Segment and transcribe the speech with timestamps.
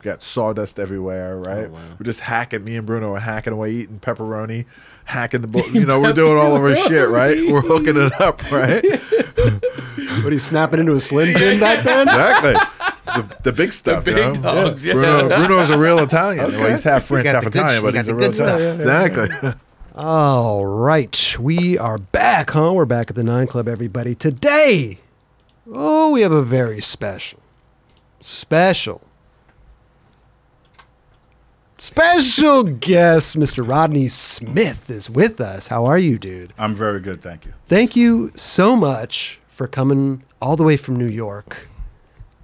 [0.00, 1.66] We got sawdust everywhere, oh, right?
[1.66, 1.80] Oh, wow.
[1.98, 2.64] We're just hacking.
[2.64, 4.64] Me and Bruno are hacking away, eating pepperoni,
[5.04, 5.46] hacking the.
[5.46, 7.36] Bo- you know, we're doing all of our shit, right?
[7.36, 8.84] We're hooking it up, right?
[10.20, 12.02] What are you snapping into a Slim Jim back then?
[12.02, 12.52] Exactly.
[13.06, 14.34] The, the big stuff, big you know?
[14.34, 14.92] dogs, yeah.
[14.92, 16.52] Bruno, Bruno is a real Italian.
[16.58, 18.60] Well, he's half French, got half good- Italian, but he's a real good stuff.
[18.60, 18.80] Italian.
[18.80, 19.50] Exactly.
[19.94, 22.72] All right, we are back, huh?
[22.74, 24.14] We're back at the Nine Club, everybody.
[24.14, 24.98] Today,
[25.72, 27.38] oh, we have a very special,
[28.20, 29.00] special,
[31.80, 33.36] special guest.
[33.36, 33.66] Mr.
[33.66, 35.68] Rodney Smith is with us.
[35.68, 36.52] How are you, dude?
[36.58, 37.52] I'm very good, thank you.
[37.66, 41.68] Thank you so much for coming all the way from New York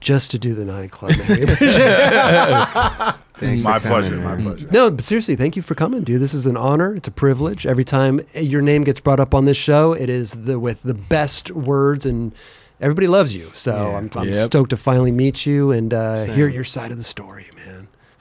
[0.00, 1.12] just to do the Nine Club.
[3.38, 4.68] My for coming, pleasure, my pleasure.
[4.72, 6.22] No, but seriously, thank you for coming, dude.
[6.22, 6.94] This is an honor.
[6.94, 7.66] It's a privilege.
[7.66, 10.94] Every time your name gets brought up on this show, it is the with the
[10.94, 12.32] best words, and
[12.80, 13.50] everybody loves you.
[13.52, 13.96] So Yeah.
[13.98, 14.36] I'm, I'm Yep.
[14.46, 17.55] stoked to finally meet you and uh, hear your side of the story, man.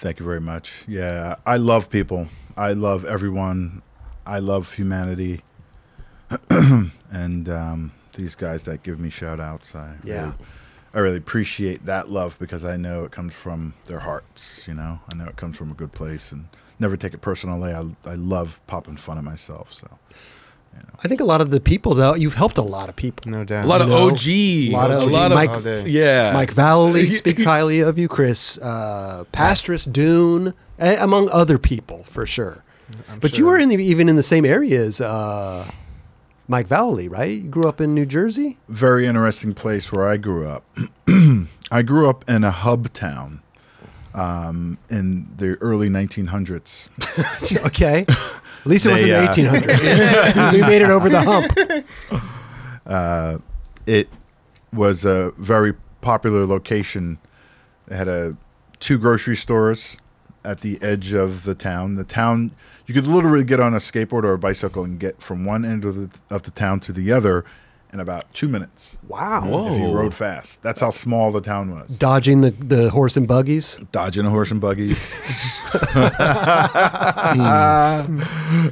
[0.05, 0.85] Thank you very much.
[0.87, 2.27] Yeah, I love people.
[2.55, 3.81] I love everyone.
[4.23, 5.41] I love humanity.
[7.11, 10.13] and um, these guys that give me shout outs, I Yeah.
[10.21, 10.33] really,
[10.93, 14.99] I really appreciate that love because I know it comes from their hearts, you know.
[15.11, 17.73] I know it comes from a good place and never take it personally.
[17.73, 19.97] I, I love popping fun at myself, so.
[21.03, 23.29] I think a lot of the people, though, you've helped a lot of people.
[23.29, 23.65] No doubt.
[23.65, 24.27] A lot of know, OG.
[24.27, 26.31] a lot of a lot of Mike- All yeah.
[26.33, 32.25] Mike Vallely speaks highly of you, Chris, uh, Pastras Dune, a- among other people, for
[32.25, 32.63] sure.
[33.09, 35.69] I'm But you were in the, even in the same area as uh,
[36.47, 37.31] Mike Vallely, right?
[37.31, 38.57] You grew up in New Jersey?
[38.69, 40.63] Very interesting place where I grew up.
[41.71, 43.41] I grew up in a hub town
[44.13, 46.89] um, in the early 1900s.
[47.65, 48.05] okay.
[48.65, 50.51] At least it was in the uh, 1800s.
[50.53, 51.53] we made it over the hump.
[53.85, 54.09] it
[54.73, 57.19] was a very popular location.
[57.87, 58.35] It had a
[58.79, 59.97] two grocery stores
[60.43, 61.93] at the edge of the town.
[61.95, 62.55] The town
[62.87, 65.85] you could literally get on a skateboard or a bicycle and get from one end
[65.85, 67.45] of the of the town to the other
[67.95, 69.45] in about two minutes Wow.
[69.47, 69.67] Whoa.
[69.67, 70.61] if you rode fast.
[70.61, 71.97] That's how small the town was.
[71.97, 73.77] Dodging the, the horse and buggies.
[73.93, 74.99] Dodging a horse and buggies.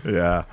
[0.06, 0.44] yeah.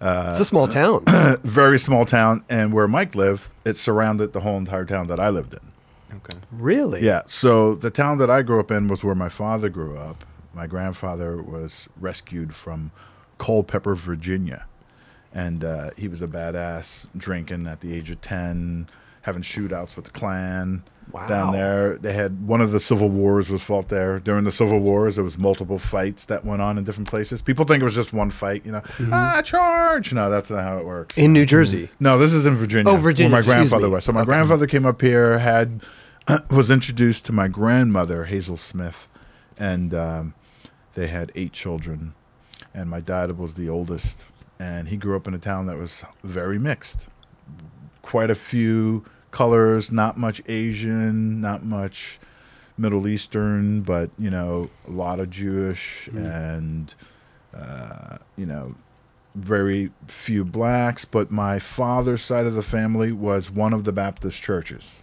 [0.00, 1.04] Uh, it's a small town.
[1.42, 2.44] Very small town.
[2.48, 6.16] And where Mike lived, it surrounded the whole entire town that I lived in.
[6.18, 6.38] Okay.
[6.52, 7.04] Really?
[7.04, 7.22] Yeah.
[7.26, 10.24] So the town that I grew up in was where my father grew up.
[10.54, 12.92] My grandfather was rescued from
[13.38, 14.66] Culpeper, Virginia,
[15.34, 18.88] and uh, he was a badass drinking at the age of ten,
[19.22, 20.82] having shootouts with the Klan
[21.12, 21.26] Wow.
[21.26, 21.98] down there.
[21.98, 24.20] They had one of the Civil Wars was fought there.
[24.20, 27.42] During the Civil Wars, there was multiple fights that went on in different places.
[27.42, 28.64] People think it was just one fight.
[28.64, 30.12] You know, ah, charge.
[30.12, 31.18] No, that's not how it works.
[31.18, 31.90] In New Jersey.
[31.98, 32.92] No, this is in Virginia.
[32.92, 33.94] Oh, Virginia, Where my grandfather me.
[33.94, 34.04] was.
[34.04, 35.82] So my grandfather came up here, had
[36.50, 39.08] was introduced to my grandmother Hazel Smith,
[39.58, 40.34] and um,
[40.94, 42.14] they had eight children,
[42.72, 44.26] and my dad was the oldest,
[44.60, 47.08] and he grew up in a town that was very mixed.
[48.02, 52.20] Quite a few colors, not much Asian, not much
[52.76, 56.94] Middle Eastern, but you know, a lot of Jewish and
[57.56, 58.74] uh, you know,
[59.34, 64.42] very few blacks, but my father's side of the family was one of the Baptist
[64.42, 65.02] churches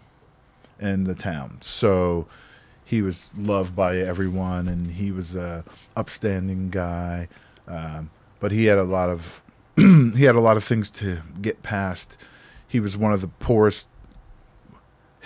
[0.80, 1.58] in the town.
[1.62, 2.28] So
[2.86, 5.64] he was loved by everyone and he was a
[5.96, 7.28] upstanding guy.
[7.68, 9.42] Um, but he had a lot of
[10.16, 12.18] he had a lot of things to get past.
[12.68, 13.88] He was one of the poorest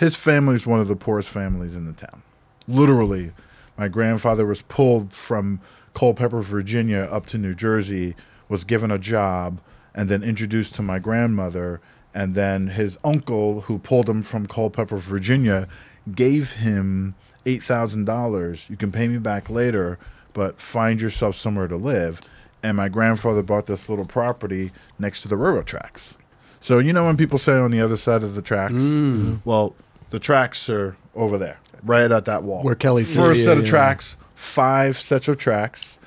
[0.02, 2.24] his family was one of the poorest families in the town.
[2.66, 3.30] Literally,
[3.78, 5.60] my grandfather was pulled from
[5.94, 8.16] Culpeper, Virginia, up to New Jersey,
[8.48, 9.60] was given a job,
[9.94, 11.80] and then introduced to my grandmother.
[12.12, 15.68] And then his uncle, who pulled him from Culpeper, Virginia,
[16.12, 17.14] gave him
[17.46, 18.70] $8,000.
[18.70, 20.00] You can pay me back later,
[20.32, 22.20] but find yourself somewhere to live.
[22.62, 26.16] And my grandfather bought this little property next to the railroad tracks.
[26.60, 29.40] So, you know, when people say on the other side of the tracks, mm.
[29.44, 29.74] well,
[30.10, 32.62] the tracks are over there, right at that wall.
[32.62, 33.70] Where Kelly said, First yeah, set of yeah.
[33.70, 35.98] tracks, five sets of tracks,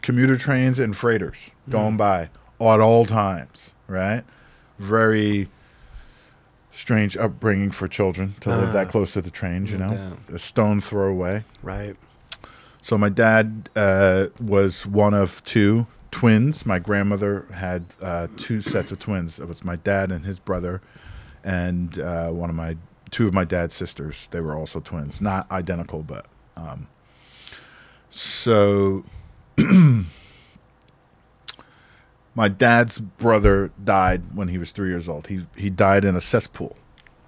[0.00, 1.98] commuter trains and freighters going mm.
[1.98, 2.30] by
[2.60, 4.24] at all times, right?
[4.78, 5.48] Very
[6.70, 8.90] strange upbringing for children to live that ah.
[8.90, 9.90] close to the trains, you know?
[9.90, 10.34] doubt.
[10.34, 11.44] A stone throw away.
[11.62, 11.96] Right.
[12.80, 16.64] So my dad uh, was one of two twins.
[16.66, 19.38] My grandmother had uh, two sets of twins.
[19.38, 20.80] It was my dad and his brother,
[21.44, 22.76] and uh, one of my
[23.10, 24.28] two of my dad's sisters.
[24.30, 26.26] They were also twins, not identical, but
[26.56, 26.88] um,
[28.10, 29.04] so.
[32.38, 35.26] my dad's brother died when he was three years old.
[35.26, 36.76] He he died in a cesspool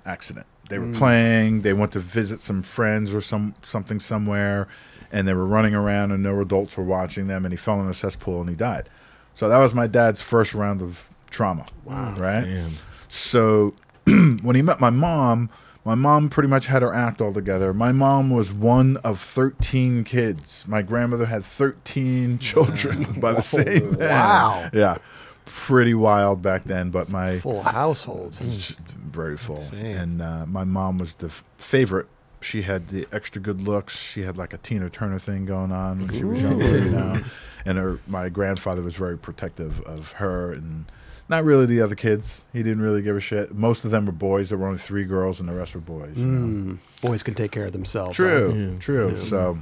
[0.06, 0.47] accident.
[0.69, 1.62] They were playing.
[1.62, 4.69] They went to visit some friends or some something somewhere,
[5.12, 7.89] and they were running around, and no adults were watching them, and he fell in
[7.89, 8.89] a cesspool and he died.
[9.35, 11.67] So that was my dad's first round of trauma.
[11.85, 12.15] Wow.
[12.19, 12.43] Right.
[12.45, 12.73] Damn.
[13.09, 13.75] So
[14.43, 15.51] when he met my mom,
[15.85, 17.73] my mom pretty much had her act all together.
[17.73, 20.65] My mom was one of 13 kids.
[20.69, 23.99] My grandmother had 13 children by the same man.
[24.11, 24.69] Wow.
[24.75, 24.99] Yeah.
[25.47, 28.35] Pretty wild back then, but my Full household.
[28.37, 29.57] very full.
[29.57, 29.97] Insane.
[29.97, 32.07] And uh, my mom was the f- favorite.
[32.40, 33.98] She had the extra good looks.
[33.98, 37.20] She had like a Tina Turner thing going on when she was younger, you know.
[37.66, 40.87] And her, my grandfather was very protective of her and
[41.28, 42.46] not really the other kids.
[42.52, 43.54] He didn't really give a shit.
[43.54, 44.48] Most of them were boys.
[44.48, 46.19] There were only three girls, and the rest were boys.
[46.19, 46.72] you know.
[46.75, 46.78] Mm.
[47.02, 48.16] Boys can take care of themselves.
[48.16, 48.56] True, huh?
[48.56, 48.78] Yeah.
[48.78, 49.10] true.
[49.10, 49.22] Yeah.
[49.22, 49.58] So,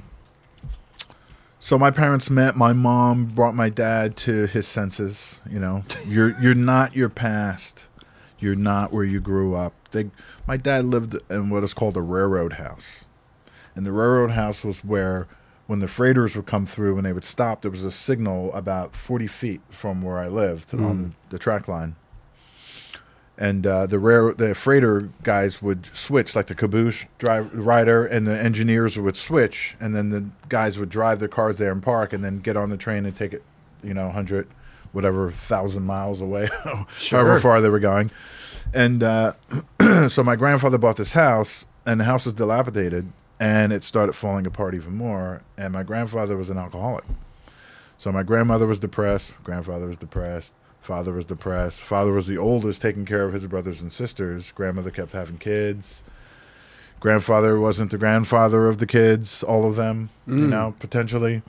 [1.61, 2.57] so my parents met.
[2.57, 5.41] My mom brought my dad to his senses.
[5.51, 7.88] You know, you're you're not your past.
[8.39, 9.73] You're not where you grew up.
[9.91, 10.11] They,
[10.47, 13.07] my dad lived in what is called a railroad house,
[13.75, 15.27] and the railroad house was where,
[15.67, 18.97] when the freighters would come through and they would stop, there was a signal about
[18.97, 21.95] 40 feet from where I lived on the track line.
[23.37, 28.27] And uh, the rare the freighter guys would switch like the caboose drive rider and
[28.27, 32.13] the engineers would switch and then the guys would drive their cars there and park
[32.13, 33.45] and then get on the train and take it
[33.81, 34.49] you know 100
[34.93, 36.49] whatever thousand miles away
[36.99, 37.19] Sure.
[37.21, 38.11] however far they were going
[38.75, 39.33] and uh,
[40.09, 44.47] so my grandfather bought this house and the house was dilapidated and it started falling
[44.47, 47.05] apart even more and my grandfather was an alcoholic
[47.97, 51.81] so my grandmother was depressed, grandfather was depressed, father was depressed.
[51.81, 54.53] Father was the oldest, taking care of his brothers and sisters.
[54.53, 56.05] Grandmother kept having kids.
[57.01, 60.49] Grandfather wasn't the grandfather of the kids, all of them, you Mm.
[60.49, 61.43] know, potentially.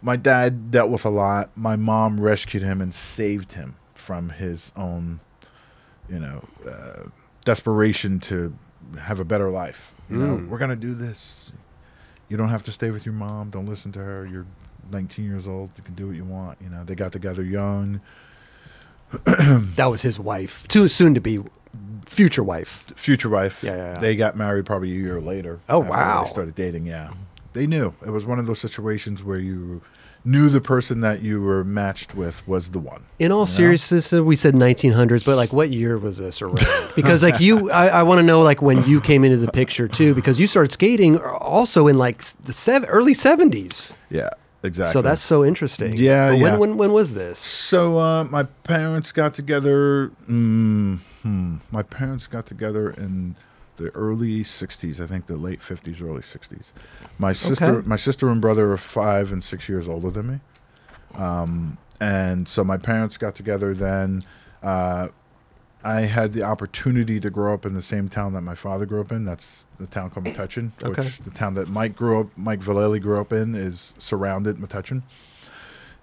[0.00, 1.50] My dad dealt with a lot.
[1.56, 5.20] My mom rescued him and saved him from his own,
[6.08, 7.08] you know, uh,
[7.44, 8.54] desperation to
[9.00, 9.94] have a better life.
[10.08, 10.48] You know, Mm.
[10.48, 11.52] we're gonna do this.
[12.28, 13.50] You don't have to stay with your mom.
[13.50, 14.26] Don't listen to her.
[14.26, 14.46] You're
[14.90, 15.70] 19 years old.
[15.76, 16.58] You can do what you want.
[16.62, 18.00] You know, they got together young.
[19.76, 20.66] That was his wife.
[20.68, 21.40] Too soon to be
[22.06, 22.84] future wife.
[22.94, 23.62] Future wife.
[23.64, 23.98] Yeah, yeah, yeah.
[23.98, 25.60] They got married probably a year later.
[25.68, 26.24] Oh, wow.
[26.24, 26.86] They started dating.
[26.86, 27.10] Yeah,
[27.52, 29.82] they knew it was one of those situations where you
[30.24, 33.04] knew the person that you were matched with was the one.
[33.18, 33.44] In all know?
[33.46, 36.58] seriousness, we said 1900s, but like, what year was this around?
[36.96, 39.86] Because like you, I, I want to know like when you came into the picture
[39.86, 43.94] too, because you started skating also in like the sev- early 70s.
[44.10, 44.30] Yeah,
[44.64, 44.92] exactly.
[44.92, 45.96] So that's so interesting.
[45.96, 47.38] Yeah, But when, when when was this?
[47.38, 50.10] So uh, my parents got together.
[50.28, 53.36] Mm, hmm, my parents got together in
[53.78, 55.00] the early '60s.
[55.02, 56.72] I think the late '50s, early '60s.
[57.18, 57.88] My sister, Okay.
[57.88, 60.40] my sister and brother are five and six years older than me.
[61.14, 64.24] Um, and so my parents got together then.
[64.62, 65.08] Uh,
[65.84, 69.00] I had the opportunity to grow up in the same town that my father grew
[69.00, 69.24] up in.
[69.24, 71.02] That's the town called Metuchen, Okay.
[71.02, 75.02] which the town that Mike grew up, Mike Vallely grew up in, is surrounded Metuchen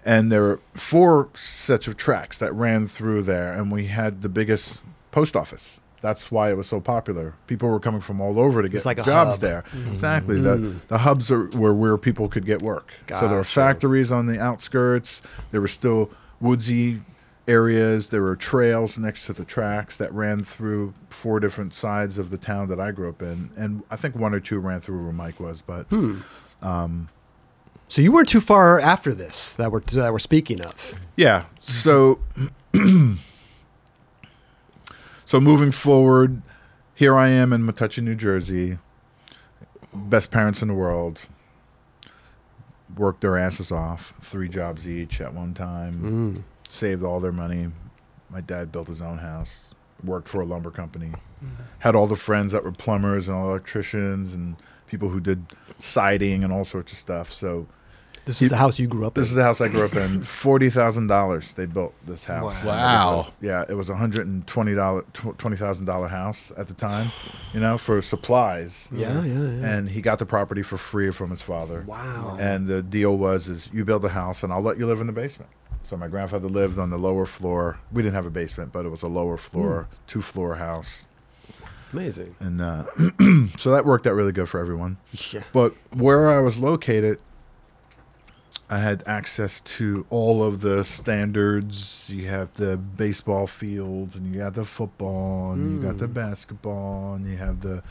[0.04, 4.28] and there were four sets of tracks that ran through there and we had the
[4.28, 4.80] biggest
[5.10, 7.34] post office that's why it was so popular.
[7.48, 9.40] People were coming from all over to get like jobs hub.
[9.40, 9.64] there.
[9.72, 9.90] Mm-hmm.
[9.90, 10.40] Exactly.
[10.40, 10.78] The, mm-hmm.
[10.86, 12.92] the hubs are, were where people could get work.
[13.08, 15.20] So there were factories on the outskirts.
[15.50, 17.00] There were still woodsy
[17.48, 18.10] areas.
[18.10, 22.38] There were trails next to the tracks that ran through four different sides of the
[22.38, 23.50] town that i grew up in.
[23.56, 26.20] And i think one or two ran through where mike was but hmm.
[26.62, 27.08] um,
[27.88, 30.94] So you weren't too far after this that we're that we're speaking of.
[31.16, 31.44] Yeah.
[31.60, 32.20] So
[35.26, 36.40] so moving forward,
[36.94, 38.78] here I am in Metuchen, New Jersey.
[39.92, 41.26] Best parents in the world.
[42.96, 46.36] Worked their asses off, three jobs each at one time.
[46.36, 46.70] Mm.
[46.70, 47.68] Saved all their money.
[48.30, 49.74] My dad built his own house.
[50.02, 51.12] Worked for a lumber company.
[51.80, 54.56] Had all the friends that were plumbers and electricians and
[54.86, 55.44] people who did
[55.78, 57.32] siding and all sorts of stuff.
[57.32, 57.66] So
[58.26, 59.22] This is the house you grew up in.
[59.22, 60.20] this is the house I grew up in.
[60.22, 62.64] Forty thousand dollars they built this house.
[62.64, 63.18] Wow.
[63.18, 66.52] And it a- yeah, it was a hundred and twenty dollar twenty thousand dollar house
[66.56, 67.12] at the time.
[67.54, 68.88] You know, for supplies.
[68.92, 69.66] yeah, yeah, yeah.
[69.66, 71.84] And he got the property for free from his father.
[71.86, 72.36] wow.
[72.38, 75.06] And the deal was is you build a house and I'll let you live in
[75.06, 75.50] the basement.
[75.82, 77.78] So my grandfather lived on the lower floor.
[77.92, 81.06] We didn't have a basement, but it was a lower floor, two floor house.
[81.92, 82.34] Amazing.
[82.40, 82.86] And uh,
[83.56, 84.96] so that worked out really good for everyone.
[85.30, 85.44] Yeah.
[85.52, 87.20] But where I was located,
[88.68, 92.12] I had access to all of the standards.
[92.12, 97.14] You have the baseball fields, and you got the football, and you got the basketball,
[97.14, 97.82] and you have the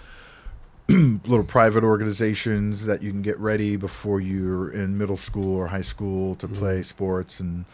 [0.90, 5.82] little private organizations that you can get ready before you're in middle school or high
[5.82, 7.40] school to play sports.
[7.40, 7.66] And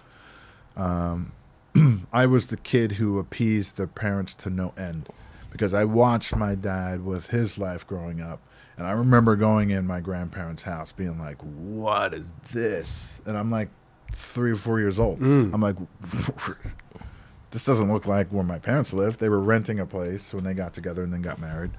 [0.77, 1.34] um,
[2.13, 5.10] I was the kid who appeased the parents to no end
[5.51, 8.39] because I watched my dad with his life growing up,
[8.78, 13.51] And I remember going in my grandparents' house, being like, "What is this?" And I'm
[13.51, 13.70] like,
[14.13, 15.20] three or four years old.
[15.20, 15.54] Mm.
[15.54, 15.75] I'm like,
[17.51, 19.20] "This doesn't look like where my parents lived.
[19.20, 21.72] They were renting a place when they got together and then got married."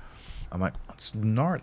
[0.51, 1.63] I'm like, "It's gnarly.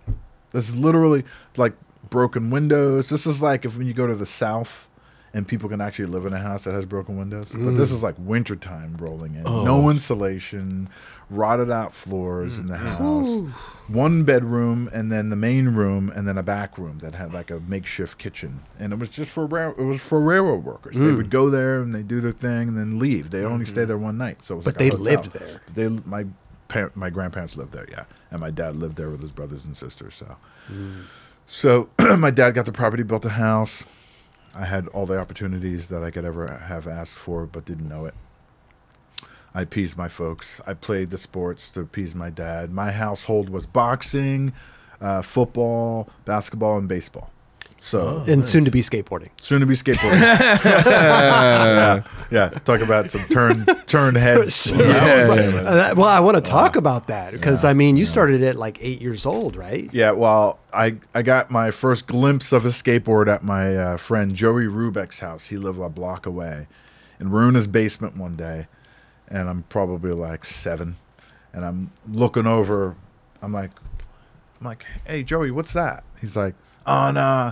[0.51, 1.23] This is literally
[1.57, 1.73] like
[2.09, 3.09] broken windows.
[3.09, 4.88] This is like if when you go to the south."
[5.33, 7.49] And people can actually live in a house that has broken windows.
[7.51, 7.95] But this mm.
[7.95, 9.45] is like wintertime rolling in.
[9.45, 9.63] Oh.
[9.63, 10.89] No insulation,
[11.29, 12.97] rotted out floors in the mm.
[12.97, 13.43] house
[13.89, 17.49] one bedroom and then the main room and then a back room that had like
[17.49, 18.61] a makeshift kitchen.
[18.77, 20.95] And it was just for rail- it was for railroad workers.
[20.95, 21.17] They mm.
[21.17, 23.31] would go there and they do their thing and then leave.
[23.31, 23.73] They only mm-hmm.
[23.73, 25.61] stay there one night so it was But like they lived there.
[25.73, 26.25] they my
[26.67, 28.05] par- my grandparents lived there yeah.
[28.31, 30.37] And my dad lived there with his brothers and sisters so.
[31.47, 33.83] So my dad got the property built a house
[34.55, 38.05] i had all the opportunities that i could ever have asked for but didn't know
[38.05, 38.13] it
[39.53, 40.61] I appeased my folks.
[40.67, 42.71] I played the sports to appease my dad.
[42.71, 44.53] My household was boxing,
[45.01, 47.31] uh, football, basketball, and baseball.
[47.81, 49.29] So and soon to be skateboarding.
[49.39, 50.19] soon to be skateboarding.
[50.85, 52.49] yeah, yeah.
[52.49, 54.71] Talk about some turn turn heads.
[54.79, 58.43] Uh, that- well, I want to talk about that because yeah, I mean, you started
[58.43, 59.89] at like eight years old, right?
[59.93, 64.35] Yeah, well, I I got my first glimpse of a skateboard at my uh, friend
[64.35, 65.47] Joey Rubeck's house.
[65.49, 66.67] He lived a block away,
[67.19, 68.67] and we're in his basement one day,
[69.27, 70.97] and I'm probably like seven,
[71.53, 72.95] and I'm looking over.
[73.41, 73.71] I'm like,
[74.59, 76.03] I'm like, hey Joey, what's that?
[76.19, 76.55] He's like,
[76.85, 77.51] oh no, uh,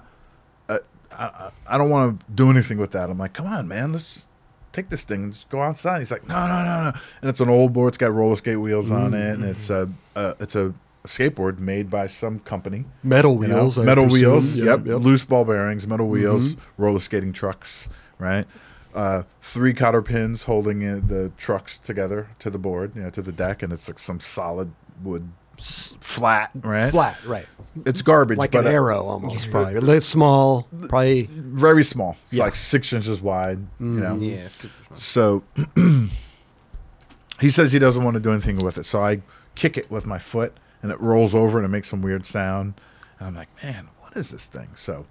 [1.18, 3.10] I I, don't want to do anything with that.
[3.10, 4.30] I'm like, come on, man, let's just
[4.72, 6.00] take this thing and just go outside.
[6.00, 7.00] He's like, no, no, no, no.
[7.22, 7.90] And it's an old board.
[7.90, 10.74] It's got roller skate wheels on it, and it's a, a it's a
[11.06, 12.86] skateboard made by some company.
[13.04, 13.78] Metal You know, wheels.
[13.78, 14.32] Metal presume.
[14.32, 14.58] wheels.
[14.58, 15.00] Yep, Yep.
[15.00, 17.90] Loose ball bearings, metal wheels, roller skating trucks.
[18.20, 18.46] Right.
[18.94, 23.22] Uh, three cotter pins holding it, the trucks together to the board, you know, to
[23.22, 24.72] the deck, and it's like some solid
[25.04, 26.52] wood, flat.
[26.56, 26.90] Right.
[26.90, 27.46] Flat, right?
[27.86, 29.80] It's garbage, Like but an uh, arrow almost, probably.
[29.80, 31.30] Little small, probably.
[31.32, 32.18] very small.
[32.24, 32.46] It's Yeah.
[32.46, 33.60] like six inches wide.
[33.80, 34.16] You know.
[34.16, 34.48] Yeah.
[34.96, 35.44] So
[37.40, 38.86] he says he doesn't want to do anything with it.
[38.86, 39.22] So I
[39.56, 42.74] kick it with my foot and it rolls over and it makes some weird sound.
[43.20, 44.70] And I'm like, man, what is this thing?
[44.76, 45.06] So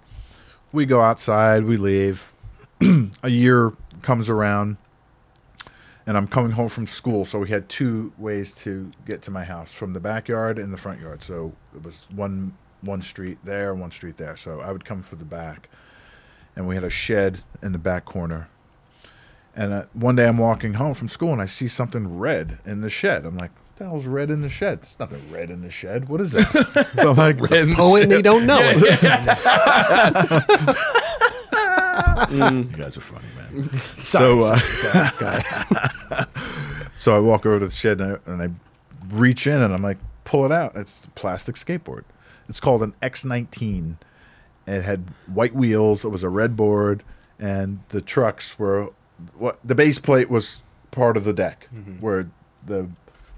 [0.71, 2.31] we go outside, we leave.
[3.23, 4.77] A year comes around
[6.07, 7.25] and I'm coming home from school.
[7.25, 10.77] So we had two ways to get to my house from the backyard and the
[10.77, 11.21] front yard.
[11.21, 14.37] So it was one one street there, one street there.
[14.37, 15.67] So I would come for the back.
[16.55, 18.47] And we had a shed in the back corner.
[19.55, 22.79] And uh, one day I'm walking home from school and I see something red in
[22.81, 23.25] the shed.
[23.25, 24.81] I'm like, what the hell's red in the shed?
[24.81, 26.07] There's nothing red in the shed.
[26.07, 26.87] What is that?
[27.01, 28.77] so I'm like, Red- Poet and they don't know it.
[32.31, 33.25] you guys are funny.
[34.03, 34.55] so, uh,
[36.97, 39.81] so I walk over to the shed and I, and I reach in and I'm
[39.81, 40.75] like, pull it out.
[40.75, 42.03] It's a plastic skateboard.
[42.49, 43.97] It's called an X19.
[44.67, 46.03] It had white wheels.
[46.03, 47.03] It was a red board,
[47.39, 48.89] and the trucks were
[49.37, 50.61] what the base plate was
[50.91, 51.67] part of the deck,
[51.99, 52.29] where
[52.65, 52.89] the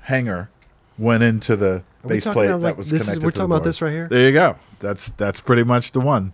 [0.01, 0.49] hanger
[0.97, 3.23] went into the Are base plate about, that like, was this is- connected.
[3.23, 4.07] we're to the talking about this right here?
[4.09, 4.55] There you go.
[4.79, 6.33] That's that's pretty much the one.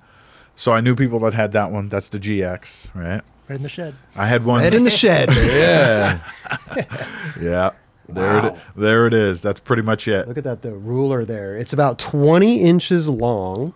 [0.55, 1.89] So I knew people that had that one.
[1.89, 3.21] That's the GX, right?
[3.47, 3.93] Right in the shed.
[4.15, 4.61] I had one.
[4.61, 5.29] Head in the shed.
[5.35, 6.19] Yeah.
[7.41, 7.71] yeah,
[8.09, 9.41] there it there it is.
[9.41, 10.27] That's pretty much it.
[10.27, 11.57] Look at that, the ruler there.
[11.57, 13.73] It's about 20 inches long.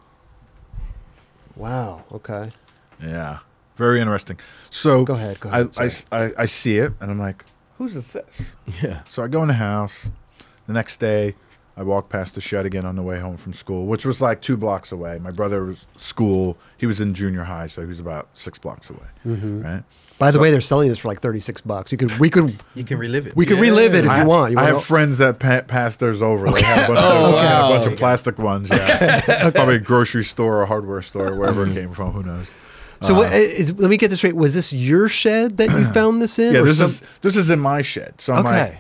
[1.56, 2.04] Wow.
[2.12, 2.52] Okay.
[3.02, 3.40] Yeah,
[3.76, 4.40] very interesting.
[4.70, 6.34] So Go ahead, go I, ahead, I, sorry.
[6.38, 7.44] I, I see it and I'm like,
[7.78, 8.56] whose is this?
[8.82, 9.04] Yeah.
[9.08, 10.12] So I go in the house.
[10.68, 11.34] The next day,
[11.80, 14.42] I walked past the shed again on the way home from school, which was like
[14.42, 15.18] two blocks away.
[15.20, 16.58] My brother's school.
[16.78, 19.08] He was in junior high, so he was about six blocks away.
[19.26, 19.62] Mm-hmm.
[19.64, 19.84] Right.
[20.18, 21.94] By the way, they're selling this for like 36 bucks.
[21.94, 23.36] You could, we could, You can relive it.
[23.38, 24.52] we could relive it if I, you want.
[24.52, 26.52] You I want have friends that pa- pass theirs over.
[26.52, 27.70] They had a bunch, Oh, of, those- a wow.
[27.70, 28.70] bunch of plastic ones.
[28.70, 32.12] Yeah, probably a grocery store or hardware store, wherever it came from.
[32.12, 32.54] Who knows?
[33.02, 34.36] So what is, let me get this straight.
[34.36, 36.54] Was this your shed that you found this in?
[36.54, 38.20] Yeah, this some- is this is in my shed.
[38.20, 38.80] So I'm okay.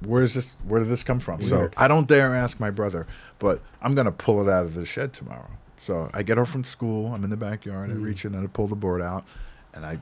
[0.00, 0.56] Like, where's this?
[0.64, 1.42] Where did this come from?
[1.42, 3.06] So I don't dare ask my brother,
[3.38, 5.50] but I'm gonna pull it out of the shed tomorrow.
[5.78, 7.12] So I get her from school.
[7.14, 7.90] I'm in the backyard.
[7.90, 8.02] I Mm.
[8.04, 9.24] reach in and I pull the board out,
[9.74, 9.98] and I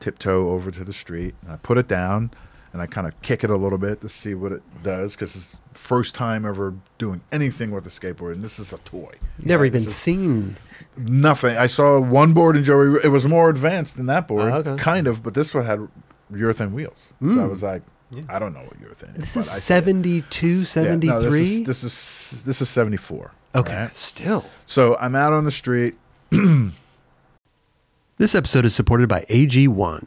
[0.00, 2.30] tiptoe over to the street and I put it down.
[2.72, 5.36] And I kind of kick it a little bit to see what it does because
[5.36, 9.12] it's first time ever doing anything with a skateboard, and this is a toy.
[9.38, 9.66] Never Right?
[9.66, 10.56] even is- seen.
[10.96, 11.54] Nothing.
[11.58, 12.98] I saw one board in Joey.
[13.04, 14.82] It was more advanced than that board, Oh, okay.
[14.82, 15.86] Kind of, but this one had
[16.32, 17.12] urethane wheels.
[17.22, 17.82] So I was like,
[18.28, 19.16] I don't know what urethane is.
[19.16, 19.86] This is I said it.
[19.86, 21.30] 72, Yeah, no, 73?
[21.30, 23.32] this, is, this is this is seventy four.
[23.54, 23.88] okay.
[23.92, 24.44] Still.
[24.66, 25.94] So I'm out on the street.
[28.18, 30.06] This episode is supported by AG1.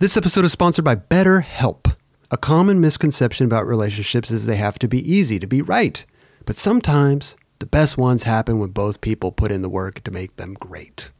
[0.00, 1.96] This episode is sponsored by BetterHelp.
[2.30, 6.04] A common misconception about relationships is they have to be easy to be right.
[6.44, 10.36] But sometimes the best ones happen when both people put in the work to make
[10.36, 11.10] them great.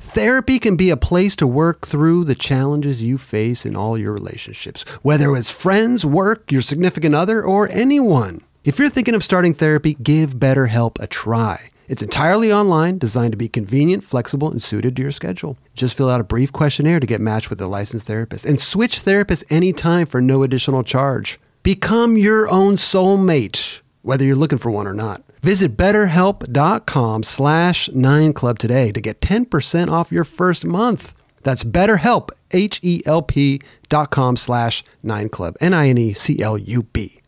[0.00, 4.14] Therapy can be a place to work through the challenges you face in all your
[4.14, 8.40] relationships, whether it's friends, work, your significant other, or anyone.
[8.64, 11.71] If you're thinking of starting therapy, give BetterHelp a try.
[11.88, 15.58] It's entirely online, designed to be convenient, flexible, and suited to your schedule.
[15.74, 19.02] Just fill out a brief questionnaire to get matched with a licensed therapist and switch
[19.02, 21.40] therapists anytime for no additional charge.
[21.62, 25.22] Become your own soulmate, whether you're looking for one or not.
[25.42, 31.14] Visit betterhelp.com slash 9club today to get 10% off your first month.
[31.42, 37.20] That's betterhelp, H-E-L-P dot com slash 9club, N-I-N-E-C-L-U-B.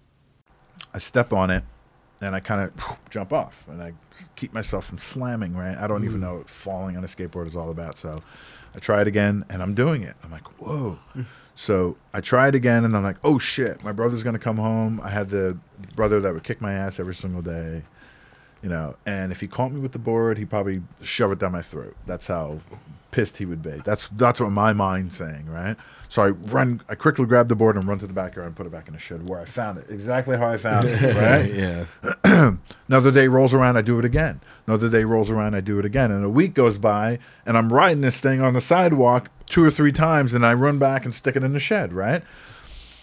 [0.93, 1.65] I step on it
[2.25, 3.93] and I kind of jump off and I
[4.37, 5.77] keep myself from slamming, right?
[5.77, 6.23] I don't even mm.
[6.23, 7.97] know what falling on a skateboard is all about.
[7.97, 8.23] So
[8.75, 10.15] I try it again and I'm doing it.
[10.25, 10.99] I'm like, whoa.
[11.15, 11.27] Mm.
[11.55, 14.57] So I try it again and I'm like, oh shit, my brother's going to come
[14.57, 15.01] home.
[15.03, 15.59] I had the
[15.95, 17.83] brother that would kick my ass every single day,
[18.63, 21.53] you know, and if he caught me with the board, he'd probably shove it down
[21.53, 21.95] my throat.
[22.07, 22.61] That's how
[23.15, 23.81] pissed he would be.
[23.85, 25.77] That's that's what my mind's saying, right?
[26.09, 28.67] So I run, I quickly grab the board and run to the backyard and put
[28.67, 31.55] it back in the shed where I found it, exactly how I found it, right?
[31.55, 32.57] yeah.
[32.89, 34.41] Another day rolls around, I do it again.
[34.67, 36.11] Another day rolls around, I do it again.
[36.11, 39.71] And a week goes by, and I'm riding this thing on the sidewalk two or
[39.71, 42.25] three times, and I run back and stick it in the shed, right?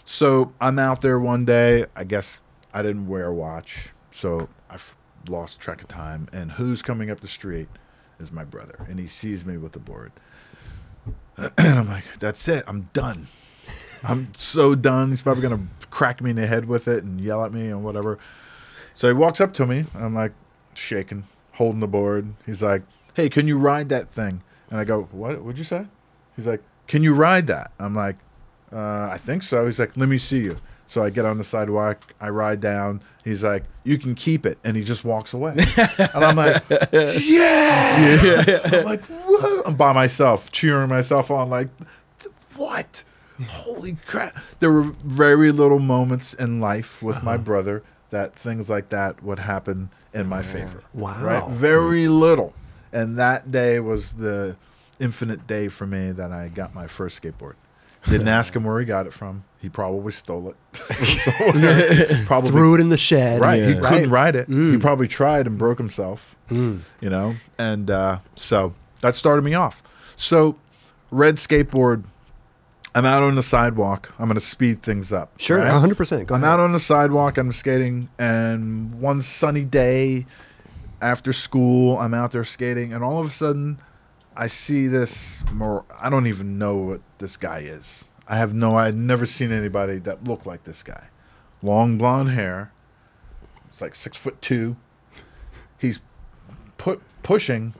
[0.03, 1.85] So I'm out there one day.
[1.95, 2.41] I guess
[2.73, 4.97] I didn't wear a watch, so I've
[5.29, 6.27] lost track of time.
[6.33, 7.69] And who's coming up the street
[8.21, 10.11] is my brother, and he sees me with the board.
[11.37, 12.63] and I'm like, that's it.
[12.67, 13.27] I'm done.
[14.03, 15.09] I'm so done.
[15.09, 17.83] He's probably gonna crack me in the head with it and yell at me and
[17.83, 18.17] whatever.
[18.93, 19.85] So he walks up to me.
[19.95, 20.33] I'm like
[20.73, 22.35] shaking, holding the board.
[22.45, 25.41] He's like, "Hey, can you ride that thing?" And I go, "What?
[25.41, 25.87] What'd you say?"
[26.35, 28.17] He's like, "Can you ride that?" I'm like,
[28.71, 30.57] uh, "I think so." He's like, "Let me see you."
[30.87, 32.13] So I get on the sidewalk.
[32.19, 33.01] I ride down.
[33.23, 35.53] He's like, "You can keep it," and he just walks away.
[35.77, 41.49] and I'm like, "Yeah!" I'm like, "Whoa!" I'm by myself, cheering myself on.
[41.49, 41.69] Like,
[42.55, 43.03] what?
[43.47, 44.37] Holy crap!
[44.59, 47.43] There were very little moments in life with my uh-huh.
[47.43, 50.83] brother that things like that would happen in my favor.
[50.93, 51.23] Wow.
[51.23, 51.49] Right?
[51.49, 52.53] Very little.
[52.93, 54.57] And that day was the
[54.99, 57.55] infinite day for me that I got my first skateboard.
[58.07, 59.45] Didn't ask him where he got it from.
[59.61, 60.55] He probably stole it
[62.25, 63.39] probably Threw it in the shed.
[63.41, 63.63] Right.
[63.63, 64.47] He couldn't ride it.
[64.47, 64.81] He Mm.
[64.81, 66.35] probably tried and broke himself.
[66.49, 67.35] You know?
[67.57, 69.81] And uh, so that started me off.
[70.15, 70.57] So
[71.11, 72.03] red skateboard,
[72.93, 74.13] I'm out on the sidewalk.
[74.19, 75.31] I'm gonna speed things up.
[75.37, 75.71] Sure, right?
[75.71, 76.25] 100%.
[76.27, 76.53] Go I'm ahead.
[76.53, 80.25] out on the sidewalk, I'm skating, and one sunny day
[81.01, 83.79] after school, I'm out there skating, and all of a sudden
[84.35, 88.05] I see this more I don't even know what this guy is.
[88.27, 91.07] I have no I'd never seen anybody that looked like this guy.
[91.61, 92.71] Long blonde hair.
[93.69, 94.75] It's like six foot two.
[95.77, 96.01] He's
[96.77, 97.73] put pushing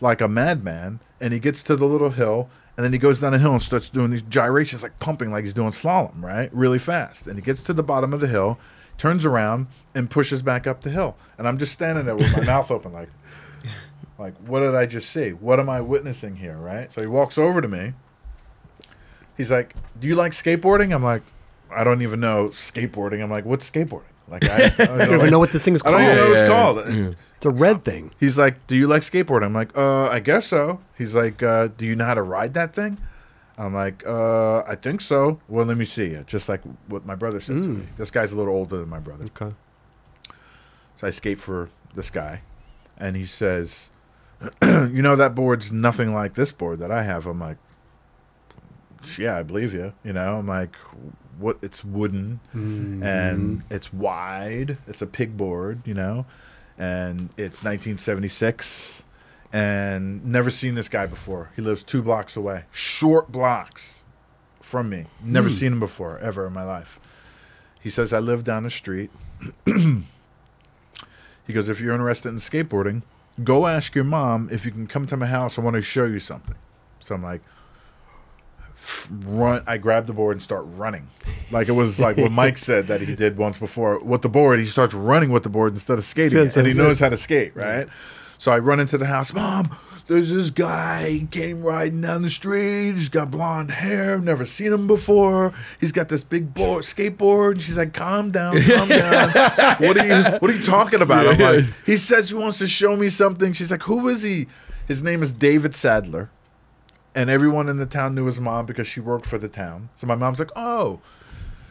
[0.00, 3.32] like a madman, and he gets to the little hill, and then he goes down
[3.32, 6.78] the hill and starts doing these gyrations, like pumping, like he's doing slalom, right, really
[6.78, 7.26] fast.
[7.26, 8.58] And he gets to the bottom of the hill,
[8.96, 11.16] turns around, and pushes back up the hill.
[11.36, 13.10] And I'm just standing there with my mouth open, like,
[14.18, 15.30] like, what did I just see?
[15.30, 16.90] What am I witnessing here, right?
[16.92, 17.94] So he walks over to me.
[19.40, 21.22] He's like, "Do you like skateboarding?" I'm like,
[21.74, 25.14] "I don't even know skateboarding." I'm like, "What's skateboarding?" Like I, I don't, I don't
[25.20, 25.94] even know what this thing's I called.
[26.00, 26.48] don't even know what it's Yeah.
[27.04, 27.16] called.
[27.36, 28.10] It's a red thing.
[28.20, 31.68] He's like, "Do you like skateboarding?" I'm like, "Uh, I guess so." He's like, uh,
[31.76, 32.98] "Do you know how to ride that thing?"
[33.58, 36.16] I'm like, "Uh, I think so." Well, let me see.
[36.26, 37.86] Just like what my brother said to me.
[37.96, 39.24] This guy's a little older than my brother.
[39.36, 39.54] Okay.
[40.98, 42.42] So I skate for this guy,
[42.98, 43.90] and he says,
[44.62, 47.56] "You know that board's nothing like this board that I have." I'm like,
[49.18, 50.76] "Yeah, I believe you." You know, I'm like,
[51.38, 51.58] "What?
[51.62, 53.02] It's wooden, mm-hmm.
[53.02, 54.78] and it's wide.
[54.86, 56.26] It's a pig board, you know,
[56.78, 59.04] and it's 1976."
[59.52, 61.50] And never seen this guy before.
[61.56, 64.04] He lives two blocks away, short blocks
[64.60, 65.06] from me.
[65.20, 65.54] Never hmm.
[65.54, 67.00] seen him before, ever in my life.
[67.80, 69.10] He says, I live down the street.
[71.50, 73.02] He goes, if you're interested in skateboarding,
[73.42, 75.58] go ask your mom if you can come to my house.
[75.58, 76.54] I want to show you something.
[77.00, 77.40] So I'm like,
[79.10, 79.62] run.
[79.66, 81.08] I grab the board and start running.
[81.50, 83.98] Like it was like what Mike said that he did once before.
[83.98, 86.98] With the board, he starts running with the board instead of skating, and he knows
[87.00, 87.88] how to skate, right?
[88.38, 89.34] So I run into the house.
[89.34, 89.68] Mom,
[90.06, 91.10] there's this guy.
[91.10, 92.92] He came riding down the street.
[92.92, 94.18] He's got blonde hair.
[94.18, 95.52] Never seen him before.
[95.78, 97.52] He's got this big board, skateboard.
[97.52, 99.28] And she's like, "Calm down, calm down.
[99.78, 102.66] what are you What are you talking about?" I'm like, "He says he wants to
[102.66, 104.46] show me something." She's like, "Who is he?"
[104.88, 106.30] His name is David Sadler,
[107.14, 109.90] and everyone in the town knew his mom because she worked for the town.
[109.94, 111.00] So my mom's like, "Oh,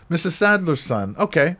[0.10, 0.32] Mrs.
[0.32, 1.15] Sadler's son.
[1.17, 1.56] Okay."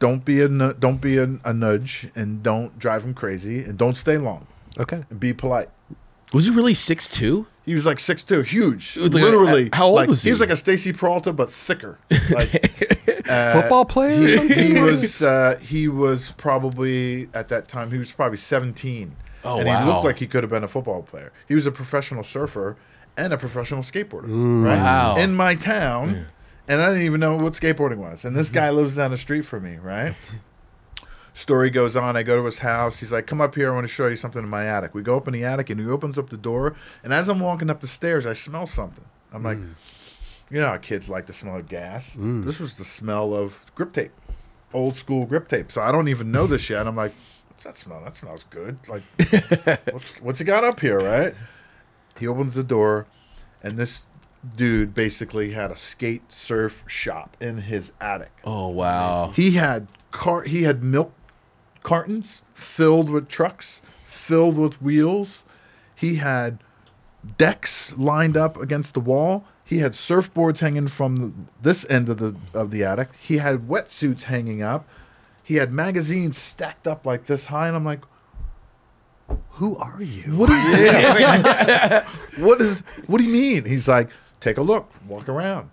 [0.00, 3.76] Don't be a nu- don't be a, a nudge and don't drive him crazy and
[3.76, 4.46] don't stay long
[4.78, 5.02] Okay.
[5.10, 5.70] and be polite.
[6.32, 7.48] Was he really six two?
[7.66, 9.70] He was like six two, huge, Like, literally.
[9.72, 11.98] how old like, was He He was like a Stacy Peralta, but thicker.
[12.30, 12.54] Like,
[13.28, 18.12] uh, Football player he, he was uh, he was probably at that time he was
[18.12, 19.16] probably seventeen.
[19.44, 21.32] Oh, and he looked like he could have been a football player.
[21.48, 22.76] He was a professional surfer
[23.18, 24.28] and a professional skateboarder.
[24.64, 24.76] right?
[24.82, 25.16] Wow.
[25.16, 26.26] In my town,
[26.68, 28.24] and I didn't even know what skateboarding was.
[28.24, 28.36] And Mm-hmm.
[28.38, 30.14] this guy lives down the street from me, right?
[31.34, 32.16] Story goes on.
[32.16, 32.98] I go to his house.
[32.98, 33.70] He's like, "Come up here.
[33.70, 35.70] I want to show you something in my attic." We go up in the attic,
[35.70, 36.74] and he opens up the door.
[37.04, 39.04] And as I'm walking up the stairs, I smell something.
[39.32, 39.58] I'm like,
[40.50, 42.16] "You know how kids like to smell gas?
[42.18, 44.10] This was the smell of grip tape,
[44.74, 46.88] old school grip tape." So I don't even know this yet.
[46.88, 47.12] I'm like,
[47.50, 48.02] "What's that smell?
[48.02, 48.78] That smells good.
[48.88, 49.02] Like,
[49.92, 51.34] what's what's he got up here, right?"
[52.18, 53.06] He opens the door,
[53.62, 54.06] and this
[54.56, 58.32] dude basically had a skate surf shop in his attic.
[58.44, 59.32] Oh wow.
[59.34, 61.12] He had car he had milk
[61.82, 65.44] cartons filled with trucks, filled with wheels.
[65.94, 66.58] He had
[67.36, 69.44] decks lined up against the wall.
[69.64, 73.10] He had surfboards hanging from the, this end of the of the attic.
[73.20, 74.88] He had wetsuits hanging up.
[75.42, 78.04] He had magazines stacked up like this high, and I'm like,
[79.52, 80.36] Who are you?
[80.36, 82.04] "What is that?
[82.38, 82.80] what is?
[83.06, 84.10] What do you mean?" He's like,
[84.40, 85.70] "Take a look, walk around."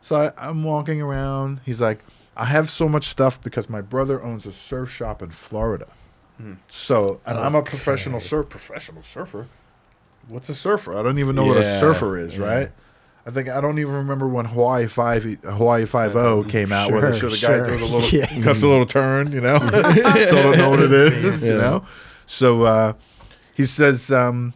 [0.00, 1.60] So I, I'm walking around.
[1.64, 2.00] He's like,
[2.36, 5.86] I have so much stuff because my brother owns a surf shop in Florida.
[6.36, 6.54] Hmm.
[6.68, 9.46] So, and I'm a professional surf professional surfer.
[10.28, 10.98] What's a surfer?
[10.98, 12.70] I don't even know what a surfer is, right?
[13.26, 16.50] I think I don't even remember when Hawaii Five Hawaii Five O mm-hmm.
[16.50, 17.66] came out, where they Sure, show the guy sure.
[17.68, 18.42] do the little Yeah.
[18.42, 19.58] cuts a little turn, you know.
[19.68, 21.58] Still don't know what it is, you Yeah.
[21.58, 21.84] know.
[22.26, 22.92] So uh,
[23.54, 24.54] he says, um,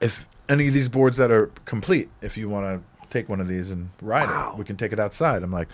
[0.00, 3.48] if any of these boards that are complete, if you want to take one of
[3.48, 5.42] these and ride it, we can take it outside.
[5.42, 5.68] I'm like,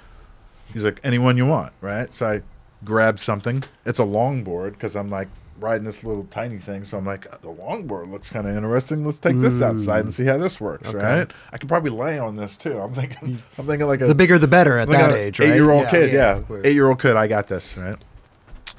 [0.73, 2.13] he's like, anyone you want, right?
[2.13, 2.43] So I
[2.85, 3.65] grab something.
[3.87, 5.29] It's a long board because I'm like
[5.61, 6.85] riding this little tiny thing.
[6.85, 9.05] So I'm like, the longboard looks kind of interesting.
[9.05, 11.31] Let's take this outside and see how this works, right?
[11.53, 12.79] I could probably lay on this too.
[12.79, 15.51] I'm thinking, I'm thinking like a The bigger the better at like that age, right?
[15.51, 16.37] Eight-year-old kid, yeah.
[16.37, 16.67] of course.
[16.67, 17.97] Eight-year-old kid, I got this, right?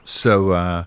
[0.04, 0.84] So uh,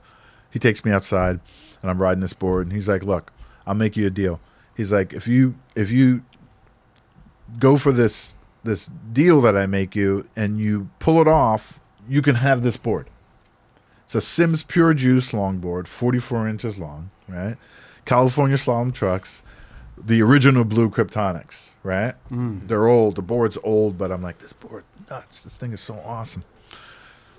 [0.51, 1.41] he takes me outside,
[1.83, 3.33] and I'm riding this board, and he's like, "Look,
[3.67, 4.41] I'll make you a deal."
[4.77, 6.23] He's like, "If you if you
[7.59, 12.23] go for this this deal that I make you, and you pull it off, you
[12.23, 13.09] can have this board."
[14.05, 17.57] It's a Sims Pure Juice longboard, 44 inches long, right?
[18.07, 19.43] California slalom trucks,
[20.03, 22.15] the original Blue Kryptonics, right?
[22.31, 22.67] Mm.
[22.69, 23.17] They're old.
[23.17, 25.45] The board's old, but I'm like, this board nuts.
[25.45, 26.45] This thing is so awesome.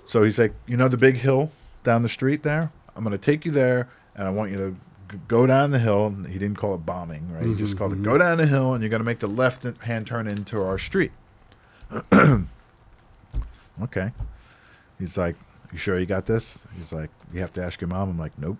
[0.04, 1.50] So he's like, you know the big hill
[1.82, 2.70] down the street there?
[2.96, 4.76] I'm going to take you there, and I want you to
[5.28, 6.10] go down the hill.
[6.28, 7.44] He didn't call it bombing, right?
[7.44, 8.04] He just mm-hmm, called it mm-hmm.
[8.04, 10.78] go down the hill, and you're going to make the left hand turn into our
[10.78, 11.12] street.
[13.82, 14.12] okay.
[14.98, 15.36] He's like,
[15.72, 16.64] you sure you got this?
[16.76, 18.10] He's like, you have to ask your mom.
[18.10, 18.58] I'm like, nope.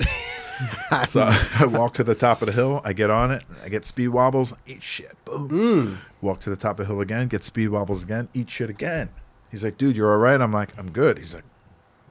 [1.08, 2.80] so I walk to the top of the hill.
[2.84, 3.44] I get on it.
[3.64, 4.54] I get speed wobbles.
[4.66, 5.12] Eat shit.
[5.24, 5.48] Boom.
[5.48, 5.96] Mm.
[6.20, 7.28] Walk to the top of the hill again.
[7.28, 8.28] Get speed wobbles again.
[8.34, 9.08] Eat shit again.
[9.50, 10.40] He's like, dude, you're all right.
[10.40, 11.18] I'm like, I'm good.
[11.18, 11.44] He's like,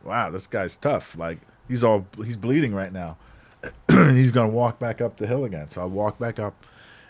[0.03, 1.17] wow, this guy's tough.
[1.17, 3.15] Like he's all he's bleeding right now.
[3.89, 5.69] he's gonna walk back up the hill again.
[5.69, 6.65] So I walk back up,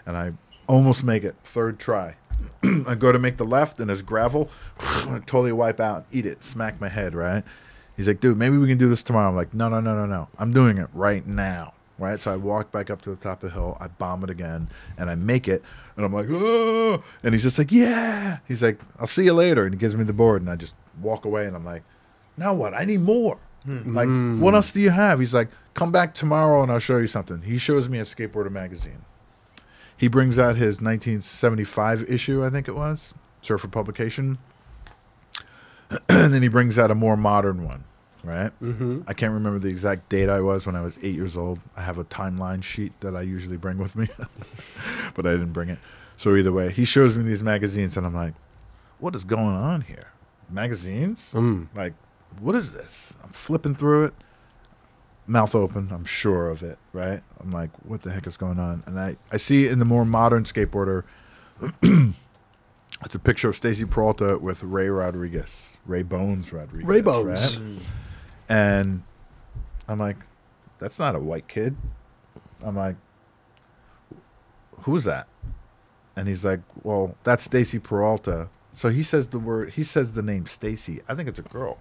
[0.05, 0.33] and I
[0.67, 2.15] almost make it third try.
[2.87, 4.49] I go to make the left, and there's gravel.
[4.79, 7.15] I totally wipe out, eat it, smack my head.
[7.15, 7.43] Right?
[7.97, 9.29] He's like, dude, maybe we can do this tomorrow.
[9.29, 10.29] I'm like, no, no, no, no, no.
[10.37, 11.73] I'm doing it right now.
[11.97, 12.17] Right?
[12.17, 13.75] So I walk back up to the top of the hill.
[13.81, 15.61] I bomb it again, and I make it.
[15.97, 17.03] And I'm like, oh!
[17.23, 18.37] And he's just like, yeah.
[18.47, 19.65] He's like, I'll see you later.
[19.65, 21.45] And he gives me the board, and I just walk away.
[21.45, 21.83] And I'm like,
[22.37, 22.73] now what?
[22.73, 23.37] I need more.
[23.65, 25.19] Like, what else do you have?
[25.19, 27.41] He's like, come back tomorrow, and I'll show you something.
[27.41, 29.05] He shows me a skateboarder magazine.
[29.95, 34.37] He brings out his 1975 issue, I think it was, Surfer Publication.
[36.09, 37.83] and then he brings out a more modern one,
[38.23, 38.51] right?
[38.61, 39.01] Mm-hmm.
[39.07, 41.59] I can't remember the exact date I was when I was eight years old.
[41.75, 44.07] I have a timeline sheet that I usually bring with me,
[45.15, 45.79] but I didn't bring it.
[46.15, 48.33] So either way, he shows me these magazines, and I'm like,
[48.99, 50.11] what is going on here?
[50.49, 51.33] Magazines?
[51.75, 51.93] Like,
[52.39, 53.15] what is this?
[53.23, 54.13] I'm flipping through it
[55.29, 55.89] mouth open.
[55.91, 57.21] I'm sure of it, right?
[57.39, 58.83] I'm like, what the heck is going on?
[58.85, 61.03] And I, I see in the more modern skateboarder,
[61.83, 66.89] it's a picture of Stacy Peralta with Ray Rodriguez, Ray Bones Rodriguez.
[66.89, 67.57] Ray Bones.
[67.57, 67.79] right?
[68.49, 69.03] And
[69.87, 70.17] I'm like,
[70.79, 71.77] that's not a white kid.
[72.63, 72.95] I'm like,
[74.81, 75.27] who's that?
[76.15, 78.49] And he's like, well, that's Stacy Peralta.
[78.71, 81.01] So he says the word, he says the name Stacy.
[81.07, 81.77] I think it's a girl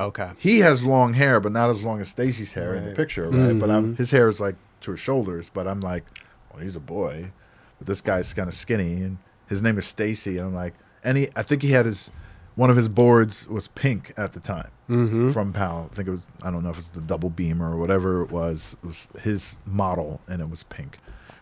[0.00, 0.30] Okay.
[0.38, 2.96] he has long hair, but not as long as Stacy's hair in the Right.
[2.96, 3.58] picture, right?
[3.58, 3.94] But I'm, mm-hmm.
[3.94, 6.04] his hair is like to his shoulders, but I'm like,
[6.52, 7.30] well, he's a boy,
[7.78, 11.18] but this guy's kind of skinny, and his name is Stacy, and I'm like, and
[11.18, 12.10] he, I think he had his,
[12.54, 15.30] one of his boards was pink at the time mm-hmm.
[15.32, 15.88] from Powell.
[15.90, 18.30] I think it was, I don't know if it's the double beam or whatever it
[18.30, 18.76] was.
[18.82, 20.98] It was his model, and it was pink,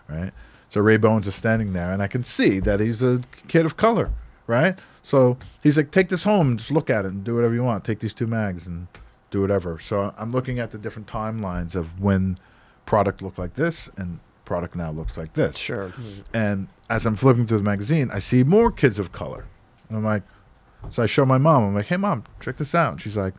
[0.08, 0.32] right?
[0.68, 3.76] So Ray Bones is standing there, and I can see that he's a kid of
[3.76, 4.10] color,
[4.46, 4.78] right?
[5.02, 7.64] So he's like, take this home and just look at it and do whatever you
[7.64, 7.84] want.
[7.84, 8.86] Take these two mags and
[9.30, 9.78] do whatever.
[9.78, 12.36] So I'm looking at the different timelines of when
[12.86, 15.56] product looked like this and product now looks like this.
[15.56, 15.92] Sure.
[16.32, 19.46] And as I'm flipping through the magazine, I see more kids of color.
[19.88, 20.22] And I'm like,
[20.88, 21.64] so I show my mom.
[21.64, 22.92] I'm like, hey mom, check this out.
[22.92, 23.34] And she's like,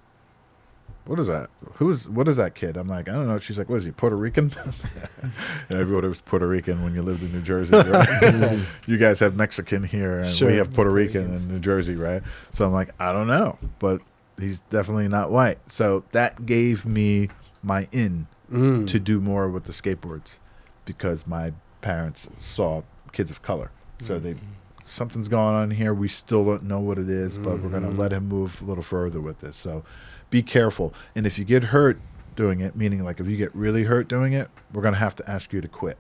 [1.06, 1.50] what is that?
[1.76, 2.78] Who's what is that kid?
[2.78, 3.38] I'm like, I don't know.
[3.38, 4.54] She's like, what is he, Puerto Rican?
[5.70, 7.76] and everybody was Puerto Rican when you lived in New Jersey.
[7.76, 8.60] Right?
[8.88, 10.50] you guys have Mexican here, and Sure.
[10.50, 12.24] we have Puerto Rican in New Jersey, right?
[12.52, 14.02] So I'm like, I don't know, but
[14.40, 15.60] he's definitely not white.
[15.70, 17.30] So that gave me
[17.62, 18.88] my in mm.
[18.88, 20.40] to do more with the skateboards
[20.86, 23.72] because my parents saw kids of color.
[24.02, 24.24] So mm.
[24.24, 24.36] they
[24.86, 25.94] something's going on here.
[25.94, 28.00] We still don't know what it is, but we're going to mm-hmm.
[28.00, 29.56] let him move a little further with this.
[29.56, 29.84] So
[30.34, 30.96] be careful.
[31.16, 32.00] And if you get hurt
[32.36, 35.16] doing it, meaning like if you get really hurt doing it, we're going to have
[35.18, 36.00] to ask you to quit.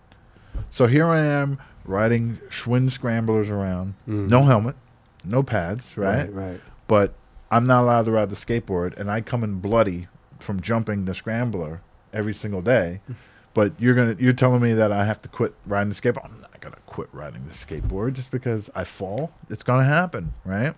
[0.72, 4.28] So here I am riding Schwinn scramblers around, mm.
[4.28, 4.76] no helmet,
[5.24, 6.34] no pads, right?
[6.34, 6.50] Right.
[6.50, 6.62] Right.
[6.88, 7.14] But
[7.52, 10.08] I'm not allowed to ride the skateboard, and I come in bloody
[10.40, 13.02] from jumping the scrambler every single day.
[13.56, 16.26] But you're gonna you're telling me that I have to quit riding the skateboard.
[16.26, 19.32] I'm not gonna quit riding the skateboard just because I fall.
[19.48, 20.74] It's gonna happen, right?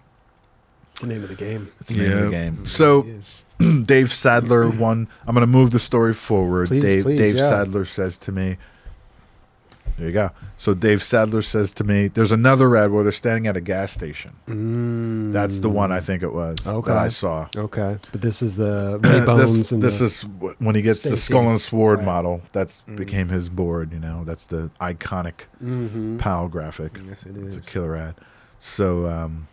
[0.92, 1.72] It's the name of the game.
[1.80, 2.58] It's the name of the game.
[2.58, 2.68] Mm.
[2.68, 3.38] So Yes.
[3.84, 5.08] Dave Sadler one.
[5.28, 6.68] I'm going to move the story forward.
[6.70, 7.50] Please, Dave please, Dave yeah.
[7.50, 8.58] Sadler says to me,
[9.98, 13.48] "There you go." So Dave Sadler says to me, "There's another rad where they're standing
[13.48, 14.32] at a gas station.
[14.48, 15.32] Mm.
[15.34, 16.90] That's the one I think it was Okay.
[16.92, 17.98] that I saw." Okay.
[18.12, 20.22] But this is the Bones this and this the, is
[20.60, 22.06] when he gets the skull and sword Right.
[22.06, 22.42] model.
[22.52, 22.96] That's Mm.
[22.98, 23.92] became his board.
[23.94, 26.18] You know, that's the iconic Mhm.
[26.20, 27.00] Powell graphic.
[27.08, 28.16] Yes, it It's a killer ad.
[28.60, 29.48] So um,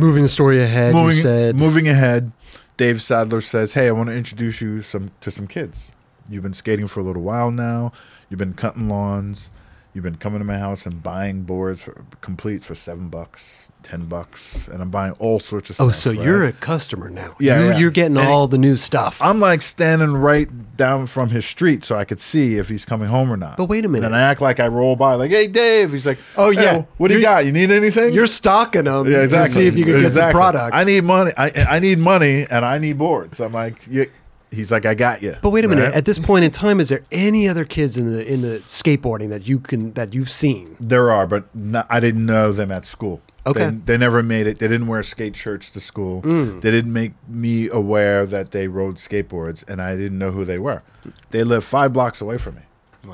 [0.00, 0.94] moving the story ahead.
[0.94, 2.32] moving you said moving ahead,
[2.76, 5.92] Dave Sadler says, "Hey, I want to introduce you some to some kids.
[6.28, 7.92] You've been skating for a little while now.
[8.28, 9.50] You've been cutting lawns.
[9.92, 14.06] You've been coming to my house and buying boards for, complete for seven bucks, ten
[14.06, 16.06] bucks, and I'm buying all sorts of oh, stuff.
[16.06, 16.26] Oh, so right?
[16.26, 17.36] you're a customer now.
[17.38, 17.78] Yeah, You're, yeah.
[17.78, 19.18] you're getting And all the new stuff.
[19.20, 23.08] I'm like standing right down from his street so I could see if he's coming
[23.08, 23.56] home or not.
[23.56, 24.06] But wait a minute.
[24.06, 26.84] And I act like I roll by, like, "Hey, Dave." He's like, Oh, "Hey, yeah.
[26.96, 27.44] what do you got?
[27.44, 29.48] You need anything?" You're stocking them yeah, exactly.
[29.48, 30.74] to see if you can get some product.
[30.74, 31.32] I need money.
[31.36, 33.40] I I need money, and I need boards.
[33.40, 34.10] I'm like, you,
[34.50, 35.36] he's like, I got you.
[35.42, 35.84] but wait a minute.
[35.84, 35.94] Right?
[35.94, 39.28] At this point in time, is there any other kids in the in the skateboarding
[39.30, 40.76] that you can that you've seen?
[40.80, 43.20] there are, but not, I didn't know them at school.
[43.46, 43.60] Okay.
[43.60, 43.84] Mm.
[43.86, 44.58] They, they never made it.
[44.58, 46.20] They didn't wear skate shirts to school.
[46.20, 50.58] They didn't make me aware that they rode skateboards, and I didn't know who they
[50.58, 50.82] were.
[51.30, 52.62] They live five blocks away from me.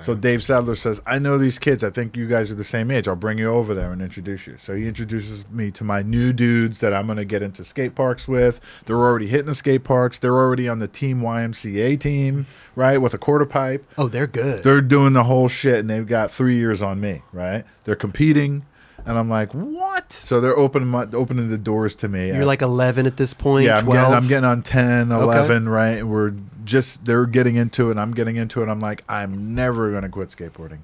[0.02, 1.84] So Dave Sadler says, I know these kids.
[1.84, 3.06] I think you guys are the same age.
[3.06, 4.56] I'll bring you over there and introduce you.
[4.58, 7.94] So he introduces me to my new dudes that I'm going to get into skate
[7.94, 8.60] parks with.
[8.86, 10.18] They're already hitting the skate parks.
[10.18, 13.84] They're already on the Team YMCA team, right, with a quarter pipe.
[13.96, 14.64] Oh, they're good.
[14.64, 17.64] They're doing the whole shit, and they've got three years on me, right?
[17.84, 18.66] They're competing,
[19.06, 20.12] and I'm like, what?
[20.12, 22.28] So they're opening my, opening the doors to me.
[22.28, 23.66] You're like 11 at this point.
[23.66, 25.98] yeah, I'm getting, I'm getting on 10, 11, right?
[25.98, 27.92] And we're just they're getting into it.
[27.92, 28.68] and I'm getting into it.
[28.68, 30.80] I'm like, I'm never gonna quit skateboarding.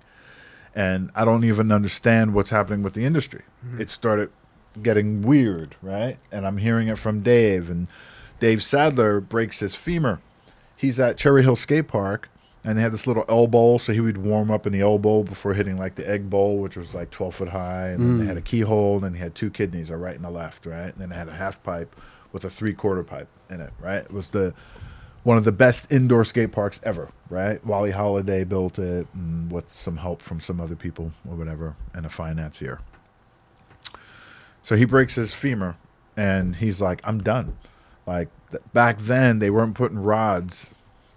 [0.75, 3.43] and I don't even understand what's happening with the industry.
[3.67, 3.81] Mm-hmm.
[3.83, 4.31] It started
[4.83, 6.17] getting weird, right?
[6.31, 7.89] And I'm hearing it from Dave, and
[8.41, 10.21] Dave Sadler breaks his femur.
[10.77, 12.29] He's at Cherry Hill Skate Park,
[12.65, 14.99] and they had this little L bowl, so he would warm up in the L
[14.99, 18.19] bowl before hitting like the egg bowl, which was like 12 foot high, and then
[18.19, 18.45] they had a mm.
[18.45, 20.93] keyhole, and then he had two kidneys, a right and a left, right?
[20.93, 21.95] And then they had a half pipe
[22.33, 24.05] with a three quarter pipe in it, right?
[24.05, 24.55] It was the
[25.23, 27.65] one of the best indoor skate parks ever, right?
[27.65, 29.07] Wally Hollyday built it
[29.49, 32.81] with some help from some other people or whatever and a financier.
[34.63, 35.77] So he breaks his femur
[36.17, 37.57] and he's like, I'm done.
[38.07, 40.75] Like th- back then, they weren't putting rods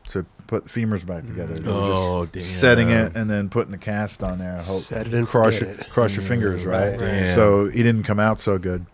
[0.09, 1.35] to put the femurs back mm-hmm.
[1.35, 1.53] together.
[1.55, 2.43] They were Oh, just damn.
[2.43, 4.57] setting it and then putting the cast on there.
[4.57, 5.89] I Hope, Set it and cross forget your, it.
[5.89, 6.99] cross your fingers, mm, right?
[6.99, 7.35] Damn.
[7.35, 8.85] So he didn't come out so good.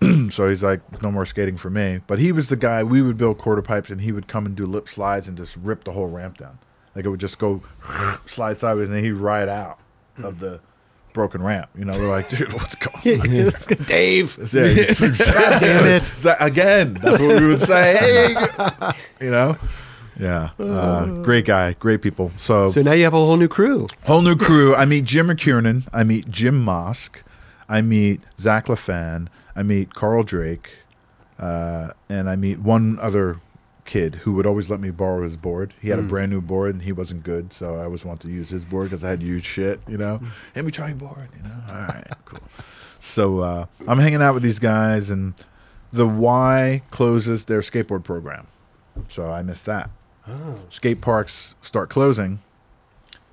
[0.30, 2.82] so he's like, "There's no more skating for me." But he was the guy.
[2.82, 5.56] We would build quarter pipes, and he would come and do lip slides and just
[5.56, 6.58] rip the whole ramp down.
[6.94, 7.62] Like it would just go
[8.26, 9.78] slide sideways, and then he'd ride out
[10.18, 10.38] of mm.
[10.38, 10.60] the
[11.12, 11.70] broken ramp.
[11.76, 14.36] You know, we're like, "Dude, what's going on?" Dave.
[14.52, 16.10] Yeah, it's exactly- Damn it.
[16.14, 17.96] It's like, again, that's what we would say.
[17.96, 19.56] Hey, you know,
[20.20, 22.30] yeah, uh, great guy, great people.
[22.36, 23.88] So, So now you have a whole new crew.
[24.04, 24.74] whole new crew.
[24.74, 25.88] I meet Jim McKiernan.
[25.92, 27.22] I meet Jim Mosk.
[27.68, 29.28] I meet Zach LaFan.
[29.56, 30.70] I meet Carl Drake,
[31.38, 33.36] uh, and I meet one other
[33.84, 35.74] kid who would always let me borrow his board.
[35.80, 38.32] He had a brand new board and he wasn't good, so I always wanted to
[38.32, 39.80] use his board because I had used shit.
[39.88, 40.20] You know,
[40.54, 41.28] let me try your board.
[41.36, 42.38] You know, all right, cool.
[43.00, 45.34] So uh, I'm hanging out with these guys, and
[45.92, 48.46] the Y closes their skateboard program,
[49.08, 49.90] so I missed that.
[50.68, 52.40] Skate parks start closing,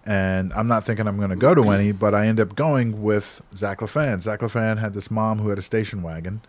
[0.06, 3.02] and I'm not thinking I'm going to go to any, but I end up going
[3.04, 4.22] with Zach LaFan.
[4.22, 6.42] Zach LaFan had this mom who had a station wagon,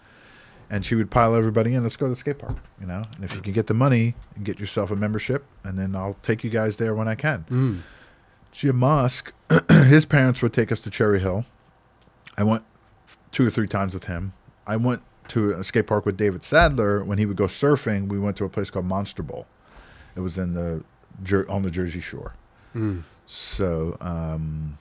[0.71, 1.83] and she would pile everybody in.
[1.83, 3.05] Let's go to the skate park, you know.
[3.17, 6.17] And if you can get the money, and get yourself a membership, and then I'll
[6.23, 7.45] take you guys there when I can.
[7.51, 7.79] Mm.
[8.53, 9.33] Jim Musk,
[9.71, 11.45] his parents would take us to Cherry Hill.
[12.37, 12.65] I went
[13.33, 14.33] two or three times with him.
[14.67, 18.09] I went to a skate park with David Sadler when he would go surfing.
[18.09, 19.47] We went to a place called Monster Bowl.
[20.19, 20.83] It was in the
[21.49, 22.35] on the Jersey Shore.
[23.27, 24.79] So, um,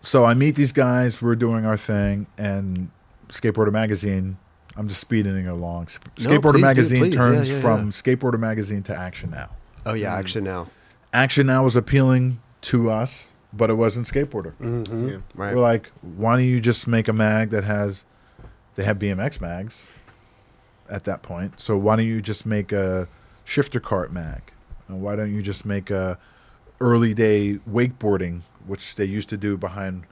[0.00, 1.20] so I meet these guys.
[1.20, 2.90] We're doing our thing, and
[3.28, 4.38] Skateboarder Magazine.
[4.76, 5.88] I'm just speeding it along.
[5.92, 7.04] Sp- No, Skateboarder do, Magazine.
[7.12, 7.92] Yeah, turns yeah, from yeah.
[7.92, 9.50] Skateboarder Magazine to Action Now.
[9.84, 10.68] Oh yeah, action now.
[11.12, 14.54] Action Now was appealing to us, but it wasn't Skateboarder.
[14.54, 15.16] Mm-hmm.
[15.38, 15.54] Right.
[15.54, 18.06] We're like, why don't you just make a mag that has?
[18.76, 19.86] They have BMX mags
[20.88, 21.60] at that point.
[21.60, 23.08] So why don't you just make a
[23.48, 24.42] shifter cart mag?
[24.88, 26.18] And why don't you just make a
[26.80, 30.04] early day wakeboarding, which they used to do behind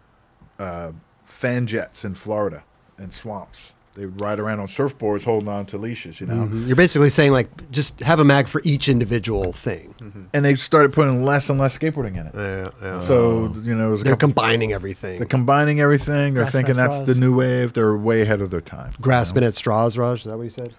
[0.59, 2.65] uh, fan jets in Florida
[2.99, 3.75] and swamps.
[3.95, 6.45] They would ride around on surfboards holding on to leashes, you know.
[6.47, 6.67] Mhm.
[6.67, 9.95] You're basically saying like just have a mag for each individual thing.
[10.35, 12.35] And they started putting less and less skateboarding in it.
[12.35, 12.99] Yeah, yeah.
[13.01, 15.17] So you know, it was They're couple, combining everything.
[15.19, 16.35] they're combining everything.
[16.35, 17.73] They're Grasping thinking at that's the new wave.
[17.73, 18.91] They're way ahead of their time.
[18.99, 19.47] you Grasping know?
[19.49, 20.19] at straws, Raj.
[20.19, 20.75] Is that what you said?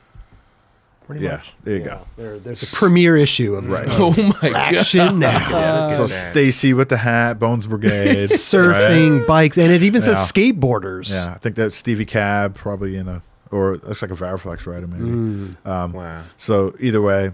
[1.08, 1.54] Pretty Yeah, much.
[1.64, 1.88] there you Yeah.
[1.88, 2.02] go.
[2.18, 3.88] There, there's a premiere issue of Right.
[3.90, 4.76] Oh my god.
[4.76, 5.92] action now.
[5.98, 10.52] So Stacy with the hat, Bones Brigade, Surfing, bikes, and it even says Yeah.
[10.52, 11.10] skateboarders.
[11.10, 14.68] Yeah, I think that's Stevie Cab, probably in a, or it looks like a Variflex
[14.68, 15.06] rider maybe.
[15.06, 15.56] Mm.
[15.66, 16.24] Um, Wow.
[16.36, 17.32] So either way,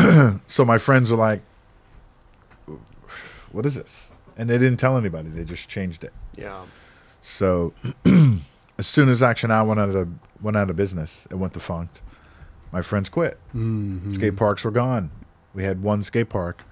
[0.48, 1.42] so my friends were like,
[3.52, 5.28] "What is this?" And they didn't tell anybody.
[5.28, 6.12] They just changed it.
[6.36, 6.62] Yeah.
[7.20, 7.72] So
[8.78, 10.08] as soon as Action Now went out of
[10.40, 12.02] went out of business, it went defunct.
[12.72, 13.38] My friends quit.
[13.54, 14.12] Mhm.
[14.14, 15.10] Skate parks were gone.
[15.54, 16.62] We had one skate park,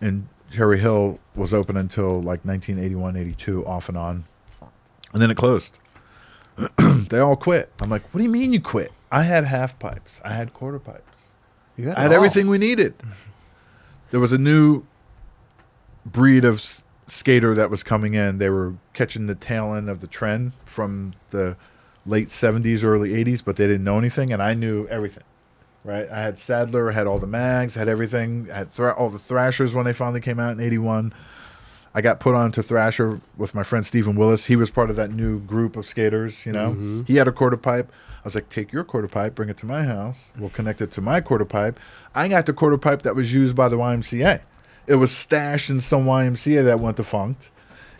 [0.00, 4.24] and Cherry Hill was open until like 1981, 82, off and on,
[5.12, 5.78] and then it closed.
[7.10, 7.70] they all quit.
[7.80, 8.92] I'm like, what do you mean you quit?
[9.10, 10.20] I had half pipes.
[10.24, 11.28] I had quarter pipes.
[11.78, 12.16] Got I had all.
[12.16, 12.94] everything we needed.
[14.10, 14.84] There was a new
[16.04, 18.38] breed of s- skater that was coming in.
[18.38, 21.56] They were catching the tail end of the trend from the
[22.06, 25.24] late 70s, early 80s, but they didn't know anything, and I knew everything.
[25.84, 26.08] Right?
[26.10, 28.48] I had Sadler, I had all the mags, had everything.
[28.52, 31.12] I had thra- all the Thrashers when they finally came out in 81.
[31.94, 34.46] I got put on to Thrasher with my friend Stephen Willis.
[34.46, 36.70] He was part of that new group of skaters, you know.
[36.70, 37.02] Mm-hmm.
[37.02, 37.92] He had a quarter pipe.
[38.22, 40.30] I was like, take your quarter pipe, bring it to my house.
[40.38, 41.78] We'll connect it to my quarter pipe.
[42.14, 44.42] I got the quarter pipe that was used by the YMCA.
[44.86, 47.50] It was stashed in some YMCA that went defunct.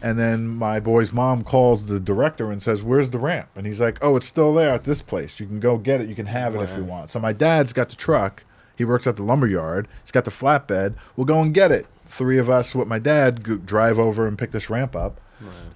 [0.03, 3.49] And then my boy's mom calls the director and says, Where's the ramp?
[3.55, 5.39] And he's like, Oh, it's still there at this place.
[5.39, 6.09] You can go get it.
[6.09, 7.11] You can have it if you want.
[7.11, 8.45] So my dad's got the truck.
[8.77, 9.87] He works at the lumber yard.
[10.03, 10.95] He's got the flatbed.
[11.17, 11.87] We'll go and get it.
[12.07, 15.21] Three of us with my dad go, drive over and pick this ramp up,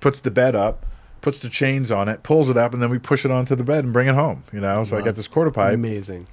[0.00, 0.84] puts the bed up,
[1.22, 3.64] puts the chains on it, pulls it up, and then we push it onto the
[3.64, 4.44] bed and bring it home.
[4.52, 5.74] You know, so I got this quarter pipe.
[5.74, 6.26] Amazing.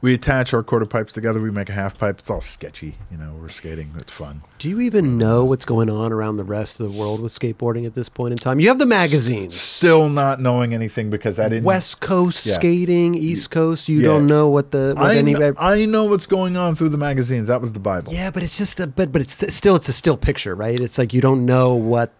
[0.00, 1.40] We attach our quarter pipes together.
[1.40, 2.18] We make a half pipe.
[2.18, 2.96] It's all sketchy.
[3.10, 3.90] You know, we're skating.
[3.98, 4.42] It's fun.
[4.58, 7.86] Do you even know what's going on around the rest of the world with skateboarding
[7.86, 8.60] at this point in time?
[8.60, 9.58] You have the magazines.
[9.60, 11.64] Still not knowing anything because I didn't.
[11.64, 12.54] West Coast Yeah.
[12.54, 13.88] skating, East Coast.
[13.88, 14.08] You Yeah.
[14.08, 15.34] don't know what the what I, any.
[15.34, 17.46] kn- I know what's going on through the magazines.
[17.48, 18.12] That was the Bible.
[18.12, 20.78] yeah, but it's just a but but it's still it's a still picture, right?
[20.78, 22.12] It's like you don't know what.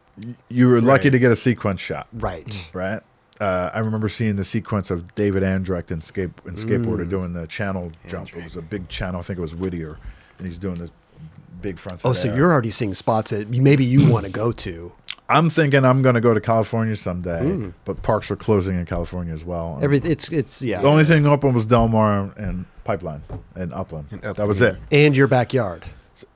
[0.48, 2.06] You were lucky to get a sequence shot.
[2.12, 2.68] Right.
[2.74, 3.00] right?
[3.42, 6.64] Uh, I remember seeing the sequence of David Andrecht in, skate, in Mm.
[6.64, 8.36] skateboarder doing the channel jump.
[8.36, 9.18] It was a big channel.
[9.20, 9.96] I think it was Whittier,
[10.38, 10.90] and he's doing this
[11.60, 12.00] big front.
[12.04, 12.36] Oh, so air.
[12.36, 14.92] you're already seeing spots that maybe you want to go to.
[15.28, 19.32] I'm thinking I'm going to go to California someday, but parks are closing in California
[19.34, 19.76] as well.
[19.80, 19.84] Mm.
[19.84, 20.80] Every it's it's yeah.
[20.82, 23.22] the only thing open was Del Mar and Pipeline
[23.56, 24.08] and Upland.
[24.22, 24.76] that was it.
[24.92, 25.84] and your backyard.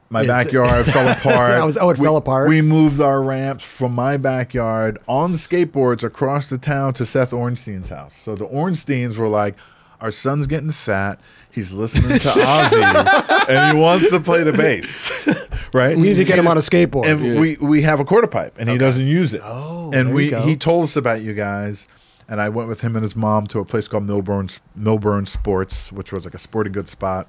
[0.09, 1.53] My It's- backyard fell apart.
[1.55, 2.49] That was- oh, it we, fell apart?
[2.49, 7.89] We moved our ramps from my backyard on skateboards across the town to Seth Ornstein's
[7.89, 8.15] house.
[8.17, 9.57] So the Ornsteins were like,
[10.01, 11.19] "Our son's getting fat.
[11.51, 15.27] He's listening to Ozzy, and he wants to play the bass,
[15.73, 15.97] right?
[15.97, 17.07] We need to get him on a skateboard.
[17.07, 19.41] And we we have a quarter pipe, and he doesn't use it.
[19.43, 21.89] Oh, and we he told us about you guys."
[22.29, 25.93] And I went with him and his mom to a place called Milburn Milburn Sports,
[25.93, 27.29] which was like a sporting goods spot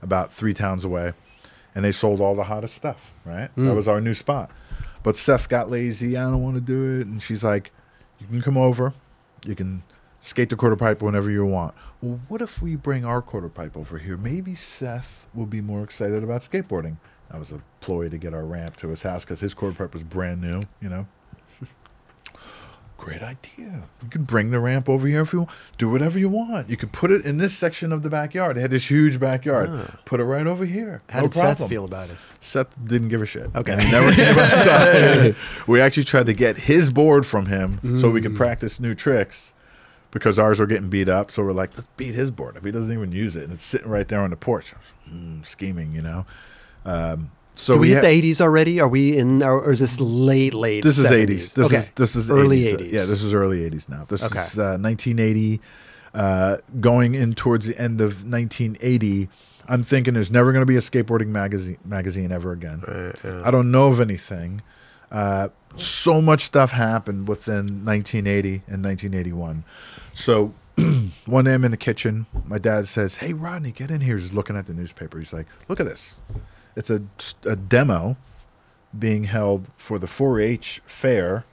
[0.00, 1.12] about three towns away,
[1.78, 3.12] and they sold all the hottest stuff.
[3.24, 3.66] Right, Hmm.
[3.66, 4.50] that was our new spot.
[5.04, 6.16] But Seth got lazy.
[6.16, 7.70] I don't want to do it, and she's like,
[8.18, 8.94] "You can come over.
[9.46, 9.84] You can
[10.20, 13.76] skate the quarter pipe whenever you want." Well, what if we bring our quarter pipe
[13.76, 14.16] over here?
[14.16, 16.96] Maybe Seth will be more excited about skateboarding.
[17.30, 19.92] That was a ploy to get our ramp to his house because his quarter pipe
[19.94, 20.62] was brand new.
[20.80, 21.06] You know.
[22.98, 23.84] Great idea.
[24.02, 25.50] You can bring the ramp over here if you want.
[25.78, 26.68] Do whatever you want.
[26.68, 28.56] You could put it in this section of the backyard.
[28.56, 29.70] They had this huge backyard.
[30.04, 31.00] Put it right over here.
[31.08, 31.56] How no did problem.
[31.56, 32.16] Seth feel about it?
[32.40, 33.54] Seth didn't give a shit.
[33.54, 33.72] Okay.
[33.72, 35.36] And he never came outside.
[35.68, 39.54] we actually tried to get his board from him so we could practice new tricks
[40.10, 41.30] because ours were getting beat up.
[41.30, 42.64] So we're like, let's beat his board up.
[42.64, 43.44] He doesn't even use it.
[43.44, 44.74] And it's sitting right there on the porch.
[45.08, 46.26] Mm, scheming, you know.
[46.84, 48.80] Um, so Do we, hit had- the 80s already?
[48.80, 50.84] Are we in, or, or is this late, late?
[50.84, 51.26] this is 70s?
[51.26, 51.54] 80s.
[51.54, 51.76] This okay.
[51.76, 52.78] is this is early 80s.
[52.78, 52.92] 80s.
[52.92, 54.04] Yeah, this is early 80s now.
[54.08, 54.38] This Okay.
[54.38, 55.60] is uh, 1980,
[56.14, 59.28] uh, going in towards the end of 1980.
[59.68, 62.82] I'm thinking there's never going to be a skateboarding magazine magazine ever again.
[63.44, 64.62] I don't know of anything.
[65.10, 69.64] Uh, so much stuff happened within 1980 and 1981.
[70.14, 70.54] So
[71.26, 72.26] one day I'm in the kitchen.
[72.46, 75.18] My dad says, "Hey Rodney, get in here." He's looking at the newspaper.
[75.18, 76.20] He's like, "Look at this.
[76.78, 77.02] It's a,
[77.44, 78.16] a demo
[78.98, 81.44] being held for the 4-H fair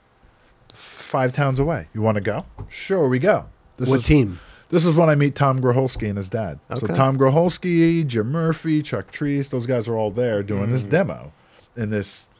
[0.72, 1.88] five towns away.
[1.94, 2.44] You want to go?
[2.68, 3.46] Sure, we go.
[3.76, 4.40] This What is, team?
[4.68, 6.58] This is when I meet Tom Groholski and his dad.
[6.76, 10.72] So Tom Groholski, Jim Murphy, Chuck Treese, those guys are all there doing Mm.
[10.72, 11.32] this demo
[11.76, 12.30] in this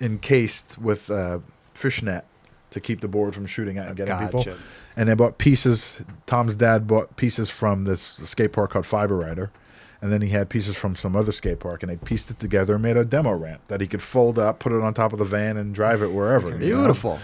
[0.00, 1.38] encased with uh,
[1.74, 2.24] fishnet
[2.70, 4.44] to keep the board from shooting at and getting people.
[4.44, 4.58] Gotcha.
[4.96, 6.04] And they bought pieces.
[6.26, 9.50] Tom's dad bought pieces from this skate park called Fiber Rider.
[10.04, 12.74] And then he had pieces from some other skate park, and they pieced it together
[12.74, 15.18] and made a demo ramp that he could fold up, put it on top of
[15.18, 16.50] the van, and drive it wherever.
[16.50, 16.82] you know?
[16.82, 17.18] Beautiful.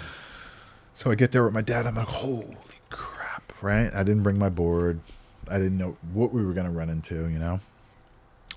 [0.94, 1.86] So I get there with my dad.
[1.86, 2.56] I'm like, holy
[2.88, 3.92] crap, right?
[3.92, 5.00] I didn't bring my board.
[5.46, 7.60] I didn't know what we were going to run into, you know?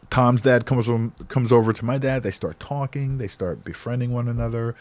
[0.10, 2.24] Tom's dad comes from, comes over to my dad.
[2.24, 3.18] They start talking.
[3.18, 4.74] They start befriending one another.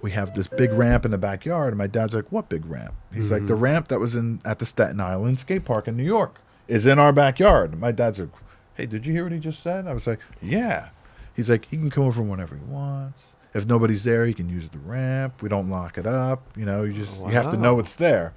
[0.00, 2.94] We have this big ramp in the backyard, and my dad's like, "What big ramp?"
[3.14, 3.46] He's like, mm-hmm.
[3.46, 6.86] "The ramp that was in at the Staten Island skate park in New York is
[6.86, 8.30] in our backyard." My dad's like,
[8.74, 10.88] "Hey, did you hear what he just said?" I was like, "Yeah."
[11.34, 13.34] He's like, "He can come over whenever he wants.
[13.54, 15.42] If nobody's there, he can use the ramp.
[15.42, 16.42] We don't lock it up.
[16.56, 18.32] You know, you just you have to know it's there."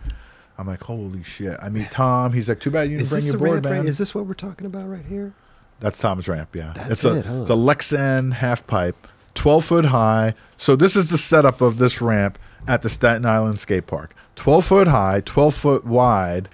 [0.58, 2.34] I'm like, "Holy shit!" I meet Tom.
[2.34, 4.26] He's like, "Too bad you didn't Is bring your board, ramp man." Is this what
[4.26, 5.34] we're talking about right here?
[5.80, 6.74] That's Tom's ramp, yeah.
[6.76, 7.42] That's it's a it, huh?
[7.42, 10.34] it's a Lexan half pipe, twelve foot high.
[10.58, 14.16] So this is the setup of this ramp at the Staten Island skate park.
[14.36, 16.50] Twelve foot high, twelve foot wide,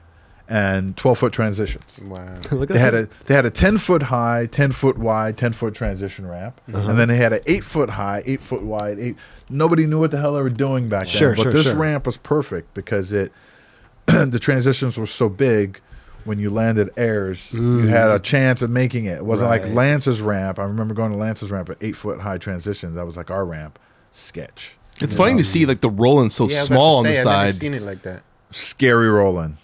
[0.51, 1.97] and twelve foot transitions.
[2.03, 2.41] Wow.
[2.51, 5.53] Look at They had a they had a ten foot high, ten foot wide, ten
[5.53, 6.89] foot transition ramp, Uh-huh.
[6.89, 8.99] and then they had an eight foot high, eight foot wide.
[8.99, 9.15] Eight.
[9.49, 11.15] Nobody knew what the hell they were doing back then.
[11.15, 11.75] Sure, but sure, this sure.
[11.77, 13.31] ramp was perfect because it
[14.07, 15.79] the transitions were so big.
[16.23, 19.17] When you landed airs, you had a chance of making it.
[19.17, 19.53] It wasn't Mm.
[19.53, 19.65] Right.
[19.65, 20.59] like Lance's ramp.
[20.59, 22.93] I remember going to Lance's ramp at eight foot high transitions.
[22.93, 23.79] That was like our ramp.
[24.11, 24.77] Sketch.
[24.99, 27.09] It's funny to see like the rolling so Yeah, I was about small on to
[27.09, 27.59] the say, I've never side.
[27.59, 28.21] seen it like that.
[28.51, 29.57] Scary rolling.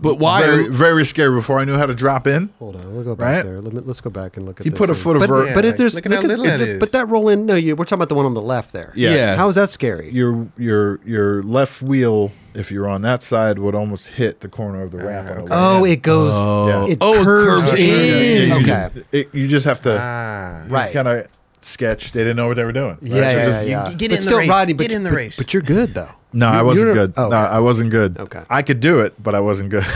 [0.00, 0.42] But why?
[0.42, 1.34] Very, very scary.
[1.34, 3.42] Before I knew how to drop in, Hold on, we'll go back Right?
[3.44, 3.60] there.
[3.60, 4.64] Let me, let's go back and look at.
[4.64, 6.44] He this put a foot of but, vert- but if there's look at how little
[6.44, 6.78] it's- that is.
[6.78, 8.92] But that roll in, no, you, we're talking about the one on the left there.
[8.94, 9.10] Yeah.
[9.14, 9.36] Yeah.
[9.36, 10.10] How is that scary?
[10.12, 14.82] your your your left wheel, if you're on that side, would almost hit the corner
[14.82, 15.30] of the ramp.
[15.30, 16.32] on the oh, it goes.
[16.36, 16.86] Oh.
[16.88, 17.80] It Oh, it curves curves in.
[17.80, 18.48] in.
[18.48, 18.54] Yeah,
[18.86, 18.90] okay.
[18.94, 20.64] you, it- you just have to Ah.
[20.68, 20.92] Right.
[20.92, 21.26] kind of
[21.60, 22.12] sketch.
[22.12, 22.98] They didn't know what they were doing.
[23.02, 23.02] right?
[23.02, 23.88] Yeah, So yeah, just- yeah.
[23.90, 24.48] you- get but in the still, race.
[24.48, 25.36] Rodney, but, Get in the but- race.
[25.36, 26.10] But you're good though.
[26.32, 27.12] No, You- I wasn't good.
[27.16, 27.48] oh, No, okay.
[27.54, 28.18] I wasn't good.
[28.18, 28.42] Okay.
[28.50, 29.84] I could do it, but I wasn't good.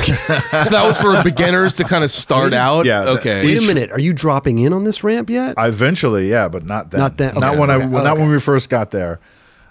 [0.62, 2.84] So that was for beginners to kind of start out.
[2.86, 3.44] Yeah, Okay.
[3.44, 3.90] Wait a minute.
[3.90, 5.54] Are you dropping in on this ramp yet?
[5.58, 7.00] Eventually, yeah, but not then.
[7.00, 9.20] Not then, Not okay, when I okay, not when we first got there.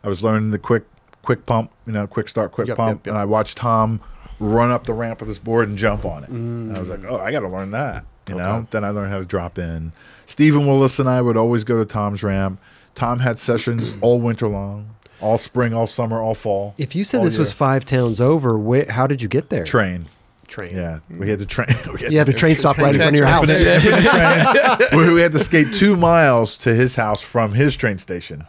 [0.04, 0.84] I was learning the quick
[1.22, 3.12] quick pump, you know, quick start, quick Yep, pump, yep, yep.
[3.14, 4.00] and I watched Tom
[4.40, 6.30] run up the ramp with his board and jump on it.
[6.30, 7.12] And I was like, mm.
[7.12, 8.06] oh, I got to learn that.
[8.28, 8.66] You know.
[8.72, 9.92] Then I learned how to drop in.
[10.26, 12.60] Stephen Willis and I would always go to Tom's ramp.
[12.96, 14.90] Tom had sessions all winter long,
[15.22, 16.74] all spring, all summer, all fall.
[16.78, 19.64] If you said all this was five towns over, where, how did you get there?
[19.64, 20.06] train,
[20.48, 20.76] Train.
[20.76, 21.68] yeah, we had to train.
[21.94, 23.48] we had You have a train stop right in front of your house.
[24.94, 28.44] we, we had to skate two miles to his house from his train station.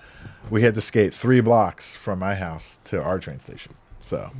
[0.51, 3.75] We had to skate three blocks from my house to our train station.
[4.01, 4.31] So,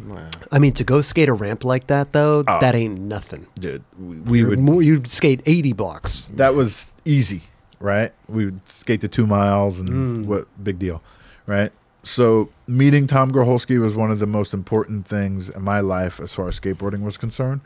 [0.51, 2.61] I mean, to go skate a ramp like that, though, Oh.
[2.61, 3.47] that ain't nothing.
[3.59, 4.59] dude, we, we You're would.
[4.59, 6.29] more, you'd skate 80 blocks.
[6.35, 7.43] That was easy,
[7.79, 8.11] right?
[8.29, 9.87] We would skate the two miles, Mm.
[9.89, 11.01] and what big deal,
[11.47, 11.71] right?
[12.05, 16.35] So, meeting Tom Groholski was one of the most important things in my life as
[16.35, 17.61] far as skateboarding was concerned,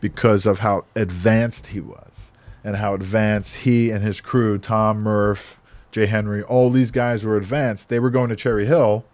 [0.00, 2.30] because of how advanced he was,
[2.62, 5.58] and how advanced he and his crew, Tom Murph,
[5.90, 7.88] Jay Henry, all these guys were advanced.
[7.88, 9.04] They were going to Cherry Hill,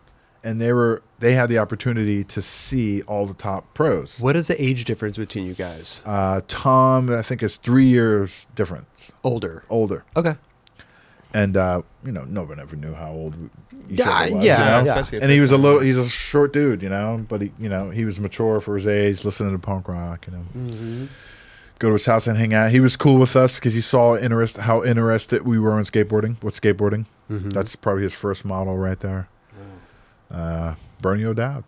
[0.45, 4.21] and they were they had the opportunity to see all the top pros.
[4.21, 6.03] What is the age difference between you guys?
[6.05, 9.65] Uh, Tom, I think, is three years difference Older.
[9.71, 10.05] older.
[10.15, 10.35] Okay.
[11.37, 13.35] And uh, you know, no one ever knew how old
[13.91, 14.95] each Yeah, other was, yeah, you know?
[15.13, 15.19] yeah.
[15.23, 17.91] And he was a little, he's a short dude, you know, but he, you know,
[17.91, 20.45] he was mature for his age, listening to punk rock, you know.
[20.57, 21.05] Mm-hmm.
[21.79, 22.71] Go to his house and hang out.
[22.71, 26.43] He was cool with us because he saw interest how interested we were in skateboarding.
[26.43, 27.51] With skateboarding, Mm-hmm.
[27.51, 29.29] that's probably his first model right there.
[30.31, 31.65] Uh, Bernie O'Dowd,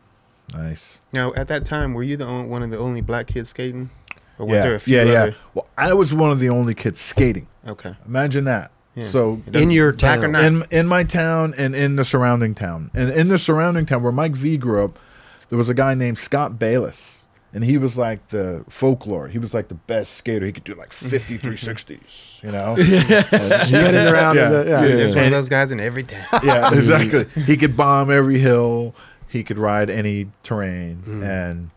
[0.53, 1.03] nice.
[1.13, 3.91] Now, at that time, were you the only, one of the only black kids skating,
[4.39, 5.31] or was yeah, there a few yeah, yeah.
[5.55, 7.47] Well, I was one of the only kids skating.
[7.67, 7.95] Okay.
[8.07, 8.71] Imagine that.
[8.99, 9.05] Yeah.
[9.07, 10.35] So In your town.
[10.35, 12.91] in in my town and in the surrounding town.
[12.95, 14.99] And in the surrounding town where Mike V grew up,
[15.49, 17.27] there was a guy named Scott Bayless.
[17.55, 19.29] And he was like the folklore.
[19.29, 20.45] He was like the best skater.
[20.45, 22.77] He could do like 50 360s, you know?
[23.39, 24.37] Spinning around.
[24.37, 24.81] in the- yeah.
[24.83, 26.27] There's one of those guys in every town.
[26.45, 27.25] yeah, exactly.
[27.45, 28.95] He could bomb every hill.
[29.29, 31.23] He could ride any terrain, mm-hmm.
[31.23, 31.71] and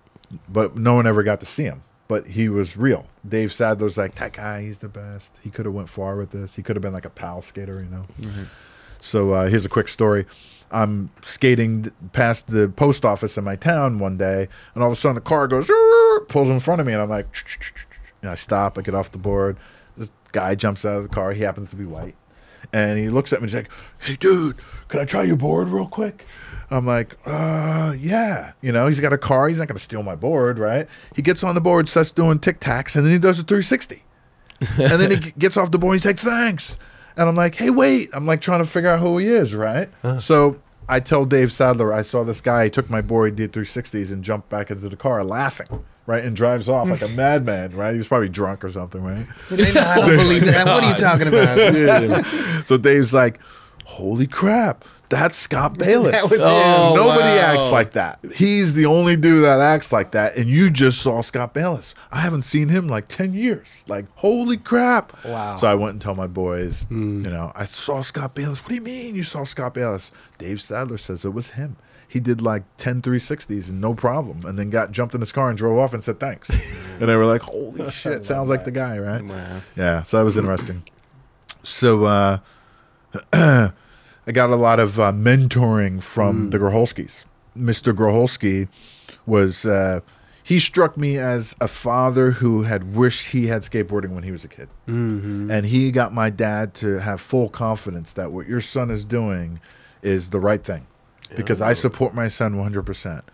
[0.49, 1.84] but no one ever got to see him.
[2.12, 3.05] But he was real.
[3.26, 4.64] Dave Sadler's like that guy.
[4.64, 5.38] He's the best.
[5.41, 6.57] He could have went far with this.
[6.57, 8.03] He could have been like a pal skater, you know.
[8.99, 10.26] So uh, here's a quick story.
[10.72, 14.99] I'm skating past the post office in my town one day, and all of a
[14.99, 15.72] sudden the car goes,
[16.28, 17.34] pulls in front of me, and I'm like,
[18.22, 18.78] and I stop.
[18.78, 19.55] I get off the board.
[19.95, 21.32] This guy jumps out of the car.
[21.32, 22.16] He happens to be white,
[22.74, 23.45] and he looks at me.
[23.45, 24.57] and He's like, "Hey, dude,
[24.89, 26.26] can I try your board real quick?"
[26.72, 29.47] I'm like, "Uh, yeah." You know, he's got a car.
[29.49, 30.88] He's not gonna steal my board, right?
[31.15, 34.03] He gets on the board, starts doing tic tacs, and then he does a 360
[34.78, 35.95] and then he gets off the board.
[35.95, 36.78] He's like, "Thanks,"
[37.17, 39.89] and I'm like, "Hey, wait!" I'm like trying to figure out who he is, right?
[40.19, 40.55] So
[40.88, 42.65] I tell Dave Sadler I saw this guy.
[42.65, 46.24] He took my board, he did 360s, and jumped back into the car laughing, right,
[46.24, 47.91] and drives off like a madman, right?
[47.93, 49.26] He was probably drunk or something, right?
[49.49, 50.65] They know how to believe that.
[50.67, 52.67] What are you talking about?
[52.67, 53.39] So Dave's like,
[53.86, 56.14] "Holy crap!" That's Scott Bayless.
[56.14, 56.47] That was him.
[56.47, 57.53] Oh, Nobody wow.
[57.53, 58.20] acts like that.
[58.34, 60.38] He's the only dude that acts like that.
[60.38, 61.93] And you just saw Scott Bayless.
[62.14, 63.84] I haven't seen him like 10 years.
[63.89, 65.12] Like, holy crap.
[65.26, 65.57] Wow.
[65.57, 68.64] So I went and told my boys, you know, I saw Scott Bayless.
[68.64, 70.14] What do you mean you saw Scott Bayless?
[70.38, 71.76] Dave Sadler says it was him.
[72.07, 74.45] He did like 10 360s and no problem.
[74.45, 76.49] And then got jumped in his car and drove off and said thanks.
[77.01, 79.22] and they were like, holy shit, sounds like the guy, right?
[79.22, 79.59] Wow.
[79.76, 80.84] Yeah, so that was interesting.
[81.64, 82.39] So uh,
[84.32, 87.26] I got a lot of uh, mentoring from the Groholskis.
[87.54, 87.92] Mr.
[87.92, 88.70] Groholski
[89.26, 90.00] was uh,
[90.42, 94.46] he struck me as a father who had wished he had skateboarding when he was
[94.46, 95.52] a kid, mm-hmm.
[95.52, 99.60] and he got my dad to have full confidence that what your son is doing
[100.02, 100.88] is the right thing,
[101.36, 103.26] because I support my son 100 percent.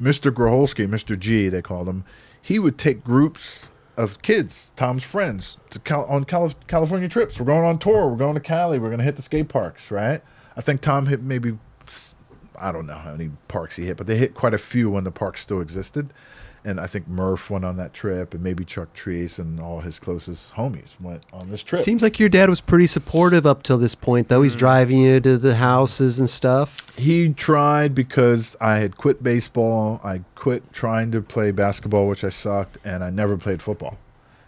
[0.00, 0.30] Mr.
[0.30, 1.18] Groholski, Mr.
[1.18, 2.04] G, they called him.
[2.40, 7.40] He would take groups of kids, Tom's friends, to Cal- on Cal- California trips.
[7.40, 8.08] We're going on tour.
[8.08, 8.78] We're going to Cali.
[8.78, 10.22] We're going to hit the skate parks, right?
[10.56, 11.58] I think Tom hit maybe,
[12.58, 15.04] I don't know how many parks he hit, but they hit quite a few when
[15.04, 16.12] the parks still existed.
[16.66, 19.98] And I think Murph went on that trip, and maybe Chuck Treese and all his
[19.98, 21.82] closest homies went on this trip.
[21.82, 24.40] Seems like your dad was pretty supportive up till this point, though.
[24.40, 24.44] Mm.
[24.44, 26.96] He's driving you to the houses and stuff.
[26.96, 30.00] he tried because I had quit baseball.
[30.02, 33.98] I quit trying to play basketball, which I sucked, and I never played football.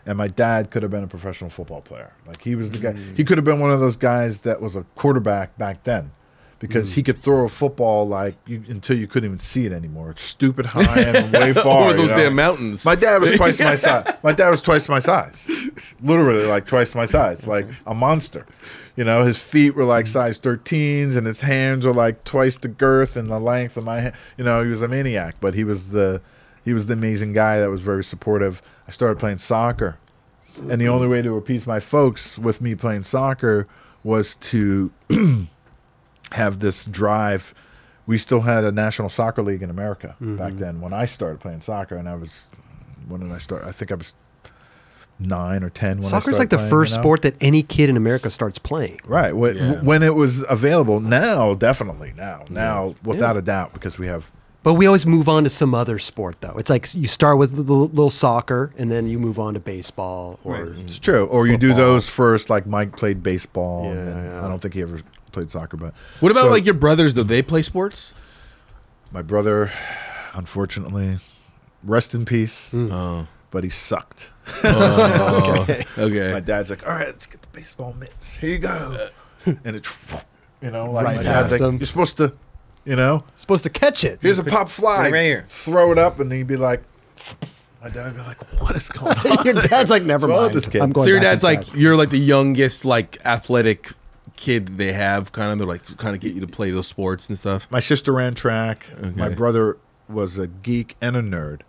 [0.06, 2.12] And my dad could have been a professional football player.
[2.26, 2.92] Like he was the guy.
[2.92, 3.26] He mm.
[3.26, 6.12] could have been one of those guys that was a quarterback back then,
[6.60, 7.06] because he mm.
[7.06, 10.10] could throw a football like you, until you couldn't even see it anymore.
[10.10, 11.90] It's stupid high and way far.
[11.90, 12.16] you those know?
[12.16, 12.84] damn mountains.
[12.84, 14.06] My dad was twice my size.
[14.22, 15.50] My dad was twice my size.
[16.00, 18.46] literally like twice my size, like a monster.
[18.94, 20.08] You know, his feet were like mm.
[20.08, 24.00] size 13s, and his hands were like twice the girth and the length of my.
[24.00, 24.14] hand.
[24.38, 26.22] You know, he was a maniac, but he was the
[26.66, 28.60] he was the amazing guy that was very supportive.
[28.88, 29.98] I started playing soccer,
[30.68, 33.68] and the only way to appease my folks with me playing soccer
[34.02, 34.90] was to
[36.32, 37.54] have this drive.
[38.04, 40.58] We still had a national soccer league in America back mm-hmm.
[40.58, 42.50] then when I started playing soccer, and I was
[43.06, 43.64] when did I start?
[43.64, 44.16] I think I was
[45.20, 45.98] nine or ten.
[45.98, 47.02] When I Soccer's started like the playing, first you know?
[47.02, 49.00] sport that any kid in America starts playing.
[49.06, 49.34] Right.
[49.34, 49.80] When, Yeah.
[49.82, 51.00] when it was available.
[51.00, 52.12] Now, definitely.
[52.16, 52.44] Now.
[52.50, 54.30] Now, without a doubt, because we have.
[54.66, 56.56] But we always move on to some other sport, though.
[56.58, 60.40] It's like you start with little, little soccer, and then you move on to baseball
[60.42, 61.24] or It's true.
[61.26, 63.84] Or you do those first, like Mike played baseball.
[63.84, 64.44] Yeah, and then- yeah.
[64.44, 65.00] I don't think he ever
[65.30, 65.94] played soccer, but.
[66.18, 67.14] What about So, like your brothers?
[67.14, 68.12] Do they play sports?
[69.12, 69.70] My brother,
[70.34, 71.20] unfortunately,
[71.84, 72.92] rest in peace, mm.
[72.92, 74.32] Oh, but he sucked.
[74.64, 75.64] oh
[75.96, 76.32] okay.
[76.32, 78.34] My dad's like, all right, let's get the baseball mitts.
[78.34, 79.08] Here you go.
[79.46, 80.12] Uh, and it's,
[80.60, 81.76] you know, like Right my dad's like, him.
[81.76, 82.32] you're supposed to,
[82.86, 84.18] you know, supposed to catch it.
[84.22, 85.10] here's a pop fly.
[85.10, 85.44] right here.
[85.48, 86.82] Throw it up, and he'd be like,
[87.82, 89.44] my dad would be like, what is going on?
[89.44, 90.54] Your dad's like, never What's mind.
[90.54, 90.82] this kid?
[90.82, 91.04] I'm going.
[91.04, 93.92] So your back dad's like inside." you're like the youngest like athletic
[94.36, 95.32] kid they have.
[95.32, 97.66] Kind of they're like kind of get you to play those sports and stuff.
[97.70, 98.86] My sister ran track.
[99.14, 99.76] My brother
[100.08, 101.62] was a geek and a nerd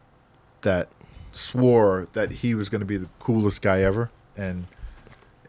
[0.62, 0.90] that
[1.32, 4.12] swore that he was going to be the coolest guy ever.
[4.36, 4.66] And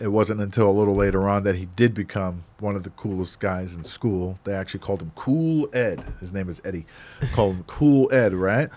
[0.00, 3.40] it wasn't until a little later on that he did become one of the coolest
[3.40, 4.38] guys in school.
[4.44, 6.04] They actually called him Cool Ed.
[6.20, 6.86] His name is Eddie.
[7.32, 8.68] called him Cool Ed, right?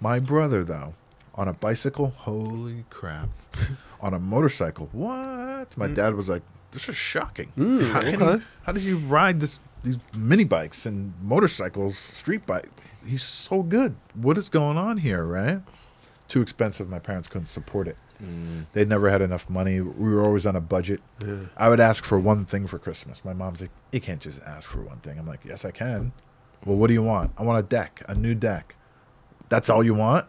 [0.00, 0.94] My brother, though,
[1.34, 3.28] on a bicycle, holy crap.
[4.00, 5.76] on a motorcycle, what?
[5.76, 5.94] My mm.
[5.94, 7.52] dad was like, this is shocking.
[7.56, 8.10] how, okay.
[8.12, 12.68] he, how did you ride this these mini bikes and motorcycles, street bike?
[13.06, 13.96] He's so good.
[14.14, 15.60] What is going on here, right?
[16.26, 16.88] Too expensive.
[16.88, 17.96] My parents couldn't support it.
[18.22, 18.66] Mm.
[18.72, 19.80] They never had enough money.
[19.80, 21.00] We were always on a budget.
[21.56, 23.24] I would ask for one thing for Christmas.
[23.24, 26.12] My mom's like, "You can't just ask for one thing." I'm like, "Yes, I can."
[26.64, 27.30] Well, what do you want?
[27.38, 28.74] I want a deck, a new deck.
[29.48, 30.26] That's all you want?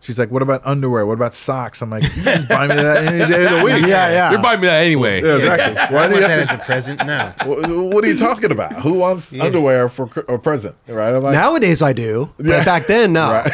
[0.00, 1.06] She's like, "What about underwear?
[1.06, 3.64] What about socks?" I'm like, "You can just buy me that any day of the
[3.64, 4.30] week." Yeah, yeah.
[4.32, 5.22] You're buying me that anyway.
[5.22, 5.74] Yeah, exactly.
[5.96, 7.06] Why do you want have that to as a present.
[7.06, 7.32] No.
[7.44, 8.74] Wh- What are you talking about?
[8.82, 10.76] Who wants underwear for a present?
[10.86, 11.14] Right?
[11.14, 12.64] I'm like, Nowadays I do, but Yeah.
[12.64, 13.30] back then no.
[13.30, 13.50] Right.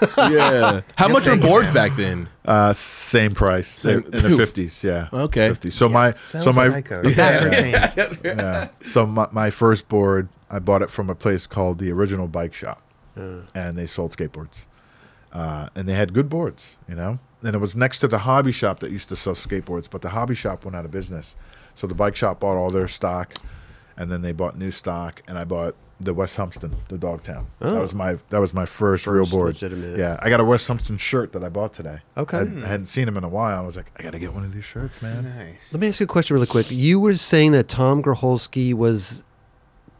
[0.18, 0.80] yeah.
[0.96, 2.28] How much were boards back then?
[2.44, 4.82] Uh, same price Same- in the fifties.
[4.82, 5.08] Yeah.
[5.12, 5.50] Okay.
[5.50, 5.72] 50s.
[5.72, 7.02] So my So, so my psycho.
[7.04, 7.50] It never
[7.96, 8.20] changed.
[8.24, 8.68] yeah.
[8.82, 12.54] So my, my first board, I bought it from a place called the Original Bike
[12.54, 12.82] Shop,
[13.16, 14.66] and they sold skateboards,
[15.32, 17.18] uh, and they had good boards, you know.
[17.42, 20.10] And it was next to the hobby shop that used to sell skateboards, but the
[20.10, 21.36] hobby shop went out of business,
[21.74, 23.34] so the bike shop bought all their stock,
[23.96, 27.46] and then they bought new stock, and I bought the Wes Humpston, the Dogtown.
[27.58, 27.80] That oh.
[27.80, 29.48] was my that was my first, real board.
[29.48, 29.98] legitimate.
[29.98, 31.98] Yeah, I got a Wes Humpston shirt that I bought today.
[32.16, 32.38] Okay.
[32.38, 33.62] I, I hadn't seen him in a while.
[33.62, 35.24] I was like, I got to get one of these shirts, man.
[35.24, 35.72] Nice.
[35.72, 36.70] Let me ask you a question really quick.
[36.70, 39.22] You were saying that Tom Groholski was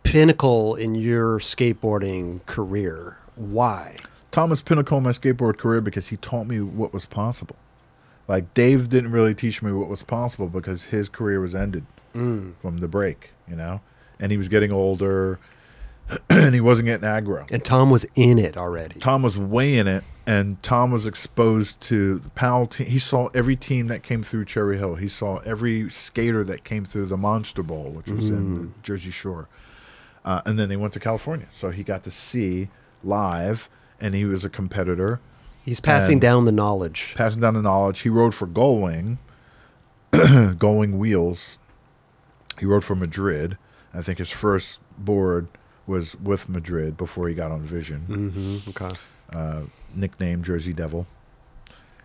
[0.03, 3.19] pinnacle in your skateboarding career.
[3.37, 3.97] Why?
[4.31, 7.57] Thomas pinnacle in my skateboard career because he taught me what was possible.
[8.27, 12.79] Like Dave didn't really teach me what was possible because his career was ended from
[12.79, 13.81] the break, you know,
[14.19, 15.39] and he was getting older,
[16.31, 17.49] and he wasn't getting aggro.
[17.51, 18.99] And Tom was in it already.
[18.99, 22.87] Tom was way in it, and Tom was exposed to the Powell team.
[22.89, 24.97] He saw every team that came through Cherry Hill.
[24.97, 29.11] He saw every skater that came through the Monster Bowl, which was in the Jersey
[29.11, 29.49] Shore.
[30.25, 32.69] Uh, and then they went to California, so he got to see
[33.03, 35.21] live, and he was a competitor,
[35.65, 37.15] He's passing down the knowledge.
[37.17, 38.01] passing down the knowledge.
[38.01, 39.19] He rode for Gullwing,
[40.13, 41.59] Gullwing Wheels.
[42.61, 43.59] He rode for Madrid.
[43.93, 45.49] I think his first board
[45.87, 48.71] was with Madrid before he got on Vision Mm-hmm.
[48.71, 48.95] Okay.
[49.33, 49.63] uh,
[49.95, 51.07] nickname Jersey Devil.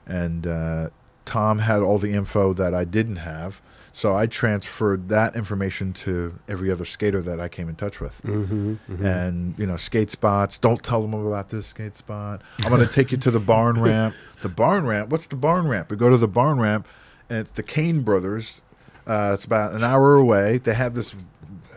[0.08, 0.89] And uh,
[1.26, 3.62] Tom had all the info that I didn't have.
[3.91, 8.22] So I transferred that information to every other skater that I came in touch with.
[8.24, 9.06] Mm-hmm.
[9.06, 10.60] And, you know, skate spots.
[10.60, 12.41] Don't tell them about this skate spot.
[12.60, 14.16] I'm going to take you to the barn ramp.
[14.41, 15.10] The barn ramp?
[15.10, 15.89] What's the barn ramp?
[15.91, 16.88] We go to the barn ramp,
[17.30, 18.62] and it's the Kane brothers.
[19.08, 20.58] Uh, it's about an hour away.
[20.58, 21.16] They have this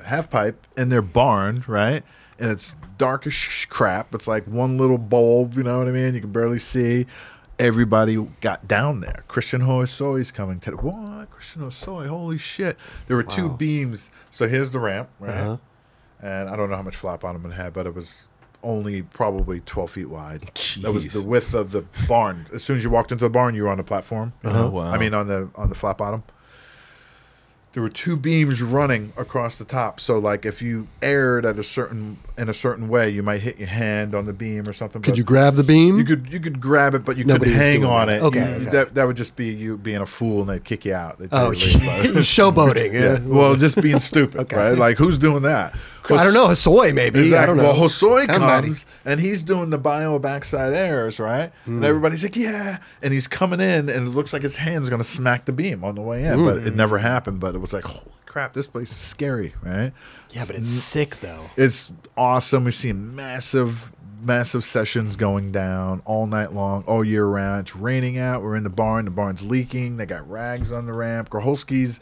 [0.06, 2.02] half pipe in their barn, right?
[2.38, 4.14] And it's dark as crap.
[4.14, 6.14] It's like one little bulb, you know what I mean?
[6.14, 7.06] You can barely see.
[7.58, 9.24] Everybody got down there.
[9.26, 11.28] Christian Hosoi's coming to the what?
[11.30, 12.76] Christian Hosoi, holy shit!
[13.08, 14.12] There were two beams.
[14.30, 15.30] So here's the ramp, right?
[15.30, 15.56] Uh-huh.
[16.22, 18.28] And I don't know how much flat bottom it had, but it was
[18.62, 20.50] only probably 12 feet wide.
[20.82, 22.46] That was the width of the barn.
[22.52, 24.32] As soon as you walked into the barn, you were on the platform.
[24.42, 24.70] you Uh-huh.
[24.70, 24.90] Wow.
[24.90, 26.22] I mean, on the on the flat bottom.
[27.74, 30.00] There were two beams running across the top.
[30.00, 33.58] So like if you aired at a certain in a certain way, you might hit
[33.58, 35.02] your hand on the beam or something.
[35.02, 35.98] Could you grab the beam?
[35.98, 38.22] You could you could grab it, but you Nobody couldn't hang on it.
[38.22, 38.70] Okay, You- okay.
[38.70, 41.18] That that would just be you being a fool, and they'd kick you out.
[41.18, 42.14] They'd oh, say you're late.
[42.24, 42.92] showboating.
[42.94, 43.00] yeah.
[43.00, 43.18] Yeah.
[43.24, 44.56] Well, just being stupid, Okay.
[44.56, 44.78] right?
[44.78, 45.74] Like who's doing that?
[46.10, 46.46] I don't know.
[46.48, 47.34] Hosoi, maybe.
[47.36, 47.64] I don't know.
[47.64, 48.68] Well, Hosoi Somebody.
[48.68, 51.52] comes and he's doing the bio backside airs, right?
[51.64, 51.76] Hmm.
[51.76, 55.04] And everybody's like, "Yeah!" And he's coming in, and it looks like his hand's gonna
[55.04, 56.66] smack the beam on the way in, but Hmm.
[56.68, 57.40] it never happened.
[57.40, 58.54] But it was like, "Holy crap!
[58.54, 59.92] This place is scary, right?"
[60.32, 61.50] yeah, but it's sick though.
[61.56, 62.64] It's awesome.
[62.64, 63.92] We've seen massive,
[64.22, 67.60] massive sessions going down all night long, all year round.
[67.66, 68.42] It's raining out.
[68.42, 69.04] We're in the barn.
[69.04, 69.96] The barn's leaking.
[69.96, 71.30] They got rags on the ramp.
[71.30, 72.00] Groholski's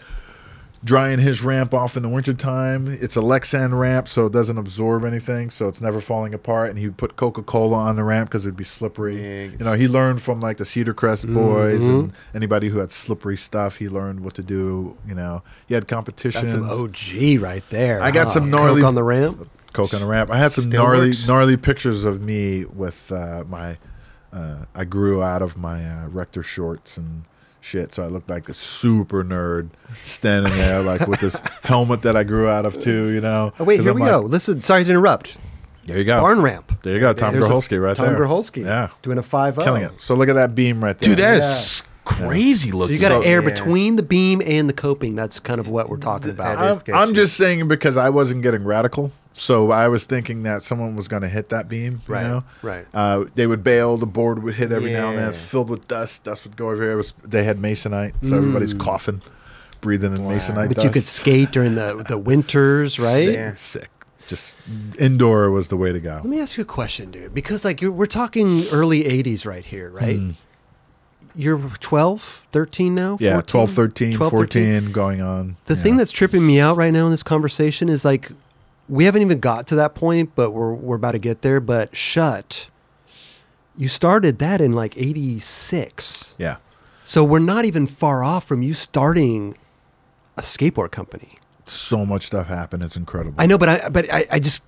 [0.85, 2.87] drying his ramp off in the wintertime.
[2.89, 6.71] It's a Lexan ramp, so it doesn't absorb anything, so it's never falling apart.
[6.71, 9.17] And he would put Coca Cola on the ramp because it'd be slippery.
[9.23, 9.45] Yeah.
[9.59, 13.37] You know, he learned from like the Cedar Crest boys and anybody who had slippery
[13.37, 13.77] stuff.
[13.77, 14.97] He learned what to do.
[15.07, 16.53] You know, he had competitions.
[16.53, 18.01] That's OG right there.
[18.03, 18.35] I got huh?
[18.35, 19.51] some gnarly- Coke on the ramp.
[19.73, 20.31] Coke on the ramp.
[20.31, 21.27] I had some Still gnarly, works.
[21.29, 23.77] gnarly pictures of me with uh, my.
[24.33, 27.25] Uh, I grew out of my uh, rector shorts and
[27.67, 29.71] shit, so I looked like a super nerd
[30.05, 33.09] standing there, like with this helmet that I grew out of too.
[33.09, 33.53] You know.
[33.59, 34.21] Oh wait, here I'm we like- go.
[34.21, 35.37] Listen, sorry to interrupt.
[35.85, 36.21] There you go.
[36.21, 36.83] Barn ramp.
[36.83, 37.13] There you go.
[37.13, 38.17] Tom There's a- Groholski right Tom there.
[38.17, 38.65] Tom Groholski.
[38.65, 38.89] Yeah.
[39.03, 40.01] doing a five Killing it.
[40.01, 41.11] So look at that beam right there.
[41.11, 42.97] Dude, that is crazy So looking.
[42.97, 43.51] you got to So- air Yeah.
[43.51, 45.15] between the beam and the coping.
[45.15, 46.59] That's kind of what we're talking about.
[46.89, 46.95] I'm.
[46.95, 51.09] I'm just saying because I wasn't getting radical, so I was thinking that someone was
[51.09, 52.01] going to hit that beam.
[52.09, 52.45] You Right, know?
[52.63, 52.87] right.
[52.95, 53.97] Uh, they would bail.
[53.99, 55.29] The board would hit every now and then.
[55.29, 56.25] It's filled with dust.
[56.25, 56.95] Dust would go everywhere.
[56.95, 57.13] It was.
[57.23, 59.21] They had masonite, so everybody's coughing,
[59.81, 60.65] breathing in masonite.
[60.65, 60.69] Mm.
[60.69, 60.85] but dust.
[60.87, 63.25] you could skate during the the winters, right?
[63.25, 63.55] Sick, Yeah.
[63.57, 63.91] sick.
[64.27, 64.59] Just
[64.99, 66.15] indoor was the way to go.
[66.17, 67.33] Let me ask you a question, dude.
[67.33, 70.19] Because like you're, we're talking early '80s right here, right?
[71.39, 73.19] You're 12, 13 now.
[73.21, 73.47] Yeah, 14?
[73.51, 75.57] 12, 13, 12, 14 going on.
[75.67, 75.83] The Yeah.
[75.83, 78.31] thing that's tripping me out right now in this conversation is like
[78.89, 81.61] we haven't even got to that point, but we're we're about to get there.
[81.61, 82.71] But shut.
[83.79, 86.57] You started that in like '86, yeah.
[87.05, 89.59] so we're not even far off from you starting
[90.39, 91.39] a skateboard company.
[91.67, 92.83] So much stuff happened.
[92.83, 93.35] It's incredible.
[93.39, 94.63] I know, but I but I, I just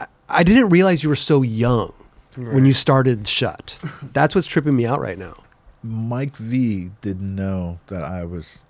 [0.00, 1.92] I, I didn't realize you were so young
[2.36, 3.78] when you started Shut.
[4.12, 5.36] That's what's tripping me out right now.
[5.82, 8.64] Mike V didn't know that I was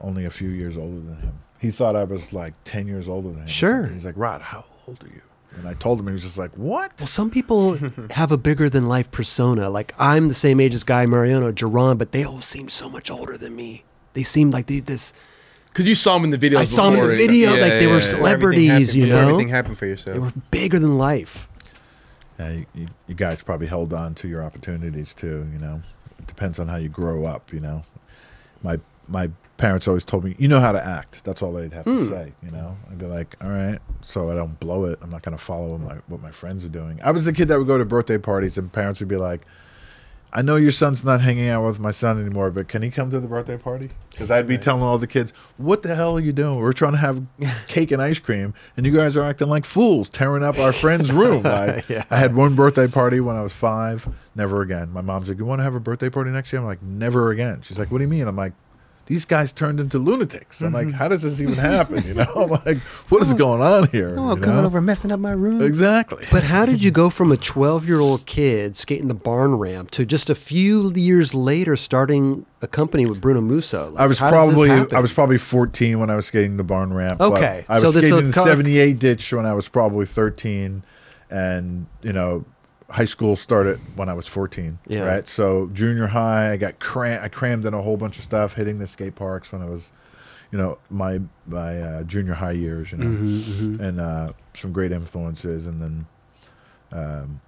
[0.00, 1.38] only a few years older than him.
[1.58, 3.46] He thought I was like 10 years older than him.
[3.48, 3.86] Sure.
[3.86, 5.22] He's like, Rod, how old are you?
[5.56, 6.92] And I told him, he was just like, what?
[6.98, 7.78] Well, some people
[8.10, 9.68] have a bigger than life persona.
[9.70, 13.10] Like I'm the same age as Guy Mariano, Jerron, but they all seem so much
[13.10, 13.82] older than me.
[14.12, 15.12] They seem like they this.
[15.66, 16.58] Because you saw them in the video.
[16.60, 19.28] I saw them in the video, like, they were celebrities, happened- you know?
[19.28, 20.14] Everything happened for yourself.
[20.14, 21.48] They were bigger than life.
[22.38, 25.82] Yeah, you, you, you guys probably held on to your opportunities too, you know.
[26.20, 27.84] It depends on how you grow up, you know.
[28.62, 28.78] My
[29.08, 31.22] my parents always told me, you know how to act.
[31.24, 31.98] That's all they'd have Hmm.
[31.98, 32.76] to say, you know.
[32.90, 34.98] I'd be like, all right, so I don't blow it.
[35.02, 36.98] I'm not going to follow my, what my friends are doing.
[37.04, 39.42] I was the kid that would go to birthday parties and parents would be like,
[40.30, 43.10] I know your son's not hanging out with my son anymore, but can he come
[43.10, 43.88] to the birthday party?
[44.10, 46.56] Because I'd be telling all the kids, "What the hell are you doing?
[46.60, 47.22] We're trying to have
[47.66, 51.12] cake and ice cream, and you guys are acting like fools, tearing up our friend's
[51.12, 54.06] room." Like, I had one birthday party when I was five.
[54.34, 54.92] Never again.
[54.92, 57.30] My mom's like, "You want to have a birthday party next year?" I'm like, "Never
[57.30, 58.52] again." She's like, "What do you mean?" I'm like,
[59.08, 60.96] "These guys turned into lunatics." I'm like, mm-hmm.
[60.96, 62.78] "How does this even happen?" You know, I'm like,
[63.08, 63.36] "What is oh.
[63.36, 64.66] going on here?" oh, you coming know?
[64.66, 65.60] over messing up my room.
[65.60, 66.24] Exactly.
[66.30, 69.90] But how did you go from a 12 year old kid skating the barn ramp
[69.92, 73.90] to just a few years later starting a company with Bruno Musso?
[73.90, 74.96] Like, I was how does this probably happen?
[74.96, 77.18] I was probably 14 when I was skating the barn ramp.
[77.18, 80.06] but Okay, I so was this is skating the 78 ditch when I was probably
[80.06, 80.82] 13,
[81.30, 82.44] and you know,
[82.90, 84.78] high school started when I was 14.
[84.86, 85.00] Yeah.
[85.04, 85.28] Right.
[85.28, 88.78] So junior high, I got cram I crammed in a whole bunch of stuff, hitting
[88.78, 89.92] the skate parks when I was,
[90.50, 92.92] you know, my my uh, junior high years.
[92.92, 96.06] You know, Mm-hmm, and uh, some great influences, and then.
[96.90, 97.40] Um,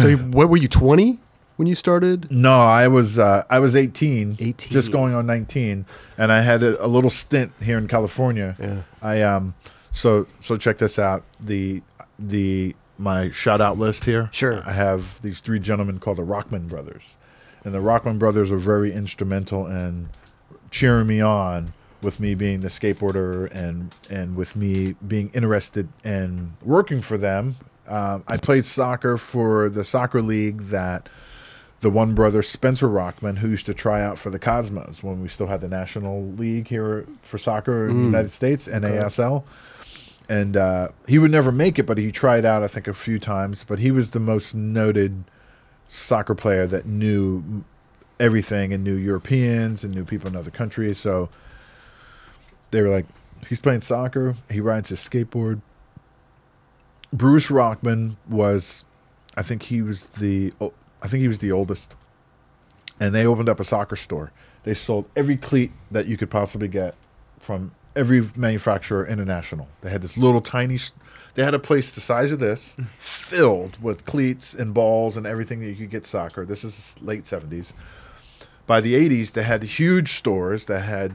[0.00, 1.18] so you- what were you 20
[1.56, 2.30] when you started?
[2.30, 4.72] No, I was uh, I was 18, 18.
[4.72, 5.84] just going on 19,
[6.16, 8.56] and I had a, a little stint here in California.
[8.58, 8.82] Yeah.
[9.02, 9.54] I um
[9.90, 11.82] so so check this out the
[12.18, 14.28] the my shout out list here.
[14.32, 14.62] Sure.
[14.66, 17.16] I have these three gentlemen called the Rockman Brothers,
[17.64, 20.10] and the Rockman Brothers are very instrumental in
[20.70, 21.72] cheering me on
[22.02, 27.56] with me being the skateboarder and and with me being interested in working for them.
[27.88, 31.08] Um, I played soccer for the soccer league that
[31.80, 35.28] the one brother Spencer Rockman, who used to try out for the Cosmos when we
[35.28, 39.44] still had the National League here for soccer in the United States, NASL.
[40.30, 43.18] And uh, he would never make it, but he tried out, I think, a few
[43.18, 43.64] times.
[43.64, 45.24] But he was the most noted
[45.88, 47.64] soccer player that knew
[48.20, 50.98] everything and knew Europeans and knew people in other countries.
[50.98, 51.30] So
[52.70, 53.06] they were like,
[53.48, 54.36] he's playing soccer.
[54.48, 55.62] He rides his skateboard.
[57.12, 58.84] Bruce Rockman was,
[59.36, 60.52] I think he was the,
[61.02, 61.96] I think he was the oldest.
[63.00, 64.30] And they opened up a soccer store.
[64.62, 66.94] They sold every cleat that you could possibly get
[67.40, 69.68] from every manufacturer international.
[69.80, 70.78] They had this little tiny,
[71.34, 72.86] they had a place the size of this, mm.
[72.98, 76.44] filled with cleats and balls and everything that you could get soccer.
[76.44, 77.74] This is late seventies.
[78.66, 81.12] By the eighties, they had huge stores that had,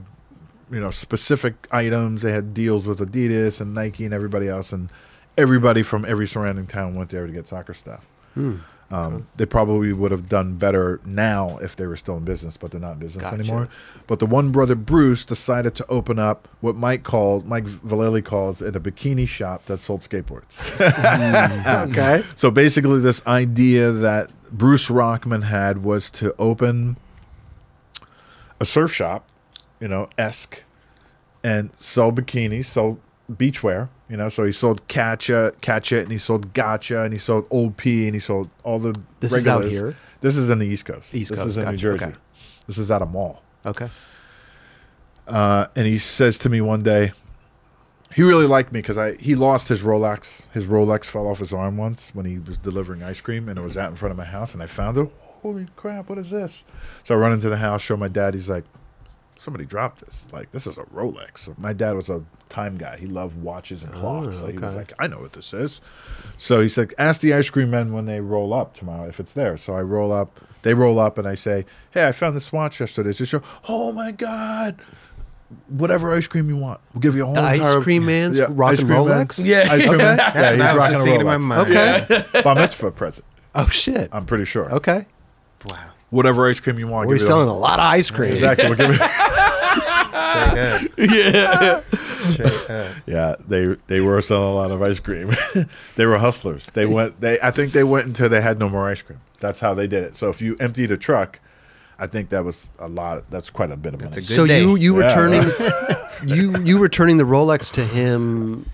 [0.70, 2.22] you know, specific items.
[2.22, 4.90] They had deals with Adidas and Nike and everybody else, and
[5.38, 8.06] everybody from every surrounding town went there to get soccer stuff.
[8.34, 8.58] Hmm.
[8.92, 12.70] Um, they probably would have done better now if they were still in business, but
[12.70, 13.36] they're not in business Gotcha.
[13.36, 13.68] anymore.
[14.06, 18.62] But the one brother Bruce decided to open up what Mike called Mike Vallely calls
[18.62, 20.80] it a bikini shop that sold skateboards.
[21.90, 22.24] okay.
[22.36, 26.98] so basically, this idea that Bruce Rockman had was to open
[28.60, 29.28] a surf shop,
[29.80, 30.64] you know, esque,
[31.44, 33.00] and sell bikinis, sell
[33.32, 33.90] beachwear.
[34.10, 37.48] You know, so he sold Catcha, Catch It, and he sold Gotcha, and he sold
[37.50, 38.96] Old P, and he sold all the.
[39.20, 39.96] This is out here?
[40.22, 41.14] This is in the East Coast.
[41.14, 42.06] East this Coast, is in New Jersey.
[42.06, 42.16] okay.
[42.68, 43.42] This is at a mall.
[43.66, 43.90] Okay.
[45.28, 47.12] Uh, and he says to me one day,
[48.14, 50.44] he really liked me because I he lost his Rolex.
[50.54, 53.62] His Rolex fell off his arm once when he was delivering ice cream, and it
[53.62, 55.12] was out in front of my house, and I found it.
[55.42, 56.10] Holy crap!
[56.10, 56.64] What is this?
[57.04, 58.34] So I run into the house, show my dad.
[58.34, 58.64] He's like,
[59.36, 60.28] somebody dropped this.
[60.32, 61.58] Like this is a Rolex.
[61.58, 62.98] My dad was a time guy.
[62.98, 64.40] He loved watches and oh, clocks.
[64.40, 65.82] so he was like, I know what this is.
[66.38, 69.34] So he said, ask the ice cream men when they roll up tomorrow if it's
[69.34, 69.58] there.
[69.58, 70.40] So I roll up.
[70.62, 73.12] They roll up, and I say, Hey, I found this watch yesterday.
[73.12, 73.44] They show.
[73.70, 74.82] Oh my god!
[75.68, 78.60] Whatever ice cream you want, we'll give you a whole The ice cream man's rocking
[78.64, 79.28] ice cream man.
[79.28, 79.46] Rolex?
[79.46, 79.68] Yeah.
[79.70, 80.18] ice cream man.
[80.36, 81.42] Yeah, he's rocking a just thinking in my Rolex.
[81.42, 82.12] mind.
[82.32, 82.42] Okay.
[82.42, 83.28] Bar mitzvah present.
[83.54, 84.10] Oh shit.
[84.12, 84.74] I'm pretty sure.
[84.74, 85.06] Okay.
[85.66, 85.92] Wow.
[86.16, 87.08] Whatever ice cream you want.
[87.08, 88.32] We're give you selling a lot of ice cream.
[88.32, 88.68] Exactly.
[88.68, 88.96] We'll give you-
[90.96, 91.84] Straight up.
[91.90, 92.90] yeah.
[93.06, 95.32] Yeah, they they were selling a lot of ice cream.
[95.96, 96.66] they were hustlers.
[96.68, 97.22] They went.
[97.22, 99.20] They I think they went until they had no more ice cream.
[99.40, 100.16] That's how they did it.
[100.16, 101.40] So if you emptied a truck,
[102.00, 103.30] I think that was a lot.
[103.30, 104.26] That's quite a bit of That's money.
[104.26, 104.60] So day.
[104.62, 105.08] you you Yeah.
[105.08, 105.52] returning
[106.26, 108.66] you you returning the Rolex to him.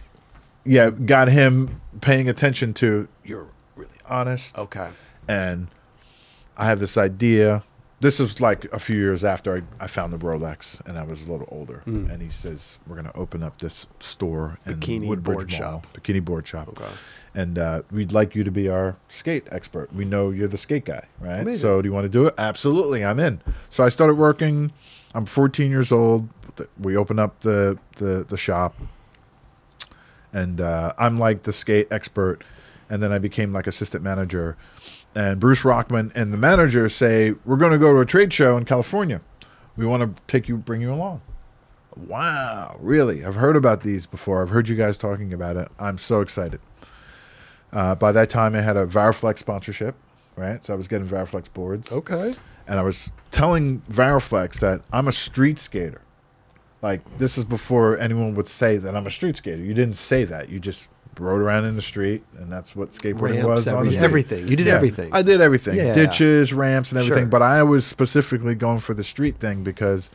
[0.63, 3.09] yeah, got him paying attention to.
[3.25, 4.57] You're really honest.
[4.57, 4.89] Okay.
[5.27, 5.67] and
[6.57, 7.63] I have this idea.
[7.99, 11.27] This is like a few years after I, I found the Rolex and I was
[11.27, 11.83] a little older.
[11.85, 15.59] And he says, We're going to open up this store in Bikini Woodbridge board Mall,
[15.59, 15.87] shop.
[15.93, 16.67] Bikini board shop.
[16.69, 16.91] Okay.
[17.35, 19.93] And uh, we'd like you to be our skate expert.
[19.93, 21.41] We know you're the skate guy, right?
[21.41, 21.61] Amazing.
[21.61, 22.33] So do you want to do it?
[22.37, 23.39] Absolutely, I'm in.
[23.69, 24.71] So I started working.
[25.13, 26.27] I'm 14 years old.
[26.79, 28.75] We open up the, the, the shop
[30.33, 32.43] and uh, I'm like the skate expert.
[32.89, 34.57] And then I became like assistant manager.
[35.13, 38.55] And Bruce Rockman and the manager say, "We're going to go to a trade show
[38.57, 39.21] in California.
[39.75, 41.21] We want to take you, bring you along."
[41.95, 43.25] Wow, really?
[43.25, 44.41] I've heard about these before.
[44.41, 45.67] I've heard you guys talking about it.
[45.77, 46.61] I'm so excited.
[47.73, 49.95] Uh, by that time, I had a Variflex sponsorship,
[50.37, 50.63] right?
[50.63, 52.33] So I was getting Variflex boards Okay.
[52.67, 56.01] and I was telling Variflex that I'm a street skater.
[56.81, 59.61] Like this is before anyone would say that I'm a street skater.
[59.63, 60.49] You didn't say that.
[60.49, 60.87] You just
[61.19, 63.67] rode around in the street, and that's what skateboarding Ramps, was.
[63.67, 64.03] on every- the street.
[64.05, 64.47] everything.
[64.47, 65.09] You did Yeah, everything.
[65.13, 65.75] I did everything.
[65.77, 65.93] Yeah.
[65.93, 67.23] Ditches, ramps, and everything.
[67.23, 67.29] Sure.
[67.29, 70.09] But I was specifically going for the street thing because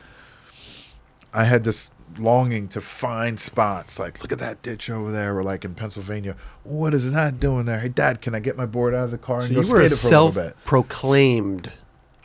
[1.33, 3.99] I had this longing to find spots.
[3.99, 6.35] Like, look at that ditch over there, or like in Pennsylvania.
[6.63, 7.79] What is that doing there?
[7.79, 9.71] Hey, Dad, can I get my board out of the car and So go you
[9.71, 10.55] were a skate it for a little bit?
[10.65, 11.71] self-proclaimed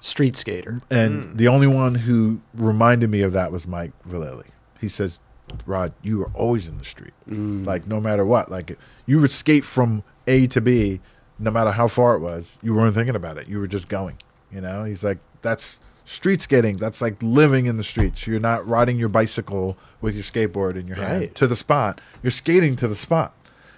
[0.01, 0.81] street skater.
[0.91, 4.47] And the only one who reminded me of that was Mike Vallely.
[4.81, 5.21] He says,
[5.67, 7.13] Rod, you were always in the street.
[7.27, 8.51] Like, no matter what.
[8.51, 11.01] Like, you would skate from A to B,
[11.39, 12.59] no matter how far it was.
[12.63, 13.49] You weren't thinking about it.
[13.49, 14.17] You were just going.
[14.51, 14.85] You know?
[14.85, 16.77] He's like, that's street skating.
[16.77, 18.27] That's like living in the streets.
[18.27, 21.35] You're not riding your bicycle with your skateboard in your hand Right.
[21.37, 22.01] to the spot.
[22.23, 23.35] You're skating to the spot.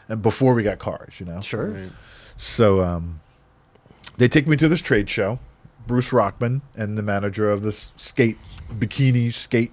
[0.08, 1.40] And before we got cars, you know?
[1.40, 1.74] Sure.
[2.36, 3.20] So um,
[4.16, 5.38] they take me to this trade show.
[5.86, 8.38] Bruce Rockman and the manager of this skate
[8.72, 9.72] bikini skate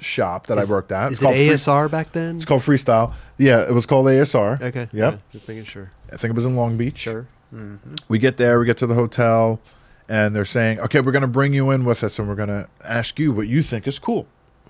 [0.00, 1.08] shop that Is- I worked at.
[1.08, 2.36] Is It's it called Free- ASR back then?
[2.36, 3.12] it's called Freestyle.
[3.38, 4.54] Yeah, it was called ASR.
[4.62, 4.88] Okay.
[4.92, 4.92] Yep.
[4.92, 5.90] Yeah, just making sure.
[6.12, 6.98] I think it was in Long Beach.
[6.98, 7.26] Sure.
[7.54, 7.94] Mm-hmm.
[8.08, 9.60] We get there, we get to the hotel,
[10.08, 12.48] and they're saying, "Okay, we're going to bring you in with us, and we're going
[12.48, 14.26] to ask you what you think is cool.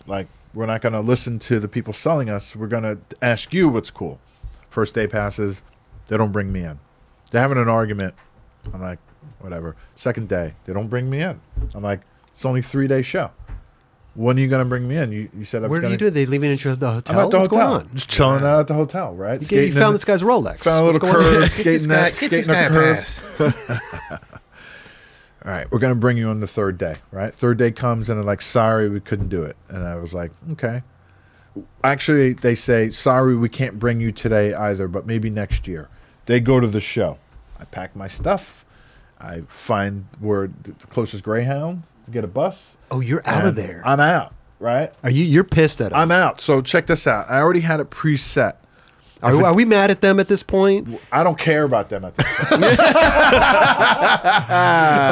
[0.06, 2.56] Like, we're not going to listen to the people selling us.
[2.56, 4.18] We're going to ask you what's cool."
[4.68, 5.62] First day passes,
[6.08, 6.80] they don't bring me in.
[7.30, 8.14] They're having an argument.
[8.72, 8.98] I'm like,
[9.42, 9.76] whatever.
[9.94, 11.40] Second day, they don't bring me in.
[11.74, 13.30] I'm like, it's only three day show.
[14.14, 15.10] When are you going to bring me in?
[15.10, 16.06] You, you said I was Where do gonna, you do?
[16.06, 16.10] it?
[16.10, 17.18] They leaving you at the hotel?
[17.18, 19.40] I'm at the What's hotel, going just chilling out at the hotel, right?
[19.40, 20.58] You, get- you found this guy's Rolex.
[20.60, 23.40] Found a little going curve, skating guy, that, skating a curve.
[25.44, 27.34] all right, we're gonna bring you on the third day, right?
[27.34, 30.30] Third day comes and they're like, sorry, we couldn't do it, and I was like,
[30.52, 30.82] okay.
[31.82, 35.88] Actually, they say, sorry, we can't bring you today either, but maybe next year.
[36.26, 37.18] They go to the show.
[37.58, 38.64] I pack my stuff.
[39.22, 42.76] I find where the closest Greyhound to get a bus.
[42.90, 43.80] Oh, you're out of there.
[43.84, 44.92] I'm out, right?
[45.04, 45.24] Are you?
[45.24, 46.00] You're pissed at them.
[46.00, 46.40] I'm out.
[46.40, 47.30] So check this out.
[47.30, 48.54] I already had it preset.
[49.22, 51.00] Are, are we mad at them at this point?
[51.12, 52.50] I don't care about them at this point.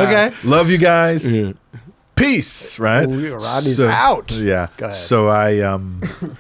[0.09, 0.33] okay.
[0.43, 1.25] Love you guys.
[2.17, 3.07] Peace, right?
[3.07, 4.33] Oh, Rodney's out.
[4.33, 4.67] Yeah.
[4.77, 4.99] Go ahead.
[4.99, 6.03] So I um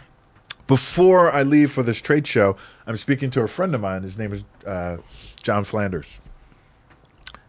[0.67, 2.57] before I leave for this trade show,
[2.87, 4.03] I'm speaking to a friend of mine.
[4.03, 4.97] His name is uh,
[5.43, 6.19] John Flanders.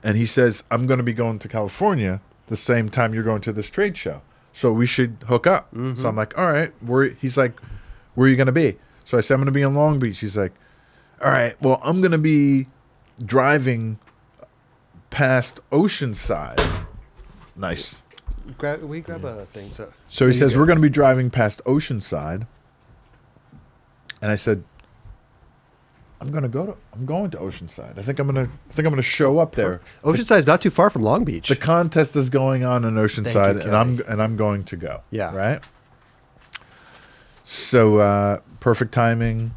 [0.03, 3.41] And he says, I'm going to be going to California the same time you're going
[3.41, 4.21] to this trade show.
[4.51, 5.71] So we should hook up.
[5.71, 5.95] Mm-hmm.
[6.01, 6.73] So I'm like, all right.
[6.81, 7.59] Where he's like,
[8.15, 8.77] where are you going to be?
[9.05, 10.19] So I said, I'm going to be in Long Beach.
[10.19, 10.53] He's like,
[11.21, 11.55] all right.
[11.61, 12.67] Well, I'm going to be
[13.23, 13.99] driving
[15.09, 16.85] past Oceanside.
[17.55, 18.01] Nice.
[18.57, 19.71] Grab, we grab a thing.
[19.71, 20.59] So, So he says go.
[20.59, 22.47] we're going to be driving past Oceanside,
[24.21, 24.63] and I said,
[26.21, 26.75] "I'm going to go to.
[26.93, 27.97] I'm going to Oceanside.
[27.97, 28.51] I think I'm going to.
[28.69, 29.81] I think I'm going to show up there.
[30.03, 31.49] Oceanside's not too far from Long Beach.
[31.49, 35.01] The contest is going on in Oceanside, you, and I'm and I'm going to go.
[35.11, 35.35] Yeah.
[35.35, 35.61] Right.
[37.43, 39.51] So uh, perfect timing.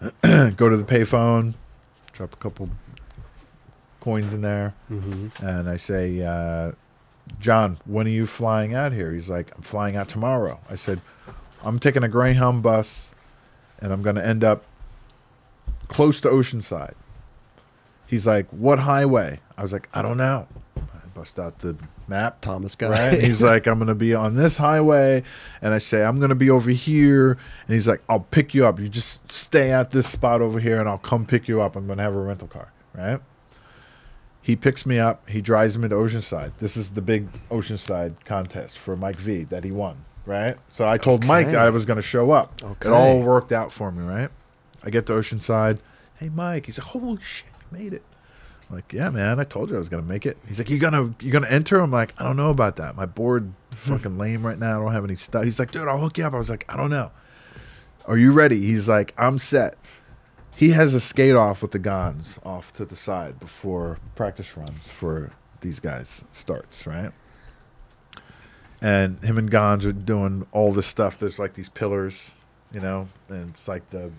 [0.22, 1.54] go to the payphone,
[2.12, 2.68] drop a couple
[4.00, 5.44] coins in there, Mm-hmm.
[5.46, 6.72] and I say, uh,
[7.40, 9.12] John, when are you flying out here?
[9.12, 10.60] He's like, I'm flying out tomorrow.
[10.68, 11.00] I said,
[11.62, 13.14] I'm taking a Greyhound bus,
[13.78, 14.64] and I'm going to end up
[15.88, 16.94] close to Oceanside.
[18.06, 19.40] He's like, what highway?
[19.56, 20.46] I was like, I don't know.
[20.76, 21.76] I bust out the
[22.06, 22.40] map.
[22.40, 22.90] Thomas Guide.
[22.90, 23.22] Right?
[23.22, 25.22] He's like, I'm going to be on this highway.
[25.62, 27.32] And I say, I'm going to be over here.
[27.66, 28.78] And he's like, I'll pick you up.
[28.78, 31.76] You just stay at this spot over here and I'll come pick you up.
[31.76, 32.72] I'm going to have a rental car.
[32.94, 33.20] Right?
[34.42, 35.28] He picks me up.
[35.28, 36.58] He drives me to Oceanside.
[36.58, 40.04] This is the big Oceanside contest for Mike V that he won.
[40.26, 40.56] Right?
[40.68, 41.56] So I told Mike Okay.
[41.56, 42.62] that I was going to show up.
[42.62, 42.88] Okay.
[42.88, 44.02] It all worked out for me.
[44.04, 44.28] Right?
[44.84, 45.78] I get to Oceanside.
[46.16, 46.66] Hey, Mike.
[46.66, 48.02] He's like, holy shit, you made it.
[48.68, 50.38] I'm like, yeah, man, I told you I was gonna make it.
[50.46, 51.80] He's like, you gonna you gonna enter?
[51.80, 52.96] I'm like, I don't know about that.
[52.96, 53.96] My board hmm.
[53.96, 54.80] fucking lame right now.
[54.80, 55.44] I don't have any stuff.
[55.44, 56.34] He's like, dude, I'll hook you up.
[56.34, 57.10] I was like, I don't know.
[58.06, 58.60] Are you ready?
[58.60, 59.76] He's like, I'm set.
[60.56, 64.86] He has a skate off with the Gonz off to the side before practice runs
[64.86, 67.10] for these guys starts, right?
[68.80, 71.18] And him and Gonz are doing all this stuff.
[71.18, 72.34] There's like these pillars,
[72.70, 74.12] you know, and it's like the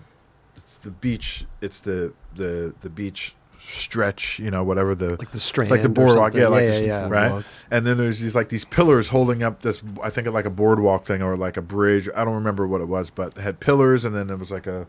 [0.86, 1.44] the beach.
[1.60, 5.66] It's the the the beach stretch, you know, whatever the Like the strand.
[5.66, 6.40] it's like the boardwalk, something.
[6.40, 7.08] yeah, like yeah, the- yeah, yeah.
[7.08, 7.28] right.
[7.30, 7.44] Boardwalk.
[7.70, 9.82] And then there's these like these pillars holding up this.
[10.02, 12.08] I think like a boardwalk thing or like a bridge.
[12.14, 14.66] I don't remember what it was, but it had pillars, and then there was like
[14.68, 14.86] a,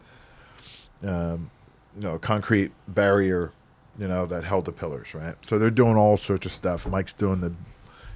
[1.03, 1.49] um,
[1.95, 3.51] you know, concrete barrier,
[3.97, 5.35] you know, that held the pillars, right?
[5.41, 6.87] So they're doing all sorts of stuff.
[6.87, 7.53] Mike's doing the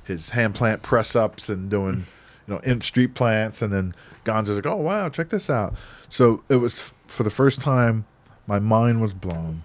[0.04, 2.06] his hand plant press ups and doing,
[2.48, 5.74] you know, in street plants, and then Gonzo's like, oh wow, check this out.
[6.10, 8.06] So it was for the first time,
[8.48, 9.64] my mind was blown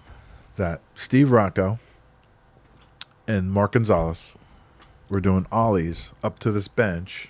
[0.57, 1.79] that Steve Rocco
[3.27, 4.35] and Mark Gonzales
[5.09, 7.29] were doing ollies up to this bench.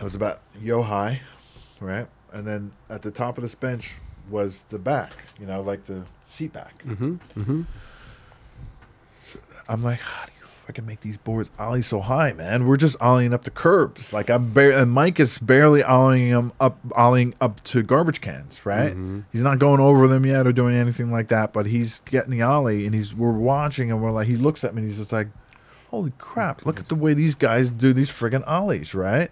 [0.00, 1.20] It was about yo high,
[1.78, 2.08] right?
[2.32, 6.04] And then at the top of this bench was the back, you know, like the
[6.22, 6.84] seat back.
[6.84, 7.14] Mm-hmm.
[7.40, 7.62] Mm-hmm.
[9.68, 10.32] I'm like, how do
[10.68, 12.66] you can make these boards ollie so high, man?
[12.66, 14.12] We're just ollieing up the curbs.
[14.12, 18.64] Like I'm bar- and Mike is barely ollieing them up, ollieing up to garbage cans,
[18.64, 18.92] right?
[18.92, 19.20] Mm-hmm.
[19.32, 22.42] He's not going over them yet or doing anything like that, but he's getting the
[22.42, 25.12] ollie and he's we're watching and we're like, he looks at me and he's just
[25.12, 25.28] like,
[25.90, 29.30] holy crap, look at the way these guys do these friggin' ollies, right?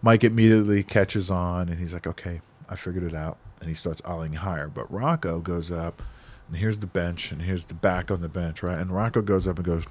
[0.00, 3.38] Mike immediately catches on and he's like, okay, I figured it out.
[3.60, 4.68] And he starts ollieing higher.
[4.68, 6.02] But Rocco goes up
[6.48, 8.78] and here's the bench and here's the back on the bench, right?
[8.78, 9.84] And Rocco goes up and goes,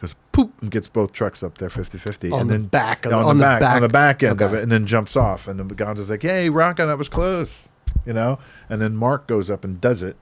[0.00, 2.30] goes poop and gets both trucks up there 50 50.
[2.32, 4.18] On and the then back of on, the- the, on the back, on the back.
[4.20, 5.48] back end of it and then jumps off.
[5.48, 7.68] And then Gonzo's like, hey, Rocco, that was close,
[8.04, 8.38] you know?
[8.68, 10.16] And then Mark goes up and does it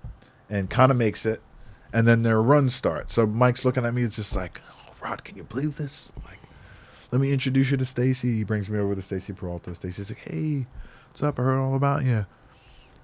[0.49, 1.41] and kind of makes it.
[1.93, 3.13] And then their run starts.
[3.15, 4.03] So Mike's looking at me.
[4.03, 6.13] It's just like, oh, Rod, can you believe this?
[6.25, 6.39] Like,
[7.13, 8.37] let me introduce you to Stacy.
[8.39, 9.75] He brings me over to Stacy Peralta.
[9.77, 10.67] Stacy's like, hey,
[11.09, 11.39] what's up?
[11.39, 12.27] I heard all about you.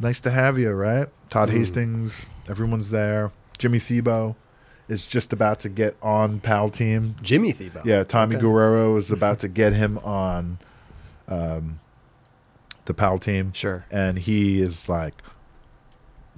[0.00, 1.08] Nice to have you, right?
[1.28, 1.52] Todd Mm.
[1.58, 3.30] Hastings, everyone's there.
[3.58, 4.34] Jimmy Thiebaud
[4.90, 7.16] is just about to get on Powell team.
[7.22, 7.84] Jimmy Thiebaud.
[7.84, 8.42] Yeah, Tommy Okay.
[8.42, 10.58] Guerrero is about to get him on
[11.28, 11.80] um,
[12.86, 13.52] the Powell team.
[13.52, 13.86] Sure.
[13.90, 15.14] And he is like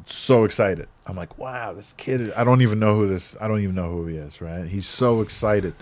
[0.06, 0.88] so excited.
[1.06, 3.74] I'm like, wow, this kid is, I don't even know who this I don't even
[3.74, 4.66] know who he is, right?
[4.66, 5.74] He's so excited.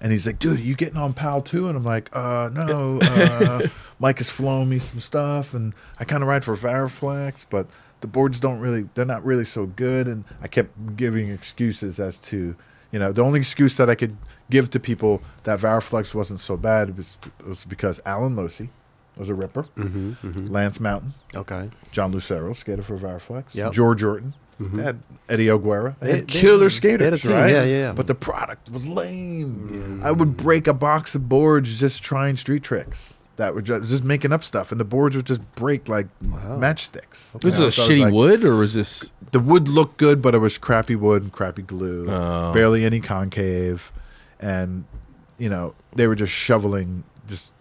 [0.00, 1.68] And he's like, dude, are you getting on Powell too?
[1.68, 2.98] And I'm like, uh, no.
[3.00, 7.68] Uh, Mike has flown me some stuff, and I kind of ride for Variflex, but
[8.04, 10.06] the boards don't really, they're not really so good.
[10.06, 12.54] And I kept giving excuses as to,
[12.92, 14.18] you know, the only excuse that I could
[14.50, 18.68] give to people that Variflex wasn't so bad was, was because Allen Losi
[19.16, 21.70] was a ripper, Mm-hmm, Lance Mountain, Okay.
[21.92, 23.72] John Lucero skated for Variflex, Yep.
[23.72, 24.34] George Orton.
[24.60, 25.00] They had
[25.30, 25.98] Eddie Elguera.
[25.98, 27.50] They, They- had they- killer they had skaters, team, right?
[27.50, 27.92] yeah, yeah, yeah.
[27.94, 30.00] But the product was lame.
[30.04, 34.04] I would break a box of boards just trying street tricks that were just, just
[34.04, 37.42] making up stuff, and the boards would just break like matchsticks.
[37.42, 39.10] Was know, this so shitty like- wood or was this?
[39.32, 42.52] the wood looked good, but it was crappy wood and crappy glue, Oh.
[42.52, 43.90] barely any concave,
[44.38, 44.84] and
[45.38, 47.52] you know they were just shoveling, just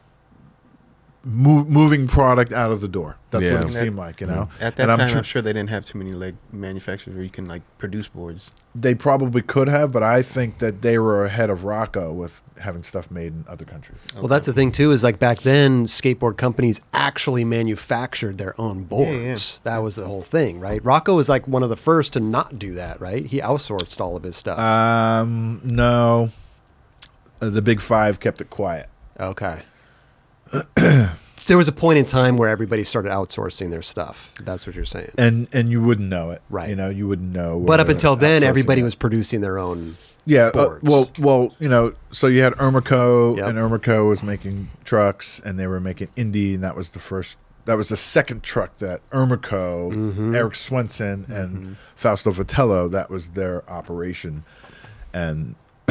[1.25, 3.15] move, moving product out of the door.
[3.31, 3.53] That's Yeah.
[3.55, 4.49] what it seemed like, you know.
[4.59, 7.23] At that and time, I'm I'm, sure they didn't have too many like manufacturers where
[7.23, 8.51] you can like produce boards.
[8.75, 12.83] they probably could have, but I think that they were ahead of Rocco with having
[12.83, 13.97] stuff made in other countries.
[14.15, 14.91] Well, that's the thing too.
[14.91, 19.59] Is like back then, skateboard companies actually manufactured their own boards.
[19.63, 20.83] That was the whole thing, right?
[20.83, 23.25] Rocco was like one of the first to not do that, right?
[23.25, 24.59] He outsourced all of his stuff.
[24.59, 26.31] Um, no,
[27.41, 28.89] Uh, the Big Five kept it quiet.
[29.19, 29.61] okay.
[30.53, 30.63] So
[31.47, 34.31] there was a point in time where everybody started outsourcing their stuff.
[34.41, 35.11] That's what you're saying.
[35.17, 36.69] and and you wouldn't know it, Right.
[36.69, 37.59] You know, you wouldn't know.
[37.59, 38.83] But up until then, everybody it.
[38.83, 39.95] was producing their own.
[40.25, 43.45] Yeah, uh, well, well, you know, so you had Ermico, Yep.
[43.45, 47.37] and Ermico was making trucks, and they were making Indy, and that was the first.
[47.65, 50.33] That was the second truck that Ermico, Mm-hmm.
[50.33, 52.89] Eric Swenson, and Fausto Vitello.
[52.89, 54.45] That was their operation,
[55.13, 55.55] and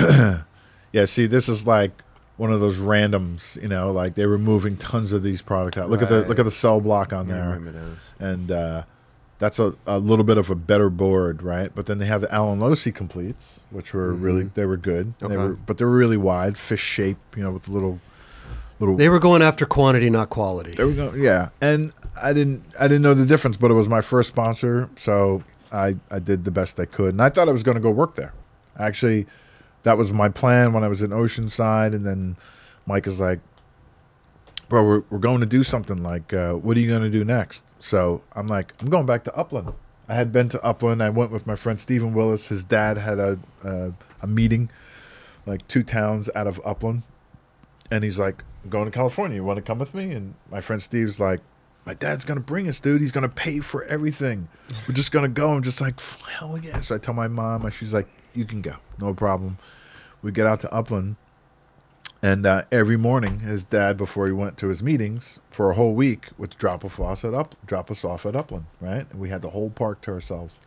[0.92, 1.92] yeah, see, this is like
[2.36, 3.60] one of those randoms.
[3.60, 5.90] You know, like they were moving tons of these products out.
[5.90, 8.12] Look at the look at the cell block on I there remember those.
[8.18, 8.82] and uh,
[9.38, 11.70] that's a, a little bit of a better board, right?
[11.74, 15.14] But then they have the Allen Losi completes, which were really they were good.
[15.18, 15.36] They Okay.
[15.36, 17.98] were, but they were really wide, fish shape, you know, with the little
[18.78, 18.96] little.
[18.96, 20.72] They were going after quantity, not quality.
[20.72, 21.12] There we go.
[21.14, 24.88] Yeah, and I didn't I didn't know the difference, but it was my first sponsor,
[24.96, 27.80] so I I did the best I could, and I thought I was going to
[27.82, 28.32] go work there.
[28.78, 29.26] Actually,
[29.82, 32.36] that was my plan when I was in Oceanside, and then
[32.86, 33.40] Mike is like,
[34.68, 36.02] "Bro, we're we're going to do something.
[36.02, 39.24] Like, uh, what are you going to do next?" So I'm like, "I'm going back
[39.24, 39.72] to Upland."
[40.08, 41.02] I had been to Upland.
[41.02, 42.48] I went with my friend Stephen Willis.
[42.48, 43.92] His dad had a a,
[44.26, 44.68] meeting,
[45.46, 47.02] like two towns out of Upland,
[47.90, 49.36] and he's like, I'm going to California.
[49.36, 50.12] You want to come with me?
[50.12, 51.40] And my friend Steve's like,
[51.84, 53.00] my dad's to bring us, dude.
[53.00, 54.48] He's to pay for everything.
[54.86, 55.52] We're just to go.
[55.52, 56.80] I'm just like, hell yeah.
[56.80, 58.76] So I tell my mom, and she's like, you can go.
[58.98, 59.58] No problem.
[60.22, 61.16] We get out to Upland.
[62.24, 65.92] And uh, every morning, his dad, before he went to his meetings for a whole
[65.92, 69.10] week, would drop us off at up, drop us off at Upland, right?
[69.10, 70.60] And we had the whole park to ourselves.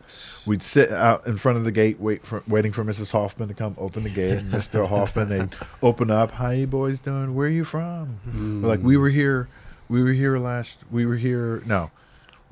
[0.44, 3.12] We'd sit out in front of the gate, wait for, waiting for Mrs.
[3.12, 4.36] Hoffman to come open the gate.
[4.36, 4.86] And Mr.
[4.90, 5.48] Hoffman, they'd
[5.82, 6.32] open up.
[6.32, 7.34] How you boys doing?
[7.34, 8.60] Where are you from?
[8.62, 9.48] We're like, we were here,
[9.88, 10.84] we were here last.
[10.90, 11.62] We were here.
[11.64, 11.90] No,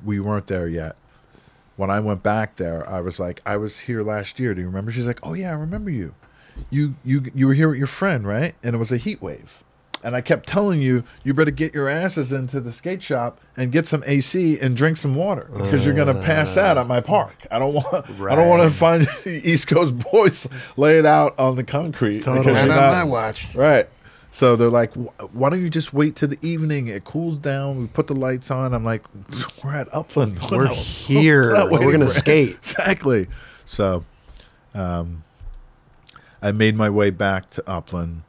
[0.03, 0.95] we weren't there yet.
[1.75, 4.53] When I went back there, I was like, I was here last year.
[4.53, 4.91] Do you remember?
[4.91, 6.15] She's like, Oh yeah, I remember you.
[6.69, 8.55] You you you were here with your friend, right?
[8.63, 9.61] And it was a heat wave.
[10.03, 13.71] And I kept telling you, you better get your asses into the skate shop and
[13.71, 17.35] get some AC and drink some water because you're gonna pass out at my park.
[17.49, 20.47] I don't want I don't want to find the East Coast boys
[20.77, 23.53] laid out on the concrete because Not you're on my watch.
[23.55, 23.87] Right.
[24.35, 26.87] So they're like, "Wh- why don't you just wait till the evening?
[26.89, 27.79] It cools down.
[27.79, 28.73] We put the lights on.
[28.73, 29.03] I'm like,
[29.63, 30.39] we're at Upland.
[30.51, 30.75] We're not-
[31.07, 31.53] here.
[31.53, 32.49] not We're gonna skate.
[32.57, 33.27] Exactly.
[33.63, 34.03] So,
[34.73, 35.23] um,
[36.41, 38.23] I made my way back to Upland,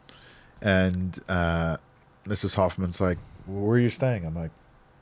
[0.62, 1.78] and uh,
[2.24, 2.54] Mrs.
[2.54, 4.52] Hoffman's like, "Where are you staying?" I'm like,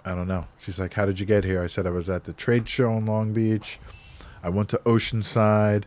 [0.07, 2.25] "I don't know." She's like, "How did you get here?" I said, "I was at
[2.25, 3.79] the trade show in Long Beach.
[4.43, 5.83] I went to Oceanside.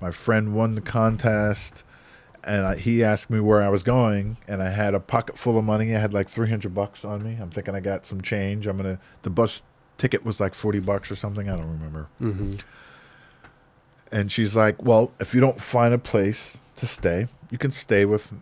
[0.00, 1.82] My friend won the contest."
[2.42, 5.58] And I, he asked me where I was going, and I had a pocket full
[5.58, 5.94] of money.
[5.94, 7.36] I had like three hundred bucks on me.
[7.40, 8.66] I'm thinking I got some change.
[8.66, 8.98] I'm gonna.
[9.22, 9.62] The bus
[9.98, 11.50] ticket was like forty bucks or something.
[11.50, 12.08] I don't remember.
[12.20, 12.52] Mm-hmm.
[14.12, 18.04] And she's like, "Well, if you don't find a place to stay, you can stay
[18.04, 18.32] with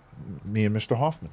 [0.44, 0.96] me and Mr.
[0.96, 1.30] Hoffman.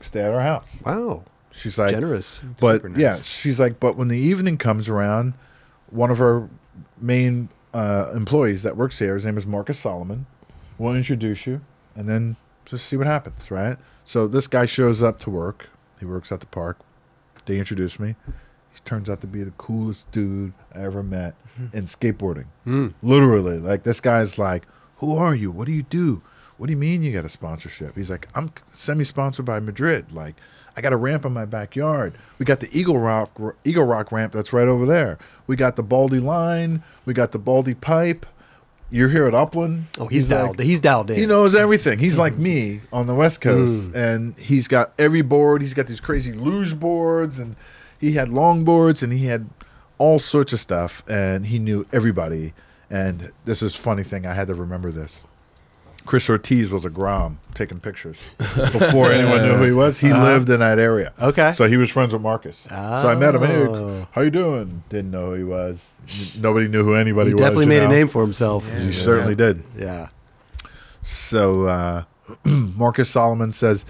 [0.00, 2.40] Stay at our house." Wow, She's like, generous.
[2.60, 2.98] "But nice.
[2.98, 5.34] yeah," she's like, "But when the evening comes around,
[5.90, 6.48] one of our
[7.00, 10.26] main uh, employees that works here, his name is Marcus Solomon,
[10.78, 11.60] will introduce you,
[11.98, 15.68] and then just see what happens, right?" So this guy shows up to work.
[15.98, 16.78] He works at the park.
[17.44, 18.14] They introduce me.
[18.72, 21.34] He turns out to be the coolest dude I ever met
[21.72, 22.46] in skateboarding.
[22.64, 22.94] Mm.
[23.02, 24.62] Literally, like this guy's like,
[24.98, 25.50] "Who are you?
[25.50, 26.22] What do you do?
[26.56, 30.12] What do you mean you got a sponsorship?" He's like, "I'm semi-sponsored by Madrid.
[30.12, 30.36] Like,
[30.76, 32.14] I got a ramp in my backyard.
[32.38, 33.30] We got the Eagle Rock
[33.64, 35.18] Eagle Rock ramp that's right over there.
[35.48, 36.82] We got the Baldy line.
[37.04, 38.24] We got the Baldy pipe.
[38.90, 39.86] You're here at Upland.
[39.98, 40.60] Oh, he's, like- dialed.
[40.60, 41.18] he's dialed in.
[41.18, 41.98] he knows everything.
[41.98, 43.42] He's like me on the West mm.
[43.42, 45.60] Coast, and he's got every board.
[45.60, 47.56] He's got these crazy luge boards, and
[48.00, 49.48] he had long boards, and he had
[49.98, 52.54] all sorts of stuff, and he knew everybody.
[52.90, 54.24] And this is a funny thing.
[54.24, 55.22] I had to remember this.
[56.08, 59.98] Chris Ortiz was a Grom taking pictures before anyone knew who he was.
[59.98, 61.12] He lived in that area.
[61.20, 61.52] Okay.
[61.52, 62.60] So he was friends with Marcus.
[62.60, 63.42] So I met him.
[63.42, 64.00] Oh.
[64.00, 64.84] Hey, how you doing?
[64.88, 66.00] Didn't know who he was.
[66.34, 67.40] Nobody knew who anybody was.
[67.40, 67.50] He was.
[67.50, 68.66] definitely made a name for himself.
[68.78, 69.62] He certainly did.
[69.76, 70.08] Yeah.
[71.02, 72.04] So uh,
[72.44, 73.84] Marcus Solomon says,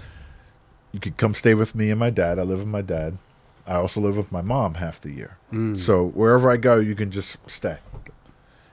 [0.91, 2.37] "You could come stay with me and my dad.
[2.37, 3.17] I live with my dad.
[3.65, 5.37] I also live with my mom half the year.
[5.77, 7.77] So wherever I go, you can just stay.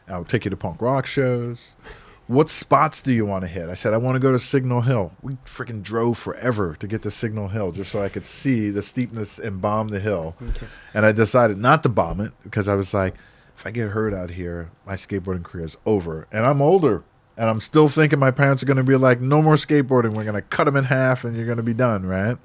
[0.08, 1.76] I'll take you to punk rock shows.
[2.28, 3.68] What spots do you want to hit?
[3.68, 5.12] I said I want to go to Signal Hill.
[5.22, 8.82] We freaking drove forever to get to Signal Hill just so I could see the
[8.82, 10.34] steepness and bomb the hill.
[10.92, 13.14] And I decided not to bomb it because I was like,
[13.56, 16.26] if I get hurt out here, my skateboarding career is over.
[16.32, 17.04] And I'm older.
[17.36, 20.14] And I'm still thinking my parents are going to be like, no more skateboarding.
[20.14, 22.38] We're going to cut them in half and you're going to be done, right?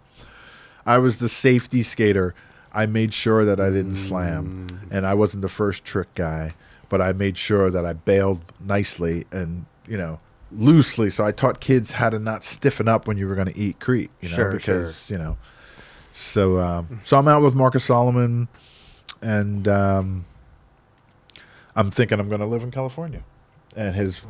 [0.86, 2.36] I was the safety skater.
[2.72, 4.68] I made sure that I didn't slam.
[4.70, 4.92] Mm.
[4.92, 6.54] And I wasn't the first trick guy,
[6.88, 10.20] but I made sure that I bailed nicely and, you know,
[10.52, 11.10] loosely.
[11.10, 13.80] So I taught kids how to not stiffen up when you were going to eat
[13.80, 15.38] Crete, you know, Sure, because, you know.
[16.12, 18.48] So, um, so I'm out with Marcus Solomon
[19.22, 20.26] and um,
[21.76, 23.24] I'm thinking I'm going to live in California.
[23.76, 24.22] And his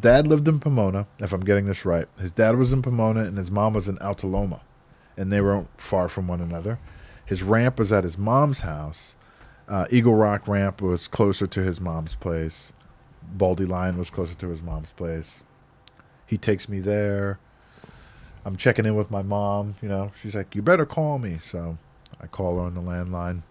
[0.00, 2.06] dad lived in Pomona, if I'm getting this right.
[2.18, 4.60] His dad was in Pomona and his mom was in Alta Loma,
[5.16, 6.80] And they weren't far from one another.
[7.24, 9.14] His ramp was at his mom's house.
[9.68, 12.72] Uh, Eagle Rock ramp was closer to his mom's place.
[13.32, 15.42] Baldy line was closer to his mom's place.
[16.26, 17.38] He takes me there.
[18.44, 19.76] I'm checking in with my mom.
[19.82, 21.78] You know, she's like, "You better call me." So
[22.20, 23.42] I call her on the landline.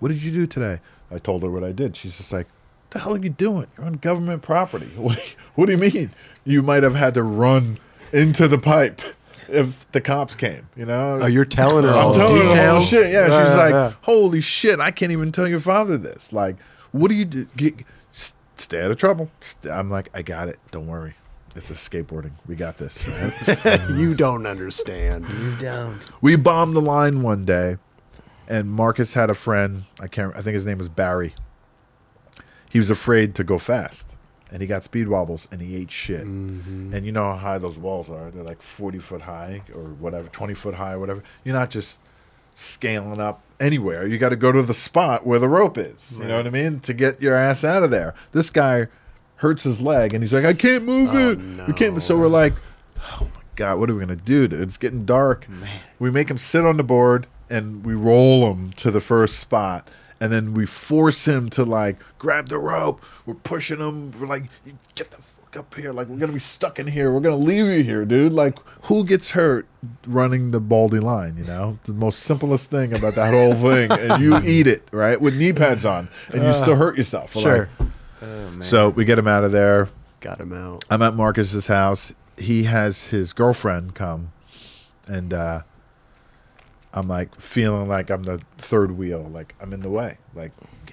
[0.00, 0.80] What did you do today?
[1.10, 1.96] I told her what I did.
[1.96, 2.46] She's just like,
[2.90, 3.66] "The hell are you doing?
[3.76, 4.86] You're on government property.
[4.96, 5.16] What?
[5.16, 6.10] do you- What do you mean?
[6.44, 7.78] You might have had to run
[8.12, 9.00] into the pipe
[9.48, 10.68] if the cops came.
[10.76, 11.20] You know?
[11.22, 12.74] Oh, you're telling her I'm the telling her details.
[12.74, 13.12] all shit.
[13.12, 13.94] Yeah, she's like.
[14.02, 14.80] "Holy shit!
[14.80, 16.32] I can't even tell your father this.
[16.32, 16.56] Like,
[16.90, 17.46] what do you do?
[17.56, 17.74] Get,
[18.56, 19.30] stay out of trouble."
[19.70, 20.58] I'm like, "I got it.
[20.70, 21.14] Don't worry.
[21.56, 22.32] It's a skateboarding.
[22.46, 23.06] We got this."
[23.64, 25.26] right?" you don't understand.
[25.28, 26.00] You don't.
[26.20, 27.76] we bombed the line one day,
[28.48, 29.84] and Marcus had a friend.
[30.00, 30.34] I can't.
[30.36, 31.34] I think his name was Barry.
[32.70, 34.16] He was afraid to go fast,
[34.50, 36.24] and he got speed wobbles, and he ate shit.
[36.24, 36.92] Mm-hmm.
[36.92, 38.32] And you know how high those walls are?
[38.32, 41.22] They're like forty foot high or whatever, twenty foot high, or whatever.
[41.44, 42.00] You're not just
[42.56, 44.06] scaling up anywhere.
[44.06, 46.12] You got to go to the spot where the rope is.
[46.18, 46.80] You know what I mean?
[46.80, 48.14] To get your ass out of there.
[48.32, 48.88] This guy
[49.36, 51.66] hurts his leg, and he's like, "I can't move Oh, it.
[51.66, 52.54] We can't." So we're like,
[53.20, 54.48] "Oh my god, what are we gonna do?
[54.48, 54.60] Dude?
[54.60, 55.46] It's getting dark."
[55.98, 59.88] We make him sit on the board, and we roll him to the first spot.
[60.24, 63.04] And then we force him to like grab the rope.
[63.26, 64.10] We're pushing him.
[64.18, 64.44] We're like,
[64.94, 65.92] get the fuck up here!
[65.92, 67.12] Like we're gonna be stuck in here.
[67.12, 68.32] We're gonna leave you here, dude.
[68.32, 69.66] Like who gets hurt
[70.06, 71.36] running the baldy line?
[71.36, 75.20] You know, the most simplest thing about that whole thing, and you eat it right
[75.20, 77.34] with knee pads on, and you still hurt yourself.
[77.34, 77.68] We're Sure.
[77.78, 77.88] like,
[78.22, 78.62] Oh man.
[78.62, 79.90] so we get him out of there.
[80.20, 80.86] Got him out.
[80.88, 82.14] I'm at Marcus's house.
[82.38, 84.32] He has his girlfriend come,
[85.06, 85.60] and uh,
[86.94, 90.16] I'm like feeling like I'm the third wheel, like I'm in the way.
[90.34, 90.52] Like,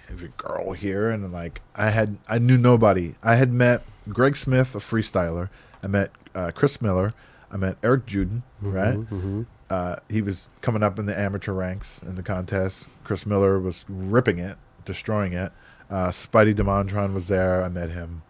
[0.09, 3.15] every girl here, and like I had, I knew nobody.
[3.23, 5.49] I had met Greg Smith, a freestyler.
[5.83, 7.11] I met uh, Chris Miller.
[7.51, 8.97] I met Eric Juden, right?
[9.69, 12.89] Uh, he was coming up in the amateur ranks in the contest.
[13.03, 15.51] Chris Miller was ripping it, destroying it.
[15.89, 17.63] Uh, Spidey Demontron was there.
[17.63, 18.23] I met him.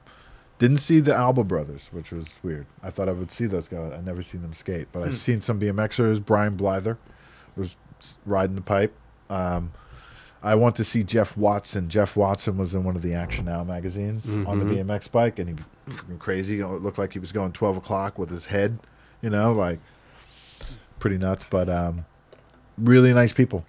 [0.60, 2.68] Didn't see the Alba brothers, which was weird.
[2.84, 3.91] I thought I would see those guys.
[3.91, 6.23] I never seen them skate, but I've seen some BMXers.
[6.23, 6.98] Brian Blyther
[7.56, 7.78] was
[8.26, 8.94] riding the pipe.
[9.30, 9.72] Um,
[10.44, 11.88] I want to see Jeff Watson.
[11.90, 15.49] Jeff Watson was in one of the Action Now magazines on the BMX bike, and
[15.49, 15.56] he
[15.86, 16.56] was freaking crazy.
[16.56, 18.80] You know, it looked like he was going twelve o'clock with his head.
[19.22, 19.80] You know, like
[20.99, 21.45] pretty nuts.
[21.48, 22.06] But um,
[22.78, 23.65] really nice people.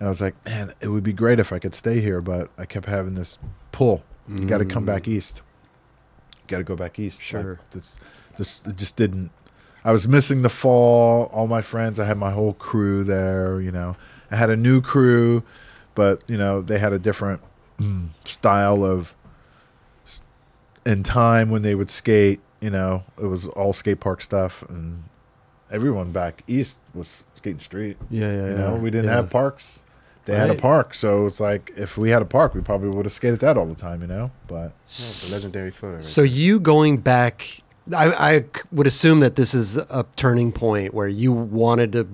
[0.00, 2.50] And I was like, man, it would be great if I could stay here, but
[2.56, 3.38] I kept having this
[3.72, 4.02] pull.
[4.28, 5.42] You got to come back east.
[6.42, 7.22] You got to go back east.
[7.22, 7.52] Sure.
[7.60, 7.98] Like, this,
[8.36, 9.30] this, it just didn't.
[9.88, 11.30] I was missing the fall.
[11.32, 11.98] All my friends.
[11.98, 13.58] I had my whole crew there.
[13.60, 13.96] You know,
[14.30, 15.42] I had a new crew,
[15.94, 17.40] but you know they had a different
[17.80, 19.14] mm, style of
[20.04, 20.22] s-
[20.84, 22.40] in time when they would skate.
[22.60, 25.04] You know, it was all skate park stuff, and
[25.70, 27.96] everyone back east was skating street.
[28.10, 28.78] Yeah, yeah, You know, yeah.
[28.80, 29.16] we didn't Yeah.
[29.16, 29.84] have parks.
[30.26, 33.06] They had a park, so it's like if we had a park, we probably would
[33.06, 34.02] have skated that all the time.
[34.02, 35.94] You know, but That's a legendary photo.
[35.94, 37.60] Right So you going back,
[37.94, 42.08] I, I would assume that this is a turning point where you wanted to,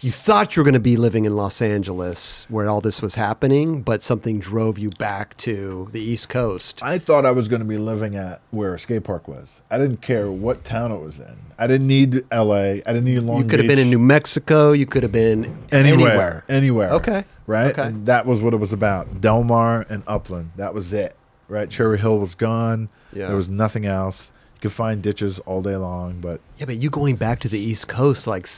[0.00, 3.14] you thought you were going to be living in Los Angeles where all this was
[3.14, 6.82] happening, but something drove you back to the East Coast.
[6.82, 9.62] I thought I was going to be living at where a skate park was.
[9.70, 11.36] I didn't care what town it was in.
[11.58, 12.82] I didn't need L.A.
[12.84, 14.72] I didn't need Long you could have been in New Mexico.
[14.72, 16.44] You could have been anywhere, anywhere.
[16.48, 16.90] anywhere.
[16.90, 17.24] Okay.
[17.46, 17.72] right.
[17.72, 17.88] Okay.
[17.88, 19.20] And that was what it was about.
[19.20, 20.50] Del Mar and Upland.
[20.56, 21.16] That was it.
[21.48, 21.70] Right.
[21.70, 22.88] Cherry Hill was gone.
[23.12, 23.28] Yeah.
[23.28, 24.32] There was nothing else.
[24.64, 27.86] Could find ditches all day long, but Yeah, but you going back to the East
[27.88, 28.48] Coast, like,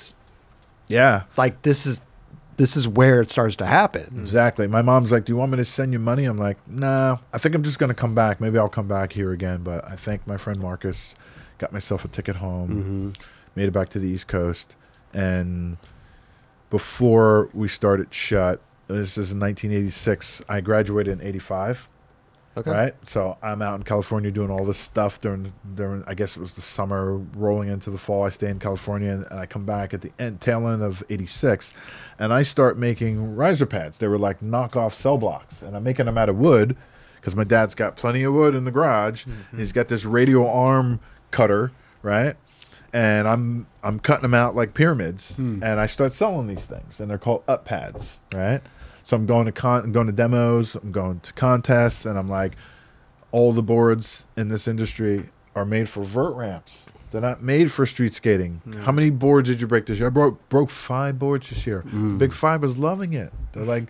[0.88, 2.00] yeah, like this is
[2.56, 4.18] this is where it starts to happen.
[4.18, 4.66] exactly.
[4.66, 7.36] My mom's like, "Do you want me to send you money?" I'm like, "Nah, I
[7.38, 8.40] think I'm just gonna come back.
[8.40, 11.14] Maybe I'll come back here again." But I thank my friend Marcus,
[11.58, 13.10] got myself a ticket home, Mm-hmm.
[13.56, 14.74] made it back to the East Coast,
[15.12, 15.76] and
[16.70, 20.42] before we started shut, this is 1986.
[20.48, 21.88] I graduated in '85.
[22.56, 22.70] Okay.
[22.70, 22.94] right?
[23.06, 26.56] So I'm out in California doing all this stuff during during I guess it was
[26.56, 28.24] the summer rolling into the fall.
[28.24, 31.04] I stay in California and, and I come back at the end tail end of
[31.10, 31.72] '86,
[32.18, 33.98] and I start making riser pads.
[33.98, 36.76] They were like knockoff cell blocks, and I'm making them out of wood
[37.16, 39.26] because my dad's got plenty of wood in the garage.
[39.26, 39.74] and He's mm-hmm.
[39.74, 41.00] got this radial arm
[41.30, 41.72] cutter,
[42.02, 42.36] right?
[42.92, 45.62] And I'm I'm cutting them out like pyramids, hmm.
[45.62, 48.62] and I start selling these things, and they're called up pads, right?
[49.06, 52.28] So I'm going to con, I'm going to demos, I'm going to contests, and I'm
[52.28, 52.56] like,
[53.30, 56.86] all the boards in this industry are made for vert ramps.
[57.12, 58.62] They're not made for street skating.
[58.82, 60.08] How many boards did you break this year?
[60.08, 61.84] I broke broke five boards this year.
[61.86, 62.18] Mm.
[62.18, 63.32] Big Five was loving it.
[63.52, 63.84] They're like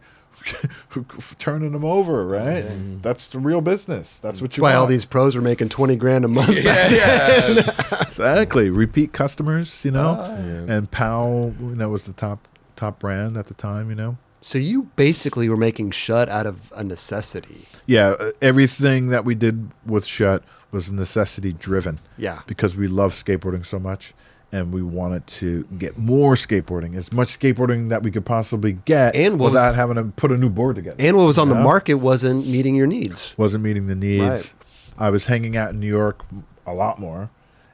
[1.39, 2.65] turning them over, right?
[2.65, 3.01] Mm.
[3.01, 4.21] That's the real business.
[4.21, 6.63] That's what That's you why all these pros are making twenty grand a month.
[6.63, 7.49] Yeah, yeah.
[8.03, 10.19] exactly repeat customers, you know.
[10.21, 10.77] Ah, yeah.
[10.77, 14.19] And Powell, you know, was the top top brand at the time, you know.
[14.47, 17.67] So you basically were making shut out of a necessity.
[17.85, 21.99] Yeah, uh, everything that we did with Shut was necessity driven.
[22.17, 22.43] Yeah.
[22.47, 24.15] because we love skateboarding so much
[24.53, 29.17] and we wanted to get more skateboarding, as much skateboarding that we could possibly get
[29.17, 30.95] And was- without having to put a new board together.
[31.01, 33.35] And what was on the market wasn't meeting your needs.
[33.37, 34.23] wasn't meeting the needs.
[34.23, 34.55] Right.
[34.97, 36.25] I was hanging out in New York
[36.65, 37.31] a lot more,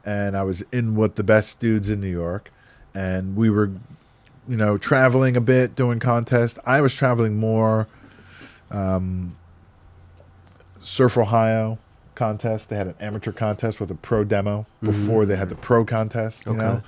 [0.06, 2.50] and I was in with the best dudes in New York,
[2.94, 3.72] and we were,
[4.48, 6.58] you know, traveling a bit, doing contests.
[6.66, 7.86] I was traveling more.
[8.70, 9.36] Um,
[10.80, 11.78] Surf Ohio
[12.14, 12.68] contest.
[12.68, 16.44] They had an amateur contest with a pro demo before they had the pro contest.
[16.46, 16.82] You Okay.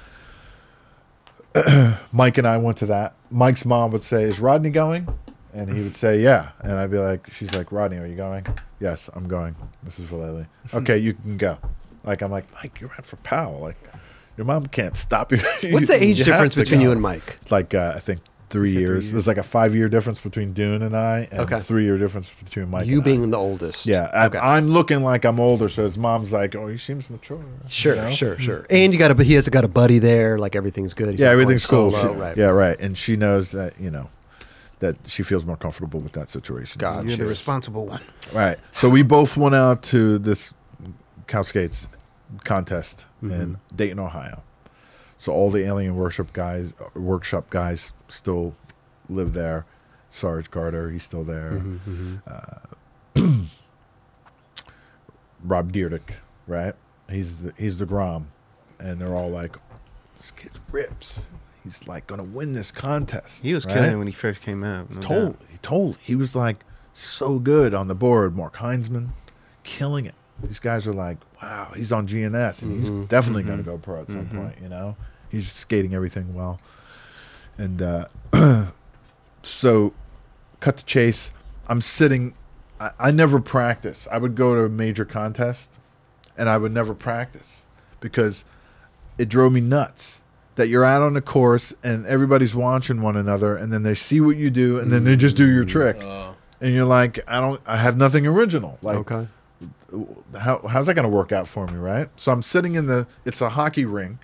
[1.55, 1.98] know.
[2.12, 3.14] Mike and I went to that.
[3.31, 5.06] Mike's mom would say, "Is Rodney going?"
[5.52, 8.44] And he would say, "Yeah." And I'd be like, "She's like, Rodney, are you going?"
[8.81, 9.55] "Yes, I'm going."
[9.86, 10.06] Mrs.
[10.06, 10.47] Vallely.
[10.74, 11.59] Okay, you can go.
[12.02, 13.60] Like I'm like, Mike, you're out for Powell.
[13.60, 13.76] Like,
[14.36, 15.39] your mom can't stop you.
[15.70, 16.86] What's the age You difference between go.
[16.86, 17.39] you and Mike?
[17.43, 18.20] It's like uh, I think
[18.51, 19.05] three Is three years.
[19.05, 19.12] years?
[19.12, 21.59] There's like a five year difference between Dune and I, and Okay.
[21.61, 22.86] three year difference between Mike.
[22.86, 23.05] you and I.
[23.05, 23.86] being the oldest.
[23.86, 24.39] Yeah, I, Okay.
[24.39, 28.01] I'm looking like I'm older, so his mom's like, "Oh, he seems mature." Sure, you
[28.02, 28.11] know?
[28.11, 28.66] sure, sure.
[28.70, 30.39] And you got a, he has got a buddy there.
[30.39, 31.11] Like everything's good.
[31.11, 31.90] He's Yeah, not going everything's cool.
[31.90, 32.36] She- right.
[32.36, 32.81] Yeah, right.
[32.81, 34.09] And she knows that you know
[34.81, 36.78] that she feels more comfortable with that situation.
[36.78, 37.09] God.
[37.09, 38.01] You're the responsible one.
[38.32, 38.59] Right.
[38.74, 40.52] So we both went out to this
[41.27, 41.89] cow skates
[42.43, 43.32] contest Mm-hmm.
[43.40, 44.43] in Dayton, Ohio.
[45.19, 48.55] So all the Alien worship guys, uh, workshop guys, still
[49.09, 49.65] live there.
[50.11, 51.52] Sarge Carter, he's still there.
[51.52, 53.40] Mm-hmm, Uh,
[55.43, 56.15] Rob Dyrdek,
[56.47, 56.74] right?
[57.11, 58.28] He's the he's the Grom,
[58.78, 59.56] and they're all like,
[60.19, 61.35] "This kid rips.
[61.62, 63.74] He's like gonna win this contest." He was right?
[63.74, 64.90] killing it when he first came out.
[64.94, 65.62] no Totally, doubt.
[65.62, 65.97] totally.
[66.02, 68.36] He was like so good on the board.
[68.36, 69.09] Mark Heinzman,
[69.65, 70.15] killing it.
[70.47, 74.03] These guys are like, wow, he's on G&S, and he's definitely going to go pro
[74.03, 74.57] at some point.
[74.62, 74.97] You know,
[75.31, 76.61] he's skating everything well.
[77.59, 78.07] And uh,
[79.43, 79.93] so,
[80.61, 81.33] cut to chase.
[81.69, 82.35] I'm sitting.
[82.81, 84.07] I, I never practice.
[84.11, 85.79] I would go to a major contest,
[86.37, 87.66] and I would never practice
[88.01, 88.45] because
[89.19, 90.23] it drove me nuts
[90.57, 94.21] that you're out on the course and everybody's watching one another and then they see
[94.21, 97.41] what you do and then they just do your trick Uh, and you're like i
[97.41, 99.27] don't i have nothing original like Okay.
[100.39, 102.09] How, how's that going to work out for me right?
[102.16, 104.19] So i'm sitting in the it's a hockey rink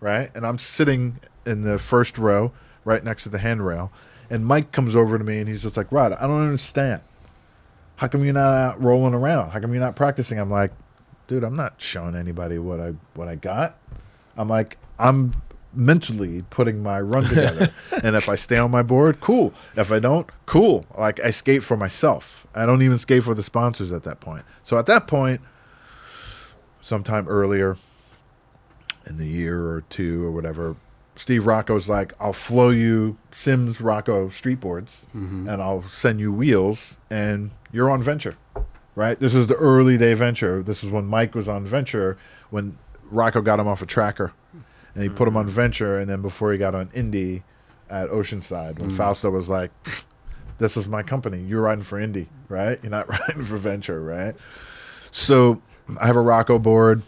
[0.00, 0.30] right?
[0.34, 2.52] And i'm sitting in the first row
[2.84, 3.92] right next to the handrail.
[4.28, 7.02] And mike comes over to me and he's just like rod i don't understand.
[7.96, 9.50] How come you're not out rolling around?
[9.50, 10.38] How come you're not practicing?
[10.38, 10.72] I'm like
[11.26, 13.78] dude i'm not showing anybody what i what i got.
[14.36, 15.32] I'm like i'm
[15.72, 17.68] mentally putting my run together.
[18.02, 19.52] And if i stay on my board cool.
[19.76, 20.86] If i don't cool.
[20.96, 22.46] Like i skate for myself.
[22.54, 24.44] I don't even skate for the sponsors at that point.
[24.62, 25.40] So at that point
[26.80, 27.76] sometime earlier
[29.06, 30.76] in the year or two or whatever
[31.14, 35.46] steve rocco's like i'll flow you sims rocco street boards mm-hmm.
[35.46, 38.36] and i'll send you wheels and you're on venture
[38.94, 39.18] right?
[39.18, 40.62] This is the early day venture.
[40.62, 42.16] This is when mike was on venture
[42.50, 42.78] when
[43.10, 44.32] rocco got him off a tracker
[44.94, 47.42] and he put him on venture and then before he got on indy
[47.88, 48.96] at oceanside when mm.
[48.96, 49.70] fausto was like
[50.58, 54.34] this is my company you're riding for indy right you're not riding for venture right
[55.10, 55.60] so
[56.00, 57.02] i have a rocco board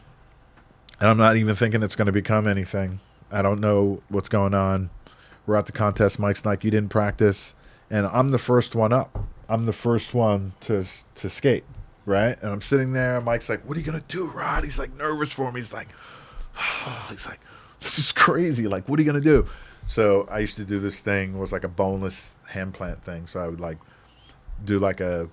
[1.03, 3.01] and I'm not even thinking it's going to become anything.
[3.29, 4.89] I don't know what's going on.
[5.47, 6.21] We're at the contest.
[6.21, 7.57] Mike's like, "You didn't practice,"
[7.91, 9.27] and I'm the first one up.
[9.49, 10.85] I'm the first one to
[11.17, 11.65] to skate,
[12.07, 12.41] right?
[12.41, 13.21] And I'm sitting there.
[13.21, 15.59] Mike's like, "What are you gonna do, Rod?" He's like nervous for me.
[15.59, 15.89] He's like,
[16.57, 17.07] oh.
[17.11, 17.41] he's like,
[17.83, 18.67] "This is crazy.
[18.69, 19.47] Like, what are you gonna do?"
[19.87, 21.35] So I used to do this thing.
[21.35, 23.27] It was like a boneless hand plant thing.
[23.27, 23.79] So I would like
[24.65, 25.29] do like a,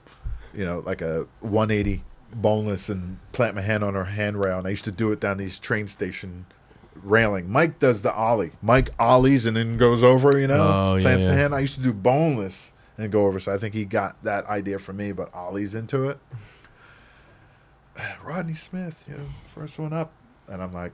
[0.54, 2.04] you know, like a 180
[2.34, 4.58] boneless and plant my hand on her handrail.
[4.58, 6.46] And I used to do it down these train station
[6.96, 7.50] railing.
[7.50, 8.52] Mike does the ollie.
[8.62, 10.38] Mike ollies and then goes over.
[10.40, 11.54] You know, Oh, yeah, plants the hand.
[11.54, 13.40] I used to do boneless and go over.
[13.40, 16.18] So I think he got that idea from me, but ollies into it.
[18.24, 20.12] Rodney Smith, you know, first one up,
[20.48, 20.92] and I'm like,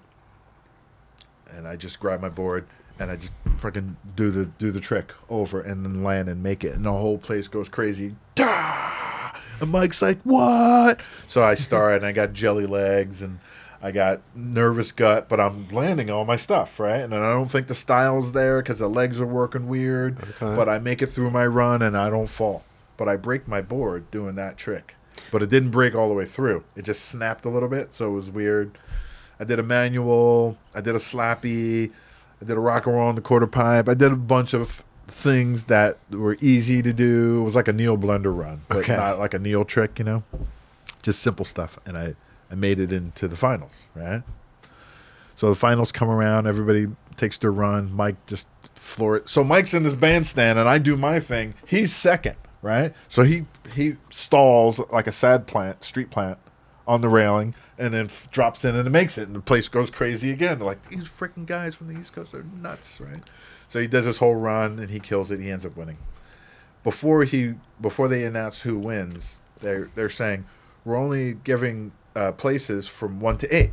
[1.49, 2.65] and I just grab my board
[2.99, 6.63] and I just freaking do the do the trick over and then land and make
[6.63, 8.15] it, and the whole place goes crazy.
[8.35, 9.33] Dah!
[9.59, 13.39] And Mike's like, "What?" So I start, and I got jelly legs, and
[13.81, 17.67] I got nervous gut, but I'm landing all my stuff right, and I don't think
[17.67, 20.17] the style's there because the legs are working weird.
[20.19, 20.55] Okay.
[20.55, 22.63] But I make it through my run, and I don't fall.
[22.97, 24.95] But I break my board doing that trick,
[25.31, 26.63] but it didn't break all the way through.
[26.75, 28.77] It just snapped a little bit, so it was weird.
[29.39, 30.57] I did a manual.
[30.73, 31.91] I did a slappy.
[32.41, 33.87] I did a rock and roll on the quarter pipe.
[33.89, 37.41] I did a bunch of things that were easy to do.
[37.41, 38.95] It was like a Neil Blender run, but Okay.
[38.95, 40.23] not like a Neil trick, you know.
[41.01, 42.15] Just simple stuff, and I
[42.51, 44.23] I made it into the finals, right?
[45.35, 46.47] So the finals come around.
[46.47, 46.87] Everybody
[47.17, 47.91] takes their run.
[47.93, 49.29] Mike just floor it.
[49.29, 51.53] So Mike's in this bandstand, and I do my thing.
[51.67, 52.93] He's second, right?
[53.07, 56.37] So he he stalls like a sad plant, street plant,
[56.87, 59.67] on the railing, and then f- drops in and it makes it, and the place
[59.67, 60.59] goes crazy again.
[60.59, 63.23] They're like these freaking guys from the East Coast are nuts, right?
[63.67, 65.39] So he does this whole run, and he kills it.
[65.39, 65.97] He ends up winning.
[66.83, 70.45] Before he before they announce who wins, they're they're saying
[70.83, 73.71] we're only giving uh, places from one to eight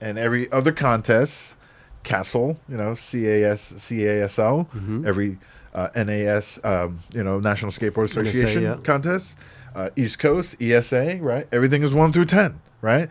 [0.00, 1.56] and every other contest,
[2.02, 4.66] Castle, you know, CAS, CASL,
[5.06, 5.38] every
[5.74, 8.76] uh, NAS, um, you know, National Skateboard Association yeah.
[8.82, 9.36] contest,
[9.78, 11.46] uh, East Coast, ESA, right?
[11.52, 13.08] Everything is one through 10, right?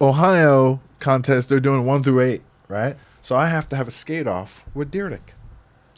[0.00, 2.96] Ohio contest, they're doing one through eight, right?
[3.22, 5.20] So I have to have a skate off with Dyrdek.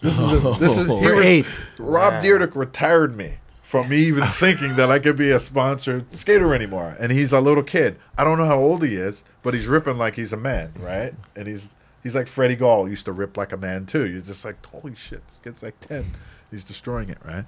[0.01, 1.47] This is, a, this is he For re- eight.
[1.79, 2.21] Rob Wow.
[2.23, 6.97] Dyrdek retired me from me even thinking that I could be a sponsored skater anymore.
[7.01, 7.97] And he's a little kid.
[8.19, 11.15] I don't know how old he is, but he's ripping like he's a man, right?
[11.37, 14.07] And he's he's like Freddie Gall used to rip like a man too.
[14.07, 16.05] You're just like, holy shit, this kid's like ten.
[16.51, 17.45] He's destroying it, right?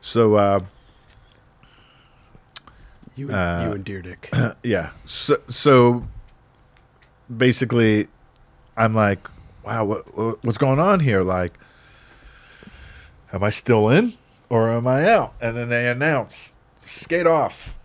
[0.00, 0.60] So uh,
[3.14, 4.56] You and, Uh, you and Dyrdek.
[4.62, 4.90] yeah.
[5.04, 6.06] So, so
[7.34, 8.08] basically,
[8.76, 9.28] I'm like,
[9.64, 11.22] wow, what, what what's going on here?
[11.22, 11.52] Like,
[13.32, 14.14] am I still in
[14.48, 15.34] or am I out?
[15.40, 17.78] And then they announce, skate off,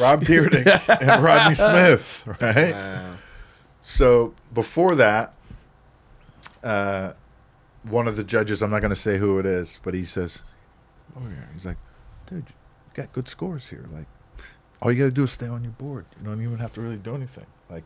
[0.00, 2.72] Rob Dyrdek and Rodney Smith, right?
[2.72, 3.14] Wow.
[3.80, 5.34] So before that,
[6.62, 7.12] uh,
[7.84, 10.42] one of the judges, I'm not going to say who it is, but he says,
[11.16, 11.48] over here.
[11.54, 11.78] He's like,
[12.28, 13.86] dude, you got good scores here.
[13.90, 14.06] Like,
[14.80, 16.04] all you got to do is stay on your board.
[16.20, 17.46] You don't even have to really do anything.
[17.70, 17.84] Like,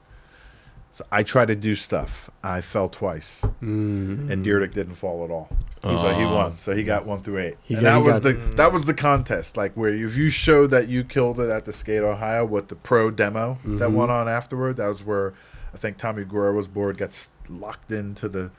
[0.93, 2.31] so I tried to do stuff.
[2.44, 4.31] I fell twice, Mm.
[4.31, 5.48] and Dyrdek didn't fall at all.
[5.82, 6.59] So he won.
[6.59, 7.56] So he got one through eight.
[7.62, 9.56] He and got- that he was got- the that was the contest.
[9.56, 12.77] Like where if you showed that you killed it at the Skate Ohio with the
[12.77, 13.93] pro demo that Mhm.
[13.94, 15.32] went on afterward, that was where
[15.74, 18.51] I think Tommy Guerrero's board got s- locked into the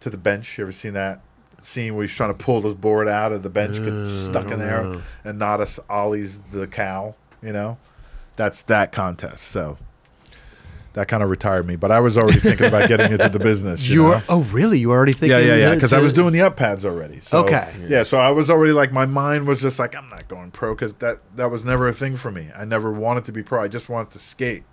[0.00, 0.56] to the bench.
[0.56, 1.20] You ever seen that
[1.60, 4.50] scene where he's trying to pull his board out of the bench, gets Uh, stuck
[4.50, 5.02] in there, know.
[5.24, 7.16] and Natas ollies the cow.
[7.42, 7.78] You know,
[8.36, 9.44] that's that contest.
[9.44, 9.78] So.
[10.94, 13.88] That kind of retired me, but I was already thinking about getting into the business.
[13.88, 14.80] You, You were, oh, really?
[14.80, 15.38] You were already thinking?
[15.38, 15.74] Yeah, yeah, yeah.
[15.76, 17.20] Because I was doing the up pads already.
[17.20, 17.72] So, Okay.
[17.86, 18.02] Yeah.
[18.02, 20.94] So I was already like, my mind was just like, I'm not going pro because
[20.94, 22.48] that that was never a thing for me.
[22.56, 23.62] I never wanted to be pro.
[23.62, 24.64] I just wanted to skate.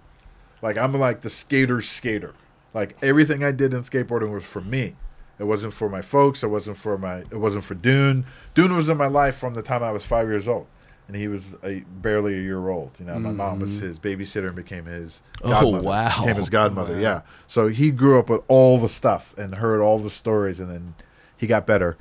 [0.63, 2.33] Like I'm like the skater skater.
[2.73, 4.95] Like everything I did in skateboarding was for me.
[5.37, 6.41] It wasn't for my folks.
[6.43, 7.19] It wasn't for my.
[7.19, 8.25] It wasn't for Dune.
[8.55, 10.65] Dune was in my life from the time I was five years old,
[11.07, 12.91] and he was a, barely a year old.
[12.99, 15.21] You know, my mom was his babysitter and became his.
[15.41, 15.83] Oh, Godmother.
[15.83, 16.19] wow.
[16.19, 16.99] Became his godmother.
[16.99, 17.21] Yeah.
[17.47, 20.95] So he grew up with all the stuff and heard all the stories, and then
[21.37, 21.97] he got better.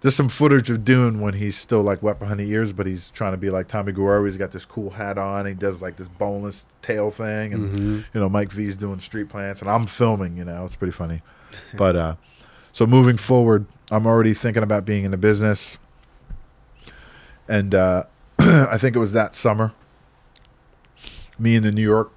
[0.00, 3.10] There's some footage of Dune when he's still like wet behind the ears, but he's
[3.10, 4.24] trying to be like Tommy Guerrero.
[4.24, 5.44] He's got this cool hat on.
[5.44, 7.78] He does like this boneless tail thing, and
[8.14, 10.36] you know Mike V's doing street plants, and I'm filming.
[10.36, 11.20] You know, it's pretty funny.
[11.76, 12.14] but uh,
[12.72, 15.78] so moving forward, I'm already thinking about being in the business,
[17.48, 18.04] and uh,
[18.40, 19.72] I think it was that summer.
[21.38, 22.12] Me and the New York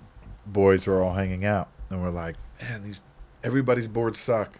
[0.45, 2.99] boys were all hanging out, and we're like, man, these
[3.43, 4.53] everybody's boards suck.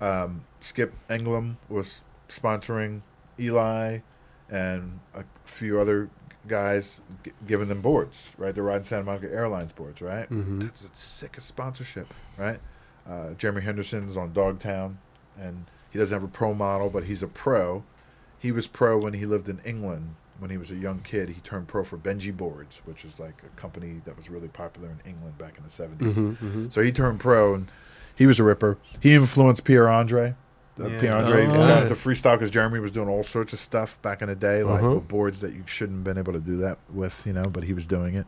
[0.00, 3.02] Um, Skip Engblom was sponsoring
[3.38, 3.98] Eli
[4.50, 6.10] and a few other
[6.46, 8.30] guys, g- giving them boards.
[8.36, 10.00] Right, they're riding Santa Monica Airlines boards.
[10.02, 10.62] Right, Mhm.
[10.62, 12.12] that's the sickest sponsorship.
[12.38, 12.60] Right,
[13.06, 14.98] uh, Jeremy Henderson's on Dogtown,
[15.38, 17.84] and he doesn't have a pro model, but he's a pro.
[18.38, 21.40] He was pro when he lived in England when he was a young kid, he
[21.40, 25.00] turned pro for Benji Boards, which is like a company that was really popular in
[25.08, 26.14] England back in the 70s.
[26.36, 27.70] Mm-hmm, So he turned pro, and
[28.14, 28.78] he was a ripper.
[29.00, 30.34] He influenced Pierre Andre.
[30.78, 31.00] Uh, Yeah.
[31.00, 31.52] Pierre Andre Oh.
[31.68, 34.64] got into freestyle because Jeremy was doing all sorts of stuff back in the day,
[34.64, 34.94] like Uh-huh.
[34.96, 37.62] with boards that you shouldn't have been able to do that with, you know, but
[37.64, 38.26] he was doing it.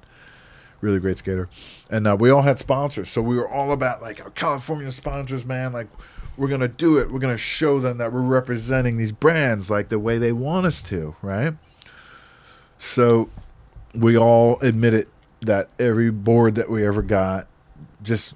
[0.81, 1.49] Really great skater.
[1.91, 3.09] And uh, we all had sponsors.
[3.09, 5.73] So we were all about, like, our California sponsors, man.
[5.73, 5.89] Like,
[6.37, 7.11] we're going to do it.
[7.11, 10.67] We're going to show them that we're representing these brands like the way they want
[10.67, 11.55] us to, right?
[12.79, 13.29] So
[13.95, 15.09] we all admitted
[15.41, 17.47] that every board that we ever got,
[18.03, 18.35] just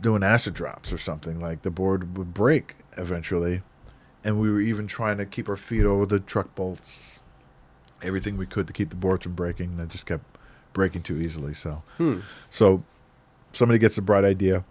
[0.00, 3.62] doing acid drops or something, like the board would break eventually.
[4.22, 7.20] And we were even trying to keep our feet over the truck bolts,
[8.02, 9.70] everything we could to keep the boards from breaking.
[9.70, 10.24] And it just kept
[10.72, 11.54] breaking too easily.
[11.54, 12.20] So, Hmm.
[12.50, 12.82] so
[13.52, 14.64] somebody gets a bright idea.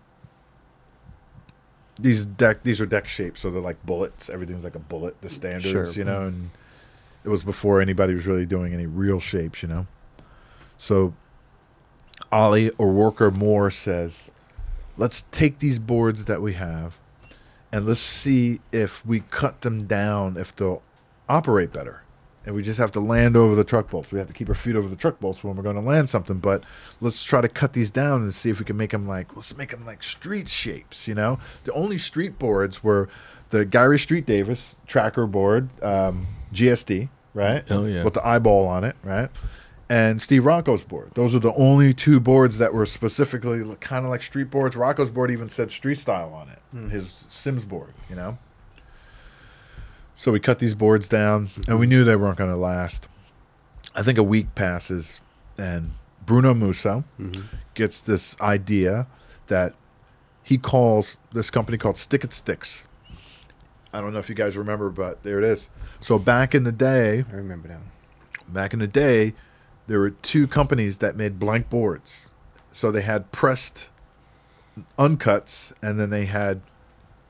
[2.00, 4.28] These deck, these are deck shapes, so they're like bullets.
[4.30, 5.22] Everything's like a bullet.
[5.22, 5.94] The standards, Sure.
[5.94, 6.50] you know, and
[7.24, 9.88] it was before anybody was really doing any real shapes, you know.
[10.78, 11.14] So
[12.32, 14.32] Ollie Owerka-Moore says,
[14.98, 17.00] let's take these boards that we have
[17.72, 20.84] and let's see if we cut them down, if they'll
[21.28, 22.02] operate better.
[22.46, 24.12] And we just have to land over the truck bolts.
[24.12, 26.10] We have to keep our feet over the truck bolts when we're going to land
[26.10, 26.40] something.
[26.40, 26.62] But
[27.00, 29.58] let's try to cut these down and see if we can make them like, let's
[29.58, 31.40] make them like street shapes, you know?
[31.64, 33.08] The only street boards were
[33.52, 37.64] the Gary Street Davis tracker board, um, GSD, right?
[37.70, 38.04] Oh, yeah.
[38.04, 39.30] With the eyeball on it, right?
[39.90, 41.12] and Steve Rocco's board.
[41.14, 44.76] Those are the only two boards that were specifically kind of like street boards.
[44.76, 46.60] Rocco's board even said street style on it.
[46.72, 46.90] Hmm.
[46.90, 48.38] His Sims board, you know.
[50.16, 53.08] So we cut these boards down, and we knew they weren't going to last.
[53.96, 55.20] I think a week passes,
[55.58, 55.94] and
[56.26, 57.42] Bruno Musso mm-hmm.
[57.74, 59.08] gets this idea
[59.48, 59.74] that
[60.42, 62.88] he calls this company called Stick It Sticks.
[63.94, 65.70] I don't know if you guys remember, but there it is.
[66.00, 67.80] So back in the day, I remember that
[68.48, 69.34] back in the day,
[69.88, 72.32] there were two companies that made blank boards.
[72.72, 73.90] So they had pressed
[74.98, 76.62] uncuts, and then they had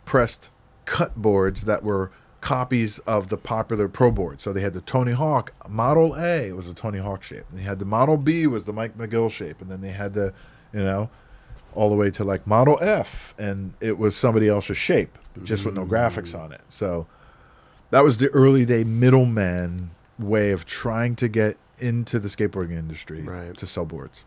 [0.06, 0.49] pressed
[0.85, 2.11] cut boards that were
[2.41, 4.41] copies of the popular pro board.
[4.41, 7.64] So they had the Tony Hawk Model A was a Tony Hawk shape, and they
[7.64, 10.34] had the Model B was the Mike McGill shape, and then they had the,
[10.73, 11.10] you know,
[11.73, 15.73] all the way to like Model F, and it was somebody else's shape, just with
[15.73, 16.61] no graphics on it.
[16.69, 17.07] So
[17.91, 23.22] that was the early day middleman way of trying to get into the skateboarding industry
[23.22, 23.57] Right.
[23.57, 24.26] to sell boards.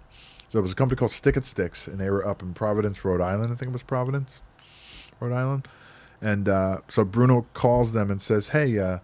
[0.49, 3.05] So it was a company called Stick It Sticks, and they were up in Providence,
[3.05, 3.53] Rhode Island.
[3.53, 4.43] I think it was Providence,
[5.20, 5.69] Rhode Island.
[6.20, 8.99] And uh, so Bruno calls them and says, "Hey, uh,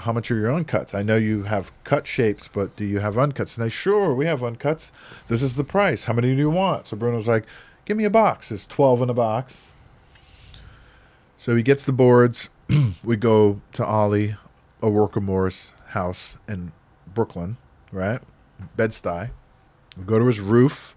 [0.00, 0.94] how much are your uncuts?
[0.94, 4.26] I know you have cut shapes, but do you have uncuts?" And they, "Sure, we
[4.26, 4.90] have uncuts.
[5.28, 6.04] This is the price.
[6.06, 7.44] How many do you want?" So Bruno's like,
[7.84, 8.50] "Give me a box.
[8.52, 9.71] It's twelve in a box."
[11.42, 12.50] So he gets the boards.
[13.02, 14.36] we go to Ollie,
[14.80, 16.70] a worker Moore's house in
[17.12, 17.56] Brooklyn,
[17.90, 18.20] right?
[18.76, 19.32] Bed-Stuy.
[19.96, 20.94] We go to his roof.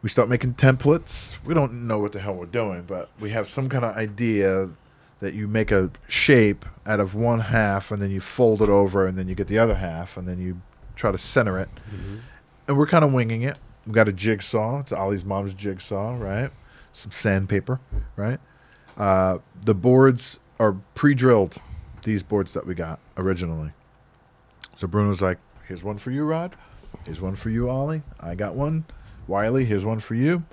[0.00, 1.34] We start making templates.
[1.44, 4.70] We don't know what the hell we're doing, but we have some kind of idea
[5.18, 9.08] that you make a shape out of one half and then you fold it over
[9.08, 10.62] and then you get the other half and then you
[10.94, 11.68] try to center it.
[11.92, 12.18] Mm-hmm.
[12.68, 13.58] And we're kind of winging it.
[13.88, 14.78] We got a jigsaw.
[14.78, 16.50] It's Ollie's mom's jigsaw, right?
[16.92, 17.80] Some sandpaper,
[18.14, 18.38] right?
[18.96, 21.56] Uh, the boards are pre-drilled.
[22.04, 23.72] These boards that we got originally.
[24.76, 25.38] So Bruno's like,
[25.68, 26.56] "Here's one for you, Rod.
[27.04, 28.02] Here's one for you, Ollie.
[28.20, 28.84] I got one.
[29.26, 30.44] Wiley, here's one for you."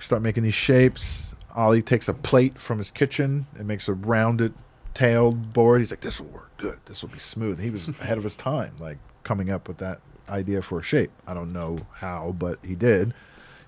[0.00, 1.34] Start making these shapes.
[1.54, 4.54] Ollie takes a plate from his kitchen and makes a rounded
[4.94, 5.80] tailed board.
[5.80, 6.78] He's like, "This will work good.
[6.86, 10.00] This will be smooth." He was ahead of his time, like coming up with that
[10.28, 11.10] idea for a shape.
[11.26, 13.12] I don't know how, but he did.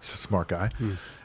[0.00, 0.70] He's a smart guy.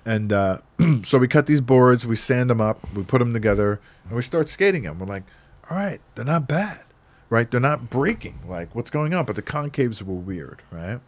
[0.05, 0.59] And uh,
[1.03, 4.21] so we cut these boards, we sand them up, we put them together, and we
[4.21, 4.99] start skating them.
[4.99, 5.23] We're like,
[5.69, 6.83] all right, they're not bad,
[7.29, 7.49] right?
[7.49, 8.39] They're not breaking.
[8.47, 9.25] Like, what's going on?
[9.25, 10.99] But the concaves were weird, right?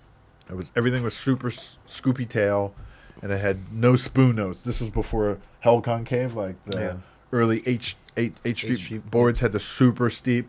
[0.49, 2.73] It was everything was super s- scoopy tail,
[3.21, 4.63] and it had no spoon nose.
[4.63, 6.95] This was before Hell Concave, like the Yeah.
[7.33, 10.47] early H H H Street Street, boards had the super steep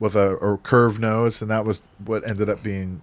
[0.00, 3.02] with a, a curved nose, and that was what ended up being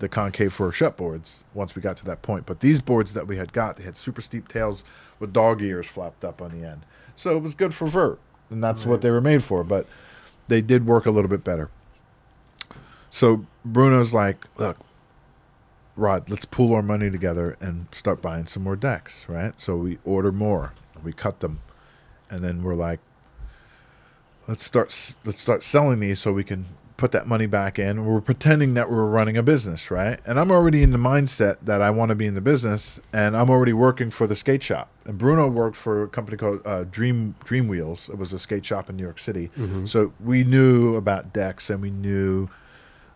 [0.00, 2.46] the concave for shut boards once we got to that point.
[2.46, 4.84] But these boards that we had got, they had super steep tails
[5.18, 6.82] with dog ears flapped up on the end.
[7.14, 8.18] So it was good for vert,
[8.50, 9.62] and that's what they were made for.
[9.62, 9.86] But
[10.48, 11.70] they did work a little bit better.
[13.10, 14.78] So Bruno's like, look,
[15.96, 19.58] Rod, let's pool our money together and start buying some more decks, right?
[19.60, 20.72] So we order more,
[21.02, 21.60] we cut them,
[22.30, 23.00] and then we're like,
[24.48, 26.66] let's start let's start selling these so we can
[27.00, 28.04] put that money back in.
[28.04, 30.20] We're pretending that we're running a business, right?
[30.26, 33.34] And I'm already in the mindset that I want to be in the business, and
[33.34, 34.90] I'm already working for the skate shop.
[35.06, 38.10] And Bruno worked for a company called uh, Dream Dream Wheels.
[38.10, 39.50] It was a skate shop in New York City.
[39.86, 42.48] So we knew about decks, and we knew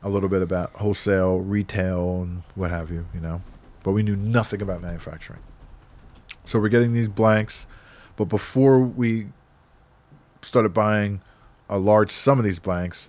[0.02, 3.42] a little bit about wholesale, retail, and what have you, you know.
[3.82, 5.40] But we knew nothing about manufacturing.
[6.46, 7.66] So we're getting these blanks,
[8.16, 9.28] but before we
[10.40, 11.20] started buying
[11.68, 13.08] a large sum of these blanks,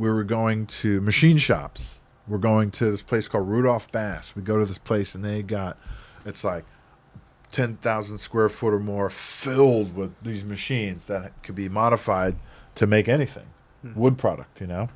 [0.00, 1.98] we were going to machine shops.
[2.26, 4.34] We're going to this place called Rudolph Bass.
[4.34, 5.76] We go to this place and they got
[6.24, 6.64] it's like
[7.52, 12.36] 10,000 square foot or more filled with these machines that could be modified
[12.76, 13.48] to make anything
[13.82, 13.92] hmm.
[13.94, 14.88] wood product, you know?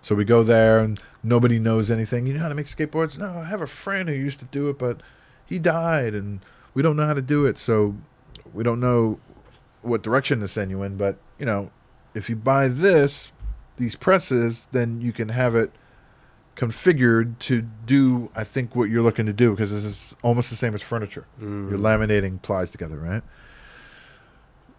[0.00, 2.26] So we go there and nobody knows anything.
[2.26, 3.18] You know how to make skateboards?
[3.18, 5.02] No, I have a friend who used to do it, but
[5.44, 6.40] he died and
[6.72, 7.58] we don't know how to do it.
[7.58, 7.94] So
[8.54, 9.20] we don't know
[9.82, 10.96] what direction to send you in.
[10.96, 11.70] But, you know,
[12.14, 13.32] if you buy this,
[13.80, 15.72] these presses, then you can have it
[16.54, 20.56] configured to do, I think, what you're looking to do because this is almost the
[20.56, 21.26] same as furniture.
[21.40, 21.70] You're mm.
[21.70, 23.22] laminating plies together, right?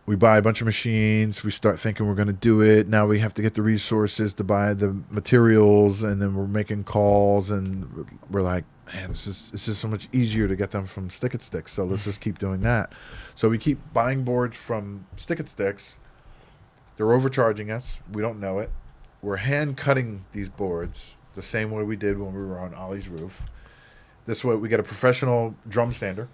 [0.06, 3.06] we buy a bunch of machines we start thinking we're going to do it now
[3.06, 7.52] we have to get the resources to buy the materials and then we're making calls
[7.52, 11.10] and we're like man this is it's just so much easier to get them from
[11.10, 12.92] stick it sticks so let's just keep doing that.
[13.36, 15.98] So we keep buying boards from stick it sticks.
[16.96, 18.02] They're overcharging us.
[18.12, 18.72] We don't know it
[19.22, 23.08] we're hand cutting these boards the same way we did when we were on ollie's
[23.08, 23.44] roof
[24.26, 26.28] this way we get a professional drum sander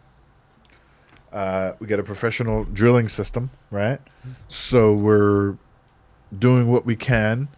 [1.32, 4.00] uh, we get a professional drilling system, right?
[4.48, 5.58] So we're
[6.38, 7.50] doing what we can,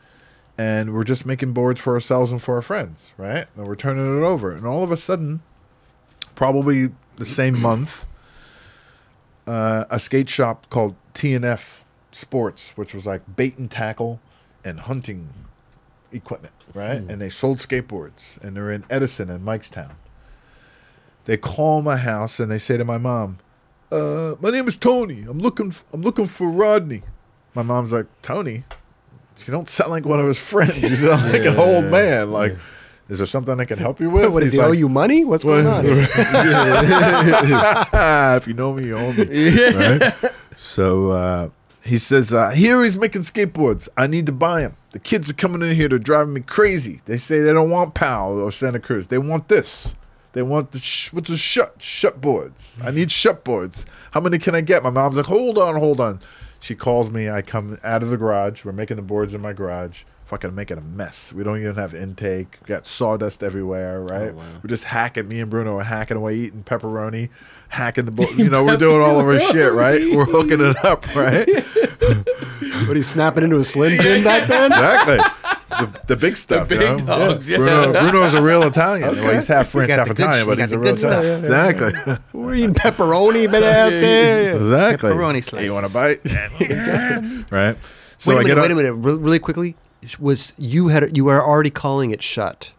[0.58, 3.48] and we're just making boards for ourselves and for our friends, right?
[3.56, 5.42] And we're turning it over, and all of a sudden,
[6.36, 8.06] probably the same month,
[9.48, 11.82] uh, a skate shop called TNF
[12.12, 14.20] Sports, which was like bait and tackle
[14.64, 15.30] and hunting
[16.12, 16.98] equipment, right?
[16.98, 19.92] And they sold skateboards, and they're in Edison and Mikestown.
[21.26, 23.38] They call my house and they say to my mom,
[23.92, 25.26] uh, my name is Tony.
[25.28, 25.68] I'm looking.
[25.68, 27.04] F- I'm looking for Rodney.
[27.54, 28.64] My mom's like, Tony.
[29.46, 30.82] You don't sound like one of his friends.
[30.82, 32.30] You sound like an old man.
[32.32, 32.58] Like,
[33.08, 34.32] is there something I can help you with?
[34.34, 35.24] What does He's he owe you money?
[35.24, 35.86] What's going on?
[35.88, 36.08] if
[38.48, 39.26] you know me, you own me.
[39.76, 40.14] Right?
[40.58, 41.50] So uh,
[41.84, 43.88] he says, uh, here he's making skateboards.
[43.96, 44.76] I need to buy them.
[44.92, 45.88] The kids are coming in here.
[45.88, 47.02] They're driving me crazy.
[47.06, 49.08] They say they don't want Powell or Santa Cruz.
[49.08, 49.96] They want this.
[50.34, 52.78] They want the sh- what's a shut shut boards.
[52.84, 53.86] I need shut boards.
[54.12, 54.84] How many can I get?
[54.84, 56.20] My mom's like, hold on, hold on.
[56.60, 57.30] She calls me.
[57.30, 58.64] I come out of the garage.
[58.66, 60.04] We're making the boards in my garage.
[60.30, 61.34] Fucking making a mess.
[61.34, 62.60] We don't even have intake.
[62.62, 64.32] We got sawdust everywhere, oh, right?
[64.32, 64.44] wow.
[64.62, 65.28] We're just hacking.
[65.28, 67.30] Me and Bruno are hacking away, eating pepperoni,
[67.70, 68.12] hacking the.
[68.12, 70.00] Bo- you know, we're doing all of our shit, right?
[70.16, 71.48] We're hooking it up, right?
[72.86, 74.72] what are you snapping into a slim jim back then?
[74.72, 75.18] exactly.
[75.70, 77.30] The, the big stuff, the big you know?
[77.30, 77.58] dogs, yeah.
[77.58, 79.16] Bruno, Bruno's a real Italian.
[79.16, 81.26] Well, he's half French, half the good Italian, but you a real good stuff.
[81.26, 81.46] Italian.
[81.46, 82.14] Exactly.
[82.40, 84.56] We're eating pepperoni, but out there.
[84.56, 85.10] exactly.
[85.10, 86.22] Pepperoni Hey, you want to bite?
[87.52, 87.76] right.
[88.20, 89.76] So wait a I minute, get wait a minute, really quickly.
[90.20, 92.72] Was you had you were already calling it shut?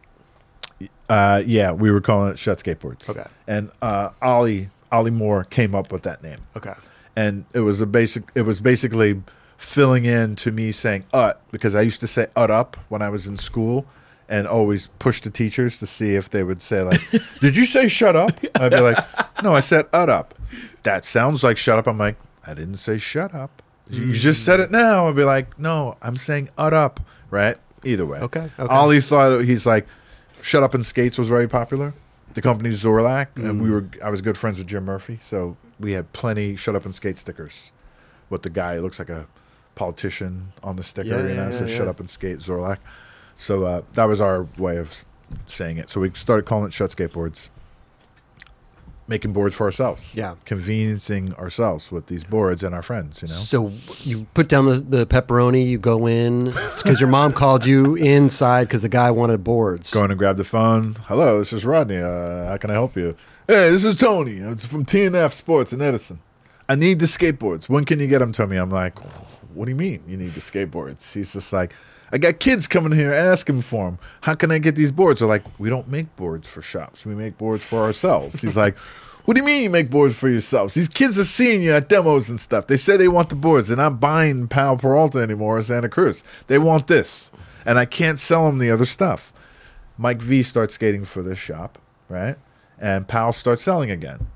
[1.08, 3.08] Uh, yeah, we were calling it Shut Skateboards.
[3.10, 3.24] Okay.
[3.46, 6.38] And uh, Ollie Ollie Moore came up with that name.
[6.56, 6.74] Okay.
[7.16, 9.20] and it was a basic it was basically
[9.58, 13.10] filling in to me saying ut because i used to say ut up when i
[13.10, 13.84] was in school
[14.28, 17.00] and always push the teachers to see if they would say like
[17.40, 18.96] did you say shut up i'd be like
[19.42, 20.34] no i said ut up
[20.84, 22.16] that sounds like shut up i'm like
[22.46, 26.16] i didn't say shut up you just said it now i'd be like no i'm
[26.16, 27.00] saying ut up
[27.30, 28.72] right either way Okay, okay.
[28.74, 29.86] ollie thought he's like
[30.42, 31.92] shut up and skates was very popular
[32.34, 35.92] the company Zorlac, and we were I was good friends with Jim Murphy, so we
[35.92, 37.72] had plenty shut up and skate stickers.
[38.28, 39.26] With the guy, looks like a
[39.74, 41.74] politician on the sticker, Yeah, you know, yeah, so yeah.
[41.76, 42.78] shut up and skate Zorlac.
[43.34, 45.04] So uh, that was our way of
[45.46, 45.88] saying it.
[45.88, 47.48] So we started calling it Shut Skateboards,
[49.10, 50.14] making boards for ourselves.
[50.14, 50.36] Yeah.
[50.46, 53.20] conveniencing ourselves with these boards and our friends.
[53.20, 53.72] You know, So
[54.04, 56.46] you put down the, the pepperoni, you go in.
[56.46, 59.90] It's because your mom called you inside because the guy wanted boards.
[59.92, 60.94] going to grab the phone.
[61.06, 61.98] Hello, this is Rodney.
[61.98, 63.14] Uh, how can I help you?
[63.46, 64.36] Hey, this is Tony.
[64.36, 66.20] It's from TNF Sports in Edison.
[66.68, 67.68] I need the skateboards.
[67.68, 68.56] When can you get them to me?
[68.56, 68.96] I'm like,
[69.52, 71.12] what do you mean you need the skateboards?
[71.12, 71.74] He's just like,
[72.12, 73.98] I got kids coming here asking for them.
[74.22, 75.20] How can I get these boards?
[75.20, 77.06] They're like, we don't make boards for shops.
[77.06, 78.40] We make boards for ourselves.
[78.40, 78.76] He's like,
[79.24, 80.74] what do you mean you make boards for yourselves?
[80.74, 82.66] These kids are seeing you at demos and stuff.
[82.66, 83.68] They say they want the boards.
[83.68, 86.24] They're not buying Powell Peralta anymore in Santa Cruz.
[86.48, 87.30] They want this.
[87.64, 89.32] And I can't sell them the other stuff.
[89.98, 91.78] Mike V starts skating for this shop,
[92.08, 92.36] right?
[92.80, 94.28] And Powell starts selling again.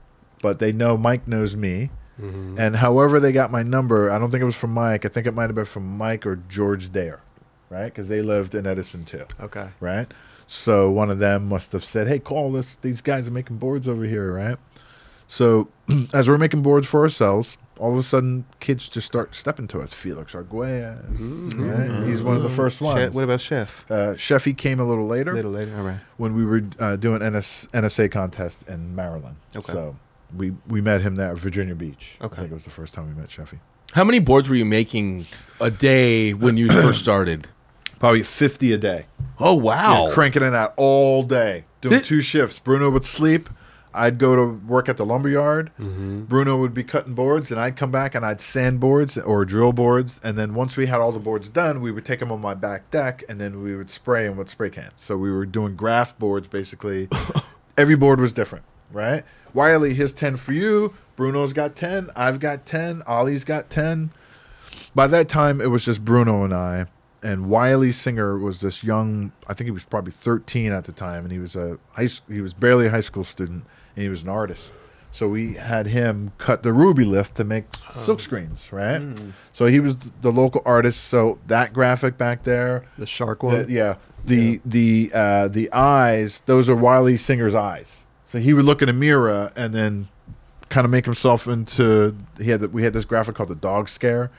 [0.42, 1.90] But they know Mike knows me.
[2.20, 2.60] Mm-hmm.
[2.60, 5.05] And however they got my number, I don't think it was from Mike.
[5.05, 7.20] I think it might have been from Mike or George Dare,
[7.70, 7.86] right?
[7.86, 9.69] Because they lived in Edison too, Okay.
[9.81, 10.12] right?
[10.47, 12.77] So one of them must have said, "Hey, call us.
[12.77, 14.59] These guys are making boards over here, right?"
[15.27, 15.69] So
[16.12, 19.81] as we're making boards for ourselves, all of a sudden kids just start stepping to
[19.81, 19.95] us.
[19.95, 22.07] Felix Arguelles, right?
[22.07, 23.01] He's one of the first ones.
[23.01, 23.91] Chef, what about Chef?
[23.91, 25.74] uh, Sheffey came a little later A little later.
[25.77, 25.99] All right.
[26.19, 29.36] when we were uh, doing NS, NSA contest in Maryland.
[29.57, 29.73] Okay.
[29.73, 29.97] So
[30.36, 32.16] we we met him there at Virginia Beach.
[32.20, 32.35] Okay.
[32.36, 33.61] I think it was the first time we met Sheffey.
[33.93, 35.27] How many boards were you making
[35.61, 37.48] a day when you first started?
[37.98, 39.06] Probably 50 a day.
[39.39, 40.06] Oh wow!
[40.06, 42.59] Yeah, cranking it out all day, doing Thi- two shifts.
[42.59, 43.48] Bruno would sleep.
[43.97, 45.70] I'd go to work at the lumberyard.
[45.78, 46.24] Mm-hmm.
[46.24, 49.73] Bruno would be cutting boards, and I'd come back and I'd sand boards or drill
[49.73, 50.20] boards.
[50.24, 52.55] And then once we had all the boards done, we would take them on my
[52.55, 54.93] back deck, and then we would spray them with spray cans.
[54.97, 57.09] So we were doing graph boards basically.
[57.78, 59.24] Every board was different, right?
[59.55, 60.94] Wiley, his ten for you.
[61.16, 62.10] Bruno's got ten.
[62.16, 63.02] I've got ten.
[63.06, 64.10] Ollie's got ten.
[64.94, 66.86] By that time, it was just Bruno and I.
[67.22, 69.32] And Wiley Singer was this young.
[69.48, 72.09] I think he was probably 13 at the time, and he was a high.
[72.28, 73.64] He was barely a high school student,
[73.97, 74.74] and he was an artist.
[75.10, 77.66] So we had him cut the Rubylith to make
[78.01, 79.01] silk screens, right?
[79.52, 81.05] So he was the local artist.
[81.05, 83.66] So that graphic back there, The shark the- one.
[83.70, 83.94] yeah,
[84.26, 86.43] the the uh, the eyes.
[86.47, 88.03] Those are Wiley Singer's eyes.
[88.35, 90.09] So he would look in a mirror and then
[90.69, 92.16] kind of make himself into.
[92.36, 94.32] He had the, we had this graphic called the dog scare.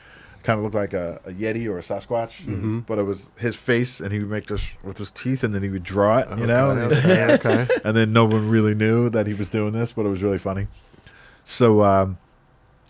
[0.43, 2.79] Kind of looked like a, a yeti or a Sasquatch, Mm-hmm.
[2.79, 5.63] but it was his face, and he would make this with his teeth, and then
[5.63, 7.67] he would draw it, you know, Okay, okay.
[7.85, 10.37] and then no one really knew that he was doing this, but it was really
[10.39, 10.67] funny.
[11.45, 12.17] So, um,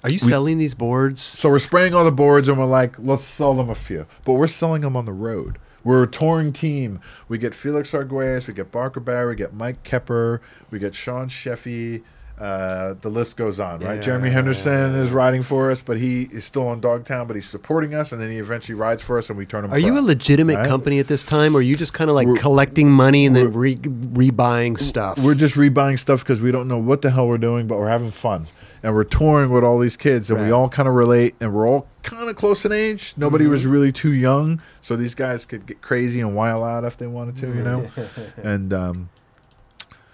[0.03, 1.21] Are you We- selling these boards?
[1.21, 4.07] so we're spraying all the boards, and we're like, let's sell them a few.
[4.25, 5.59] But we're selling them on the road.
[5.85, 6.99] We're a touring team.
[7.29, 10.41] We get Felix Arguelles, we get Barker Barrett, we get Mike Kepper,
[10.71, 12.01] we get Sean Sheffey.
[12.37, 13.95] Uh, the list goes on, right?
[13.95, 17.47] Yeah, Jeremy Henderson is riding for us, but he is still on Dogtown, but he's
[17.47, 19.71] supporting us, and then he eventually rides for us, and we turn him.
[19.71, 20.67] Are you a legitimate right?
[20.67, 23.37] company at this time, or are you just kind of like We're- collecting money and
[23.37, 25.17] then re- rebuying stuff?
[25.17, 27.87] We're just rebuying stuff because we don't know what the hell we're doing, but we're
[27.87, 28.47] having fun.
[28.85, 31.67] And we're touring with all these kids, and we all kind of relate, and we're
[31.67, 33.15] all kind of close in age.
[33.17, 36.95] Nobody was really too young, so these guys could get crazy and wild out if
[36.95, 37.89] they wanted to, you know.
[38.43, 39.09] and um,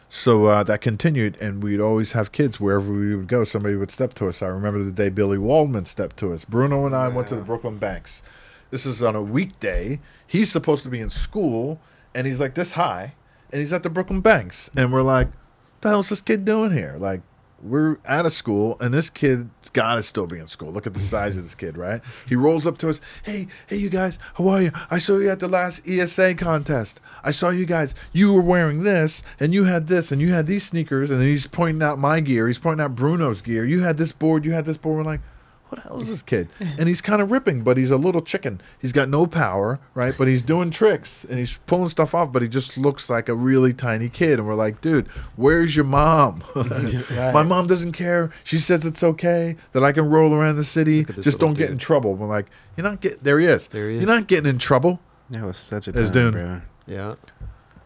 [0.08, 3.44] so uh, that continued, and we'd always have kids wherever we would go.
[3.44, 4.42] Somebody would step to us.
[4.42, 6.46] I remember the day Billy Waldman stepped to us.
[6.46, 8.24] Bruno and I went to the Brooklyn Banks.
[8.70, 10.00] This is on a weekday.
[10.26, 11.82] He's supposed to be in school,
[12.16, 13.16] and he's like this high,
[13.52, 15.28] and he's at the Brooklyn Banks, and we're like,
[15.82, 17.22] "The hell's this kid doing here?" Like,
[17.64, 20.72] we're out of school, and this kid's got to still be in school.
[20.72, 22.02] Look at the size of this kid, right?
[22.28, 24.72] He rolls up to us, "Hey, hey, you guys, how are you?
[24.90, 27.00] I saw you at the last ESA contest.
[27.24, 27.94] I saw you guys.
[28.12, 31.48] You were wearing this, and you had this, and you had these sneakers." And he's
[31.48, 32.48] pointing out my gear.
[32.48, 33.66] He's pointing out Bruno's gear.
[33.66, 34.46] You had this board.
[34.46, 34.98] You had this board.
[34.98, 35.22] We're like.
[35.72, 36.50] What the hell is this kid?
[36.60, 38.60] And he's kind of ripping, but he's a little chicken.
[38.80, 40.14] He's got no power, right?
[40.18, 43.34] But he's doing tricks and he's pulling stuff off, but he just looks like a
[43.36, 44.38] really tiny kid.
[44.40, 45.08] And we're like, dude,
[45.38, 46.44] where's your mom?
[47.12, 48.32] My mom doesn't care.
[48.44, 51.00] She says it's okay that I can roll around the city.
[51.00, 52.16] Look at this Just don't get in trouble.
[52.16, 53.20] We're like, you're not getting.
[53.22, 53.70] There he is.
[53.70, 54.04] There he is.
[54.04, 55.00] You're not getting in trouble.
[55.30, 56.62] That was such a As time, doing- bro.
[56.88, 57.16] yeah.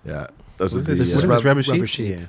[0.04, 1.14] Yeah, those What are is the, this?
[1.14, 1.72] uh, What is rub- this rubber sheet?
[1.72, 2.10] rubber sheet.
[2.10, 2.26] Yeah.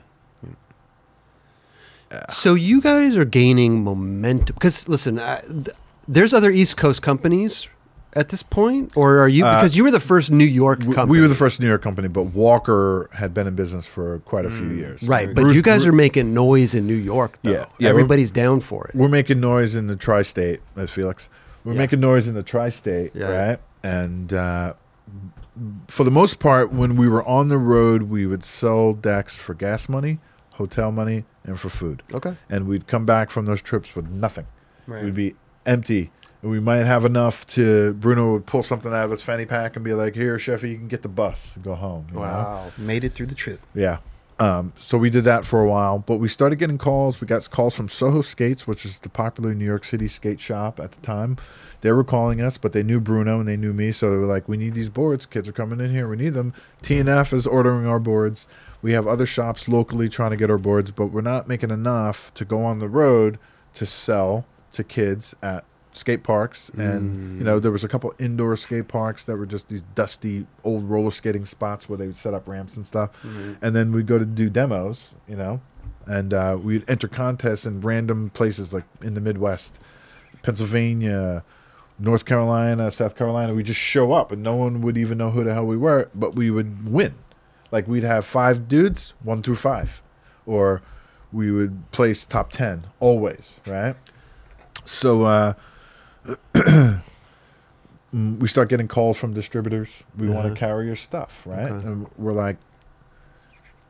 [2.32, 5.68] So you guys are gaining momentum because listen, uh, th-
[6.08, 7.66] there's other East Coast companies
[8.14, 9.44] at this point, or are you?
[9.44, 11.10] Uh, Because you were the first New York we, company.
[11.10, 14.46] we were the first New York company, but Walker had been in business for quite
[14.46, 15.02] a few years.
[15.02, 15.34] right?
[15.34, 17.50] But Bruce- you guys Bru- are making noise in New York, though.
[17.52, 18.94] Yeah, yeah, everybody's down for it.
[18.94, 21.28] We're making noise in the tri-state, as Felix.
[21.64, 21.78] We're Yeah.
[21.78, 23.48] making noise in the tri-state, Yeah.
[23.48, 23.58] right?
[23.82, 24.74] And uh,
[25.88, 29.52] for the most part, when we were on the road, we would sell decks for
[29.52, 30.20] gas money,
[30.56, 32.02] hotel money, and for food.
[32.12, 32.36] Okay.
[32.50, 34.46] And we'd come back from those trips with nothing.
[34.86, 35.04] Right.
[35.04, 35.34] We'd be
[35.64, 36.10] empty.
[36.42, 37.94] We might have enough to.
[37.94, 40.76] Bruno would pull something out of his fanny pack and be like, "Here, Sheffey, you
[40.76, 42.72] can get the bus and go home." you know?
[42.78, 43.60] Made it through the trip.
[43.74, 43.98] Yeah.
[44.38, 47.22] Um, so we did that for a while, but we started getting calls.
[47.22, 50.78] We got calls from Soho Skates, which is the popular New York City skate shop
[50.78, 51.38] at the time.
[51.80, 54.26] They were calling us, but they knew Bruno and they knew me, so they were
[54.26, 55.24] like, "We need these boards.
[55.24, 56.08] Kids are coming in here.
[56.08, 56.52] We need them."
[56.82, 58.46] TNF is ordering our boards.
[58.86, 62.32] We have other shops locally trying to get our boards, but we're not making enough
[62.34, 63.36] to go on the road
[63.74, 66.68] to sell to kids at skate parks.
[66.78, 70.46] And you know, there was a couple indoor skate parks that were just these dusty
[70.62, 73.10] old roller skating spots where they would set up ramps and stuff
[73.60, 75.60] and then we'd go to do demos, you know,
[76.06, 79.80] and uh, we'd enter contests in random places like in the Midwest,
[80.42, 81.42] Pennsylvania,
[81.98, 83.52] North Carolina, South Carolina.
[83.52, 86.08] We just show up, and no one would even know who the hell we were,
[86.14, 87.14] but we would win.
[87.76, 90.00] Like we'd have five dudes, one through five,
[90.46, 90.80] or
[91.30, 93.94] we would place top ten always, right?
[94.86, 95.52] So uh,
[96.54, 97.02] mm,
[98.14, 99.90] we start getting calls from distributors.
[100.16, 100.54] We want Uh-huh.
[100.54, 101.70] to carry your stuff, right?
[101.70, 101.86] Okay.
[101.86, 102.56] And we're like,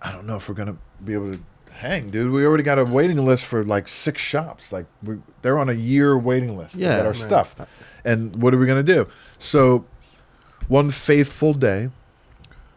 [0.02, 1.40] I don't know if we're gonna be able to
[1.72, 4.72] hang, dude, we already got a waiting list for like six shops.
[4.72, 7.54] Like we, they're on a year waiting list to Yeah, get our stuff.
[8.04, 9.06] And what are we gonna do?
[9.38, 9.84] So
[10.68, 11.90] one faithful day,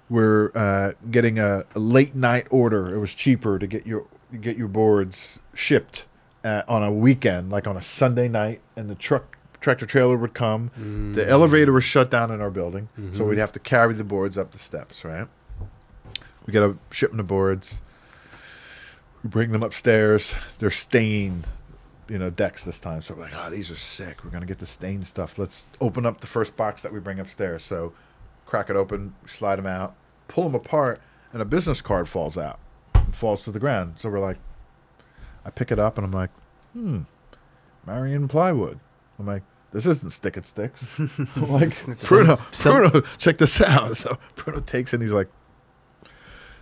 [0.10, 2.94] we're uh, getting a, a late night order.
[2.94, 4.06] It was cheaper to get your
[4.42, 6.06] get your boards shipped
[6.44, 10.34] uh, on a weekend, like on a Sunday night, and the truck tractor trailer would
[10.34, 10.72] come.
[11.14, 14.38] The elevator was shut down in our building, so we'd have to carry the boards
[14.38, 15.04] up the steps.
[15.04, 15.28] Right?
[16.46, 17.82] We got a shipment of boards.
[19.24, 20.34] We bring them upstairs.
[20.60, 21.46] They're stained,
[22.08, 23.02] you know, decks this time.
[23.02, 24.24] So we're like, oh, these are sick.
[24.24, 25.38] We're gonna get the stained stuff.
[25.38, 27.64] Let's open up the first box that we bring upstairs.
[27.64, 27.94] So
[28.50, 29.96] crack it open, slide them out,
[30.28, 31.00] pull them apart,
[31.32, 32.60] and a business card falls out
[32.96, 33.94] and falls to the ground.
[33.98, 34.38] So we're like,
[35.46, 36.32] I pick it up and I'm like,
[36.74, 37.02] hmm,
[37.86, 38.80] Marion plywood.
[39.20, 40.84] I'm like, this isn't stick it sticks.
[41.00, 41.74] I'm like,
[42.08, 43.96] Bruno, Bruno, check this out.
[43.98, 45.30] So Bruno takes it and he's like,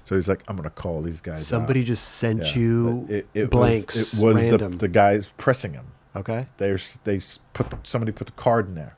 [0.04, 1.40] so he's like, I'm gonna call these guys.
[1.40, 2.56] out." Somebody just sent Yeah.
[2.62, 3.96] you It- it was- blanks.
[4.14, 4.72] it was the, random.
[4.78, 5.86] the guys pressing him.
[6.16, 6.48] okay.
[6.58, 7.20] There's they
[7.54, 8.96] put the, somebody put the card in there,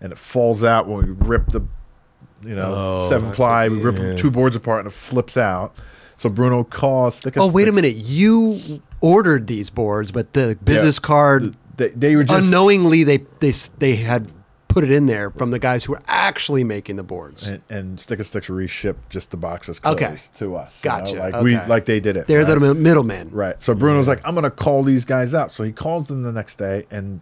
[0.00, 1.62] and it falls out when we rip the,
[2.42, 3.68] you know, Oh, seven ply.
[3.68, 4.16] We rip yeah.
[4.16, 5.74] two boards apart and it flips out.
[6.16, 7.16] So Bruno calls.
[7.16, 7.96] Stick Oh, wait a minute.
[7.96, 13.52] You ordered these boards, but the business card They, they were just unknowingly they they
[13.78, 14.30] they had
[14.68, 17.46] put it in there from the guys who were actually making the boards.
[17.48, 20.16] and, and Stick and Sticks reshipped just the boxes Okay.
[20.36, 20.80] to us.
[20.84, 21.16] you know, Gotcha.
[21.16, 22.26] Like we like they did it.
[22.26, 22.58] They're right?
[22.60, 23.30] the middlemen.
[23.32, 23.60] Right.
[23.60, 25.50] So Bruno's like, I'm gonna call these guys out.
[25.52, 27.20] So he calls them the next day, and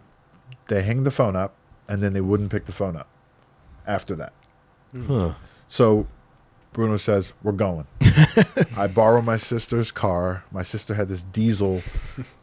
[0.67, 1.55] they hang the phone up,
[1.87, 3.07] and then they wouldn't pick the phone up
[3.87, 4.33] after that.
[5.07, 5.33] Huh.
[5.67, 6.07] So
[6.73, 7.87] Bruno says, "We're going."
[8.77, 10.43] I borrow my sister's car.
[10.51, 11.81] My sister had this diesel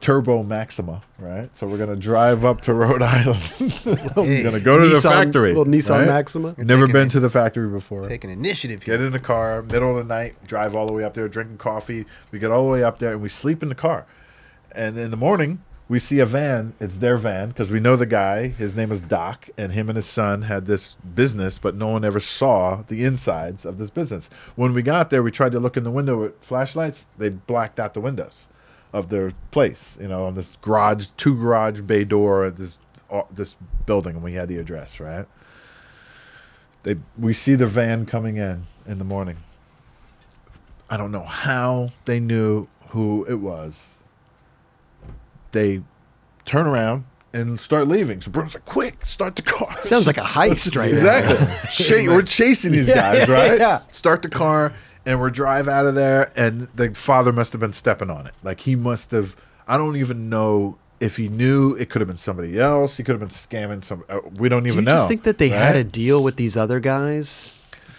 [0.00, 1.54] Turbo Maxima, right?
[1.56, 3.40] So we're gonna drive up to Rhode Island.
[3.84, 5.54] we're gonna go to the factory.
[5.54, 6.08] little Nissan right?
[6.08, 6.54] Maxima.
[6.56, 7.12] You're Never been it.
[7.12, 8.08] to the factory before.
[8.08, 8.96] Taking initiative here.
[8.96, 11.58] Get in the car, middle of the night, drive all the way up there, drinking
[11.58, 12.04] coffee.
[12.30, 14.06] We get all the way up there and we sleep in the car.
[14.72, 16.74] And in the morning, we see a van.
[16.80, 18.48] It's their van because we know the guy.
[18.48, 22.04] His name is Doc, and him and his son had this business, but no one
[22.04, 24.28] ever saw the insides of this business.
[24.56, 27.06] When we got there, we tried to look in the window with flashlights.
[27.18, 28.48] They blacked out the windows
[28.92, 32.78] of their place, you know, on this garage, two garage bay door at this
[33.10, 33.54] uh, this
[33.84, 35.26] building, and we had the address right.
[36.82, 39.36] They we see the van coming in in the morning.
[40.90, 43.95] I don't know how they knew who it was.
[45.56, 45.82] They
[46.44, 48.20] turn around and start leaving.
[48.20, 51.36] So Bruno's like, "Quick, start the car!" Sounds like a heist right exactly.
[51.70, 53.58] Cha- we're chasing these guys, yeah, right?
[53.58, 53.80] yeah.
[53.90, 54.72] Start the car,
[55.06, 56.30] and we're drive out of there.
[56.36, 58.34] And the father must have been stepping on it.
[58.42, 59.34] Like he must have.
[59.66, 61.74] I don't even know if he knew.
[61.74, 62.96] It could have been somebody else.
[62.98, 64.04] He could have been scamming some.
[64.08, 64.96] Uh, we don't Do even you know.
[64.96, 67.50] just think that they had a deal with these other guys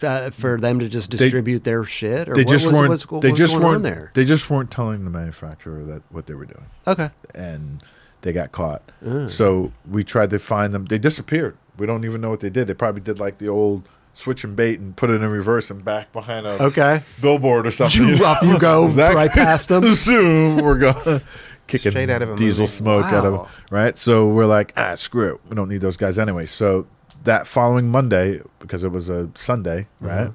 [0.04, 2.30] uh, for them to just distribute their shit?
[2.30, 2.90] Or They what just was, weren't.
[2.90, 4.12] what's, what they just weren't there?
[4.14, 6.66] They just weren't telling the manufacturer that what they were doing.
[6.88, 7.10] Okay.
[7.36, 7.84] and
[8.22, 8.82] they got caught.
[9.28, 10.86] So we tried to find them.
[10.86, 11.56] They disappeared.
[11.78, 12.68] We don't even know what they did.
[12.68, 15.86] They probably did like the old switch and bait and put it in reverse and
[15.86, 17.04] back behind a Okay.
[17.22, 18.08] billboard or something.
[18.18, 19.84] You- off you go, right past them.
[19.94, 20.58] Zoom.
[20.64, 21.22] We're going
[21.68, 22.72] kicking Straight out of a diesel movie.
[22.72, 23.48] smoke out of Wow.
[23.70, 23.96] right.
[23.98, 25.42] So we're like, ah, screw it.
[25.48, 26.48] We don't need those guys anyway.
[26.48, 26.88] So
[27.28, 30.08] that following Monday, because it was a Sunday, uh-huh.
[30.08, 30.32] right?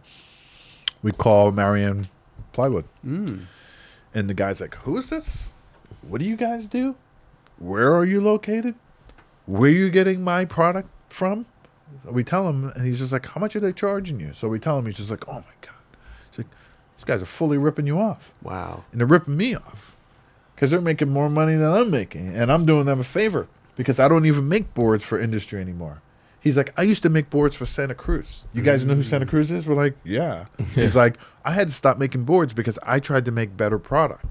[1.03, 2.07] We call Marion
[2.53, 2.85] Plywood.
[3.05, 3.47] Mm.
[4.15, 5.53] And the guy's like, Who is this?
[6.03, 6.95] What do you guys do?
[7.59, 8.75] Where are you located?
[9.47, 11.47] Where are you getting my product from?
[12.05, 14.33] So we tell him, and he's just like, How much are they charging you?
[14.33, 15.75] So we tell him, he's just like, Oh my God.
[16.31, 16.49] He's like,
[16.97, 18.33] These guys are fully ripping you off.
[18.43, 18.85] Wow.
[18.93, 19.97] And they're ripping me off
[20.55, 22.29] because they're making more money than I'm making.
[22.37, 26.03] And I'm doing them a favor because I don't even make boards for industry anymore.
[26.43, 28.47] He's like, I used to make boards for Santa Cruz.
[28.53, 29.65] You guys know who Santa Cruz is?
[29.67, 30.47] We're like, yeah.
[30.75, 34.27] He's like, I had to stop making boards because I tried to make better product.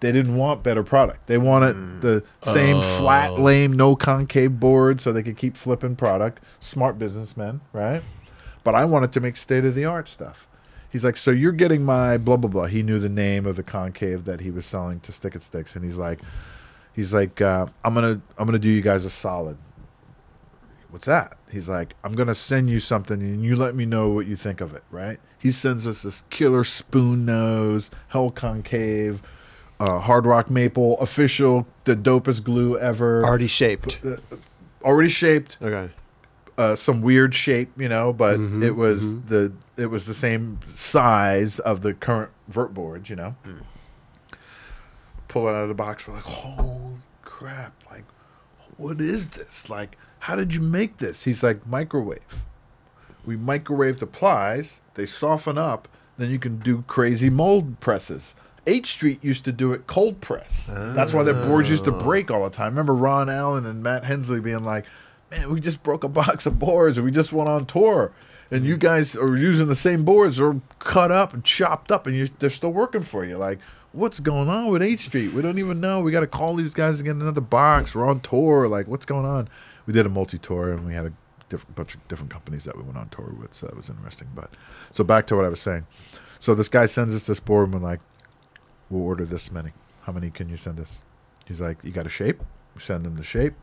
[0.00, 1.26] They didn't want better product.
[1.26, 6.42] They wanted the same flat, lame, no concave board so they could keep flipping product.
[6.60, 8.02] Smart businessmen, right?
[8.64, 10.48] But I wanted to make state of the art stuff.
[10.90, 12.66] He's like, so you're getting my blah blah blah.
[12.66, 15.74] He knew the name of the concave that he was selling to Stick It Sticks,
[15.74, 16.20] and he's like,
[16.92, 19.58] he's like, uh, I'm gonna I'm gonna do you guys a solid.
[20.94, 21.36] What's that?
[21.50, 24.60] He's like, I'm gonna send you something, and you let me know what you think
[24.60, 24.84] of it.
[24.92, 25.18] Right?
[25.40, 29.20] He sends us this killer spoon nose, hell concave,
[29.80, 33.98] uh, hard rock maple, official, the dopest glue ever, Already shaped.
[34.84, 35.90] already shaped Okay.
[36.56, 40.60] uh, some weird shape, you know, but Mhm, it was the it was the same
[40.76, 43.34] size of the current vert boards, you know.
[45.26, 47.72] Pull it out of the box, we're like, holy crap!
[47.90, 48.04] Like,
[48.76, 49.68] what is this?
[49.68, 51.24] Like, how did you make this?
[51.24, 52.44] He's like, microwave.
[53.26, 55.86] We microwave the plies, they soften up,
[56.16, 58.34] then you can do crazy mold presses.
[58.66, 60.70] H Street used to do it cold press.
[60.72, 62.02] That's why their boards used to oh.
[62.02, 62.68] break all the time.
[62.68, 64.86] Remember Ron Allen and Matt Hensley being like,
[65.30, 68.10] "Man, we just broke a box of boards, and we just went on tour."
[68.50, 72.16] And you guys are using the same boards, or cut up and chopped up, and
[72.16, 73.36] you they're still working for you.
[73.36, 73.58] Like,
[73.92, 75.34] what's going on with H Street?
[75.34, 76.00] We don't even know.
[76.00, 77.94] We got to call these guys to get another box.
[77.94, 78.66] We're on tour.
[78.68, 79.48] Like, what's going on?
[79.86, 81.12] We did a multi tour, and we had a
[81.48, 83.54] different bunch of different companies that we went on tour with.
[83.54, 84.28] So that was interesting.
[84.34, 84.50] But
[84.90, 85.86] so back to what I was saying.
[86.40, 88.00] So this guy sends us this board, and we're like,
[88.90, 89.72] "We'll order this many.
[90.02, 91.00] How many can you send us?"
[91.46, 92.42] He's like, "You got a shape?"
[92.74, 93.54] We send him the shape.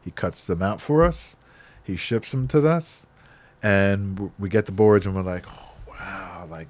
[0.00, 1.36] He cuts them out for us.
[1.82, 3.06] He ships them to us,
[3.62, 6.46] and we get the boards, and we're like, oh, "Wow!
[6.48, 6.68] Like,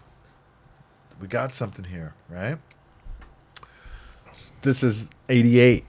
[1.20, 2.58] we got something here, right?"
[4.62, 5.84] This is '88,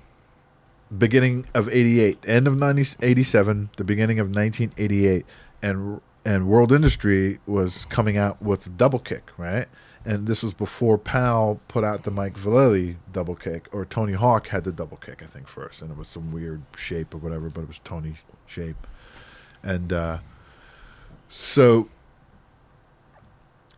[0.95, 5.26] beginning of '88, end of 90, 87, the beginning of 1988,
[5.61, 9.68] and and World Industry was coming out with double kick, right?
[10.06, 14.48] And this was before Powell put out the Mike Vallely double kick, or Tony Hawk
[14.48, 17.49] had the double kick, I think, first, and it was some weird shape or whatever,
[17.49, 18.88] but it was Tony shape,
[19.64, 20.20] and uh,
[21.28, 21.90] so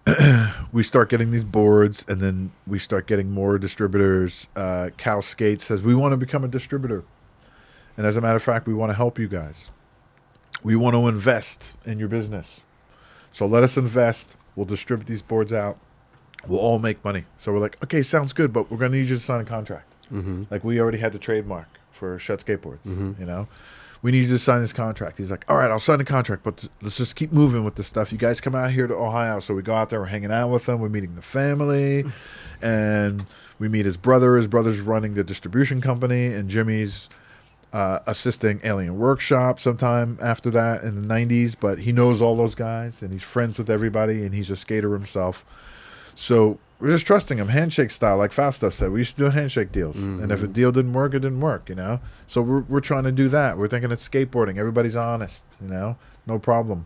[0.72, 4.48] we start getting these boards, and then we start getting more distributors.
[4.56, 7.04] Uh, Cow Skate says we want to become a distributor,
[7.98, 9.70] and as a matter of fact, we want to help you guys.
[10.64, 12.62] We want to invest in your business,
[13.32, 14.36] so let us invest.
[14.56, 15.78] We'll distribute these boards out.
[16.48, 17.26] We'll all make money.
[17.40, 19.46] So we're like, okay, sounds good, but we're going to need you to sign a
[19.46, 19.94] contract.
[20.12, 20.44] Mm-hmm.
[20.50, 22.86] Like we already had the trademark for Shut Skateboards.
[23.20, 23.48] You know,
[24.02, 25.18] we need you to sign this contract.
[25.18, 27.88] He's like, all right, I'll sign the contract, but let's just keep moving with this
[27.88, 28.12] stuff.
[28.12, 30.50] You guys come out here to Ohio, so we go out there, we're hanging out
[30.50, 32.06] with them, we're meeting the family,
[32.62, 33.26] and
[33.60, 34.38] we meet his brother.
[34.38, 37.10] His brother's running the distribution company, and Jimmy's
[37.74, 42.56] uh, assisting Alien Workshop sometime after that in the 90s, but he knows all those
[42.56, 45.46] guys and he's friends with everybody and he's a skater himself.
[46.16, 48.92] So we're just trusting him, handshake style, like Fausto said.
[48.92, 50.54] We used to do handshake deals, and if a mm-hmm.
[50.54, 52.00] deal didn't work, it didn't work, you know.
[52.26, 53.58] So we're we're trying to do that.
[53.58, 54.58] We're thinking it's skateboarding.
[54.58, 56.86] Everybody's honest, you know, no problem.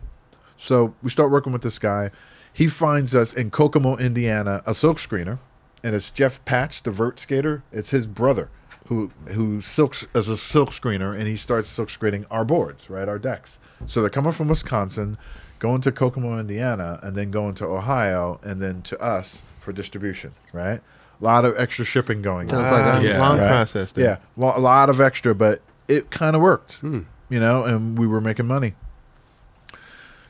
[0.54, 2.10] So we start working with this guy.
[2.52, 5.38] He finds us in Kokomo, Indiana, a silk screener,
[5.82, 7.62] and it's Jeff Patch, the vert skater.
[7.72, 8.50] It's his brother
[8.88, 13.08] who who silks as a silk screener, and he starts silk screening our boards, right,
[13.08, 13.58] our decks.
[13.86, 15.16] So they're coming from Wisconsin,
[15.58, 20.32] going to Kokomo, Indiana, and then going to Ohio, and then to us for distribution,
[20.52, 20.80] right?
[21.20, 22.46] A lot of extra shipping going.
[22.48, 22.72] Sounds on.
[22.72, 23.18] like a Ah, Yeah.
[23.18, 23.48] long Right.
[23.48, 23.90] process.
[23.92, 24.04] Then.
[24.04, 28.06] Yeah, lo- a lot of extra, but it kind of worked, you know, and we
[28.06, 28.74] were making money.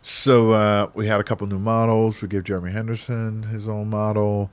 [0.02, 2.22] So uh, we had a couple new models.
[2.22, 4.50] We gave Jeremy Henderson his own model.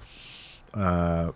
[0.74, 1.32] Uh,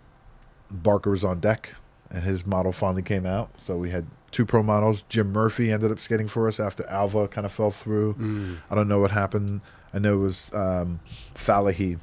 [0.70, 1.74] Barker was on deck,
[2.10, 3.50] and his model finally came out.
[3.56, 5.02] So we had two pro models.
[5.08, 8.58] Jim Murphy ended up skating for us after Alva kind of fell through.
[8.70, 9.60] I don't know what happened.
[9.94, 11.00] I know it was um,
[11.34, 11.98] Falahy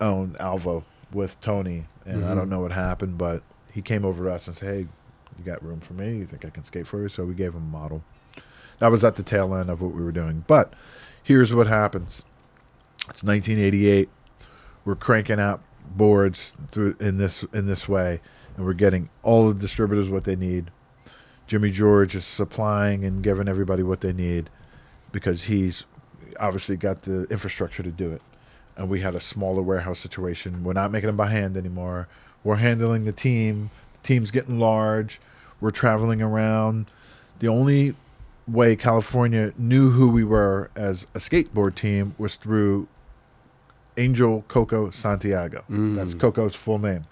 [0.00, 2.50] owned Alva with Tony, and I don't mm-hmm.
[2.50, 3.42] know what happened, but
[3.72, 4.86] he came over to us and said, "Hey,
[5.38, 6.16] you got room for me?
[6.16, 8.02] You think I can skate for you?" So we gave him a model.
[8.78, 10.44] That was at the tail end of what we were doing.
[10.46, 10.72] But
[11.22, 12.24] here's what happens:
[13.08, 14.08] It's 1988.
[14.84, 18.20] We're cranking out boards through in this in this way,
[18.56, 20.70] and we're getting all the distributors what they need.
[21.46, 24.48] Jimmy George is supplying and giving everybody what they need
[25.12, 25.84] because he's
[26.40, 28.22] obviously got the infrastructure to do it.
[28.76, 30.64] And we had a smaller warehouse situation.
[30.64, 32.08] We're not making them by hand anymore.
[32.42, 33.70] We're handling the team.
[33.94, 35.20] The team's getting large.
[35.60, 36.86] We're traveling around.
[37.38, 37.94] The only
[38.46, 42.88] way California knew who we were as a skateboard team was through
[43.96, 45.64] Angel Coco Santiago.
[45.68, 46.20] That's mm.
[46.20, 47.06] Coco's full name.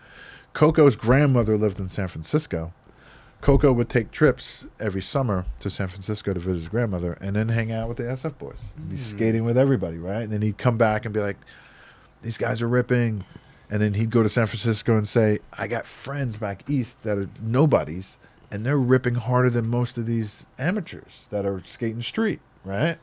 [0.53, 2.73] Coco's grandmother lived in San Francisco.
[3.43, 7.49] Coco would take trips every summer to San Francisco to visit his grandmother and then
[7.49, 8.73] hang out with the SF boys.
[8.89, 9.03] Be hmm.
[9.03, 10.23] skating with everybody, right?
[10.23, 11.37] And then he'd come back and be like,
[12.23, 13.25] These guys are ripping.
[13.69, 17.19] And then he'd go to San Francisco and say, I got friends back east that
[17.19, 18.19] are nobodies
[18.51, 22.99] and they're ripping harder than most of these amateurs that are skating street, right?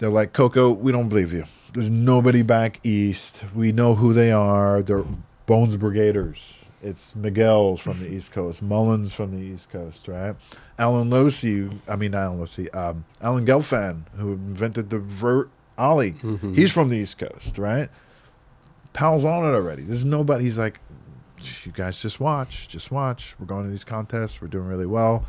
[0.00, 1.44] They're like, Coco, we don't believe you.
[1.72, 3.44] There's nobody back east.
[3.54, 4.82] We know who they are.
[4.82, 5.04] They're
[5.46, 6.65] Bones Brigaders.
[6.86, 10.36] It's Miguel's from the East Coast, Mullen's from the East Coast, right?
[10.78, 16.14] Allen Losi, I mean, Allen Losi, um, Alan Gelfand, who invented the vert Ollie.
[16.54, 17.88] He's from the East Coast, right?
[18.92, 19.82] Powell's on it already.
[19.82, 20.44] There's nobody.
[20.44, 20.78] He's like,
[21.64, 23.34] you guys just watch, just watch.
[23.40, 24.40] We're going to these contests.
[24.40, 25.26] We're doing really well.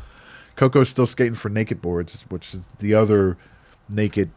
[0.54, 3.36] Coco's still skating for naked boards, which is the other
[3.88, 4.30] naked,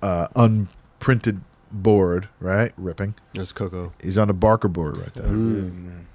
[0.00, 2.72] uh, unprinted board, right?
[2.76, 3.14] Ripping.
[3.34, 3.92] There's Coco.
[4.02, 5.26] He's on the Barker board right there.
[5.26, 6.06] man.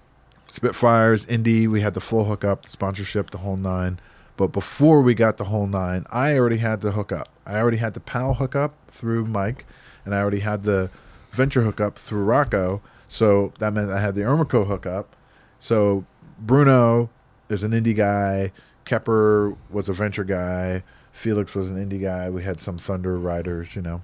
[0.48, 4.00] Spitfires, Indy, we had the full hookup, the sponsorship, the whole nine.
[4.38, 7.28] But before we got the whole nine, I already had the hookup.
[7.46, 9.66] I already had the Powell hookup through Mike,
[10.06, 10.90] and I already had the
[11.32, 12.82] venture hookup through Rocco.
[13.08, 15.16] So that meant I had the Ermico hookup.
[15.60, 16.06] So
[16.40, 17.10] Bruno
[17.50, 18.52] is an Indy guy.
[18.86, 20.84] Kepper was a venture guy.
[21.12, 22.30] Felix was an Indy guy.
[22.30, 24.02] We had some Thunder riders, you know.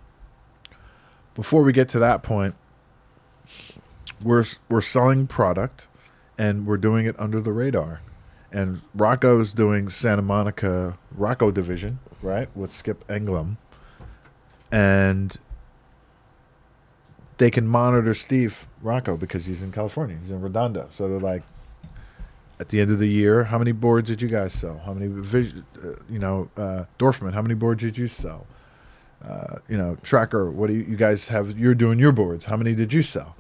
[1.36, 2.56] Before we get to that point,
[4.22, 5.88] we're we're selling product,
[6.38, 8.02] and we're doing it under the radar.
[8.52, 13.58] And Rocco's doing Santa Monica Rocco division, right, with Skip Engblom,
[14.72, 15.36] and
[17.38, 20.18] they can monitor Steve Rocco because he's in California.
[20.22, 20.88] He's in Redondo.
[20.92, 21.44] So they're like,
[22.60, 24.82] at the end of the year, how many boards did you guys sell?
[24.86, 28.46] How many, uh, you know, uh, Dorfman, how many boards did you sell?
[29.28, 31.58] Uh, you know, Tracker, what do you, you guys have?
[31.58, 32.46] You're doing your boards.
[32.46, 33.36] How many did you sell?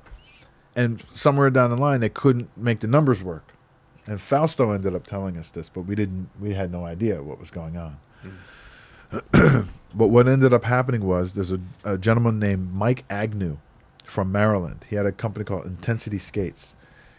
[0.75, 3.53] And somewhere down the line, they couldn't make the numbers work.
[4.05, 6.29] And Fausto ended up telling us this, but we didn't.
[6.39, 7.97] We had no idea what was going on.
[9.93, 13.57] but what ended up happening was there's a, a gentleman named Mike Agnew
[14.05, 14.85] from Maryland.
[14.89, 16.75] He had a company called Intensity Skates.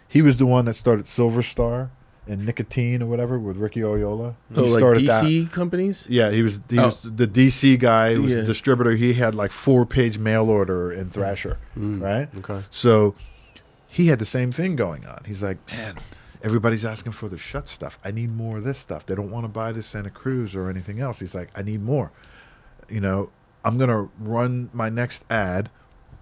[0.08, 1.90] He was the one that started Silver Star
[2.26, 4.34] and Nicotine or whatever with Ricky Oyola.
[4.54, 5.24] Oh, he Oh, like started that.
[5.24, 6.06] DC companies?
[6.08, 6.86] Yeah, he was he Oh.
[6.86, 8.14] was the DC guy.
[8.14, 8.36] He was Yeah.
[8.38, 8.92] the distributor.
[8.92, 12.00] He had like four page mail order in Thrasher, mm.
[12.00, 12.28] right?
[12.38, 12.64] Okay.
[12.70, 13.14] So
[13.86, 15.22] he had the same thing going on.
[15.26, 15.96] He's like, man,
[16.42, 17.98] everybody's asking for the shut stuff.
[18.04, 19.04] I need more of this stuff.
[19.06, 21.20] They don't want to buy the Santa Cruz or anything else.
[21.20, 22.10] He's like, I need more.
[22.88, 23.30] You know,
[23.64, 25.70] I'm gonna run my next ad,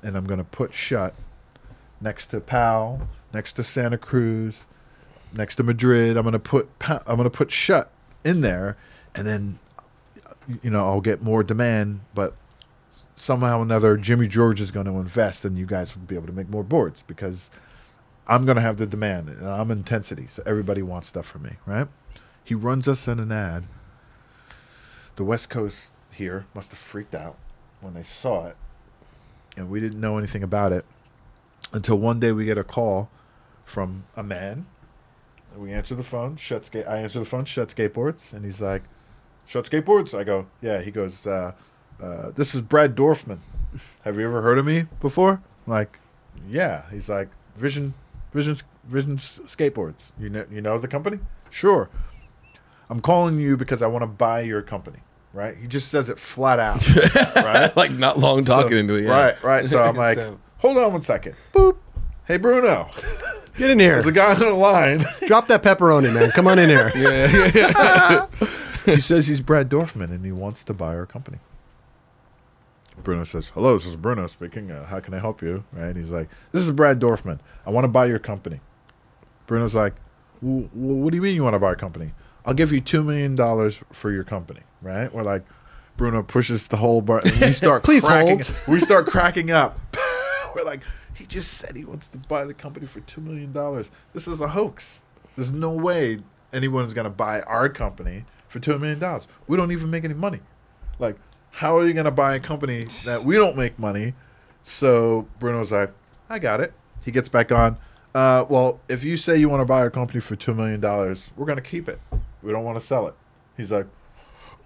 [0.02, 1.14] and I'm gonna put shut
[2.00, 4.64] next to Pal, next to Santa Cruz,
[5.34, 6.16] next to Madrid.
[6.16, 7.90] I'm gonna put I'm gonna put shut
[8.24, 8.76] in there,
[9.14, 9.58] and then
[10.62, 12.34] you know I'll get more demand, but
[13.14, 16.26] somehow or another Jimmy George is going to invest, and you guys will be able
[16.26, 17.50] to make more boards because
[18.26, 21.52] I'm going to have the demand and I'm intensity, so everybody wants stuff from me,
[21.66, 21.88] right?
[22.42, 23.64] He runs us in an ad.
[25.16, 27.36] The West Coast here must have freaked out
[27.80, 28.56] when they saw it,
[29.56, 30.84] and we didn't know anything about it
[31.72, 33.10] until one day we get a call
[33.64, 34.66] from a man.
[35.56, 36.36] We answer the phone.
[36.36, 36.86] Shut skate.
[36.86, 37.44] I answer the phone.
[37.44, 38.82] Shut skateboards, and he's like,
[39.46, 41.52] "Shut skateboards." I go, "Yeah." He goes, uh,
[42.02, 43.38] uh, "This is Brad Dorfman.
[44.02, 45.98] Have you ever heard of me before?" I'm like,
[46.48, 47.94] "Yeah." He's like, "Vision,
[48.32, 50.12] Vision, Vision Skateboards.
[50.18, 51.18] You know, you know the company?
[51.50, 51.88] Sure.
[52.90, 54.98] I'm calling you because I want to buy your company."
[55.34, 55.56] Right?
[55.56, 56.86] He just says it flat out.
[57.36, 57.74] right?
[57.74, 59.04] like not long talking So- into it.
[59.04, 59.10] Yeah.
[59.10, 59.66] Right, right.
[59.66, 60.18] So I'm like,
[60.58, 61.36] hold on one second.
[61.54, 61.78] Boop.
[62.26, 62.88] Hey, Bruno.
[63.56, 63.92] Get in here.
[63.94, 65.04] There's a guy on the line.
[65.26, 66.30] Drop that pepperoni, man.
[66.30, 66.90] Come on in here.
[66.96, 68.46] Yeah, yeah, yeah.
[68.94, 71.38] he says he's Brad Dorfman and he wants to buy our company.
[73.02, 74.70] Bruno says, "Hello, this is Bruno speaking.
[74.70, 75.96] Uh, how can I help you?" Right?
[75.96, 77.40] He's like, "This is Brad Dorfman.
[77.66, 78.60] I want to buy your company."
[79.46, 79.94] Bruno's like,
[80.40, 82.12] well, "What do you mean you want to buy our company?
[82.44, 85.12] I'll give you two million dollars for your company." Right?
[85.12, 85.42] We're like,
[85.96, 87.32] Bruno pushes the whole button.
[87.40, 88.40] We start Please cracking.
[88.40, 88.54] hold.
[88.68, 89.78] We start cracking up.
[90.54, 90.80] We're like,
[91.14, 93.90] he just said he wants to buy the company for two million dollars.
[94.12, 95.04] This is a hoax.
[95.36, 96.18] There's no way
[96.52, 99.28] anyone's gonna buy our company for two million dollars.
[99.46, 100.40] We don't even make any money.
[100.98, 101.16] Like,
[101.50, 104.14] how are you gonna buy a company that we don't make money?
[104.62, 105.92] So Bruno's like,
[106.30, 106.72] I got it.
[107.04, 107.78] He gets back on.
[108.14, 111.32] Uh, well, if you say you want to buy our company for two million dollars,
[111.36, 112.00] we're gonna keep it.
[112.42, 113.14] We don't want to sell it.
[113.56, 113.86] He's like,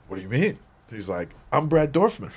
[0.09, 0.59] What do you mean?
[0.90, 2.32] He's like, I'm Brad Dorfman.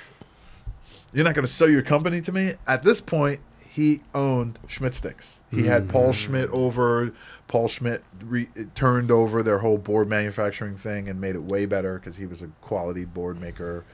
[1.12, 2.54] You're not gonna sell your company to me?
[2.66, 3.40] At this point,
[3.72, 5.38] he owned Schmitt Stix.
[5.48, 7.12] He had Paul Schmitt over.
[7.46, 11.94] Paul Schmitt re- turned over their whole board manufacturing thing and made it way better
[11.94, 13.84] because he was a quality board maker,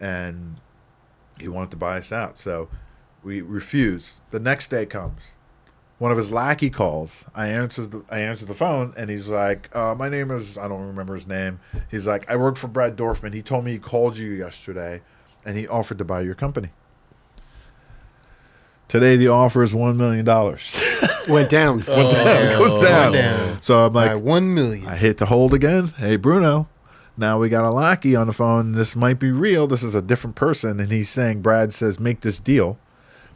[0.00, 0.56] and
[1.38, 2.36] he wanted to buy us out.
[2.36, 2.68] So
[3.22, 4.20] we refused.
[4.32, 5.36] The next day comes.
[5.98, 7.24] One of his lackey calls.
[7.36, 10.66] I answer the I answer the phone, and he's like, uh, "My name is I
[10.66, 13.32] don't remember his name." He's like, "I work for Brad Dorfman.
[13.32, 15.02] He told me he called you yesterday,
[15.44, 16.70] and he offered to buy your company."
[18.94, 20.80] Today the offer is one million dollars.
[21.28, 21.78] Went down.
[21.78, 23.10] Went down, oh, goes down.
[23.10, 23.60] down.
[23.60, 24.86] So I'm By like, one million.
[24.86, 25.88] I hit the hold again.
[25.88, 26.68] Hey Bruno,
[27.16, 28.70] now we got a lackey on the phone.
[28.70, 29.66] This might be real.
[29.66, 32.78] This is a different person, and he's saying Brad says make this deal,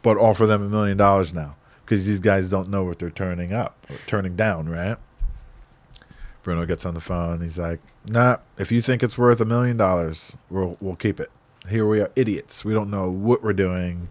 [0.01, 3.53] but offer them a million dollars now because these guys don't know what they're turning
[3.53, 4.97] up or turning down, right?
[6.45, 7.41] Bruno gets on the phone.
[7.41, 11.33] He's like, Nah, if you think it's worth a million dollars, we'll we'll keep it.
[11.69, 12.65] Here we are, idiots.
[12.65, 14.09] We don't know what we're doing.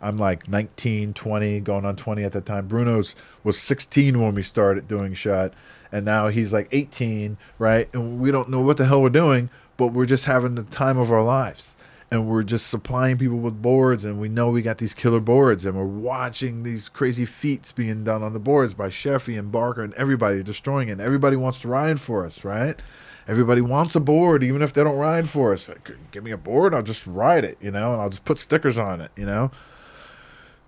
[0.00, 2.66] I'm like 19, 20, going on 20 at the time.
[2.66, 3.14] Bruno's
[3.44, 5.52] was 16 when we started doing shot,
[5.92, 7.88] and now he's like 18, right?
[7.94, 10.98] And we don't know what the hell we're doing, but we're just having the time
[10.98, 11.76] of our lives.
[12.12, 15.64] And we're just supplying people with boards, and we know we got these killer boards,
[15.64, 19.82] and we're watching these crazy feats being done on the boards by Sheffey and Barker
[19.82, 20.92] and everybody destroying it.
[20.92, 22.80] And everybody wants to ride for us, right?
[23.28, 25.68] Everybody wants a board, even if they don't ride for us.
[25.68, 28.38] Like, Give me a board, I'll just ride it, you know, and I'll just put
[28.38, 29.52] stickers on it, you know.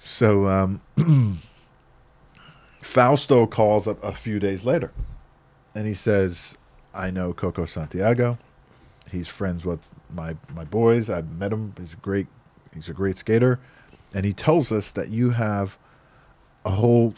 [0.04, 0.82] So um,
[2.82, 4.90] Fausto calls up a few days later,
[5.76, 6.58] and he says,
[6.92, 8.36] "I know Coco Santiago.
[9.12, 9.78] He's friends with
[10.12, 11.08] my my boys.
[11.08, 11.74] I've met him.
[11.78, 12.26] He's a great
[12.74, 13.60] he's a great skater,
[14.12, 15.78] and he tells us that you have
[16.64, 17.14] a whole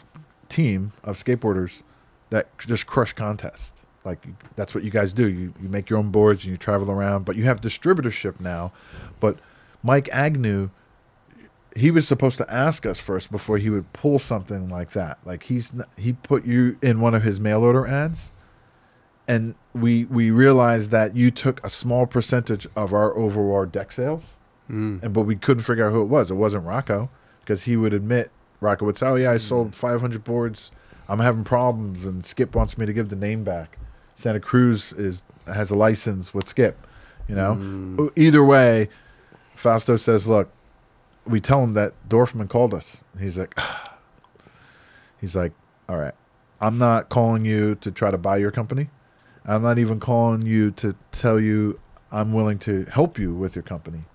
[0.47, 1.81] team of skateboarders
[2.29, 3.83] that just crush contests.
[4.03, 5.27] Like that's what you guys do.
[5.27, 8.71] You you make your own boards and you travel around, but you have distributorship now.
[9.19, 9.39] But
[9.81, 10.69] Mike Agnew,
[11.75, 15.17] he was supposed to ask us first before he would pull something like that.
[15.25, 18.31] Like he's he put you in one of his mail order ads,
[19.27, 24.37] and we we realized that you took a small percentage of our overall deck sales,
[24.71, 25.03] Mm.
[25.03, 26.31] and but we couldn't figure out who it was.
[26.31, 27.09] It wasn't Rocco
[27.41, 28.31] because he would admit
[28.61, 30.71] Rocco would say, "Oh yeah, I sold 500 boards.
[31.07, 33.77] I'm having problems," and Skip wants me to give the name back.
[34.15, 36.87] Santa Cruz is has a license with Skip.
[37.27, 38.89] You know, either way,
[39.55, 40.49] Fausto says, "Look,
[41.25, 43.59] we tell him that Dorfman called us." He's like,
[45.19, 45.53] he's like,
[45.89, 46.13] "All right,
[46.61, 48.89] I'm not calling you to try to buy your company.
[49.45, 51.79] I'm not even calling you to tell you
[52.11, 54.05] I'm willing to help you with your company.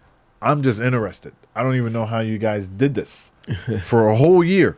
[0.42, 1.34] I'm just interested.
[1.54, 3.30] I don't even know how you guys did this
[3.82, 4.76] for a whole year.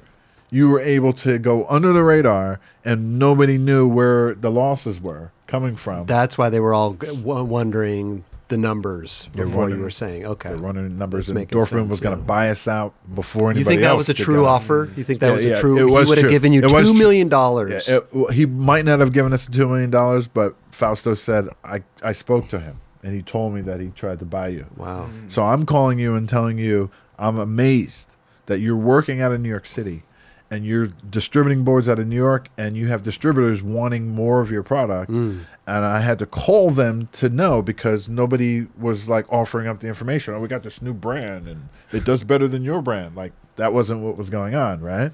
[0.50, 5.32] You were able to go under the radar, and nobody knew where the losses were
[5.46, 6.06] coming from.
[6.06, 10.50] That's why they were all wondering the numbers They're before you were saying, okay.
[10.50, 12.26] They're running numbers, That's and Dorfman sense, was going to yeah.
[12.26, 13.60] buy us out before anybody.
[13.60, 14.90] You anybody think that else was a true offer?
[14.96, 15.78] You think that Yeah, was yeah, a true?
[15.78, 17.88] it was He would have given you It was two Yeah, dollars.
[17.88, 21.82] it- well, he might not have given us two million dollars, but Fausto said I
[22.02, 24.66] I spoke to him and he told me that he tried to buy you.
[24.76, 25.08] wow.
[25.28, 28.14] So I'm calling you and telling you I'm amazed
[28.46, 30.02] that you're working out of New York City
[30.50, 34.50] and you're distributing boards out of New York and you have distributors wanting more of
[34.50, 35.10] your product.
[35.10, 35.40] Mm.
[35.66, 39.86] And I had to call them to know because nobody was like offering up the
[39.86, 40.34] information.
[40.34, 43.14] Oh, we got this new brand and it does better than your brand.
[43.14, 45.12] Like that wasn't what was going on, right?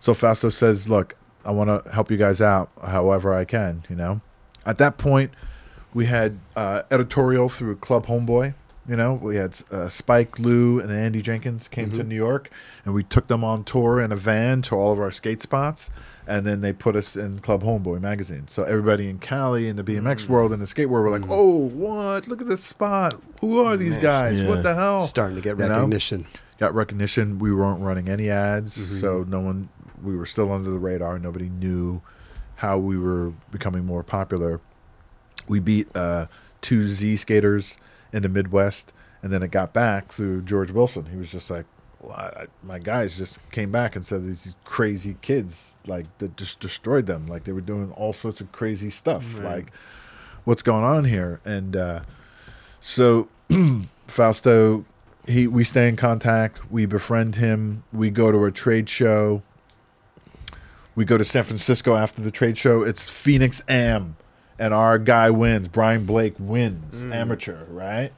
[0.00, 3.96] So Fausto says, "Look, I want to help you guys out however I can." You
[3.96, 4.20] know,
[4.64, 5.32] at that point,
[5.92, 8.54] we had uh, editorial through Club Homeboy.
[8.88, 12.50] You know, we had uh, Spike, Lou, and Andy Jenkins came to New York,
[12.84, 15.90] and we took them on tour in a van to all of our skate spots,
[16.30, 18.46] and then they put us in Club Homeboy magazine.
[18.48, 21.56] So everybody in Cali, in the BMX world, and the skate world, were like, "Oh,
[21.68, 22.28] what?
[22.28, 23.14] Look at this spot!
[23.40, 24.40] Who are these guys?
[24.40, 24.48] Yeah.
[24.48, 25.74] What the hell?" Starting to get You know?
[25.74, 26.26] recognition.
[26.58, 27.38] got recognition.
[27.38, 29.00] We weren't running any ads, Mm-hmm.
[29.00, 29.68] so no one.
[30.02, 31.18] We were still under the radar.
[31.18, 32.00] Nobody knew
[32.56, 34.60] how we were becoming more popular.
[35.48, 36.26] We beat uh,
[36.62, 37.76] two Z skaters
[38.12, 38.92] in the Midwest,
[39.22, 41.06] and then it got back through George Wilson.
[41.06, 41.66] He was just like,
[42.00, 46.60] well, I, "My guys just came back and said these crazy kids like that just
[46.60, 47.26] destroyed them.
[47.26, 49.36] Like they were doing all sorts of crazy stuff.
[49.36, 49.44] Right.
[49.44, 49.72] Like
[50.44, 52.00] what's going on here?" And uh,
[52.80, 53.28] so
[54.06, 54.84] Fausto,
[55.26, 56.70] he we stay in contact.
[56.70, 57.84] We befriend him.
[57.92, 59.42] We go to a trade show.
[60.94, 62.82] We go to San Francisco after the trade show.
[62.82, 64.16] It's Phoenix Am,
[64.58, 65.68] and our guy wins.
[65.68, 68.10] Brian Blake wins, amateur, right?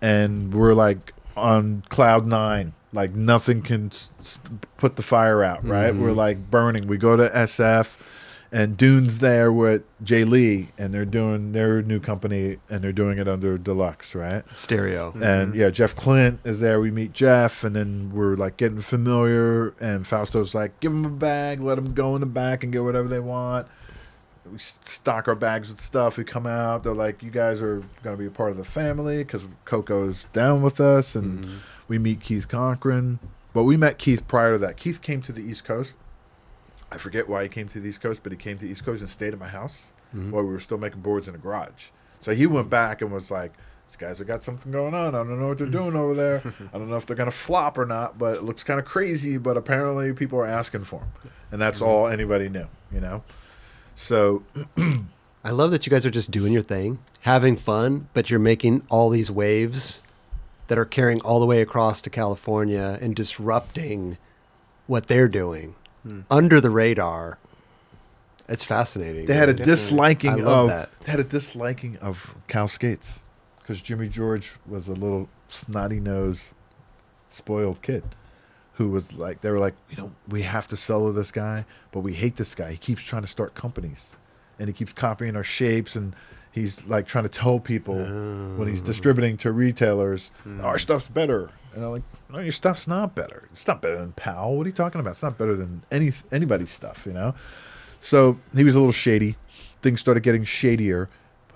[0.00, 2.74] And we're like on cloud nine.
[2.92, 4.40] Like nothing can s- s-
[4.76, 5.94] put the fire out, right?
[5.94, 6.16] We're mm-hmm.
[6.16, 6.86] like burning.
[6.86, 7.98] We go to SF,
[8.50, 13.18] and Dune's there with Jay Lee, and they're doing their new company, and they're doing
[13.18, 14.42] it under Deluxe, right?
[14.54, 15.12] Stereo.
[15.12, 15.60] And mm-hmm.
[15.60, 16.80] yeah, Jeff Klindt is there.
[16.80, 19.74] We meet Jeff, and then we're like getting familiar.
[19.80, 22.84] And Fausto's like, give them a bag, let them go in the back and get
[22.84, 23.66] whatever they want.
[24.52, 26.16] We stock our bags with stuff.
[26.16, 26.82] We come out.
[26.82, 30.26] They're like, you guys are going to be a part of the family because Coco's
[30.32, 31.14] down with us.
[31.14, 31.56] And mm-hmm.
[31.88, 33.18] we meet Keith Cochrane.
[33.52, 34.76] But we met Keith prior to that.
[34.76, 35.98] Keith came to the East Coast.
[36.90, 38.84] I forget why he came to the East Coast, but he came to the East
[38.84, 40.30] Coast and stayed at my house mm-hmm.
[40.30, 41.88] while we were still making boards in the garage.
[42.20, 43.52] So he went back and was like,
[43.86, 45.14] "These guys have got something going on.
[45.14, 46.42] I don't know what they're doing over there.
[46.72, 49.38] I don't know if they're gonna flop or not, but it looks kind of crazy.
[49.38, 51.88] But apparently, people are asking for them, and that's mm-hmm.
[51.88, 53.22] all anybody knew, you know."
[53.98, 54.44] So
[55.44, 58.84] I love that you guys are just doing your thing, having fun, but you're making
[58.88, 60.04] all these waves
[60.68, 64.16] that are carrying all the way across to California and disrupting
[64.86, 66.20] what they're doing hmm.
[66.30, 67.38] under the radar.
[68.48, 69.26] It's fascinating.
[69.26, 70.90] they had a disliking I love of that.
[71.04, 73.18] they had a disliking of Cow Skates
[73.58, 76.54] because Jimmy George was a little snotty nosed,
[77.30, 78.04] spoiled kid
[78.78, 81.66] who was like they were like you know we have to sell to this guy,
[81.92, 82.70] but we hate this guy.
[82.70, 84.16] He keeps trying to start companies,
[84.58, 86.16] and he keeps copying our shapes and.
[86.50, 88.84] He's like trying to tell people when he's oh.
[88.84, 90.60] distributing to retailers, hmm.
[90.62, 91.50] our stuff's better.
[91.72, 93.46] And I'm like, no, your stuff's not better.
[93.50, 94.56] It's not better than Powell.
[94.56, 95.10] What are you talking about?
[95.10, 97.34] It's not better than any anybody's stuff, you know?
[98.00, 99.36] So he was a little shady.
[99.82, 101.08] Things started getting shadier.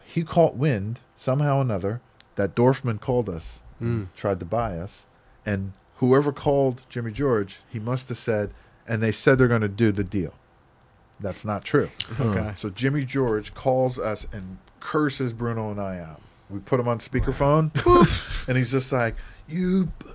[0.05, 2.01] He caught wind somehow or another
[2.36, 4.05] that Dorfman called us, hmm.
[4.15, 5.07] tried to buy us,
[5.44, 8.50] and whoever called Jimmy George, he must have said,
[8.88, 10.34] and they said they're going to do the deal.
[11.20, 11.90] That's not true.
[12.18, 12.52] Okay.
[12.56, 16.20] So Jimmy George calls us and curses Bruno and I out.
[16.50, 19.14] We put him on speakerphone, boop, and he's just like,
[19.48, 20.06] "You, b-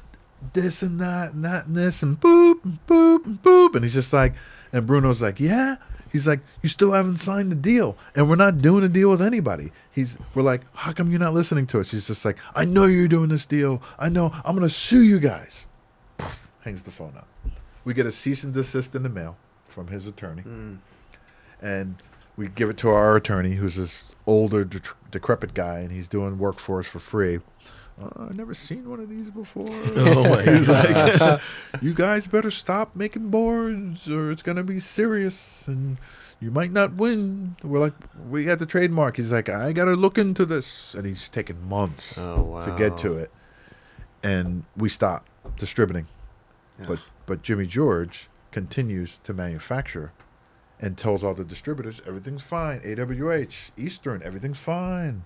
[0.52, 3.94] this and that and that and this and boop and boop and boop," and he's
[3.94, 4.34] just like,
[4.74, 5.78] and Bruno's like, "Yeah."
[6.12, 9.22] He's like, "You still haven't signed the deal, and we're not doing a deal with
[9.22, 12.66] anybody." He's, we're like, "How come you're not listening to us?" He's just like, "I
[12.66, 13.82] know you're doing this deal.
[13.98, 14.34] I know.
[14.44, 15.68] I'm gonna sue you guys."
[16.68, 17.28] Poof, hangs the phone up.
[17.84, 19.38] We get a cease and desist in the mail
[19.68, 20.44] from his attorney
[21.62, 21.96] and
[22.36, 24.80] we give it to our attorney, who's this older, de-
[25.10, 27.40] decrepit guy, and he's doing work for us for free.
[28.00, 29.66] Uh, I've never seen one of these before.
[29.96, 31.20] Oh my He's god.
[31.20, 31.42] like,
[31.82, 35.98] you guys better stop making boards, or it's gonna be serious, and
[36.40, 37.56] you might not win.
[37.64, 37.96] We're like,
[38.30, 39.18] we got the trademark.
[39.18, 42.62] He's like, I gotta look into this, and he's taking months Oh, wow.
[42.66, 43.32] to get to it,
[44.22, 45.26] and we stop
[45.58, 46.06] distributing.
[46.86, 50.12] But but Jimmy George continues to manufacture
[50.80, 52.80] and tells all the distributors everything's fine.
[52.82, 55.24] AWH, Eastern, everything's fine.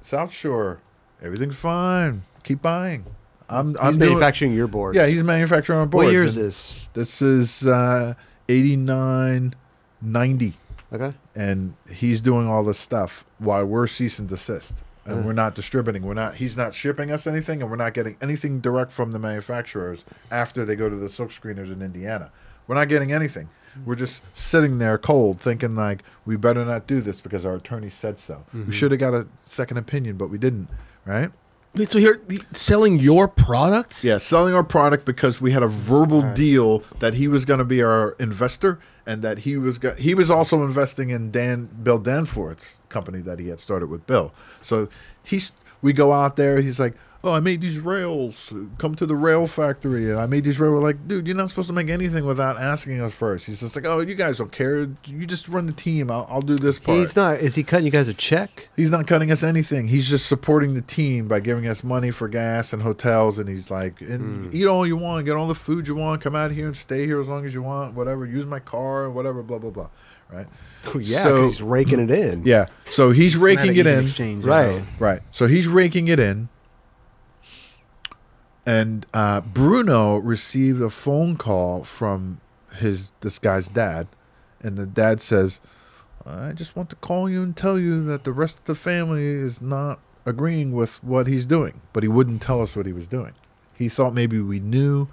[0.00, 0.80] South Shore,
[1.22, 2.22] everything's fine.
[2.44, 3.06] Keep buying.
[3.48, 4.96] I'm He's I'm doing- manufacturing your boards.
[4.96, 6.06] yeah, he's manufacturing on boards.
[6.06, 6.74] What year is this?
[6.94, 8.14] This is uh,
[8.48, 9.54] 89,
[10.02, 10.52] 90
[10.92, 11.12] Okay.
[11.34, 14.76] and he's doing all this stuff while we're cease and desist
[15.06, 18.16] and we're not distributing we're not he's not shipping us anything and we're not getting
[18.20, 22.30] anything direct from the manufacturers after they go to the silk screeners in indiana.
[22.66, 23.48] We're not getting anything.
[23.84, 27.90] We're just sitting there cold thinking like we better not do this because our attorney
[27.90, 28.44] said so.
[28.52, 28.70] We mm-hmm.
[28.70, 30.68] should have got a second opinion but we didn't
[31.04, 31.30] right
[31.76, 32.20] Wait, so here
[32.52, 34.02] selling your products?
[34.04, 37.64] yeah, selling our product because we had a verbal deal that he was going to
[37.64, 41.98] be our investor and that he was go- he was also investing in Dan Bill
[41.98, 44.32] Danforth's company that he had started with Bill.
[44.62, 44.88] So
[45.22, 46.60] he's we go out there.
[46.60, 46.94] He's like,
[47.26, 48.52] "Oh, I made these rails.
[48.78, 50.72] Come to the rail factory." And I made these rails.
[50.72, 53.46] We're like, "Dude, you're not supposed to make anything without asking us first.
[53.46, 54.88] He's just like, "Oh, you guys don't care.
[55.04, 56.10] You just run the team.
[56.10, 57.40] I'll, I'll do this part." He's not.
[57.40, 58.68] Is he cutting you guys a check?
[58.76, 59.88] He's not cutting us anything.
[59.88, 63.38] He's just supporting the team by giving us money for gas and hotels.
[63.38, 64.56] And he's like, and hmm.
[64.56, 67.06] eat all you want, get all the food you want, come out here and stay
[67.06, 68.24] here as long as you want, whatever.
[68.24, 69.88] Use my car, and whatever, blah blah blah.
[70.30, 70.46] Right?
[70.94, 72.44] Oh, yeah, So- he's raking it in.
[72.44, 72.66] Yeah.
[72.86, 74.04] So he's It's not raking an it in.
[74.04, 75.20] Exchange at Right.
[75.32, 76.48] So he's raking it in.
[78.66, 82.40] And uh, Bruno received a phone call from
[82.74, 84.08] his this guy's dad,
[84.60, 85.60] and the dad says,
[86.26, 89.24] "I just want to call you and tell you that the rest of the family
[89.24, 93.06] is not agreeing with what he's doing." But he wouldn't tell us what he was
[93.06, 93.34] doing.
[93.72, 95.06] He thought maybe we knew,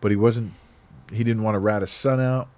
[0.00, 0.52] but he wasn't.
[1.12, 2.48] He didn't want to rat his son out.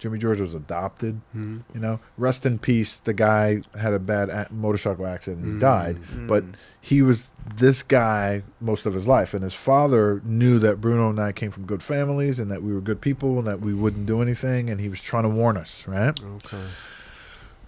[0.00, 1.20] Jimmy George was adopted.
[1.32, 1.58] Hmm.
[1.74, 2.98] You know, rest in peace.
[2.98, 5.60] The guy had a bad a- motorcycle accident and he hmm.
[5.60, 5.96] died.
[5.98, 6.26] Hmm.
[6.26, 6.44] But
[6.80, 11.20] he was this guy most of his life, and his father knew that Bruno and
[11.20, 14.06] I came from good families and that we were good people and that we wouldn't
[14.06, 16.18] do anything, and he was trying to warn us, right?
[16.18, 16.64] Okay.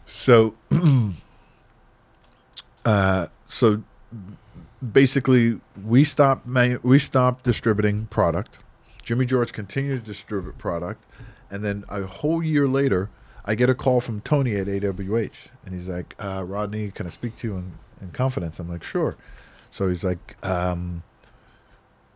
[0.07, 0.55] So,
[2.87, 3.83] uh, so
[4.91, 8.65] basically, we stopped manu- we stopped distributing product.
[9.03, 11.05] Jimmy George continued to distribute product,
[11.53, 13.11] and then a whole year later,
[13.45, 17.11] I get a call from Tony at AWH, and he's like, uh, "Rodney, can I
[17.11, 19.17] speak to you in, in confidence?" I'm like, "Sure."
[19.71, 21.03] So he's like, um,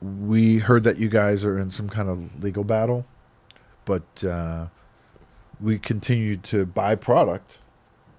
[0.01, 3.05] "We heard that you guys are in some kind of legal battle,
[3.85, 4.67] but uh,
[5.61, 7.59] we continue to buy product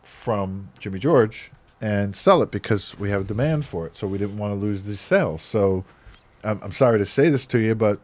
[0.04, 3.96] from Jimmy George and sell it because we have a demand for it.
[3.96, 5.42] So we didn't want to lose these sales.
[5.42, 5.84] So
[6.44, 8.00] I'm, I'm sorry to say this to you, but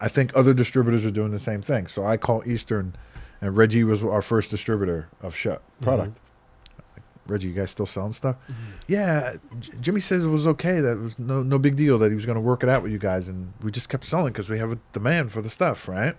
[0.00, 1.86] I think other distributors are doing the same thing.
[1.86, 2.94] So I call Eastern,
[3.40, 5.84] and Reggie was our first distributor of shut mm-hmm.
[5.84, 6.20] product.
[7.26, 8.36] Reggie, you guys still selling stuff?
[8.50, 8.70] Mm-hmm.
[8.86, 10.80] Yeah, J- Jimmy says it was okay.
[10.80, 11.98] That it was no no big deal.
[11.98, 14.04] That he was going to work it out with you guys, and we just kept
[14.04, 16.16] selling because we have a demand for the stuff, right?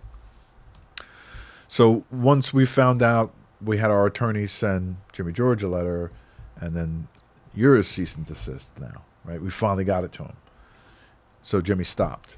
[1.68, 6.12] So once we found out, we had our attorney send Jimmy George a letter,
[6.60, 7.08] and then
[7.56, 9.42] you're a cease and desist now, right?
[9.42, 10.36] We finally got it to him.
[11.42, 12.38] So Jimmy stopped,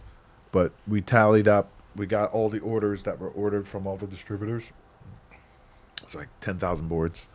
[0.52, 1.70] but we tallied up.
[1.96, 4.72] We got all the orders that were ordered from all the distributors.
[6.04, 7.28] It's like ten thousand boards.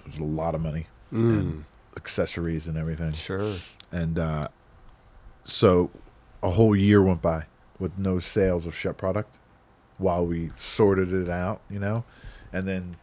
[0.00, 1.64] It was a lot of money and
[1.96, 3.12] accessories and everything.
[3.12, 3.56] Sure.
[3.92, 4.48] And uh,
[5.44, 5.90] so
[6.42, 7.46] a whole year went by
[7.78, 9.36] with no sales of shut product
[9.98, 12.04] while we sorted it out, you know.
[12.52, 12.96] And then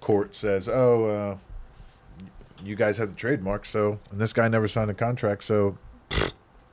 [0.00, 2.26] court says, "Oh, uh,
[2.64, 5.78] you guys have the trademark, so and this guy never signed a contract, so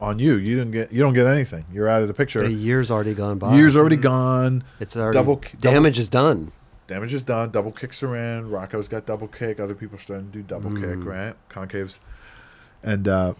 [0.02, 1.64] on you, you didn't get you don't get anything.
[1.72, 2.42] You're out of the picture.
[2.44, 3.56] A year's already gone by.
[3.56, 4.64] Year's already gone.
[4.80, 6.52] It's already double- damage is done.
[6.88, 7.52] Damage is done.
[7.52, 8.50] Double kicks are in.
[8.50, 9.60] Rocco's got double kick.
[9.60, 11.06] Other people are starting to do double kick, Mm.
[11.06, 11.36] right?
[11.50, 12.00] Concaves.
[12.84, 13.36] And uh,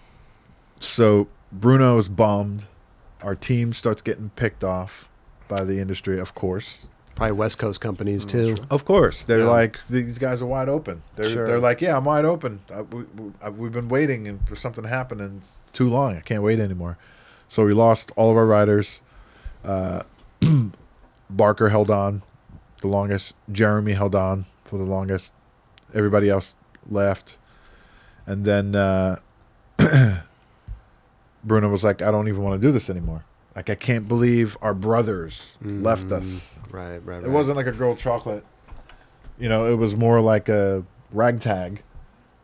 [0.80, 2.66] so Bruno's bummed.
[3.22, 5.10] Our team starts getting picked off
[5.48, 6.88] by the industry, of course.
[7.22, 8.56] Probably West Coast companies too.
[8.72, 9.46] Of course, they're Yeah.
[9.50, 11.04] like these guys are wide open.
[11.16, 11.46] They're Sure.
[11.46, 12.62] they're like, yeah, I'm wide open.
[12.74, 15.88] I, we, we, I, we've been waiting and for something to happen, and it's too
[15.88, 16.16] long.
[16.18, 16.98] I can't wait anymore.
[17.48, 19.02] So we lost all of our riders.
[19.64, 20.02] Uh,
[21.30, 22.24] Barker held on
[22.82, 23.36] the longest.
[23.52, 25.36] Jeremy held on for the longest.
[25.94, 26.56] Everybody else
[26.90, 27.38] left,
[28.26, 29.20] and then uh,
[31.44, 33.26] Bruno was like, "I don't even want to do this anymore.
[33.56, 37.24] Like, I can't believe our brothers left mm, us." Right, right, right.
[37.24, 38.46] It wasn't like a girl chocolate.
[39.38, 41.82] You know, it was more like a ragtag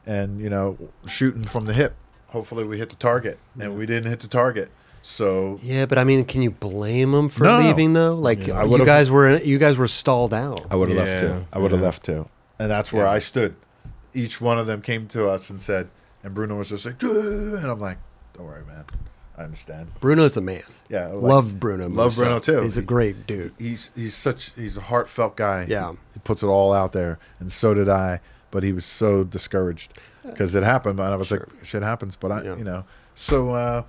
[0.06, 0.78] and, you know,
[1.08, 1.96] shooting from the hip.
[2.30, 3.38] Hopefully we hit the target.
[3.60, 4.70] And we didn't hit the target.
[5.02, 7.60] So Yeah, but I mean, can you blame them for No.
[7.60, 8.16] leaving though?
[8.16, 10.66] Like Yeah, you guys were you guys were stalled out.
[10.70, 11.46] I would have left too.
[11.54, 11.86] I would have yeah.
[11.86, 12.28] left too.
[12.60, 13.12] And that's where Yeah.
[13.12, 13.56] I stood.
[14.14, 15.88] Each one of them came to us and said,
[16.24, 18.00] and Bruno was just like, "Duh," and I'm like,
[18.34, 18.84] don't worry, man.
[19.38, 19.92] I understand.
[20.00, 20.64] Bruno's the man.
[20.90, 21.08] Yeah.
[21.08, 21.84] like, love Bruno.
[21.88, 22.24] love Musso.
[22.24, 22.62] Bruno, too.
[22.64, 23.54] He's a great dude.
[23.60, 25.68] He's he's such he's a heartfelt guy.
[25.70, 25.92] Yeah.
[26.14, 28.20] he puts it all out there, and so did I.
[28.50, 29.94] But he was so discouraged
[30.26, 31.40] because it happened, and I was Sure.
[31.54, 32.56] like, "Shit happens." But I, Yeah.
[32.56, 33.84] you know, so uh,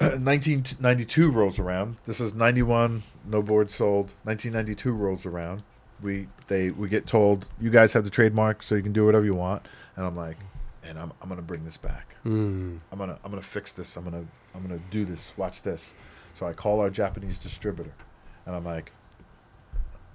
[0.00, 1.96] 1992 rolls around.
[2.06, 3.02] This is 91.
[3.26, 4.14] No board sold.
[4.24, 5.62] 1992 rolls around.
[6.02, 9.24] We they we get told you guys have the trademark, so you can do whatever
[9.24, 9.66] you want.
[9.96, 10.36] And I'm like,
[10.82, 12.16] and I'm I'm gonna bring this back.
[12.24, 12.80] Mm.
[12.90, 13.96] I'm gonna I'm gonna fix this.
[13.96, 14.24] I'm gonna
[14.54, 15.34] I'm gonna do this.
[15.36, 15.94] Watch this.
[16.34, 17.92] So I call our Japanese distributor,
[18.46, 18.92] and I'm like,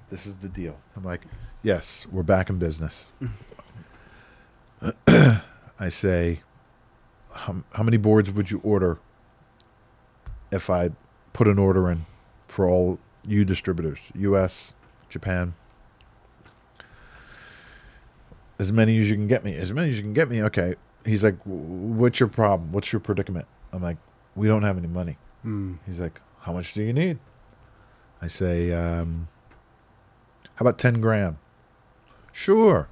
[0.09, 1.21] "This is the deal." I'm like,
[1.61, 3.11] "Yes, we're back in business."
[5.07, 6.41] I say,
[7.33, 8.99] how, "How many boards would you order
[10.51, 10.91] if I
[11.33, 12.05] put an order in
[12.47, 14.73] for all you distributors, U.S.,
[15.09, 15.53] Japan?"
[18.57, 19.55] As many as you can get me.
[19.55, 20.41] As many as you can get me.
[20.43, 20.75] Okay.
[21.03, 22.71] He's like, "What's your problem?
[22.71, 23.97] What's your predicament?" I'm like,
[24.35, 25.77] "We don't have any money." Mm.
[25.85, 27.19] He's like, "How much do you need?"
[28.21, 29.27] I say, um,
[30.55, 31.37] "How about ten grand?"
[32.31, 32.87] Sure,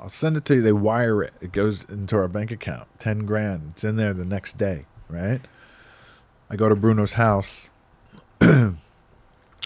[0.00, 0.62] I'll send it to you.
[0.62, 1.34] They wire it.
[1.40, 2.88] It goes into our bank account.
[2.98, 3.70] Ten grand.
[3.72, 5.40] It's in there the next day, right?
[6.50, 7.70] I go to Bruno's house.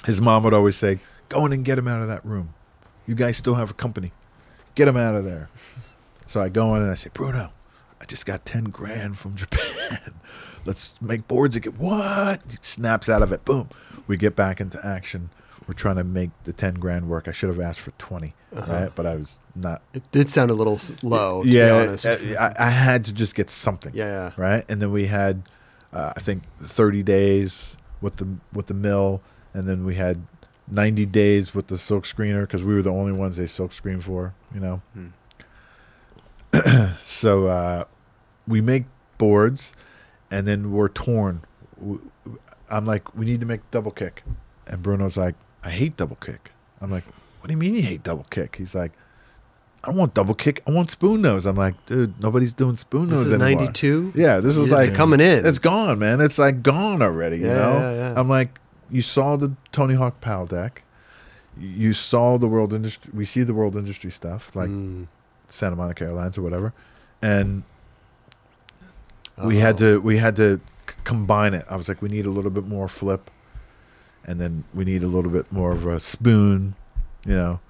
[0.04, 0.98] His mom would always say,
[1.30, 2.54] "Go in and get him out of that room.
[3.06, 4.12] You guys still have a company.
[4.78, 5.48] Get him out of there."
[6.24, 7.52] So I go in and I say, "Bruno,
[8.00, 10.14] I just got ten grand from Japan.
[10.64, 12.40] Let's make boards again." What?
[12.48, 13.44] He snaps out of it.
[13.44, 13.68] Boom.
[14.06, 15.30] We get back into action.
[15.66, 17.26] We're trying to make the ten grand work.
[17.28, 18.94] I should have asked for 20 right?
[18.94, 19.82] But I was not.
[19.92, 21.42] It did sound a little low.
[21.42, 22.06] To yeah, be honest.
[22.06, 24.30] I, I had to just get something yeah.
[24.36, 24.64] right?
[24.68, 25.42] And then we had,
[25.92, 29.20] uh, I think, 30 days with the with the mill,
[29.52, 30.26] and then we had
[30.70, 34.00] 90 days with the silk screener because we were the only ones they silk screen
[34.00, 34.82] for, you know.
[34.94, 35.08] Hmm.
[36.96, 37.84] so uh,
[38.46, 38.84] we make
[39.18, 39.74] boards,
[40.30, 41.42] and then we're torn.
[42.70, 44.22] I'm like, we need to make double kick,
[44.66, 46.52] and Bruno's like, I hate double kick.
[46.80, 47.04] I'm like,
[47.40, 48.56] what do you mean you hate double kick?
[48.56, 48.92] He's like.
[49.84, 50.60] I don't want double kick.
[50.66, 51.46] I want spoon nose.
[51.46, 53.66] I'm like, dude, nobody's doing spoon This nose is anymore.
[53.66, 54.12] 92.
[54.16, 55.46] Yeah, this is It's like coming in.
[55.46, 56.20] It's gone, man.
[56.20, 57.38] It's like gone already.
[57.38, 57.78] You Yeah, know.
[57.78, 58.14] yeah, yeah.
[58.16, 58.58] I'm like,
[58.90, 60.82] you saw the Tony Hawk Powell deck.
[61.58, 63.10] You saw the world industry.
[63.14, 65.06] We see the world industry stuff like Mm.
[65.48, 66.72] Santa Monica Airlines or whatever,
[67.22, 67.64] and
[69.44, 71.64] we had to we had to c- combine it.
[71.68, 73.30] I was like, we need a little bit more flip,
[74.24, 76.74] and then we need a little bit more of a spoon.
[77.24, 77.60] You know,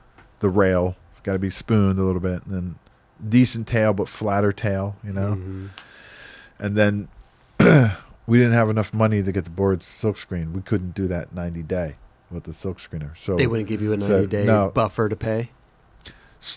[0.41, 0.97] the rail.
[1.13, 2.75] It's got to be spooned a little bit, and then
[3.27, 4.97] decent tail but flatter tail.
[5.05, 5.69] You know Mhm.
[6.59, 7.09] and then
[8.29, 10.53] we didn't have enough money to get the boards silk screen.
[10.53, 11.97] We couldn't do that 90 day
[12.31, 13.17] with the silk screener.
[13.17, 14.71] So They wouldn't give you a so, 90 day no.
[14.71, 15.49] buffer to pay.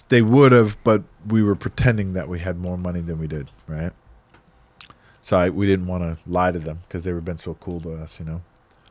[0.10, 3.50] they would have, but we were pretending that we had more money than we did,
[3.70, 3.94] right?
[5.22, 7.80] So I, we didn't want to lie to them because they were been so cool
[7.82, 8.42] to us, you know.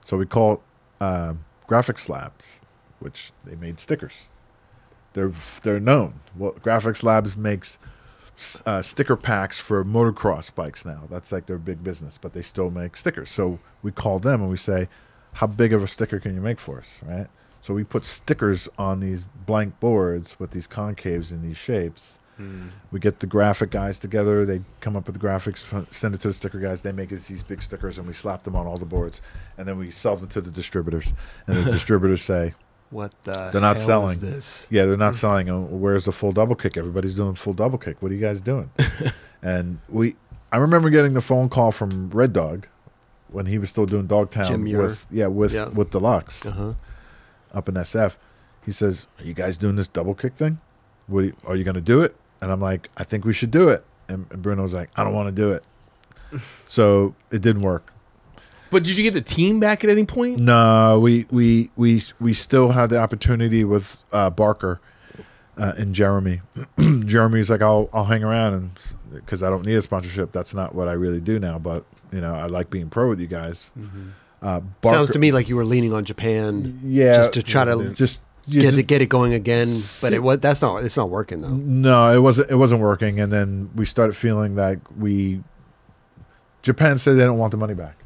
[0.00, 0.62] So we called
[1.02, 2.62] um, Graphics Labs,
[2.98, 4.30] which they made stickers.
[5.12, 5.32] They're
[5.62, 6.20] they're known.
[6.34, 7.78] Well, Graphics Labs makes
[8.66, 11.02] uh, sticker packs for motocross bikes now.
[11.10, 13.30] That's like their big business, but they still make stickers.
[13.30, 14.88] So we call them and we say,
[15.34, 17.28] "How big of a sticker can you make for us?" Right.
[17.60, 22.18] So we put stickers on these blank boards with these concaves in these shapes.
[22.90, 24.46] We get the graphic guys together.
[24.46, 26.80] They come up with the graphics, send it to the sticker guys.
[26.80, 29.20] They make us these big stickers, and we slap them on all the boards.
[29.58, 31.12] And then we sell them to the distributors.
[31.46, 32.54] And the distributors say,
[32.90, 34.12] What the They're not selling.
[34.16, 34.66] Is this?
[34.70, 35.48] "Yeah, they're not selling.
[35.48, 36.76] Uh, Where's the full double kick?
[36.76, 38.02] Everybody's doing full double kick.
[38.02, 38.70] What are you guys doing?"
[39.42, 40.16] and we,
[40.50, 42.66] I remember getting the phone call from Red Dog
[43.28, 45.68] when he was still doing Dogtown with yeah with Yeah.
[45.68, 46.74] with Deluxe Uh-huh.
[47.54, 48.16] up in SF.
[48.64, 50.58] He says, "Are you guys doing this double kick thing?
[51.06, 53.50] What you- are you going to do it?" And I'm like, "I think we should
[53.52, 55.62] do it." And, and Bruno's like, "I don't want to do it."
[56.66, 57.92] so it didn't work.
[58.70, 60.38] But did you get the team back at any point?
[60.38, 64.80] No, we we we we still had the opportunity with uh, Barker
[65.58, 66.40] uh, and Jeremy.
[66.78, 68.70] Jeremy's like, I'll I'll hang around and
[69.12, 70.32] because I don't need a sponsorship.
[70.32, 71.58] That's not what I really do now.
[71.58, 73.70] But you know, I like being pro with you guys.
[74.42, 77.64] Uh, Barker, Sounds to me like you were leaning on Japan, yeah, just to try
[77.64, 79.68] to just get just- it, get it going again.
[80.00, 81.48] But it was that's not it's not working though.
[81.50, 82.50] No, it wasn't.
[82.50, 85.42] It wasn't working, and then we started feeling like we.
[86.62, 87.96] Japan said they don't want the money back.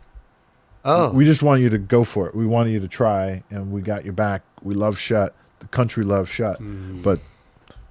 [0.85, 2.35] Oh, We just want you to go for it.
[2.35, 4.43] We wanted you to try, and we got your back.
[4.63, 5.35] We love shut.
[5.61, 6.59] The country loves shut,
[7.03, 7.21] but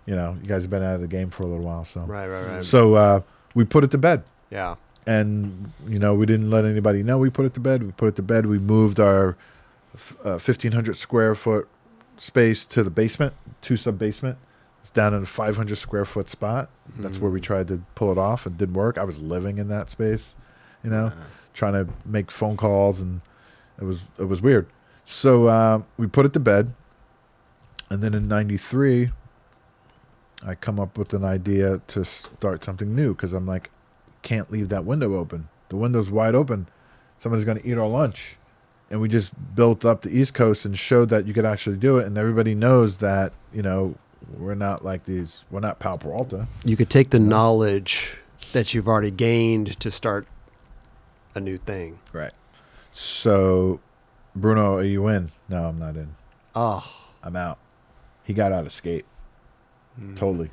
[0.06, 2.02] you know, you guys have been out of the game for a little while, so
[2.02, 2.64] right, right, right.
[2.64, 3.22] so uh,
[3.56, 4.76] we put it to bed, yeah,
[5.08, 7.82] and you know, we didn't let anybody know we put it to bed.
[7.84, 8.46] We put it to bed.
[8.46, 9.38] We moved our
[10.24, 11.68] uh, fifteen hundred square foot
[12.18, 14.38] space to the basement, two sub basement.
[14.82, 16.70] It's down in a five hundred square foot spot.
[17.00, 18.46] That's where we tried to pull it off.
[18.46, 18.98] It didn't work.
[18.98, 20.36] I was living in that space,
[20.84, 21.14] you know,
[21.54, 23.22] trying to make phone calls, and
[23.80, 24.68] it was it was weird.
[25.04, 26.74] So uh, we put it to bed,
[27.90, 29.12] and then in '93,
[30.46, 33.70] I come up with an idea to start something new because I'm like,
[34.22, 35.50] can't leave that window open.
[35.70, 36.68] The window's wide open.
[37.18, 38.38] Somebody's going to eat our lunch.
[38.90, 41.98] And we just built up the East Coast and showed that you could actually do
[41.98, 42.06] it.
[42.06, 43.96] And everybody knows that, you know,
[44.38, 46.48] we're not like these, we're not Powell Peralta.
[46.64, 48.18] you could take the knowledge
[48.52, 50.28] that you've already gained to start
[51.36, 52.00] a new thing.
[52.12, 52.34] Right.
[52.92, 53.80] So,
[54.36, 55.32] Bruno, are you in?
[55.50, 56.16] No, I'm not in.
[56.56, 56.86] Oh,
[57.24, 57.58] I'm out.
[58.24, 59.06] He got out of skate.
[60.16, 60.50] Totally.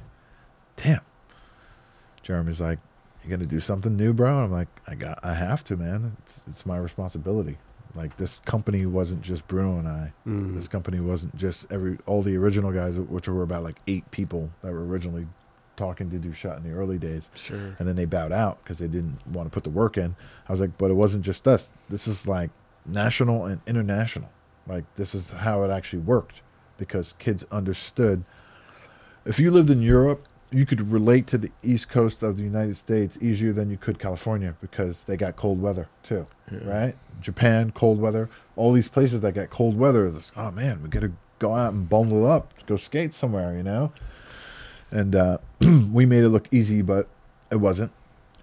[0.77, 1.01] Damn.
[2.23, 2.79] Jeremy's like,
[3.25, 4.45] You gonna do something new, bro?
[4.45, 6.17] I'm like, I got I have to, man.
[6.23, 7.59] It's it's my responsibility.
[7.95, 10.13] Like this company wasn't just Bruno and I.
[10.27, 10.55] Mm.
[10.55, 14.51] This company wasn't just every all the original guys, which were about like eight people
[14.63, 15.27] that were originally
[15.81, 17.31] talking to do shot in the early days.
[17.35, 17.75] sure.
[17.79, 20.15] and then they bowed out because they didn't want to put the work in.
[20.47, 21.73] I was like, but it wasn't just us.
[21.89, 22.51] This is like
[22.85, 24.31] national and international.
[24.67, 26.43] Like this is how it actually worked
[26.77, 28.25] because kids understood.
[29.25, 32.77] If you lived in Europe, you could relate to the east coast of the United
[32.77, 36.27] States easier than you could California because they got cold weather too,
[36.65, 36.95] right?
[37.21, 38.29] Japan, cold weather.
[38.57, 41.73] All these places that got cold weather, it's, oh man, we got to go out
[41.73, 43.93] and bundle up, go skate somewhere, you know.
[44.91, 45.39] And uh,
[45.93, 47.09] we made it look easy, but
[47.51, 47.93] it wasn't.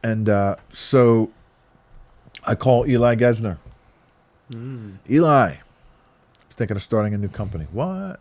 [0.03, 1.31] And uh, so
[2.43, 3.57] I call Eli Gesner.
[5.09, 5.59] Eli, I
[6.47, 7.67] was thinking of starting a new company.
[7.71, 8.19] What?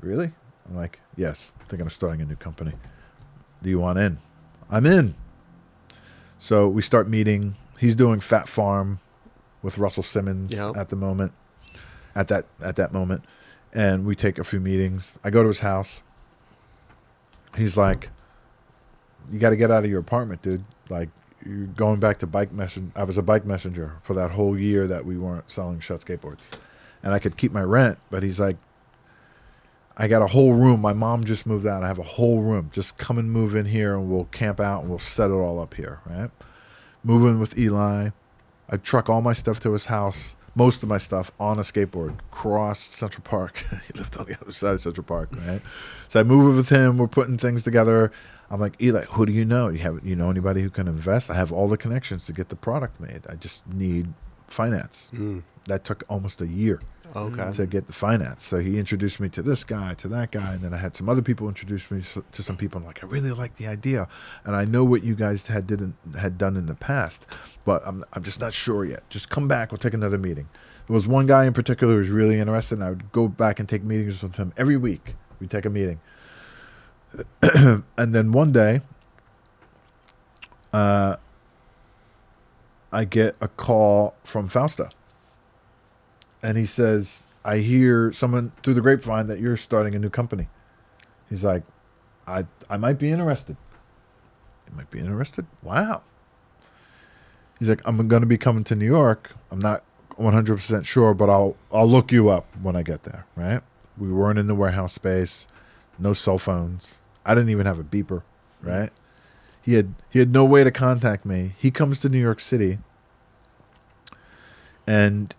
[0.00, 0.32] Really?
[0.68, 2.72] I'm like, yes, thinking of starting a new company.
[3.62, 4.18] Do you want in?
[4.70, 5.14] I'm in.
[6.38, 7.56] So we start meeting.
[7.78, 9.00] He's doing Phat Farm
[9.62, 10.76] with Russell Simmons Yep.
[10.76, 11.32] at the moment.
[12.14, 13.22] At that at that moment,
[13.72, 15.18] and we take a few meetings.
[15.22, 16.02] I go to his house.
[17.56, 18.10] He's like,
[19.30, 20.64] "You got to get out of your apartment, dude.
[20.88, 21.08] Like,
[21.44, 22.92] you're going back to bike messenger.
[22.94, 26.50] I was a bike messenger for that whole year that we weren't selling shut skateboards,
[27.02, 27.98] and I could keep my rent.
[28.10, 28.56] But he's like,
[29.96, 30.80] I got a whole room.
[30.80, 31.82] My mom just moved out.
[31.82, 32.70] I have a whole room.
[32.72, 35.60] Just come and move in here, and we'll camp out and we'll set it all
[35.60, 36.30] up here, right?
[37.02, 38.10] Moving with Eli.
[38.70, 40.36] I truck all my stuff to his house.
[40.58, 43.58] Most of my stuff on a skateboard, crossed Central Park.
[43.86, 45.62] he lived on the other side of Central Park, right?
[46.08, 46.98] So I move with him.
[46.98, 48.10] We're putting things together.
[48.50, 49.68] I'm like, Eli, who do you know?
[49.68, 51.30] You have you know anybody who can invest?
[51.30, 53.22] I have all the connections to get the product made.
[53.28, 54.12] I just need
[54.48, 55.12] finance.
[55.14, 55.44] Mm.
[55.66, 56.80] That took almost a year
[57.16, 57.52] Okay.
[57.52, 58.44] to get the finance.
[58.44, 61.08] So he introduced me to this guy, to that guy, and then I had some
[61.08, 62.02] other people introduce me
[62.32, 62.78] to some people.
[62.78, 64.08] I'm like, I really like the idea,
[64.44, 67.26] and I know what you guys had didn't had done in the past,
[67.64, 69.08] but I'm I'm just not sure yet.
[69.10, 69.72] Just come back.
[69.72, 70.48] We'll take another meeting.
[70.86, 73.58] There was one guy in particular who was really interested, and I would go back
[73.58, 75.14] and take meetings with him every week.
[75.40, 76.00] We take a meeting,
[77.42, 78.82] and then one day,
[80.72, 81.16] uh,
[82.92, 84.90] I get a call from Fausto
[86.42, 90.48] and he says, I hear someone through the grapevine that you're starting a new company.
[91.28, 91.62] He's like,
[92.26, 93.56] I I might be interested.
[94.68, 95.46] You might be interested?
[95.62, 96.02] Wow.
[97.58, 99.32] He's like, I'm going to be coming to New York.
[99.50, 99.82] I'm not
[100.18, 103.62] 100% sure, but I'll I'll look you up when I get there, right?
[103.96, 105.48] We weren't in the warehouse space,
[105.98, 106.98] no cell phones.
[107.24, 108.22] I didn't even have a beeper,
[108.62, 108.90] right?
[109.62, 111.52] He had he had no way to contact me.
[111.58, 112.78] He comes to New York City
[114.86, 115.34] and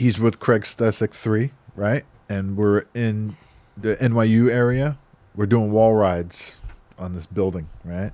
[0.00, 2.04] he's with Craig Stecyk three, right?
[2.28, 3.36] And we're in
[3.76, 4.98] the NYU area.
[5.34, 6.60] We're doing wall rides
[6.98, 8.12] on this building, right?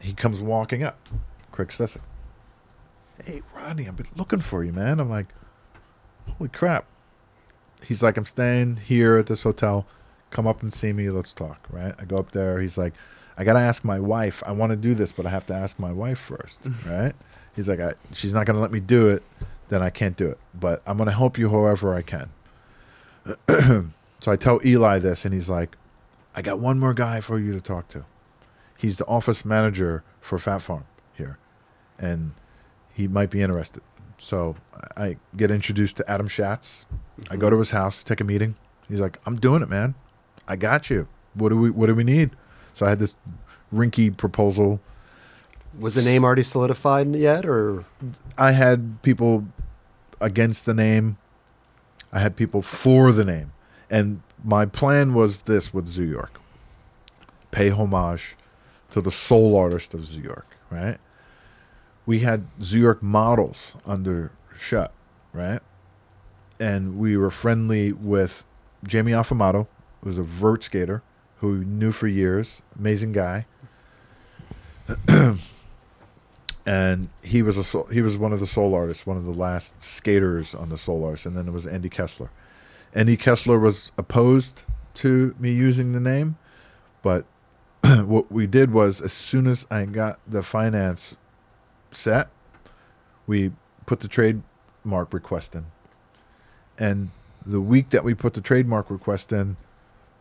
[0.00, 0.98] He comes walking up,
[1.52, 2.00] Craig Stecyk.
[3.24, 4.98] Hey, Rodney, I've been looking for you, man.
[4.98, 5.26] I'm like,
[6.26, 6.86] holy crap.
[7.86, 9.86] He's like, I'm staying here at this hotel.
[10.30, 11.10] Come up and see me.
[11.10, 11.94] Let's talk, right?
[11.98, 12.60] I go up there.
[12.60, 12.94] He's like,
[13.36, 14.42] I got to ask my wife.
[14.46, 16.90] I want to do this, but I have to ask my wife first, mm-hmm.
[16.90, 17.14] right?
[17.54, 19.22] He's like, I, she's not going to let me do it
[19.70, 20.38] then I can't do it.
[20.54, 22.30] But I'm going to help you however I can.
[24.20, 25.76] so I tell Eli this, and he's like,
[26.34, 28.04] I got one more guy for you to talk to.
[28.76, 30.84] He's the office manager for Phat Farm
[31.14, 31.38] here,
[31.98, 32.32] and
[32.92, 33.82] he might be interested.
[34.18, 34.56] So
[34.96, 36.86] I get introduced to Adam Schatz.
[37.30, 38.56] I go to his house, take a meeting.
[38.88, 39.94] He's like, "I'm doing it, man.
[40.46, 41.08] I got you.
[41.34, 42.30] What do we What do we need?"
[42.72, 43.16] So I had this
[43.72, 44.80] rinky proposal.
[45.78, 47.84] Was the name already solidified yet, or
[48.36, 49.46] I had people
[50.20, 51.18] against the name.
[52.12, 53.52] I had people for the name,
[53.88, 56.40] and my plan was this with Zoo York:
[57.50, 58.36] pay homage
[58.90, 60.98] to the soul artist of Zoo York, right?
[62.06, 64.92] We had Zoo York models under Shut,
[65.32, 65.60] right?
[66.58, 68.44] And we were friendly with
[68.84, 69.68] Jamie Affoumado,
[70.00, 71.02] who was a vert skater
[71.40, 73.46] who we knew for years, amazing guy.
[76.66, 79.32] and he was a soul, he was one of the soul artists, one of the
[79.32, 82.30] last skaters on the soul artists, and then there was Andy Kessler.
[82.94, 84.64] Andy Kessler was opposed
[84.94, 86.36] to me using the name,
[87.02, 87.24] but
[88.04, 91.16] what we did was as soon as I got the finance
[91.92, 92.28] set,
[93.26, 93.52] we
[93.86, 95.66] put the trademark request in.
[96.78, 97.10] And
[97.44, 99.56] the week that we put the trademark request in,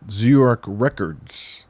[0.08, 1.66] York Records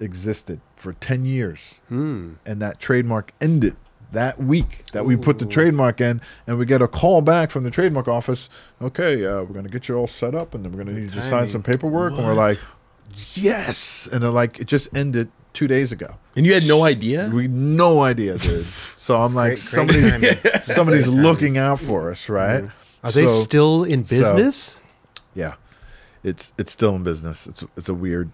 [0.00, 1.80] existed for 10 years.
[1.88, 2.34] hmm.
[2.46, 3.76] And that trademark ended
[4.14, 6.20] that week that we put the trademark in.
[6.46, 8.48] And we get a call back from the trademark office.
[8.80, 11.00] Okay, uh, we're going to get you all set up and then we're going to
[11.02, 12.12] need you to sign some paperwork.
[12.14, 12.58] And we're like,
[13.34, 14.08] yes.
[14.12, 16.14] And they're like, it just ended two days ago.
[16.36, 17.30] And you had no idea?
[17.32, 18.66] We no idea, dude.
[19.04, 22.64] So I'm like, great- great somebody's somebody's looking out for us, right?
[23.02, 24.80] are they still in so- business?
[25.34, 25.54] Yeah,
[26.22, 27.46] it's it's still in business.
[27.46, 28.30] It's it's a weird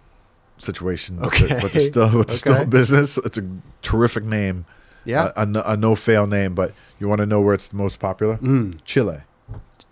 [0.59, 1.47] situation, but, Okay.
[1.49, 2.63] they're, but they're still it's still Okay.
[2.63, 3.19] in business.
[3.19, 3.45] It's a
[3.83, 4.65] terrific name,
[5.05, 6.55] yeah, a, a, no- a no fail name.
[6.55, 8.37] But you want to know where it's the most popular?
[8.39, 8.79] Mm.
[8.85, 9.23] Chile.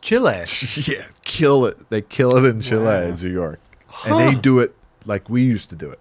[0.01, 0.45] Chile.
[0.87, 1.91] yeah, kill it.
[1.91, 3.01] They kill it in Chile, Wow.
[3.03, 3.61] in New York,
[4.07, 4.75] and they do it
[5.05, 5.99] like we used to do it.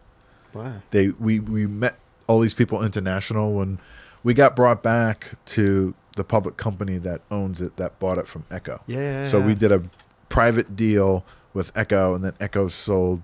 [0.54, 0.82] Wow.
[0.92, 1.98] they we we met
[2.28, 3.80] all these people international when
[4.24, 8.44] we got brought back to the public company that owns it that bought it from
[8.50, 8.82] Ecko.
[8.88, 9.28] Yeah.
[9.28, 9.84] So we did a
[10.30, 11.24] private deal
[11.54, 13.22] with Ecko, and then Ecko sold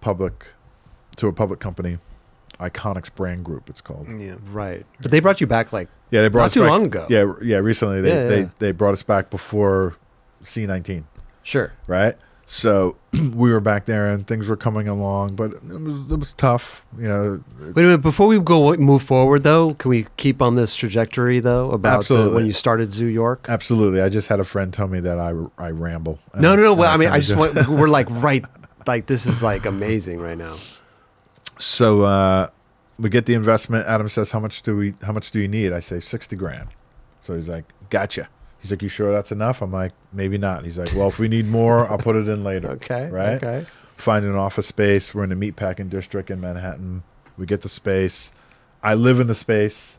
[0.00, 0.48] public
[1.16, 1.98] to a public company,
[2.60, 3.68] Iconix Brand Group.
[3.70, 4.06] It's called.
[4.18, 4.36] Yeah.
[4.50, 6.84] Right, but they brought you back like Yeah, they brought Not us too back- long
[6.86, 7.06] ago.
[7.08, 7.58] Yeah, yeah.
[7.58, 8.48] Recently, they Yeah, they, yeah.
[8.58, 9.94] they brought us back before
[10.42, 11.06] C nineteen,
[11.42, 11.72] sure.
[11.86, 12.14] right?
[12.48, 16.32] So we were back there, and things were coming along, but it was it was
[16.32, 17.42] tough, you know.
[17.60, 18.02] Wait a minute.
[18.02, 22.14] Before we go move forward, though, can we keep on this trajectory though about the,
[22.14, 22.34] Absolutely.
[22.36, 23.46] when you started Zoo York?
[23.48, 24.00] Absolutely.
[24.00, 26.20] I just had a friend tell me that I, I ramble.
[26.36, 26.74] No, no, no.
[26.74, 27.66] Well, I mean, I just want.
[27.68, 28.44] We're like right.
[28.86, 30.54] Like this is like amazing right now.
[31.58, 32.48] So uh,
[32.98, 33.86] we get the investment.
[33.86, 34.94] Adam says, "How much do we?
[35.02, 36.68] How much do you need?" I say, 60 grand."
[37.20, 38.28] So he's like, "Gotcha."
[38.60, 41.28] He's like, "You sure that's enough?" I'm like, "Maybe not." He's like, "Well, if we
[41.28, 43.08] need more, I'll put it in later." Okay.
[43.10, 43.42] Right.
[43.42, 43.66] Okay.
[43.96, 45.14] Find an office space.
[45.14, 47.02] We're in the meatpacking district in Manhattan.
[47.38, 48.32] We get the space.
[48.82, 49.98] I live in the space.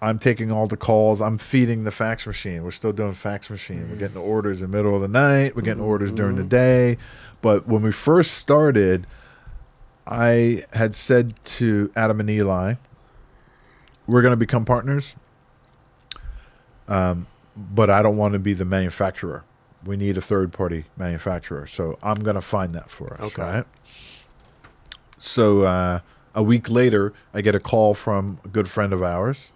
[0.00, 1.20] I'm taking all the calls.
[1.20, 2.62] I'm feeding the fax machine.
[2.62, 3.88] We're still doing fax machine.
[3.90, 5.56] We're getting orders in the middle of the night.
[5.56, 6.98] We're getting orders during the day.
[7.42, 9.06] But when we first started,
[10.08, 12.74] I had said to Adam and Eli,
[14.06, 15.14] we're going to become partners.
[16.88, 19.44] Um, but I don't want to be the manufacturer.
[19.84, 21.66] We need a third party manufacturer.
[21.66, 23.20] So I'm going to find that for us.
[23.20, 23.42] Okay.
[23.42, 23.66] Right?
[25.18, 26.00] So uh,
[26.34, 29.52] a week later, I get a call from a good friend of ours.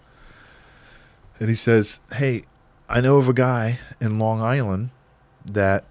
[1.39, 2.43] And he says, Hey,
[2.91, 4.91] I know of a guy in Long Island
[5.51, 5.85] that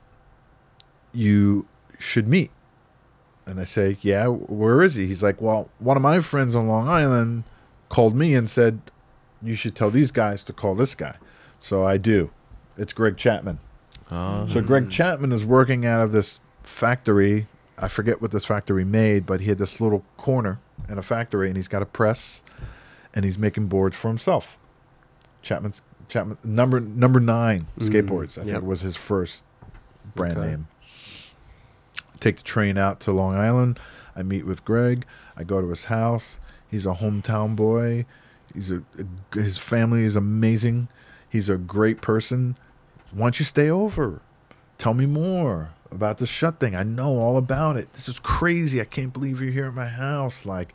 [1.14, 1.66] you
[1.98, 2.52] should meet.
[3.46, 5.08] And I say, Yeah, where is he?
[5.08, 7.44] He's like, Well, one of my friends on Long Island
[7.90, 8.82] called me and said,
[9.42, 11.16] You should tell these guys to call this guy.
[11.60, 12.32] So I do.
[12.78, 13.60] It's Greg Chapman.
[14.10, 14.48] Oh.
[14.48, 17.48] So Greg Chapman is working out of this factory.
[17.78, 21.48] I forget what this factory made, but he had this little corner in a factory,
[21.48, 22.44] and he's got a press,
[23.14, 24.58] and he's making boards for himself.
[25.42, 27.88] Chapman's Chapman number number nine mm.
[27.88, 28.38] skateboards.
[28.38, 29.46] I think was his first
[30.14, 30.50] brand Okay.
[30.50, 30.68] name.
[32.22, 33.78] Take the train out to Long Island.
[34.16, 35.06] I meet with Greg.
[35.36, 36.40] I go to his house.
[36.70, 38.06] He's a hometown boy.
[38.54, 38.84] He's a,
[39.34, 40.88] his family is amazing.
[41.28, 42.58] He's a great person.
[43.12, 44.22] Why don't you stay over?
[44.78, 46.76] Tell me more about the shut thing.
[46.76, 47.92] I know all about it.
[47.94, 48.80] This is crazy.
[48.80, 50.46] I can't believe you're here at my house.
[50.46, 50.74] Like,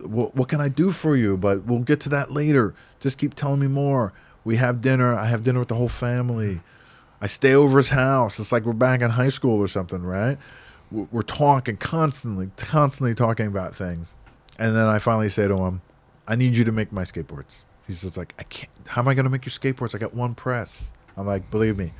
[0.00, 1.36] what, what can I do for you?
[1.36, 2.74] But we'll get to that later.
[3.00, 4.12] Just keep telling me more.
[4.44, 5.14] We have dinner.
[5.14, 6.60] I have dinner with the whole family.
[7.20, 8.38] I stay over his house.
[8.38, 10.38] It's like we're back in high school or something, right?
[10.90, 14.16] We're we're talking constantly, constantly talking about things.
[14.58, 15.82] And then I finally say to him,
[16.26, 17.64] I need you to make my skateboards.
[17.86, 18.70] He's just like, I can't.
[18.88, 19.94] How am I going to make your skateboards?
[19.94, 20.90] I got one press.
[21.16, 21.92] I'm like, believe me,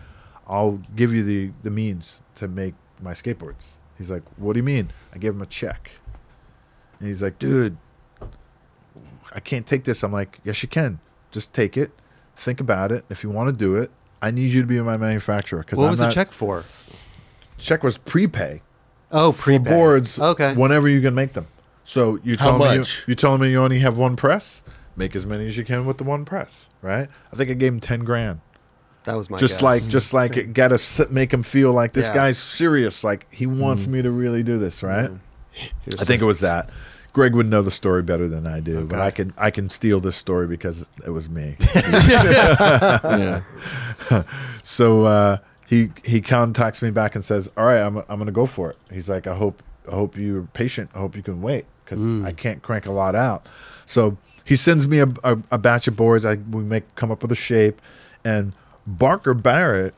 [0.47, 3.75] I'll give you the the means to make my skateboards.
[3.99, 4.91] He's like, what do you mean?
[5.15, 5.91] I gave him a check,
[6.99, 7.77] and he's like, dude,
[9.33, 10.03] I can't take this.
[10.03, 11.01] I'm like, yes, you can.
[11.31, 11.93] Just take it.
[12.37, 13.05] Think about it.
[13.09, 13.91] If you want to do it,
[14.21, 15.61] I need you to be my manufacturer.
[15.61, 16.65] Because What was the check for?
[17.59, 18.61] Check was prepay
[19.13, 20.19] Oh, pre boards.
[20.19, 20.55] Okay.
[20.55, 21.47] Whenever you can make them.
[21.85, 23.05] So you How telling me you, much?
[23.07, 24.65] you telling me you only have one press?
[24.97, 27.09] Make as many as you can with the one press, right?
[27.33, 28.41] I think I gave him ten grand.
[29.05, 29.63] That was my just guess.
[29.63, 32.15] like just like it gotta s- make him feel like this Yeah.
[32.15, 33.93] guy's serious like he wants Mm-hmm.
[33.93, 35.11] me to really do this right
[35.53, 36.71] Here's i think it was that
[37.13, 40.01] greg would know the story better than i do but i can i can steal
[40.01, 43.43] this story because it was me yeah.
[44.65, 45.37] so uh
[45.67, 48.77] he he contacts me back and says all right i'm, I'm gonna go for it.
[48.91, 50.91] He's like i hope i hope you're patient.
[50.95, 52.25] I hope you can wait because mm.
[52.25, 53.49] i can't crank a lot out.
[53.85, 56.25] So he sends me a, a, a batch of boards.
[56.25, 57.83] I we make come up with a shape.
[58.25, 58.53] And
[58.87, 59.95] barker barrett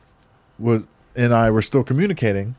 [0.57, 0.83] was
[1.15, 2.55] and i were still communicating.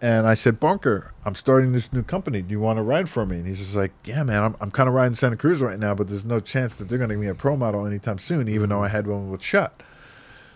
[0.00, 2.40] And i said barker i'm starting this new company.
[2.42, 3.36] Do you want to ride for me?
[3.36, 4.42] And he's just like yeah man.
[4.42, 6.98] I'm, I'm kind of riding santa cruz right now but there's no chance that they're
[6.98, 8.70] going to give me a pro model anytime soon even mm-hmm.
[8.70, 9.82] though i had one with shut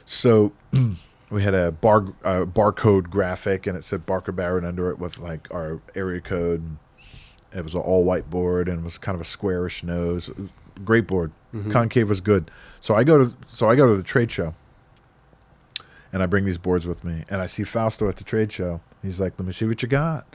[0.04, 0.52] so
[1.30, 5.18] we had a bar uh, barcode graphic, and it said Barker Barrett under it with
[5.18, 6.78] like our area code.
[7.54, 10.28] It was an all white board, and it was kind of a squarish nose.
[10.28, 11.32] It was a great board.
[11.70, 12.50] Concave was good.
[12.80, 14.54] So I go to so I go to the trade show,
[16.12, 18.80] and I bring these boards with me, and I see Fausto at the trade show.
[19.02, 20.26] He's like, "Let me see what you got."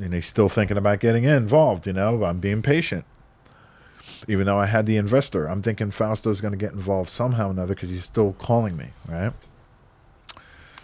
[0.00, 1.86] And he's still thinking about getting involved.
[1.86, 3.04] You know, I'm being patient
[4.28, 5.46] even though I had the investor.
[5.46, 8.90] I'm thinking Fausto's going to get involved somehow or another because he's still calling me,
[9.08, 9.32] right?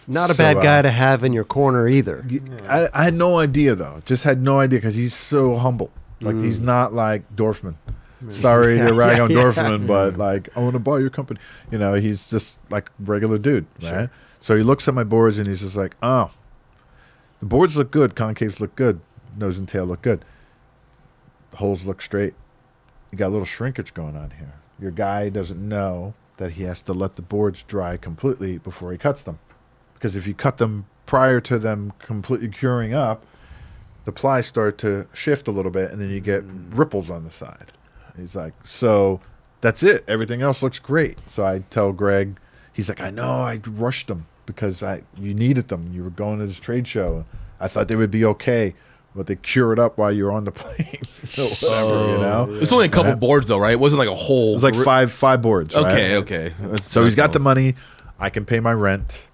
[0.09, 2.25] Not a So, bad uh, guy to have in your corner either.
[2.67, 4.01] I, I had no idea though.
[4.05, 5.91] Just had no idea because he's so humble.
[6.21, 6.43] Like Mm.
[6.43, 7.75] he's not like Dorfman.
[8.27, 9.37] Sorry to rag on yeah.
[9.37, 11.39] Dorfman, but like I want to buy your company.
[11.71, 14.09] You know, he's just like regular dude, right?
[14.41, 16.31] So he looks at my boards and he's just like, "Oh,
[17.39, 18.15] the boards look good.
[18.15, 18.99] Concaves look good.
[19.37, 20.25] Nose and tail look good.
[21.51, 22.33] The holes look straight.
[23.11, 24.53] You got a little shrinkage going on here.
[24.79, 28.97] Your guy doesn't know that he has to let the boards dry completely before he
[28.97, 29.39] cuts them."
[29.99, 33.25] Because if you cut them prior to them completely curing up,
[34.05, 36.77] the plies start to shift a little bit, and then you get mm.
[36.77, 37.73] ripples on the side.
[38.17, 39.19] He's like, so
[39.61, 40.03] that's it.
[40.07, 41.17] Everything else looks great.
[41.27, 42.39] So I tell Greg,
[42.73, 45.91] he's like, I know I rushed them because I you needed them.
[45.93, 47.25] You were going to this trade show.
[47.59, 48.73] I thought they would be okay,
[49.15, 51.01] but they cured up while you were on the plane.
[51.37, 52.53] or whatever, you oh, know.
[52.61, 53.73] It's only a couple boards though, right?
[53.73, 54.51] It wasn't like a whole.
[54.51, 55.75] It was like five five boards.
[55.75, 55.85] right?
[55.85, 56.53] Okay, okay.
[56.59, 57.75] That's- So he's that's got the money.
[58.19, 59.28] I can pay my rent.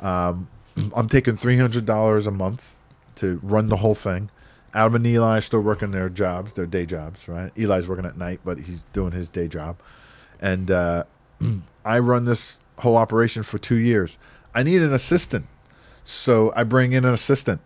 [0.00, 0.48] Um,
[0.94, 2.76] I'm taking three hundred dollars a month
[3.16, 4.30] to run the whole thing.
[4.74, 7.50] Adam and Eli are still working their jobs, their day jobs, right?
[7.56, 9.76] Eli's working at night, but he's doing his day job,
[10.40, 11.04] and uh,
[11.84, 14.18] I run this whole operation for two years.
[14.54, 15.46] I need an assistant,
[16.04, 17.60] so I bring in an assistant,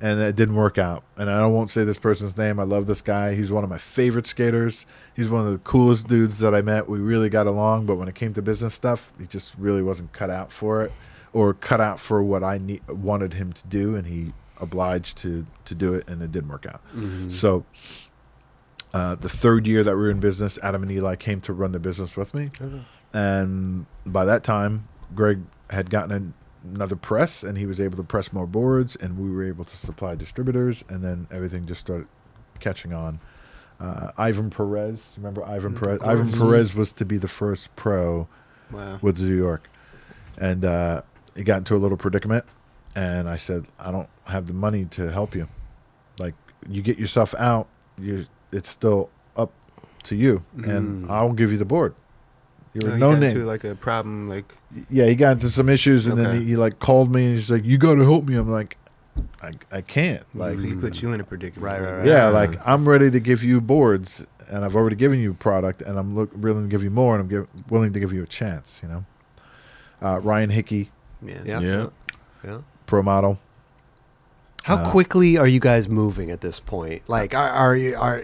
[0.00, 1.04] and it didn't work out.
[1.16, 2.58] And I won't say this person's name.
[2.60, 3.34] I love this guy.
[3.34, 4.86] He's one of my favorite skaters.
[5.14, 6.88] He's one of the coolest dudes that I met.
[6.88, 10.12] We really got along, but when it came to business stuff, he just really wasn't
[10.12, 10.92] cut out for it,
[11.32, 15.46] or cut out for what I need, wanted him to do, and he obliged to
[15.66, 16.80] to do it, and it didn't work out.
[17.30, 17.64] So.
[18.94, 21.72] Uh, the third year that we were in business, Adam and Eli came to run
[21.72, 22.48] the business with me,
[23.12, 26.34] and by that time, Greg had gotten an,
[26.64, 29.76] another press, and he was able to press more boards, and we were able to
[29.76, 32.08] supply distributors, and then everything just started
[32.60, 33.20] catching on.
[33.78, 36.00] Uh, Ivan Perez, remember Ivan Perez?
[36.02, 38.26] Ivan Perez was to be the first pro
[38.72, 38.98] Wow.
[39.02, 39.68] with New York,
[40.38, 41.02] and uh,
[41.38, 42.44] he got into a little predicament.
[42.94, 45.48] And I said, I don't have the money to help you.
[46.18, 46.34] Like,
[46.68, 47.68] you get yourself out,
[47.98, 49.52] you it's still up
[50.04, 51.94] to you, and I'll give you the board.
[52.74, 53.30] You're Oh, a you no got name.
[53.30, 54.52] into, like a problem, like
[54.90, 57.50] yeah, he got into some issues, and then he, he like called me, and he's
[57.50, 58.76] like, "You got to help me." I'm like,
[59.42, 60.22] I, I can't.
[60.34, 61.64] Like, like he put you in a predicament.
[61.64, 62.06] Right, right, right.
[62.06, 65.98] yeah, like I'm ready to give you boards, and I've already given you product, and
[65.98, 68.26] I'm look willing to give you more, and I'm give, willing to give you a
[68.26, 68.80] chance.
[68.82, 69.04] You know,
[70.02, 70.90] uh, Ryan Hickey,
[71.22, 71.42] Yeah.
[71.44, 71.60] Yeah.
[71.60, 71.86] Yeah.
[72.44, 72.58] Yeah.
[72.86, 73.38] pro model.
[74.64, 77.02] How Uh, quickly are you guys moving at this point?
[77.08, 78.22] Like, are, are you are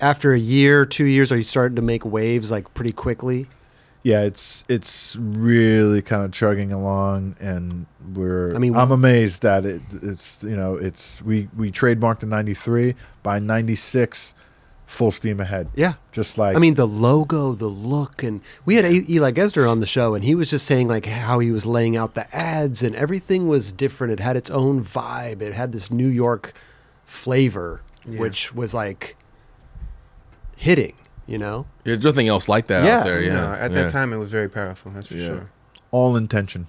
[0.00, 3.46] after a year, two years, are you starting to make waves like pretty quickly?
[4.02, 8.50] Yeah, it's it's really kind of chugging along, and we're.
[8.52, 12.24] I I mean- mean, I'm amazed that it, it's you know it's we we trademarked
[12.24, 14.34] in '93 by '96,
[14.92, 15.68] full steam ahead.
[15.74, 15.94] Yeah.
[16.12, 19.80] Just like I mean, the logo, the look, and we had E- Eli Gesner on
[19.80, 22.82] the show, and he was just saying like how he was laying out the ads,
[22.82, 24.12] and everything was different.
[24.12, 25.40] It had its own vibe.
[25.40, 26.52] It had this New York
[27.06, 28.20] flavor, Yeah.
[28.20, 29.16] which was like
[30.56, 30.94] hitting.
[31.26, 32.98] You know, Yeah, There's nothing else like that Yeah.
[32.98, 33.22] out there.
[33.22, 33.32] Yeah.
[33.34, 33.82] No, at yeah.
[33.82, 34.90] that time it was very powerful.
[34.92, 35.26] That's for Yeah.
[35.26, 35.50] sure.
[35.90, 36.66] all intention.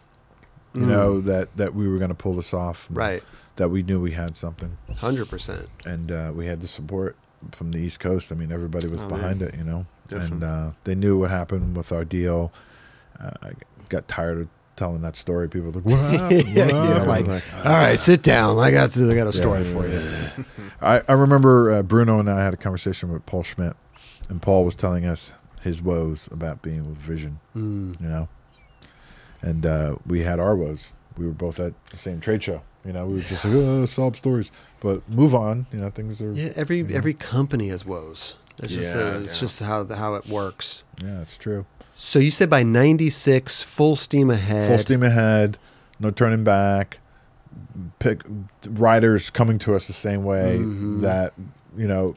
[0.73, 0.87] You Mm.
[0.87, 2.87] know that that we were going to pull this off.
[2.89, 3.21] Right.
[3.57, 5.67] That we knew we had something, Hundred percent.
[5.85, 7.15] and uh, we had the support
[7.51, 8.31] from the East Coast.
[8.31, 9.47] I mean, everybody was Oh, behind yeah.
[9.47, 9.55] it.
[9.57, 12.51] You know, and uh, they knew what happened with our deal.
[13.19, 13.51] Uh, I
[13.89, 15.47] got tired of telling that story.
[15.49, 16.43] People were like, "What happened?
[16.43, 18.57] What Yeah, happened?" like, Like, All right, sit down.
[18.59, 20.45] I got to, I got a story Yeah, for yeah, you.
[20.81, 23.75] I, I remember uh, Bruno and I had a conversation with Paul Schmitt,
[24.30, 25.31] and Paul was telling us
[25.61, 28.01] his woes about being with Vision, Mm.
[28.01, 28.27] you know,
[29.41, 30.93] and uh, we had our woes.
[31.17, 33.05] We were both at the same trade show, you know.
[33.05, 34.51] We were just like, oh, sob stories,
[34.83, 35.89] but move on, you know.
[35.89, 36.91] Things are, Yeah, yeah, every Mhm.
[36.91, 38.35] every company has woes.
[38.59, 39.39] It's just Yeah, uh, it's yeah.
[39.47, 40.83] just how how it works.
[41.03, 41.65] Yeah, it's true.
[41.95, 44.67] So you said by '96, full steam ahead.
[44.69, 45.57] Full steam ahead,
[45.99, 46.99] no turning back.
[47.99, 48.23] Pick
[48.69, 51.01] riders coming to us the same way Mhm.
[51.01, 51.33] that
[51.77, 52.15] you know.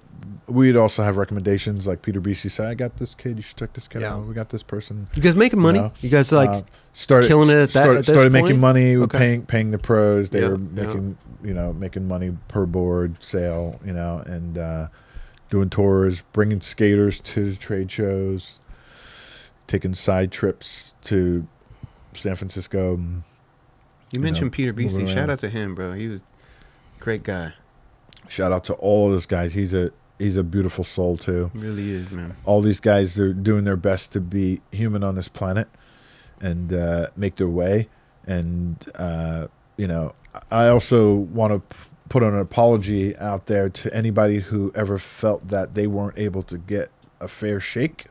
[0.48, 3.36] We'd also have recommendations like Peter Bici said, "I got this kid.
[3.36, 4.14] You should check this kid Yeah.
[4.14, 4.26] out.
[4.26, 5.80] We got this person." You guys making money?
[5.80, 6.62] know, you guys like Uh,
[6.92, 9.18] started killing it at that- started, at started making money, Okay.
[9.18, 10.30] paying paying the pros.
[10.30, 10.84] They Yeah, were yeah.
[10.86, 14.86] making you know making money per board sale, you know, and uh,
[15.50, 18.60] doing tours, bringing skaters to trade shows,
[19.66, 21.46] taking side trips to
[22.12, 22.96] San Francisco.
[22.96, 23.22] You
[24.12, 25.08] you mentioned know, Peter Bici.
[25.12, 25.92] Shout out to him, bro.
[25.92, 26.22] He was
[27.00, 27.52] great guy.
[28.28, 29.55] Shout out to all of those guys.
[29.55, 31.50] He's a he's a beautiful soul too.
[31.55, 32.34] Really is, man.
[32.44, 35.68] all these guys they're doing their best to be human on this planet
[36.40, 37.88] and uh, make their way
[38.26, 39.46] and uh,
[39.76, 40.12] you know
[40.50, 45.48] i also want to p- put an apology out there to anybody who ever felt
[45.48, 46.90] that they weren't able to get
[47.20, 48.06] a fair shake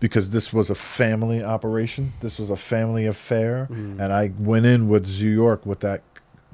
[0.00, 4.00] because this was a family operation this was a family affair Mm.
[4.00, 6.02] and i went in with zoo york with that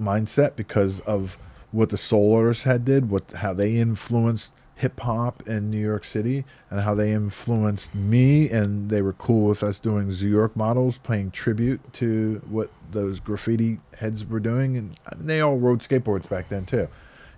[0.01, 1.39] mindset because of
[1.73, 6.05] what the soul orders had did what how they influenced hip hop in New York
[6.05, 10.57] City and how they influenced me and they were cool with us doing Zoo York
[10.57, 15.59] models playing tribute to what those graffiti heads were doing and I mean, they all
[15.59, 16.89] rode skateboards back then too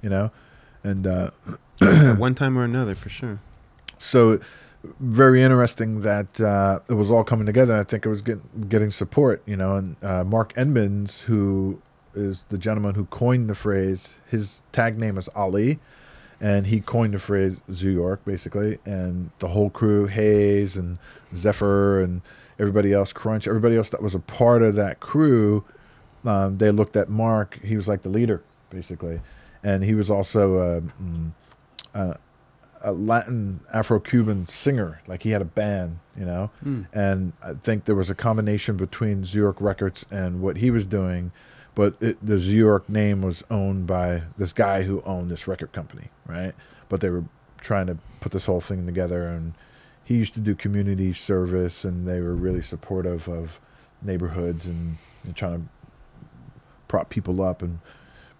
[0.02, 0.30] you know
[0.84, 1.30] and uh,
[1.80, 3.40] At one time or another, for sure.
[3.98, 4.40] so
[4.98, 7.78] very interesting that uh, it was all coming together.
[7.78, 9.76] I think it was getting, getting support, you know.
[9.76, 11.80] And uh, Mark Edmonds, who
[12.15, 15.78] is the gentleman who coined the phrase, his tag name is Ali,
[16.41, 18.78] and he coined the phrase Zoo York, basically.
[18.84, 20.99] And the whole crew, Haze and
[21.34, 22.23] Zephyr and
[22.58, 25.65] everybody else, Crunch, everybody else that was a part of that crew,
[26.24, 27.60] um, they looked at Mark.
[27.62, 29.20] He was like the leader, basically,
[29.62, 30.58] and he was also.
[30.58, 31.32] Uh, mm,
[31.94, 32.15] uh,
[32.82, 35.00] a Latin Afro-Cuban singer.
[35.07, 36.50] Like he had a band, you know.
[36.65, 36.86] Mm.
[36.92, 41.32] And I think there was a combination between York Records and what he was doing,
[41.75, 45.73] but it, the Zoo York name was owned by this guy who owned this record
[45.73, 46.52] company, right?
[46.89, 47.25] But they were
[47.60, 49.55] trying to put this whole thing together, and
[50.05, 53.59] he used to do community service, and they were really supportive of
[54.02, 55.68] neighborhoods and, and trying to
[56.89, 57.78] prop people up and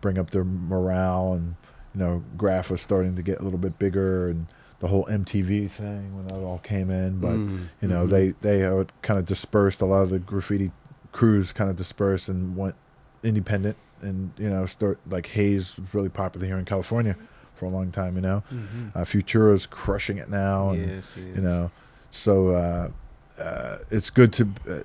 [0.01, 1.55] bring up their morale and
[1.95, 4.47] you know graph was starting to get a little bit bigger and
[4.81, 7.69] the whole mtv thing when that all came in but Mm.
[7.81, 8.11] you know Mhm.
[8.11, 10.73] they they kind of dispersed a lot of the graffiti
[11.13, 12.75] crews kind of dispersed and went
[13.23, 17.17] independent and you know start like Haze was really popular here in california
[17.55, 18.43] for a long time you know?
[18.53, 18.89] Mm-hmm.
[18.95, 21.37] uh, futura's crushing it now and yes, yes.
[21.37, 21.71] you know
[22.11, 22.91] so uh,
[23.39, 24.81] uh, it's good to uh,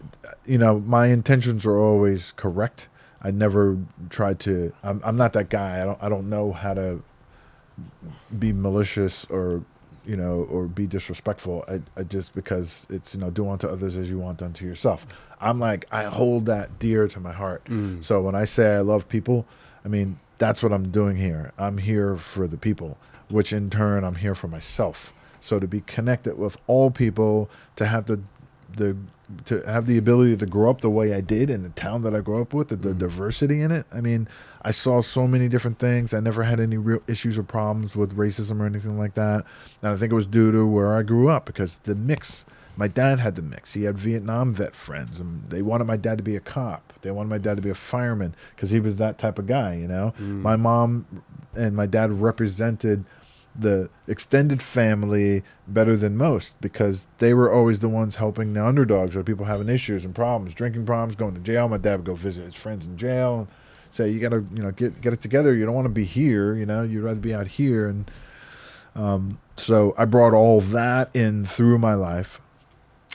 [0.45, 2.87] you know my intentions are always correct.
[3.21, 3.77] I never
[4.09, 5.81] tried to I'm, I'm not that guy.
[5.81, 7.03] I don't i don't know how to
[8.39, 9.63] be malicious or
[10.05, 11.65] you know or be disrespectful.
[11.67, 15.05] I, I just because it's you know do unto others as you want unto yourself
[15.41, 18.03] i'm like i hold that dear to my heart Mm.
[18.03, 19.45] so when I say I love people,
[19.85, 21.51] I mean that's what I'm doing here.
[21.57, 22.97] I'm here for the people,
[23.29, 25.11] which in turn I'm here for myself.
[25.39, 28.21] So to be connected with all people, to have the
[28.75, 28.95] the
[29.45, 32.13] to have the ability to grow up the way I did in the town that
[32.15, 33.85] I grew up with, the, the diversity in it.
[33.91, 34.27] I mean,
[34.61, 36.13] I saw so many different things.
[36.13, 39.43] I never had any real issues or problems with racism or anything like that.
[39.81, 42.45] And I think it was due to where I grew up because the mix
[42.77, 43.73] my dad had the mix.
[43.73, 46.93] He had Vietnam vet friends, and they wanted my dad to be a cop.
[47.01, 49.75] They wanted my dad to be a fireman because he was that type of guy,
[49.75, 50.13] you know.
[50.19, 51.23] My mom
[51.55, 53.03] and my dad represented
[53.59, 59.15] the extended family better than most because they were always the ones helping the underdogs
[59.15, 61.67] or people having issues and problems, drinking problems, going to jail.
[61.67, 63.47] My dad would go visit his friends in jail and
[63.89, 65.55] say, "You got to, you know, get get it together.
[65.55, 66.53] You don't want to be here.
[66.55, 68.11] You know, you'd rather be out here." And
[68.95, 72.39] um, so I brought all that in through my life.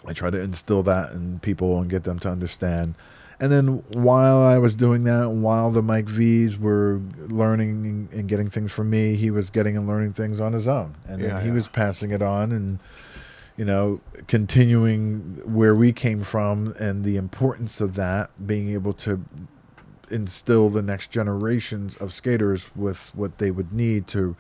[0.07, 2.95] I try to instill that in people and get them to understand.
[3.41, 8.49] And then while I was doing that, while the Mike V's were learning and getting
[8.49, 10.95] things from me, he was getting and learning things on his own.
[11.09, 11.55] And Yeah, then he yeah.
[11.55, 12.53] was passing it on.
[12.53, 12.79] And,
[13.57, 19.25] you know, continuing where we came from and the importance of that, being able to
[20.11, 24.37] instill the next generations of skaters with what they would need to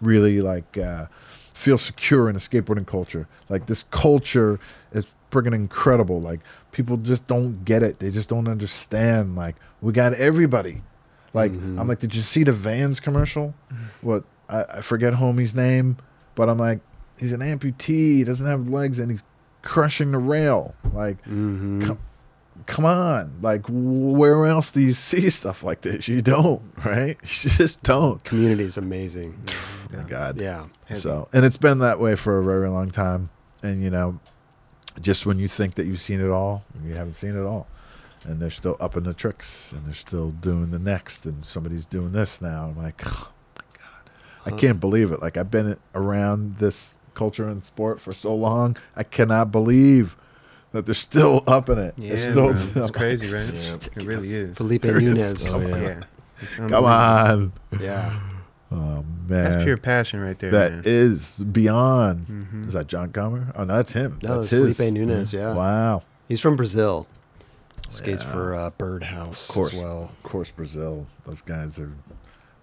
[0.00, 1.06] really like uh,
[1.54, 3.26] feel secure in a skateboarding culture.
[3.48, 4.60] Like this culture
[4.92, 6.20] is friggin' incredible.
[6.20, 6.40] Like
[6.72, 8.00] people just don't get it.
[8.00, 9.34] They just don't understand.
[9.36, 10.82] Like we got everybody.
[11.32, 13.54] Like I'm like, did you see the Vans commercial?
[14.02, 15.96] What I, I forget homie's name,
[16.36, 16.80] but I'm like,
[17.18, 18.16] he's an amputee.
[18.18, 19.24] He doesn't have legs, and he's
[19.62, 20.74] crushing the rail.
[20.92, 21.86] Like, Mm-hmm.
[21.86, 21.98] come,
[22.66, 23.40] come on.
[23.40, 26.06] Like, where else do you see stuff like this?
[26.06, 27.16] You don't, right?
[27.22, 28.22] You just don't.
[28.22, 29.36] Community is amazing.
[30.02, 30.40] My God.
[30.40, 30.66] Yeah.
[30.94, 33.30] So, and it's been that way for a very long time.
[33.62, 34.20] And you know,
[35.00, 37.66] just when you think that you've seen it all, you haven't seen it all.
[38.24, 41.84] And they're still up in the tricks, and they're still doing the next, and somebody's
[41.84, 42.66] doing this now.
[42.68, 45.20] I'm like, oh my god, I can't believe it.
[45.20, 50.16] Like I've been around this culture and sport for so long, I cannot believe
[50.72, 51.94] that they're still up in it.
[51.96, 52.70] Yeah, still, man.
[52.74, 53.96] I'm it's crazy, like, right?
[53.96, 54.56] It really is.
[54.56, 55.00] Felipe There.
[55.00, 55.52] Nunes.
[55.52, 55.76] Oh, yeah.
[55.76, 56.68] Yeah.
[56.68, 58.20] Come on, Yeah.
[58.74, 60.82] Oh man, That's pure passion right there, That man.
[60.84, 62.26] is beyond.
[62.26, 62.66] Mhm.
[62.68, 63.52] Is that Jon Comer?
[63.54, 64.18] Oh, no, that's him.
[64.22, 64.76] No, that's it's his.
[64.76, 65.52] Felipe Nunes, yeah.
[65.54, 66.02] Wow.
[66.28, 67.06] He's from Brazil.
[67.88, 68.32] Skates Yeah.
[68.32, 69.74] for uh, Birdhouse Of course.
[69.74, 70.10] as well.
[70.16, 71.06] Of course, Brazil.
[71.24, 71.92] Those guys are.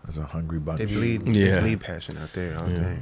[0.06, 0.80] Those are hungry bunch.
[0.80, 1.56] They bleed, Yeah.
[1.56, 2.80] they bleed passion out there all Yeah.
[2.80, 3.00] day.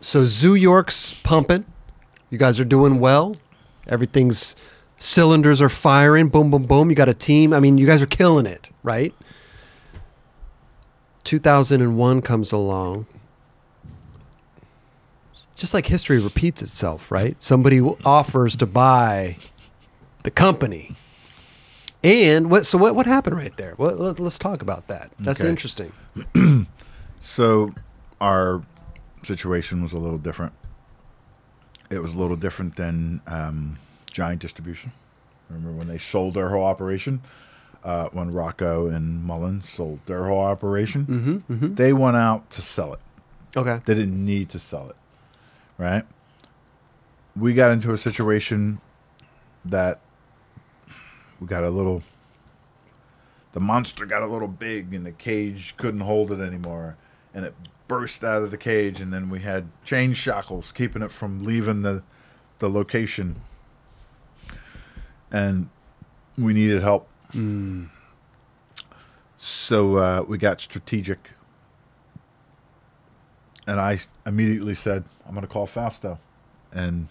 [0.00, 1.64] So Zoo York's pumping.
[2.30, 3.36] You guys are doing well.
[3.86, 4.56] Everything's
[4.96, 6.28] cylinders are firing.
[6.28, 6.88] Boom, boom, boom.
[6.90, 7.52] You got a team.
[7.52, 9.14] I mean, you guys are killing it, right?
[11.24, 13.06] 2001 comes along.
[15.54, 17.40] Just like history repeats itself, right?
[17.40, 19.36] Somebody offers to buy
[20.24, 20.96] the company.
[22.02, 22.66] And what?
[22.66, 22.96] So what?
[22.96, 23.74] What happened right there?
[23.76, 25.12] What, let, us talk about that.
[25.20, 25.48] That's Okay.
[25.48, 25.92] interesting.
[27.24, 27.70] So,
[28.20, 28.62] our
[29.22, 30.52] situation was a little different.
[31.88, 33.78] It was a little different than um,
[34.10, 34.90] Giant Distribution.
[35.48, 37.22] Remember when they sold their whole operation?
[37.84, 41.52] Uh, when Rocco and Mullen sold their whole operation, Mm-hmm.
[41.52, 41.74] mm-hmm.
[41.74, 43.00] they went out to sell it.
[43.56, 43.80] Okay.
[43.84, 44.96] They didn't need to sell it,
[45.78, 46.04] right?
[47.34, 48.80] We got into a situation
[49.64, 49.98] that
[51.40, 52.04] we got a little.
[53.52, 56.96] The monster got a little big, and the cage couldn't hold it anymore,
[57.34, 57.54] and it
[57.88, 59.00] burst out of the cage.
[59.00, 62.02] And then we had chain shackles keeping it from leaving the
[62.58, 63.40] the location,
[65.30, 65.68] and
[66.38, 67.08] we needed help.
[67.34, 67.88] Mm.
[69.36, 71.30] So uh, we got strategic,
[73.66, 76.18] and I immediately said, "I'm going to call Fausto,"
[76.72, 77.08] and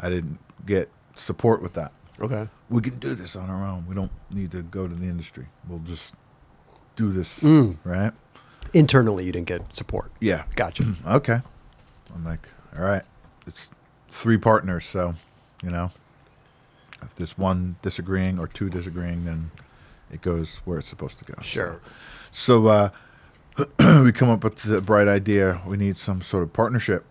[0.00, 1.92] I didn't get support with that.
[2.20, 2.48] Okay.
[2.70, 3.86] We can do this on our own.
[3.88, 5.46] We don't need to go to the industry.
[5.68, 6.14] We'll just
[6.96, 7.76] do this, Mm.
[7.84, 8.12] right?
[8.72, 10.10] Internally, you didn't get support.
[10.20, 10.44] Yeah.
[10.56, 10.94] Gotcha.
[11.06, 11.40] Okay.
[12.14, 13.02] I'm like, all right.
[13.46, 13.70] It's
[14.08, 15.14] three partners, so
[15.62, 15.90] you know,
[17.04, 19.50] if there's one disagreeing or two disagreeing, then
[20.10, 21.34] it goes where it's supposed to go.
[21.42, 21.80] Sure.
[22.30, 22.90] So uh,
[24.02, 25.60] we come up with the bright idea.
[25.66, 27.04] We need some sort of partnership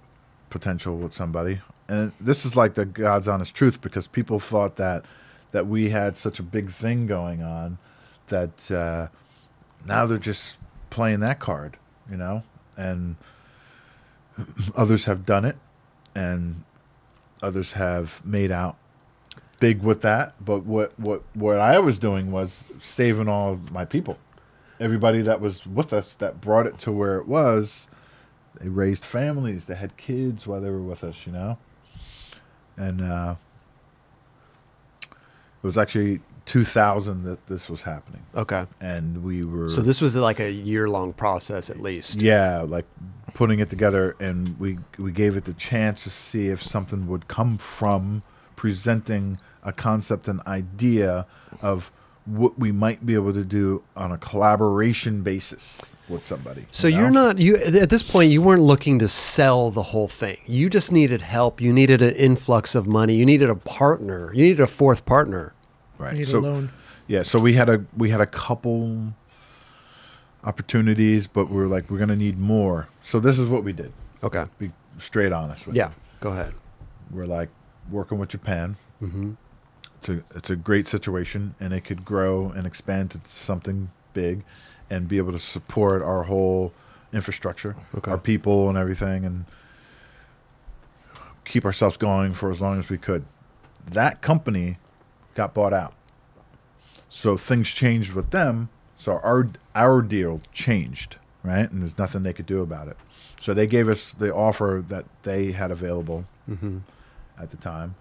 [0.50, 5.06] potential with somebody, and this is like the God's honest truth because people thought that
[5.52, 7.78] that we had such a big thing going on
[8.28, 9.08] that uh,
[9.86, 10.58] now they're just
[10.90, 11.78] playing that card,
[12.10, 12.44] you know,
[12.78, 13.16] and
[14.76, 15.58] others have done it,
[16.14, 16.64] and
[17.42, 18.78] others have made out
[19.60, 20.34] big with that.
[20.44, 24.18] But what what what I was doing was saving all of my people
[24.80, 27.88] everybody that was with us that brought it to where it was
[28.60, 31.58] they raised families they had kids while they were with us you know
[32.76, 33.36] and uh,
[35.12, 38.66] it was actually 2000 that this was happening Okay.
[38.82, 42.20] and we were So this was like a year long process at least.
[42.22, 42.86] yeah like
[43.36, 47.28] putting it together and we we gave it the chance to see if something would
[47.28, 48.24] come from
[48.68, 51.26] presenting a concept an idea
[51.62, 51.92] of
[52.26, 57.00] what we might be able to do on a collaboration basis with somebody So you
[57.00, 57.26] you're know?
[57.28, 60.38] not you at this point you weren't looking to sell the whole thing.
[60.48, 61.60] You just needed help.
[61.60, 63.16] You needed an influx of money.
[63.16, 64.32] You needed a partner.
[64.34, 65.54] You needed a fourth partner.
[65.98, 66.70] right Need so a loan.
[67.08, 69.12] yeah so we had a we had a couple
[70.46, 73.92] opportunities but we were like we're gonna need more so this is what we did
[74.24, 74.46] Okay.
[74.58, 75.90] be straight honest with Yeah.
[75.90, 75.94] you.
[76.22, 76.54] Go ahead.
[77.12, 77.50] we're like
[77.90, 78.78] working with japan.
[79.02, 79.32] Mm-hmm.
[79.98, 84.44] it's a it's a great situation and it could grow and expand to something big
[84.90, 86.74] and be able to support our whole
[87.12, 88.12] infrastructure Okay.
[88.12, 89.46] our people and everything and
[91.46, 93.26] keep ourselves going for as long as we could.
[93.86, 94.78] That company
[95.36, 95.94] got bought out.
[97.10, 98.70] So things changed with them.
[98.98, 101.70] So our our deal changed right?
[101.70, 102.96] And there's nothing they could do about it.
[103.38, 106.24] So they gave us the offer that they had available.
[106.50, 106.78] Mm-hmm.
[107.40, 107.96] At the time,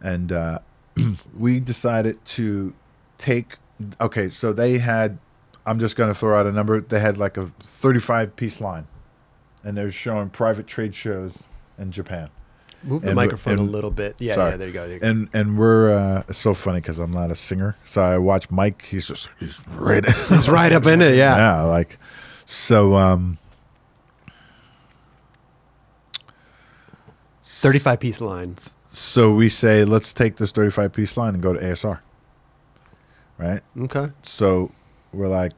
[0.00, 0.58] and uh,
[1.38, 2.74] we decided to
[3.18, 3.56] take.
[4.00, 5.18] Okay, so they had.
[5.66, 6.80] I'm just going to throw out a number.
[6.80, 8.86] They had like a 35 piece line,
[9.64, 11.32] and they're showing private trade shows
[11.78, 12.28] in Japan.
[12.82, 14.14] Move the And- microphone a little bit.
[14.18, 14.50] Yeah, sorry.
[14.50, 14.84] yeah, there you go.
[14.86, 15.06] There you go.
[15.08, 18.50] And and we're uh, it's so funny because I'm not a singer, so I watch
[18.50, 18.82] Mike.
[18.84, 20.04] He's just he's right.
[20.06, 21.36] It's right up in it, yeah.
[21.36, 21.98] yeah, like
[22.44, 22.96] so.
[22.96, 23.38] um
[27.62, 28.74] 35 piece lines.
[28.86, 31.98] So we say let's take this 35 piece line and go to ASR,
[33.38, 33.60] right?
[33.82, 34.08] Okay.
[34.22, 34.70] So
[35.12, 35.52] we're like,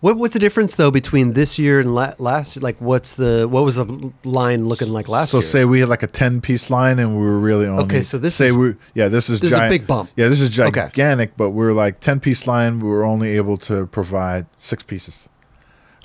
[0.00, 2.62] What what's the difference though between this year and la- last year?
[2.62, 5.42] Like, what's the what was the line looking like last so year?
[5.46, 8.02] So say we had like a 10 piece line and we were really only Okay,
[8.02, 10.10] so this say is- we yeah this is this is a big bump.
[10.16, 10.70] yeah this is Okay.
[10.82, 15.28] gigantic but we're like 10 piece line we were only able to provide six pieces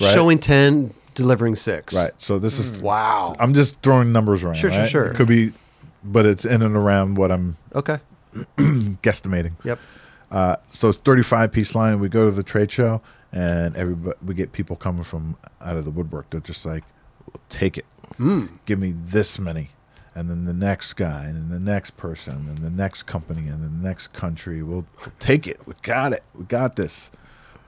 [0.01, 1.93] right Showing 10, delivering six.
[1.93, 3.35] right so this is Wow.
[3.39, 4.89] I'm just throwing numbers around Sure, sure, right?
[4.89, 5.07] sure.
[5.07, 5.53] it could be
[6.03, 7.97] but it's in and around what I'm Okay.
[8.57, 9.79] guesstimating Yep.
[10.31, 11.99] Uh, so it's 35 piece line.
[11.99, 13.01] We go to the trade show,
[13.33, 16.29] and everybody we get people coming from out of the woodwork.
[16.29, 16.83] They're just like,
[17.49, 17.85] take it,
[18.67, 19.71] give me this many,
[20.13, 23.63] and then the next guy, and then the next person, and the next company, and
[23.63, 24.61] the next country.
[24.61, 25.59] We'll, we'll take it.
[25.65, 26.21] We got it.
[26.35, 27.09] We got this.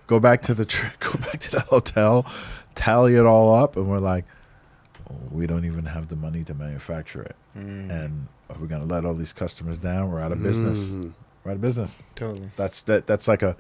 [0.06, 2.28] Go back to the tr- go back to the hotel,
[2.76, 4.26] tally it all up, and we're like,
[5.10, 7.90] "Oh, we don't even have the money to manufacture it, mm.
[7.90, 10.12] and are we gonna let all these customers down?
[10.12, 10.90] We're out of business.
[10.90, 11.14] Mm.
[11.44, 12.04] We're out of business.
[12.16, 12.52] Totally.
[12.56, 13.08] That's that.
[13.08, 13.56] That's like a.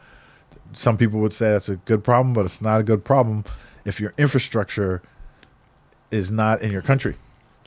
[0.73, 3.43] Some people would say that's a good problem, but it's not a good problem
[3.85, 5.01] if your infrastructure
[6.11, 7.15] is not in your country.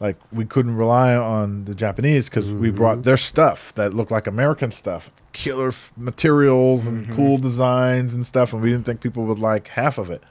[0.00, 2.76] Like we couldn't rely on the Japanese because we mm-hmm.
[2.76, 7.14] brought their stuff that looked like American stuff, killer f- materials and mm-hmm.
[7.14, 10.22] cool designs and stuff, and we didn't think people would like half of it,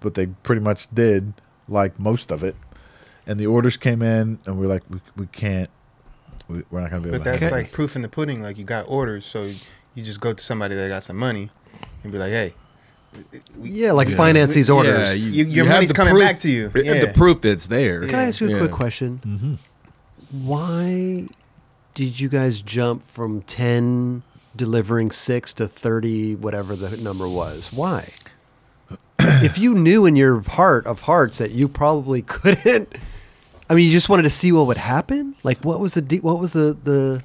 [0.00, 1.32] but they pretty much did
[1.68, 2.56] like most of it.
[3.26, 5.70] And the orders came in, and we're like, we, we can't,
[6.48, 7.30] we, we're not gonna be able But to.
[7.30, 7.74] that's handle like this.
[7.74, 8.42] proof in the pudding.
[8.42, 9.44] Like you got orders, so
[9.94, 11.50] you just go to somebody that got some money
[12.02, 12.54] and be like, "Hey,
[13.62, 14.16] Yeah, like Yeah.
[14.16, 15.14] finance these orders.
[15.16, 16.72] Yeah, You- your have money's coming proof- back to you.
[16.74, 17.04] you have Yeah.
[17.06, 18.06] The proof that's there.
[18.06, 18.58] Can I ask you a Yeah.
[18.58, 19.20] quick question?
[19.24, 19.54] Mm-hmm.
[20.46, 21.26] Why
[21.94, 24.22] did you guys jump from 10
[24.56, 27.70] delivering six to 30, whatever the number was?
[27.72, 28.12] Why?
[29.44, 32.94] if you knew in your heart of hearts that you probably couldn't,
[33.70, 35.34] I mean, you just wanted to see what would happen?
[35.42, 37.22] Like, what was the, de- what was the, the,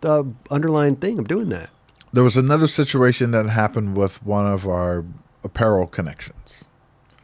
[0.00, 1.70] the underlying thing of doing that?
[2.12, 5.04] There was another situation that happened with one of our
[5.44, 6.64] apparel connections.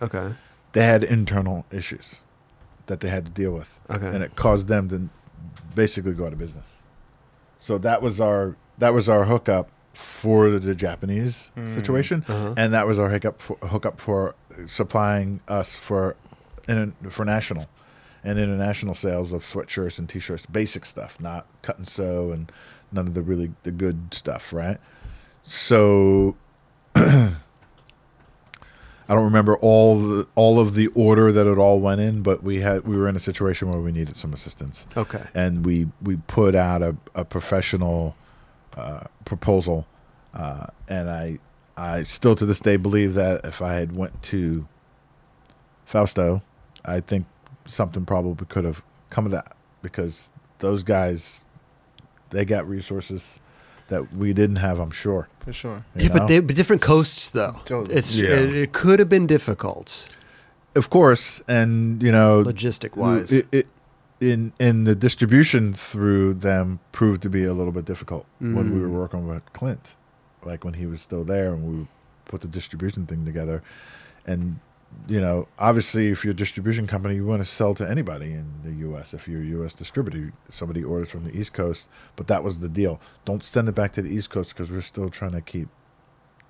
[0.01, 0.35] Okay.
[0.73, 2.21] They had internal issues
[2.87, 4.07] that they had to deal with, Okay.
[4.07, 5.09] and it caused them to
[5.75, 6.77] basically go out of business.
[7.59, 12.53] So that was our that was our hookup for the Japanese situation, Uh-huh.
[12.57, 14.35] and that was our hookup for, hookup for
[14.67, 16.17] supplying us for
[16.69, 17.67] in, for national
[18.23, 22.53] and international sales of sweatshirts and t-shirts, basic stuff, not cut and sew and
[22.93, 24.79] none of the really the good stuff, right?
[25.43, 26.37] So
[29.09, 32.43] I don't remember all the, all of the order that it all went in, but
[32.43, 35.23] we had we were in a situation where we needed some assistance, Okay.
[35.33, 38.17] and we we put out a, a professional
[38.77, 39.87] uh, proposal,
[40.35, 41.39] uh, and I
[41.77, 44.67] I still to this day believe that if I had went to
[45.85, 46.43] Fausto,
[46.85, 47.27] I think
[47.67, 51.47] something probably could have come of that because those guys
[52.31, 53.41] they got resources
[53.89, 54.79] that we didn't have.
[54.81, 55.29] I'm sure.
[55.41, 55.85] for sure.
[55.97, 57.61] you Yeah, but they but different coasts though.
[57.65, 57.97] Totally.
[57.97, 58.31] It's Yeah.
[58.31, 60.09] it, it could have been difficult
[60.77, 63.33] of course, and you know, logistic wise.
[63.33, 63.67] it, it
[64.21, 68.81] in in the distribution through them proved to be a little bit difficult when we
[68.81, 68.93] were Mm.
[68.93, 69.95] working with Klindt,
[70.45, 71.87] like when he was still there and we
[72.25, 73.63] put the distribution thing together,
[74.27, 74.59] and
[75.09, 78.47] you know, obviously, if you're a distribution company, you want to sell to anybody in
[78.65, 79.13] the U.S.
[79.13, 79.75] If you're a U.S.
[79.75, 82.99] distributor, somebody orders from the East Coast, but that was the deal.
[83.27, 85.69] Don't send it back to the East Coast because we're still trying to keep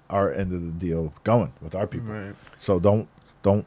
[0.08, 2.12] our end of the deal going with our people.
[2.12, 2.34] Right.
[2.54, 3.08] So don't
[3.42, 3.66] don't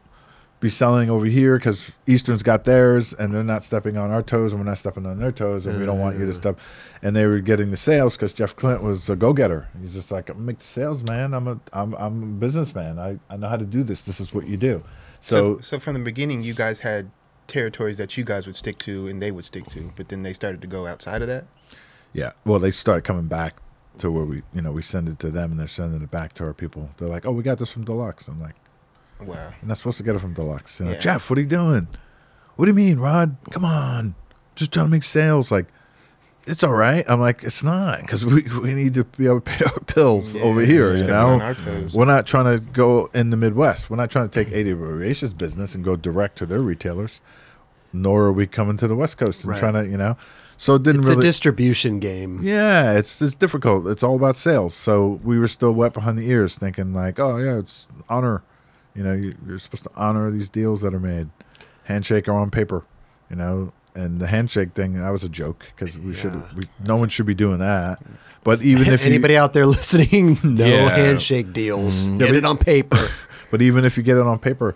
[0.59, 4.51] be selling over here because Eastern's got theirs and they're not stepping on our toes
[4.51, 6.59] and we're not stepping on their toes and we don't want you to step.
[7.01, 9.69] And they were getting the sales because Jeff Klindt was a go getter.
[9.81, 11.33] He's just like, I'm make the sales, man.
[11.33, 12.99] I'm a I'm I'm a businessman.
[12.99, 14.05] I I know how to do this.
[14.05, 14.83] This is what you do.
[15.21, 17.09] So, So, so from the beginning, you guys had
[17.47, 20.33] territories that you guys would stick to and they would stick to, but then they
[20.33, 21.45] started to go outside of that.
[22.13, 22.31] yeah.
[22.45, 23.55] Well, they started coming back
[23.99, 26.33] to where we you know we send it to them and they're sending it back
[26.33, 26.89] to our people.
[26.97, 28.27] They're like, oh, we got this from Deluxe.
[28.27, 28.55] I'm like.
[29.21, 29.35] Wow.
[29.61, 30.79] You're not supposed to get it from Deluxe.
[30.79, 30.99] You know, Yeah.
[30.99, 31.87] Jeff, what are you doing?
[32.55, 33.37] What do you mean, Rod?
[33.51, 34.15] Come on.
[34.55, 35.51] Just trying to make sales.
[35.51, 35.67] Like,
[36.45, 37.05] it's all right.
[37.07, 40.35] I'm like, it's not because we, we need to be able to pay our bills
[40.35, 41.27] Yeah, over here, you know?
[41.27, 41.95] on our toes.
[41.95, 43.89] We're not trying to go in the Midwest.
[43.89, 47.21] We're not trying to take 80 Racious business and go direct to their retailers.
[47.91, 49.59] nor are we coming to the West Coast and Right.
[49.59, 50.15] trying to, you know.
[50.57, 51.19] So it didn't It's really.
[51.21, 52.39] a distribution game.
[52.43, 53.87] yeah, it's it's difficult.
[53.87, 54.75] It's all about sales.
[54.75, 58.43] So we were still wet behind the ears, thinking like, oh yeah, it's honor.
[58.95, 61.29] You know, you, you're supposed to honor these deals that are made.
[61.85, 62.83] Handshake are on paper.
[63.29, 66.95] You know, and the handshake thing that was a joke because we should we no
[66.97, 67.99] one should be doing that.
[68.43, 70.89] But even if you, Anybody out there listening, no Yeah.
[70.95, 72.07] handshake deals.
[72.07, 72.97] Yeah, Get but- it on paper.
[73.51, 74.75] But even if you get it on paper,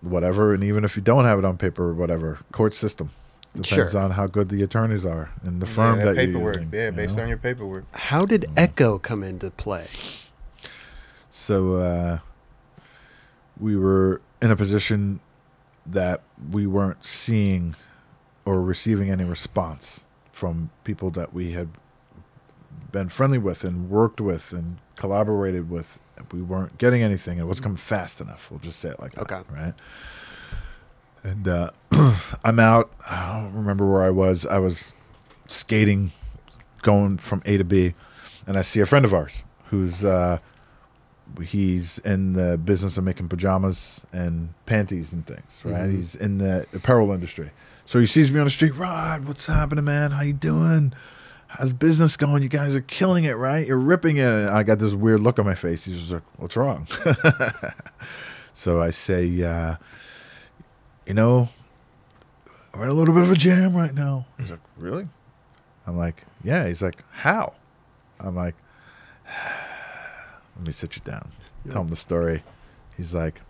[0.00, 3.10] whatever, and even if you don't have it on paper, whatever, court system
[3.54, 4.00] depends Sure.
[4.00, 6.56] on how good the attorneys are and the firm yeah, that you're paperwork.
[6.56, 7.22] using, yeah, you based know?
[7.22, 7.84] on your paperwork.
[7.94, 9.86] How did Ecko come into play?
[11.30, 12.18] So uh,
[13.58, 15.20] we were in a position
[15.84, 16.20] that
[16.50, 17.74] we weren't seeing
[18.44, 21.68] or receiving any response from people that we had
[22.92, 25.98] been friendly with and worked with and collaborated with.
[26.32, 27.38] We weren't getting anything.
[27.38, 28.50] It wasn't coming fast enough.
[28.50, 29.22] We'll just say it like that.
[29.22, 29.42] Okay.
[29.52, 29.74] Right.
[31.22, 31.70] And uh,
[32.44, 32.90] I'm out.
[33.08, 34.46] I don't remember where I was.
[34.46, 34.94] I was
[35.46, 36.12] skating,
[36.82, 37.94] going from A to B,
[38.46, 40.38] and I see a friend of ours who's uh,
[41.42, 45.62] he's in the business of making pajamas and panties and things.
[45.64, 45.84] Right.
[45.84, 45.96] Mhm.
[45.96, 47.50] He's in the apparel industry.
[47.84, 48.74] So he sees me on the street.
[48.76, 50.10] Rod, what's happening, man?
[50.12, 50.92] How you doing?
[51.48, 52.42] How's business going?
[52.42, 53.64] You guys are killing it, right?
[53.66, 54.24] You're ripping it.
[54.26, 55.84] And I got this weird look on my face.
[55.84, 56.88] He's just like, "What's wrong?"
[58.52, 59.76] so I say, uh,
[61.06, 61.48] "You know,
[62.74, 65.06] we're in a little bit of a jam right now." He's like, "Really?"
[65.86, 67.52] I'm like, "Yeah." He's like, "How?"
[68.18, 68.56] I'm like,
[70.56, 71.30] "Let me sit you down.
[71.70, 72.42] Tell him the story."
[72.96, 73.40] He's like,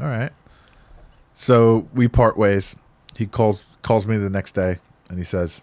[0.00, 0.32] "All right."
[1.32, 2.76] So we part ways.
[3.14, 5.62] He calls calls me the next day and he says,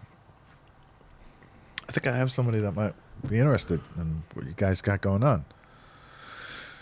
[1.87, 2.93] "I think I have somebody that might
[3.27, 5.45] be interested in what you guys got going on."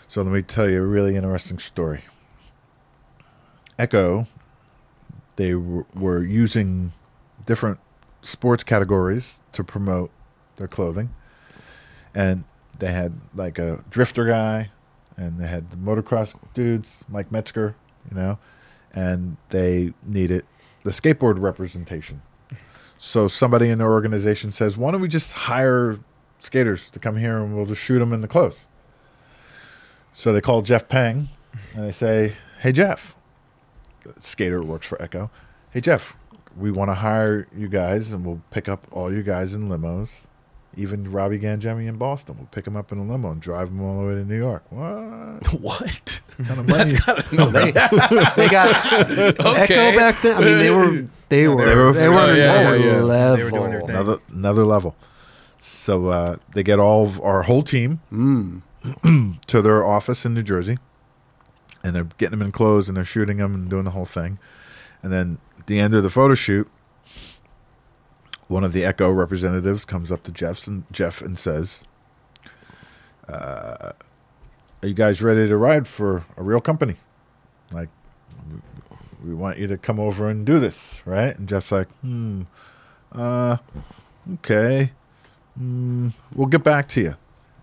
[0.08, 2.04] So let me tell you a really interesting story.
[3.78, 4.26] Ecko,
[5.36, 6.92] they w- were using
[7.46, 7.80] different
[8.20, 10.10] sports categories to promote
[10.56, 11.14] their clothing,
[12.14, 12.44] and
[12.82, 14.72] they had like a drifter guy,
[15.16, 17.76] and they had the motocross dudes, Mike Metzger,
[18.10, 18.40] you know,
[18.92, 20.44] and they needed
[20.82, 22.22] the skateboard representation.
[22.98, 26.00] So somebody in their organization says, "Why don't we just hire
[26.40, 28.66] skaters to come here and we'll just shoot them in the clothes?"
[30.12, 31.28] So they call Jeff Pang,
[31.74, 33.14] and they say, "Hey Jeff,
[34.18, 35.30] skater works for Ecko.
[35.70, 36.16] Hey Jeff,
[36.56, 40.26] we want to hire you guys, and we'll pick up all you guys in limos.
[40.76, 43.82] Even Robbie Gangemi in Boston, we'll pick him up in a limo and drive him
[43.82, 44.64] all the way to New York.
[44.70, 46.20] What What?
[46.46, 46.92] kind of money?
[47.32, 47.70] no, They,
[48.36, 49.74] they got Okay.
[49.74, 50.36] Ecko back then.
[50.36, 53.00] I mean, they were they were they were- they were Oh, yeah, another yeah, yeah.
[53.02, 53.36] level.
[53.36, 53.90] They were doing their thing.
[53.90, 54.96] another another level.
[55.58, 58.62] So uh, they get all of our whole team Mm.
[59.46, 60.78] to their office in New Jersey,
[61.84, 64.38] and they're getting them in clothes and they're shooting them and doing the whole thing.
[65.02, 66.68] And then at the end of the photo shoot,
[68.52, 71.84] one of the Ecko representatives comes up to Jeff's and Jeff and says,
[73.28, 73.92] uh,
[74.82, 76.96] "Are you guys ready to ride for a real company?
[77.72, 77.88] Like,
[79.24, 82.42] we- want you to come over and do this, right?" And Jeff's like, "Hmm,
[83.12, 83.56] uh,
[84.34, 84.92] okay,
[85.56, 87.14] hmm, we'll get back to you."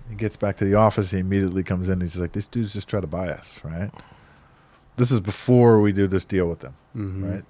[0.10, 1.12] He gets back to the office.
[1.12, 2.02] He immediately comes in.
[2.02, 3.92] He's like, "This dude's just trying to buy us, right?"
[4.96, 7.32] This is before we do this deal with them, Mhm.
[7.32, 7.44] right?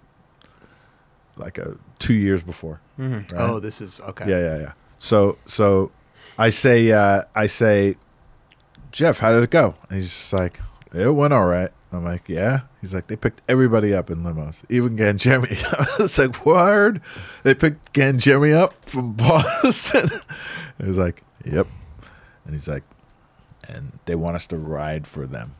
[1.39, 2.81] Like uh, two years before.
[2.97, 3.33] hmm Right?
[3.35, 4.29] Oh, this is okay.
[4.29, 4.71] Yeah, yeah, yeah.
[4.97, 5.91] So, so
[6.37, 7.95] I say, uh, I say,
[8.91, 9.75] Jeff, how did it go?
[9.89, 10.59] And he's just like,
[10.93, 11.71] it went all right.
[11.91, 12.61] I'm like, yeah.
[12.81, 15.63] He's like, they picked everybody up in limos, even Gangemi.
[15.99, 17.01] I was like, word?
[17.43, 20.09] They picked Gangemi up from Boston.
[20.77, 21.67] He was like, yep.
[22.45, 22.83] And he's like,
[23.67, 25.55] and they want us to ride for them.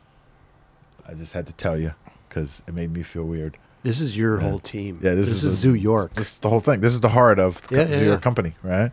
[1.08, 1.94] I just had to tell you
[2.28, 3.56] because it made me feel weird.
[3.82, 4.48] This is your Yeah.
[4.50, 4.98] whole team.
[5.02, 6.12] Yeah, this, is, is, Zoo York.
[6.14, 6.80] This is the whole thing.
[6.80, 8.24] This is the heart of the Yeah, co- yeah, Zoo York yeah.
[8.24, 8.92] company, right?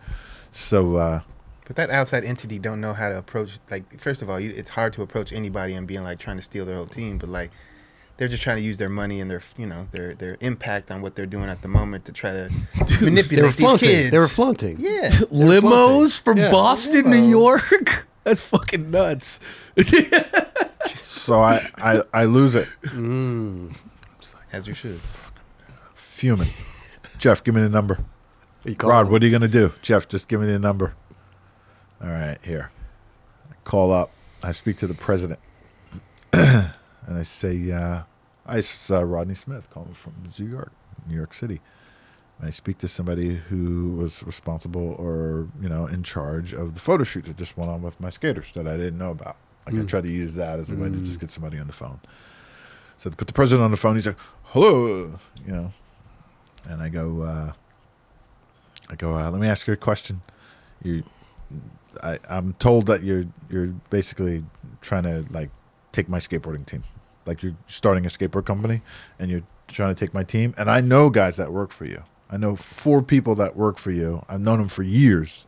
[0.51, 1.21] So, uh,
[1.67, 3.59] But that outside entity don't know how to approach.
[3.69, 6.43] Like, first of all, you, it's hard to approach anybody and being like trying to
[6.43, 7.17] steal their whole team.
[7.17, 7.51] But like,
[8.15, 11.01] they're just trying to use their money and their, you know, their their impact on
[11.01, 12.49] what they're doing at the moment to try to
[12.87, 13.89] they were manipulate these flaunting.
[13.89, 14.11] kids.
[14.11, 14.77] They were flaunting.
[14.79, 16.49] yeah, Limos from Yeah.
[16.49, 18.07] Boston, New York.
[18.23, 19.39] That's fucking nuts.
[20.95, 22.67] so I, I, I lose it.
[22.85, 23.73] Mm.
[24.57, 24.99] As you should.
[25.93, 26.49] Fuming.
[27.19, 27.99] Jeff, give me the number.
[28.81, 29.11] Rod, them.
[29.11, 29.73] what are you going to do?
[29.81, 30.93] Jeff, just give me the number.
[32.01, 32.71] All right, here.
[33.49, 34.11] I call up.
[34.43, 35.39] I speak to the president.
[36.33, 36.71] and
[37.07, 38.03] I say, uh,
[38.45, 40.71] I s- uh, Rodney Smith calling from New York,
[41.07, 41.61] New York City.
[42.39, 46.79] And I speak to somebody who was responsible or, you know, in charge of the
[46.79, 49.37] photo shoot that just went on with my skaters that I didn't know about.
[49.65, 49.87] Like I Mm.
[49.87, 51.05] tried to use that as a way to Mm.
[51.05, 51.99] just get somebody on the phone.
[52.97, 53.95] So they put the president on the phone.
[53.95, 55.13] He's like, "Hello,"
[55.45, 55.73] you know,
[56.67, 57.53] and I go, uh,
[58.89, 60.21] I go, uh, "Let me ask you a question.
[60.83, 61.03] You,
[62.01, 64.45] I, I'm told that you're you're basically
[64.81, 65.49] trying to like
[65.91, 66.83] take my skateboarding team,
[67.25, 68.81] like you're starting a skateboard company,
[69.19, 70.53] and you're trying to take my team.
[70.57, 72.03] And I know guys that work for you.
[72.29, 74.25] I know four people that work for you.
[74.27, 75.45] I've known them for years,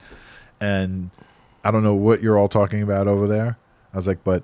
[0.62, 1.10] and
[1.64, 3.58] I don't know what you're all talking about over there.
[3.94, 4.44] I was like, but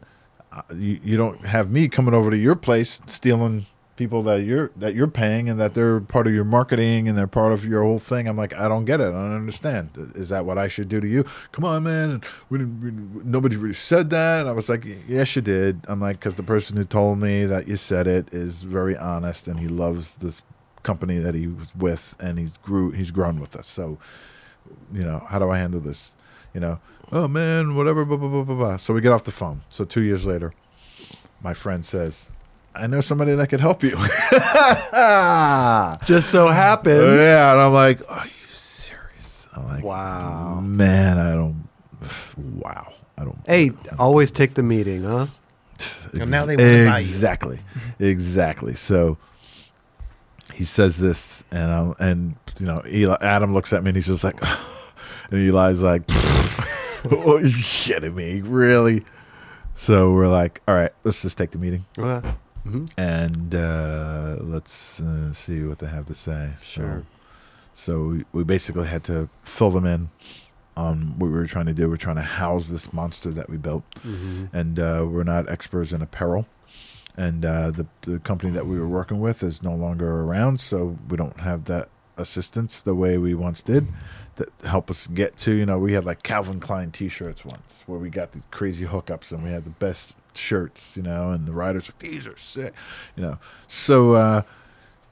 [0.75, 4.93] you, you don't have me coming over to your place stealing people that you're that
[4.93, 7.99] you're paying and that they're part of your marketing and they're part of your whole
[7.99, 8.27] thing.
[8.27, 9.07] I'm like, I don't get it.
[9.07, 9.89] I don't understand.
[10.15, 11.23] Is that what I should do to you?
[11.51, 12.21] Come on, man.
[12.49, 14.41] We we, nobody really said that.
[14.41, 15.81] And I was like, yes, you did.
[15.87, 19.47] I'm like, because the person who told me that you said it is very honest
[19.47, 20.41] and he loves this
[20.83, 23.67] company that he was with and he's grew he's grown with us.
[23.67, 23.97] So,
[24.93, 26.15] you know, how do I handle this?
[26.53, 26.79] You know,
[27.15, 28.77] oh man, whatever, blah blah blah blah blah.
[28.77, 29.61] So we get off the phone.
[29.69, 30.53] So two years later,
[31.41, 32.29] my friend says,
[32.75, 33.91] I know somebody that could help you.
[36.05, 36.97] Just so happens.
[37.19, 39.47] yeah, and I'm like, are you serious?
[39.55, 40.59] I'm like, Wow.
[40.59, 41.67] man, I don't.
[42.37, 43.39] Wow, I don't.
[43.47, 45.27] Hey, always take the meeting, huh?
[46.13, 47.05] And now they wanna buy you.
[47.05, 47.59] exactly,
[47.99, 48.73] exactly.
[48.75, 49.17] So
[50.53, 54.07] he says this, and I'm, and you know, Eli, Adam looks at me, and he's
[54.07, 54.39] just like,
[55.31, 56.03] and Eli's like,
[57.11, 58.41] "Oh, you kidding me?
[58.41, 59.03] Really?"
[59.75, 62.33] So we're like, "All right, let's just take the meeting." Okay.
[62.97, 66.49] and uh, let's uh, see what they have to say.
[66.61, 67.03] Sure.
[67.73, 70.09] So, so we, we basically had to fill them in
[70.77, 71.87] on what we were trying to do.
[71.89, 73.83] We're trying to house this monster that we built,
[74.51, 76.47] and uh, we're not experts in apparel.
[77.17, 80.97] And uh, the the company that we were working with is no longer around, so
[81.09, 83.87] we don't have that assistance the way we once did
[84.37, 85.53] that help us get to.
[85.53, 89.31] You know, we had like Calvin Klein T-shirts once, where we got the crazy hookups,
[89.31, 90.97] and we had the best shirts.
[90.97, 92.73] You know, and the riders like these are sick.
[93.15, 94.13] You know, so.
[94.13, 94.41] uh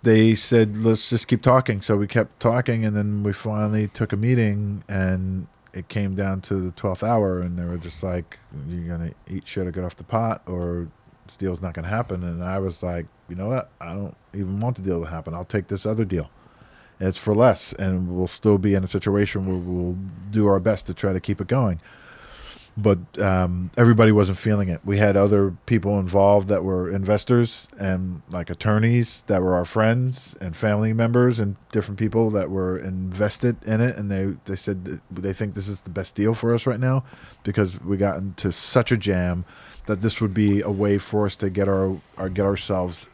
[0.03, 4.11] they said let's just keep talking so we kept talking and then we finally took
[4.11, 8.37] a meeting and it came down to the 12th hour and they were just like
[8.67, 10.87] you're gonna eat shit or get off the pot or
[11.25, 14.59] this deal's not gonna happen and i was like you know what i don't even
[14.59, 16.29] want the deal to happen i'll take this other deal
[16.99, 19.97] it's for less and we'll still be in a situation where we'll
[20.31, 21.79] do our best to try to keep it going
[22.75, 24.81] but um, everybody wasn't feeling it.
[24.83, 30.35] We had other people involved that were investors and like attorneys that were our friends
[30.41, 33.95] and family members and different people that were invested in it.
[33.95, 37.03] And they, they said they think this is the best deal for us right now
[37.43, 39.45] because we got into such a jam
[39.85, 43.12] that this would be a way for us to get our, our get ourselves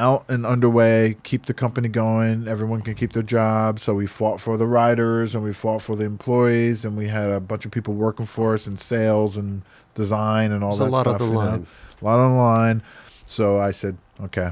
[0.00, 2.48] out and underway, keep the company going.
[2.48, 3.82] Everyone can keep their jobs.
[3.82, 7.30] So we fought for the riders and we fought for the employees, and we had
[7.30, 9.62] a bunch of people working for us in sales and
[9.94, 11.18] design and all There's a that lot on stuff.
[11.20, 11.38] the you know?
[11.38, 11.66] line.
[12.00, 12.82] A lot on the line.
[13.24, 14.50] So I said, okay,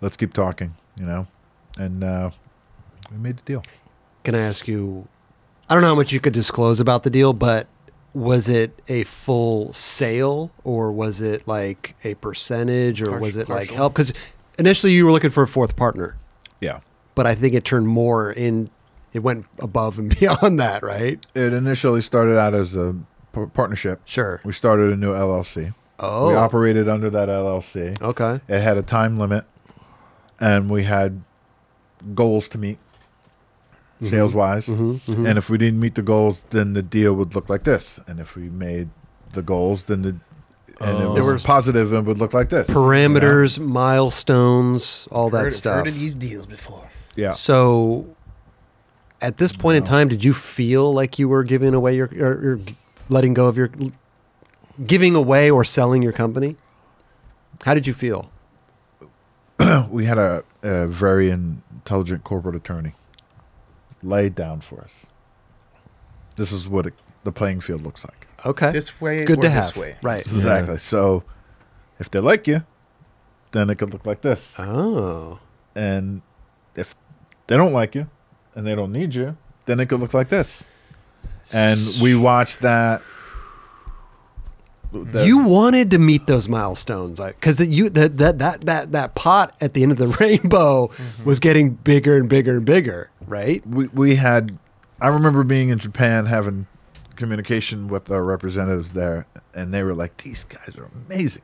[0.00, 1.26] let's keep talking, you know,
[1.78, 2.30] and uh,
[3.10, 3.62] we made the deal.
[4.24, 5.06] Can I ask you?
[5.68, 7.66] I don't know how much you could disclose about the deal, but
[8.14, 13.48] was it a full sale or was it like a percentage or was Partial- it
[13.48, 13.76] like partial.
[13.76, 13.94] help?
[13.94, 14.12] Because
[14.58, 16.16] initially you were looking for a fourth partner,
[16.60, 16.80] Yeah.
[17.14, 18.70] but I think it turned more in.
[19.14, 21.24] It went above and beyond that, right?
[21.34, 22.94] It initially started out as a
[23.34, 24.00] p- partnership.
[24.06, 24.40] Sure.
[24.44, 25.74] We started a new LLC.
[26.00, 28.00] Oh, We operated under that LLC.
[28.00, 28.40] okay.
[28.48, 29.44] It had a time limit,
[30.40, 31.22] and we had
[32.14, 32.78] goals to meet,
[34.04, 34.66] sales wise.
[34.66, 38.00] Mm-hmm, And if we didn't meet the goals, then the deal would look like this.
[38.06, 38.90] And if we made
[39.32, 40.16] the goals, then the
[40.80, 41.08] and it Oh.
[41.10, 42.66] was There was- positive and would look like this.
[42.68, 45.74] Parameters, milestones, all that heard, stuff.
[45.76, 46.88] Heard of these deals before.
[47.14, 47.34] Yeah.
[47.34, 48.06] So,
[49.20, 52.32] at this point in time, did you feel like you were giving away your, or,
[52.32, 52.60] or
[53.08, 53.70] letting go of your,
[54.84, 56.56] giving away or selling your company?
[57.64, 58.30] How did you feel?
[59.90, 62.94] we had a, a very intelligent corporate attorney
[64.02, 65.06] laid down for us.
[66.36, 68.26] This is what it, the playing field looks like.
[68.44, 69.76] Okay, This way good or to this have.
[69.76, 69.96] way.
[70.02, 70.20] Right.
[70.20, 70.78] Exactly.
[70.78, 71.22] So
[72.00, 72.64] if they like you,
[73.52, 74.54] then it could look like this.
[74.58, 75.38] Oh,
[75.76, 76.22] And
[76.74, 76.94] if
[77.46, 78.08] they don't like you
[78.54, 80.64] and they don't need you, then it could look like this.
[81.54, 83.02] And we watched that.
[84.92, 89.54] that- you wanted to meet those milestones because you that, that that that that pot
[89.60, 91.24] at the end of the rainbow mm-hmm.
[91.24, 93.66] was getting bigger and bigger and bigger, right?
[93.66, 94.58] we we had
[95.00, 96.66] I remember being in Japan having
[97.16, 101.42] communication with our representatives there and they were like these guys are amazing.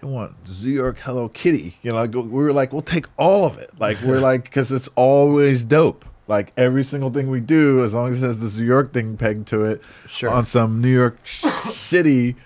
[0.00, 2.04] They want New York Hello Kitty, you know.
[2.06, 3.70] We were like, we'll take all of it.
[3.80, 6.04] Like we're like, because it's always dope.
[6.28, 9.16] Like every single thing we do, as long as it has this New York thing
[9.16, 10.30] pegged to it, Sure.
[10.30, 12.36] on some New York City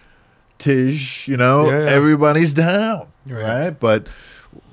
[0.59, 1.91] Tish, you know, Yeah, yeah.
[1.91, 3.43] everybody's down, Right.
[3.43, 3.81] right?
[3.81, 4.07] But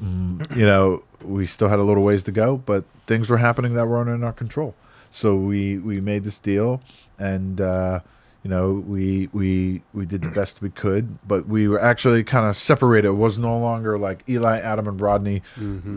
[0.02, 3.74] mm, you know, we still had a little ways to go, but things were happening
[3.74, 4.76] that weren't in our control.
[5.10, 6.82] So we we made this deal,
[7.18, 8.00] and uh,
[8.44, 12.46] you know, we we we did the best we could, but we were actually kind
[12.48, 13.08] of separated.
[13.10, 15.42] It was no longer like Eli, Adam, and Rodney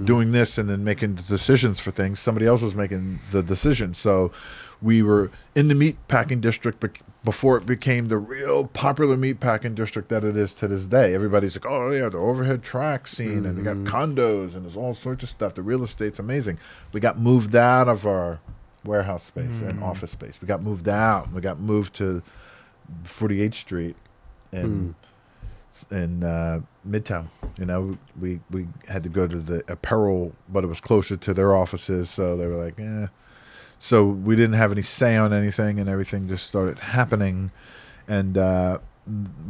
[0.06, 2.18] doing this and then making the decisions for things.
[2.20, 3.98] Somebody else was making the decisions.
[3.98, 4.32] So
[4.82, 6.84] we were in the meat packing district
[7.24, 11.14] before it became the real popular meat packing district that it is to this day.
[11.14, 14.94] Everybody's like, oh yeah, the overhead track scene, and they got condos and there's all
[14.94, 15.54] sorts of stuff.
[15.54, 16.58] The real estate's amazing.
[16.92, 18.40] We got moved out of our
[18.84, 20.40] warehouse space and office space.
[20.42, 21.32] We got moved out.
[21.32, 22.22] We got moved to
[23.04, 23.96] 48th Street
[24.52, 24.94] and
[25.90, 27.26] in uh, Midtown.
[27.58, 31.34] You know, we we had to go to the apparel, but it was closer to
[31.34, 33.06] their offices, so they were like, eh.
[33.84, 37.50] So we didn't have any say on anything, and everything just started happening,
[38.06, 38.78] and uh,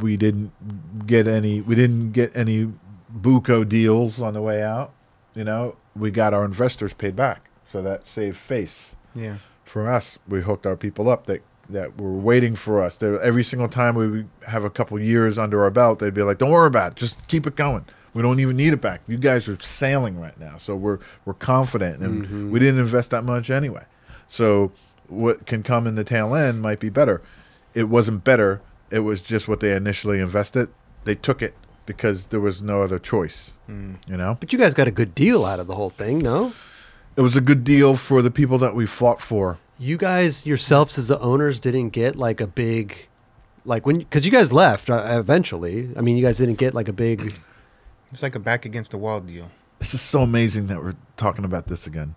[0.00, 0.52] we didn't
[1.06, 1.60] get any.
[1.60, 2.72] We didn't get any
[3.14, 4.92] buco deals on the way out.
[5.34, 9.36] You know, we got our investors paid back, so that saved face Yeah.
[9.66, 10.18] for us.
[10.26, 12.96] We hooked our people up that that were waiting for us.
[12.96, 16.38] They, every single time we have a couple years under our belt, they'd be like,
[16.38, 16.96] "Don't worry about it.
[16.96, 17.84] Just keep it going.
[18.14, 19.02] We don't even need it back.
[19.06, 23.24] You guys are sailing right now, so we're we're confident, and we didn't invest that
[23.24, 23.84] much anyway.
[24.28, 24.72] So
[25.08, 27.22] what can come in the tail end might be better.
[27.74, 28.60] It wasn't better.
[28.90, 30.68] It was just what they initially invested.
[31.04, 31.54] They took it
[31.86, 33.56] because there was no other choice.
[33.68, 36.52] You know, But you guys got a good deal out of the whole thing, no?
[37.16, 39.58] it was a good deal for the people that we fought for.
[39.78, 43.08] You guys yourselves as the owners didn't get like a big,
[43.64, 45.90] like when because you guys left uh, eventually.
[45.96, 47.34] I mean, you guys didn't get like a big.
[48.12, 49.50] It's like a back against the wall deal.
[49.78, 52.14] This is so amazing that we're talking about this again.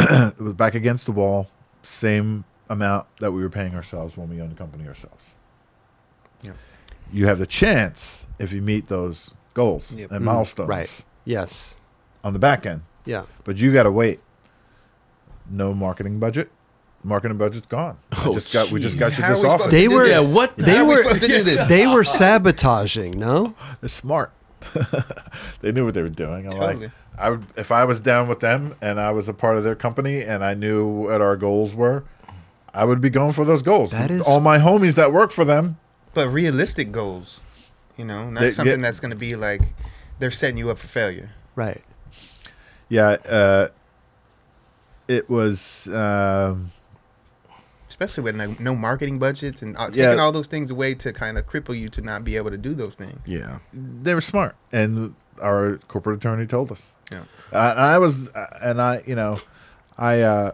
[0.00, 1.48] It was back against the wall,
[1.82, 5.30] same amount that we were paying ourselves when we owned the company ourselves.
[6.42, 6.52] Yeah.
[7.12, 10.10] You have the chance if you meet those goals Yep.
[10.10, 11.04] and Mm, milestones right.
[11.24, 11.74] Yes.
[12.24, 13.22] on the back end, Yeah.
[13.44, 14.20] but you got to wait.
[15.48, 16.50] No marketing budget.
[17.04, 17.98] Marketing budget's gone.
[18.10, 19.18] I Oh, just got we just got jeez.
[19.18, 19.70] you How are this we offer.
[19.70, 20.06] They were.
[20.06, 21.02] Yeah, what They How we were.
[21.04, 21.68] supposed to do this?
[21.68, 23.16] They were sabotaging.
[23.16, 23.54] No.
[23.80, 24.32] They're smart.
[25.60, 26.46] they knew what they were doing.
[26.46, 26.76] I'm Totally.
[26.86, 29.64] like, I would, if I was down with them and I was a part of
[29.64, 32.04] their company and I knew what our goals were,
[32.74, 33.90] I would be going for those goals.
[33.92, 35.78] That is- all my homies that work for them.
[36.14, 37.40] But realistic goals,
[37.96, 38.86] you know, not They- something yeah.
[38.86, 39.62] that's going to be like
[40.18, 41.30] they're setting you up for failure.
[41.54, 41.82] Right.
[42.88, 43.68] Yeah, uh,
[45.08, 45.88] it was.
[45.88, 46.72] Um,
[47.88, 50.16] Especially with no, no marketing budgets and uh, taking Yeah.
[50.16, 52.74] all those things away to kind of cripple you to not be able to do
[52.74, 53.18] those things.
[53.24, 53.58] Yeah.
[53.72, 56.94] they were smart, and our corporate attorney told us.
[57.10, 57.24] Yeah.
[57.52, 59.38] Uh, and I was, uh, and I, you know,
[59.96, 60.52] I, uh,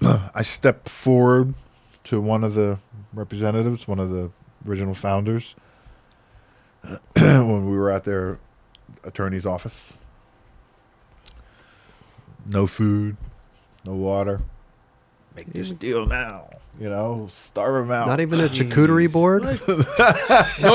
[0.34, 1.54] I stepped forward
[2.04, 2.78] to one of the
[3.12, 4.30] representatives, one of the
[4.66, 5.54] original founders,
[7.16, 8.38] when we were at their
[9.04, 9.94] attorney's office.
[12.46, 13.16] No food,
[13.84, 14.40] no water.
[15.34, 16.48] Make this deal now.
[16.80, 18.08] You know, starve them out.
[18.08, 19.42] Not even a charcuterie board.
[19.44, 19.50] No,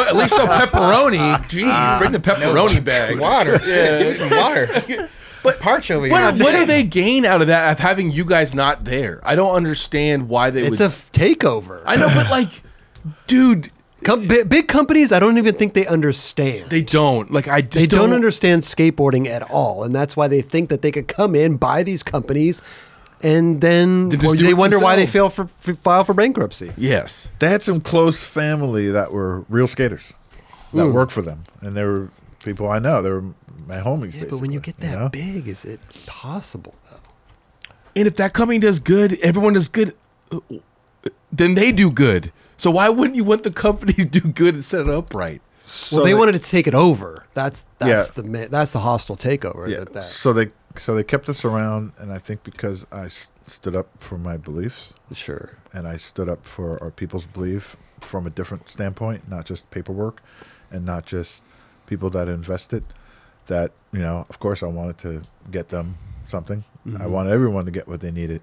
[0.01, 1.17] at least a pepperoni.
[1.19, 3.19] Ah, Jeez, ah, bring the pepperoni bag.
[3.19, 3.59] Water.
[3.67, 4.03] Yeah.
[4.03, 5.09] Give me some water.
[5.43, 6.43] but parch over What, here.
[6.45, 9.19] what do they gain out of that of having you guys not there?
[9.23, 10.81] I don't understand why they It's would.
[10.81, 11.81] a f- takeover.
[11.85, 12.61] I know, but like,
[13.27, 13.69] dude,
[14.05, 16.69] Com- bi- big companies, I don't even think they understand.
[16.69, 17.29] they don't.
[17.29, 20.69] Like, I just they don't, don't understand skateboarding at all, and that's why they think
[20.69, 22.61] that they could come in, buy these companies,
[23.22, 26.14] and then They or do they it wonder why they fail for, for file for
[26.14, 26.72] bankruptcy.
[26.77, 27.31] Yes.
[27.39, 30.14] they had some close family that were real skaters
[30.73, 30.93] that Mm.
[30.93, 32.09] worked for them, and they were
[32.43, 33.01] people I know.
[33.01, 33.23] They were
[33.67, 34.14] my homies.
[34.15, 35.09] Yeah, but when you get that know?
[35.09, 36.98] big, is it possible though?
[37.95, 39.95] And if that company does good, everyone does good,
[40.31, 40.39] uh,
[41.31, 42.31] then they do good.
[42.57, 45.41] So why wouldn't you want the company to do good and set it up right?
[45.61, 47.25] so well, they, wanted to take it over.
[47.33, 48.23] That's that's Yeah.
[48.23, 49.67] the that's the hostile takeover.
[49.67, 49.80] Yeah.
[49.80, 53.32] That, that So they so they kept us around, and I think because I s-
[53.43, 55.51] stood up for my beliefs, sure.
[55.74, 60.22] and I stood up for our people's belief from a different standpoint, not just paperwork,
[60.72, 61.43] and not just
[61.85, 62.83] people that invested.
[63.48, 66.64] That you know, of course, I wanted to get them something.
[66.85, 67.09] I Mhm.
[67.09, 68.41] wanted everyone to get what they needed,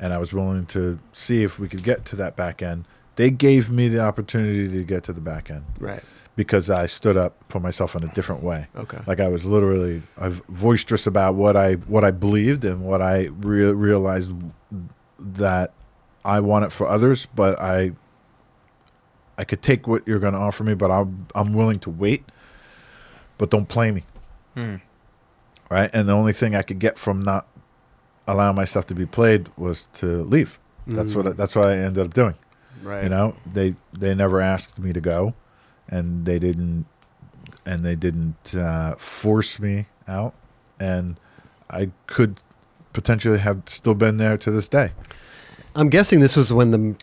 [0.00, 2.84] and I was willing to see if we could get to that back end.
[3.16, 6.02] They gave me the opportunity to get to the back end Right.
[6.38, 8.68] Because I stood up for myself in a different way.
[8.76, 8.98] Okay.
[9.08, 13.24] Like I was literally I boisterous about what I what I believed and what I
[13.42, 14.32] rea- realized
[15.18, 15.72] that
[16.24, 17.90] I want it for others, but I
[19.36, 22.22] I could take what you're going to offer me, but I'm I'm willing to wait.
[23.36, 24.04] But don't play me,
[24.54, 24.76] Hmm.
[25.70, 25.90] right?
[25.92, 27.46] And the only thing I could get from not
[28.28, 30.58] allowing myself to be played was to leave.
[30.86, 32.34] That's what I, that's what I ended up doing.
[32.82, 33.02] Right.
[33.02, 35.34] You know, they they never asked me to go,
[35.88, 36.86] and they didn't
[37.64, 40.34] and they didn't uh, force me out,
[40.80, 41.16] and
[41.70, 42.40] I could
[42.92, 44.92] potentially have still been there to this day.
[45.74, 46.96] I'm guessing this was when the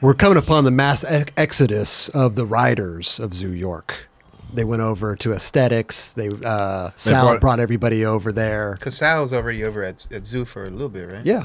[0.00, 1.04] we're coming upon the mass
[1.36, 4.08] exodus of the riders of Zoo York.
[4.52, 6.12] They went over to aesthetics.
[6.12, 8.76] They uh, Sal brought- brought, everybody over there.
[8.80, 11.24] Cause Sal was already over at, at Zoo for a little bit, right?
[11.26, 11.44] Yeah,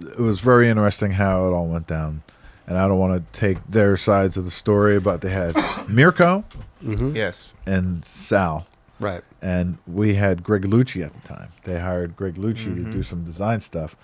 [0.00, 2.22] It was very interesting how it all went down,
[2.68, 5.56] and I don't want to take their sides of the story, but they had
[5.88, 6.44] Mirko
[6.80, 7.52] Yes.
[7.66, 8.68] and Sal.
[9.00, 9.22] right.
[9.42, 11.48] and we had Greg Lucci at the time.
[11.64, 13.96] They hired Greg Lucci to do some design stuff,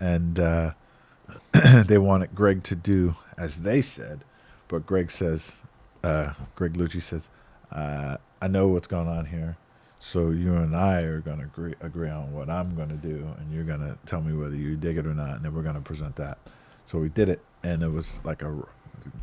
[0.00, 0.70] and uh,
[1.86, 4.20] they wanted Greg to do as they said,
[4.68, 5.60] but Greg says,
[6.04, 7.28] uh, Greg Lucci says,
[7.72, 9.56] uh, "I know what's going on here,
[9.98, 13.26] so you and I are going to agree agree on what I'm going to do,
[13.38, 15.62] and you're going to tell me whether you dig it or not, and then we're
[15.62, 16.38] going to present that."
[16.86, 18.54] So we did it, and it was like a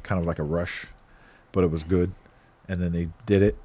[0.03, 0.87] kind of like a rush,
[1.53, 2.11] but it was good.
[2.67, 3.57] And then they did it,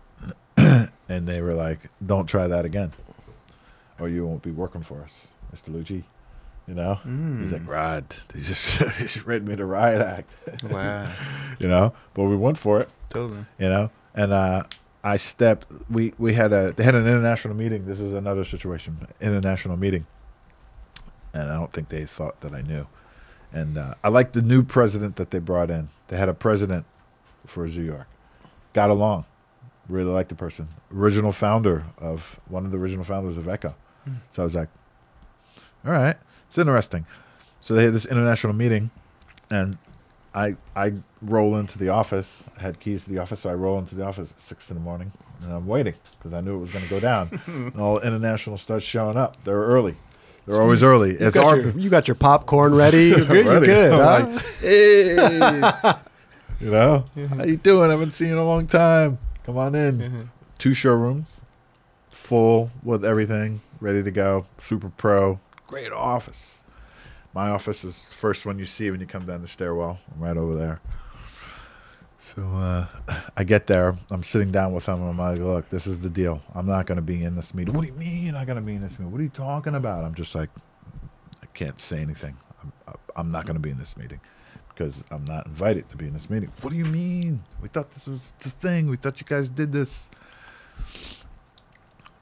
[1.09, 2.93] and they were like, "Don't try that again,
[3.99, 5.71] or you won't be working for us, Mr.
[5.75, 6.05] Lucci."
[6.69, 6.95] You know,
[7.41, 10.33] he's like, "Rod, they just they just read me the riot act."
[10.71, 11.07] Wow.
[11.59, 12.89] you know, but we went for it.
[13.09, 13.45] totally.
[13.59, 14.65] You know, and uh,
[15.05, 15.67] I stepped.
[15.89, 17.87] We we had a they had an international meeting.
[17.87, 20.07] This is another situation, international meeting,
[21.33, 22.87] and I don't think they thought that I knew.
[23.53, 25.89] And uh, I like the new president that they brought in.
[26.09, 26.85] They had a president
[27.47, 28.07] for New York.
[28.73, 29.25] Got along.
[29.89, 30.69] Really liked the person.
[30.93, 33.75] Original founder of one of the original founders of Ecko.
[34.31, 34.69] So I was like,
[35.85, 36.17] all right,
[36.47, 37.07] it's interesting.
[37.61, 38.91] So they had this international meeting,
[39.51, 39.79] and
[40.35, 42.45] I I roll into the office.
[42.57, 44.77] I had keys to the office, so I roll into the office at six in
[44.77, 47.41] the morning, and I'm waiting because I knew it was going to go down.
[47.47, 49.43] and all international starts showing up.
[49.45, 49.97] They're early.
[50.47, 51.13] They're always early.
[51.13, 53.09] You It's got, our your, you got your popcorn ready.
[53.17, 53.47] You're good.
[53.47, 53.93] You're good.
[53.93, 54.27] Huh?
[54.33, 55.09] like, hey,
[56.61, 57.39] you know, mm-hmm.
[57.39, 57.89] how you doing?
[57.89, 59.19] I haven't seen you in a long time.
[59.45, 59.99] Come on in.
[59.99, 60.21] Mm-hmm.
[60.59, 61.43] Two showrooms,
[62.11, 64.47] full with everything, ready to go.
[64.59, 66.63] Super pro, great office.
[67.35, 69.99] My office is the first one you see when you come down the stairwell.
[70.15, 70.81] I'm right over there.
[72.27, 72.87] So uh,
[73.37, 73.97] I get there.
[74.11, 75.01] I'm sitting down with them.
[75.01, 76.43] I'm like, look, this is the deal.
[76.55, 77.73] I'm not going to be in this meeting.
[77.73, 79.13] What do you mean you're not going to be in this meeting?
[79.13, 80.03] What are you talking about?
[80.05, 80.51] I'm just like,
[81.41, 82.37] I can't say anything.
[82.61, 84.21] I'm, I'm not going to be in this meeting
[84.69, 86.51] because I'm not invited to be in this meeting.
[86.63, 87.45] What do you mean?
[87.63, 88.91] We thought this was the thing.
[88.91, 90.11] We thought you guys did this.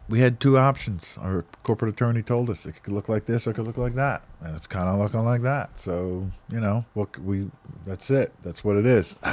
[0.08, 1.16] We had two options.
[1.20, 3.94] Our corporate attorney told us it could look like this or it could look like
[3.94, 5.78] that, and it's kind of looking like that.
[5.78, 7.50] So you know, what we
[7.86, 8.32] that's it.
[8.42, 9.18] That's what it is.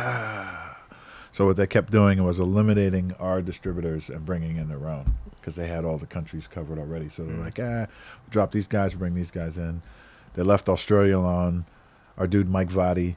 [1.33, 5.55] So what they kept doing was eliminating our distributors and bringing in their own because
[5.55, 7.07] they had all the countries covered already.
[7.07, 7.87] So they're like, ah,
[8.29, 9.81] drop these guys, bring these guys in.
[10.33, 11.65] They left Australia alone.
[12.17, 13.15] Our dude Mike Vadi,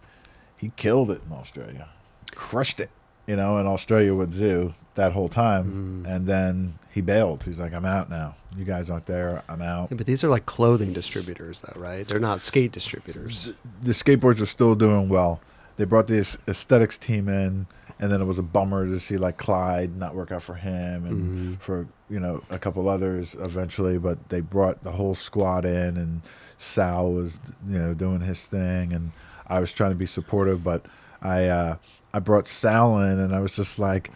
[0.57, 1.89] he killed it in Australia,
[2.37, 2.91] crushed it,
[3.27, 5.67] you know, in Australia with Zoo that whole time.
[6.09, 7.43] And then he bailed.
[7.43, 8.37] He's like, I'm out now.
[8.57, 9.43] You guys aren't there.
[9.49, 9.89] I'm out.
[9.91, 12.07] Yeah, but these are like clothing distributors, though, right?
[12.07, 13.53] They're not skate distributors.
[13.83, 15.41] the skateboards are still doing well.
[15.77, 17.67] They brought this aesthetics team in,
[17.99, 21.05] and then it was a bummer to see like Clyde not work out for him
[21.05, 23.99] and for you know a couple others eventually.
[23.99, 26.23] But they brought the whole squad in, and
[26.59, 29.11] Sal was you know doing his thing, and
[29.49, 30.87] I was trying to be supportive, but
[31.21, 31.77] I uh,
[32.13, 34.13] I brought Sal in, and I was just like,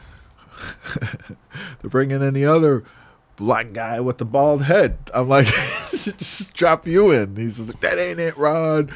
[1.80, 2.84] they're bringing in the other
[3.36, 4.98] black guy with the bald head.
[5.14, 5.46] I'm like,
[5.90, 7.36] just drop you in.
[7.36, 8.90] He's just like, that ain't it, Rod.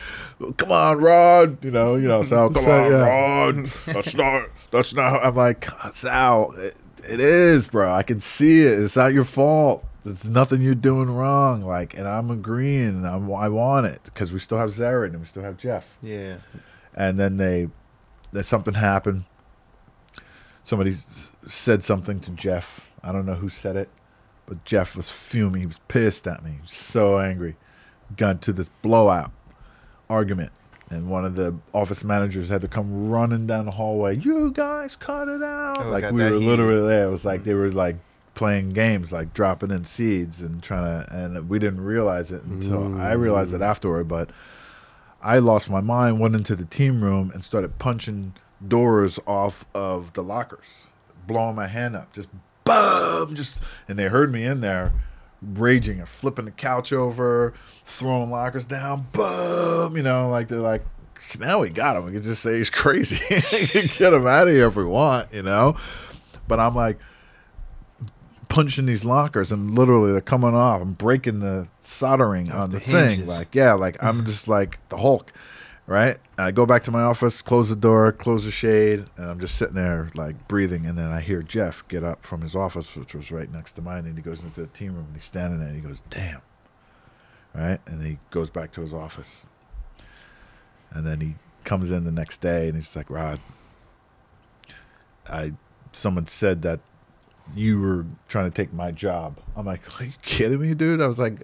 [0.56, 1.64] Come on, Rod.
[1.64, 2.50] You know, you know, Sal.
[2.54, 3.06] Come So, on, yeah.
[3.08, 3.66] Rod.
[3.86, 4.48] That's not.
[4.70, 5.24] That's not.
[5.24, 6.52] I'm like, Sal.
[6.56, 6.76] It,
[7.08, 7.92] it is, bro.
[7.92, 8.78] I can see it.
[8.80, 9.84] It's not your fault.
[10.04, 11.62] It's nothing you're doing wrong.
[11.62, 13.04] Like, and I'm agreeing.
[13.04, 16.36] I'm, I want it because we still have Zered and we still have Jeff Yeah.
[16.94, 17.68] and then they
[18.32, 19.24] that something happened
[20.64, 22.90] somebody s- said something to jeff.
[23.02, 23.88] I don't know who said it
[24.46, 25.60] but jeff was fuming.
[25.60, 26.52] He was pissed at me.
[26.52, 27.56] He was so angry.
[28.16, 29.30] Got to this blowout
[30.10, 30.52] argument
[30.90, 34.16] and one of the office managers had to come running down the hallway.
[34.16, 35.78] You guys cut it out.
[35.80, 36.42] Oh, like we were heated.
[36.42, 37.08] literally there.
[37.08, 37.44] It was like mm.
[37.44, 37.96] they were like
[38.34, 42.98] playing games like dropping in seeds and trying to and we didn't realize it until
[42.98, 43.66] i realized it mm.
[43.66, 44.30] afterward but
[45.22, 48.34] I lost my mind, went into the team room and started punching
[48.66, 50.88] doors off of the lockers,
[51.26, 52.28] blowing my hand up, just
[52.64, 54.92] boom, just and they heard me in there
[55.42, 57.52] raging and flipping the couch over,
[57.84, 60.84] throwing lockers down, boom, you know, like they're like,
[61.38, 62.06] now we got him.
[62.06, 63.18] We can just say he's crazy,
[63.98, 65.76] get him out of here if we want, you know.
[66.46, 66.98] But I'm like,
[68.52, 70.82] punching these lockers and literally they're coming off.
[70.82, 73.10] I'm breaking the soldering on the, the thing.
[73.10, 73.28] hinges.
[73.28, 74.26] Like, yeah, like I'm mm-hmm.
[74.26, 75.32] just like the Hulk.
[75.92, 76.16] Right?
[76.38, 79.38] And I go back to my office, close the door, close the shade, and I'm
[79.38, 80.86] just sitting there like breathing.
[80.86, 83.82] And then I hear Jeff get up from his office, which was right next to
[83.82, 86.00] mine, and he goes into the team room and he's standing there and he goes,
[86.08, 86.40] "Damn,"
[87.54, 87.78] right?
[87.86, 89.46] And he goes back to his office,
[90.90, 93.38] and then he comes in the next day and he's like, "Rod,
[95.28, 95.52] I
[95.92, 96.80] someone said that."
[97.56, 99.36] You were trying to take my job.
[99.56, 101.00] I'm like, are you kidding me, dude?
[101.02, 101.42] I was like,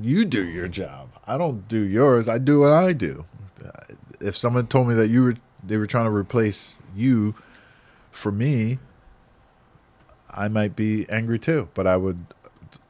[0.00, 1.08] you do your job.
[1.26, 2.28] I don't do yours.
[2.28, 3.24] I do what I do.
[3.64, 7.34] Uh, if someone told me that you were they were trying to replace you
[8.10, 8.78] for me,
[10.30, 11.68] I might be angry too.
[11.74, 12.26] But I would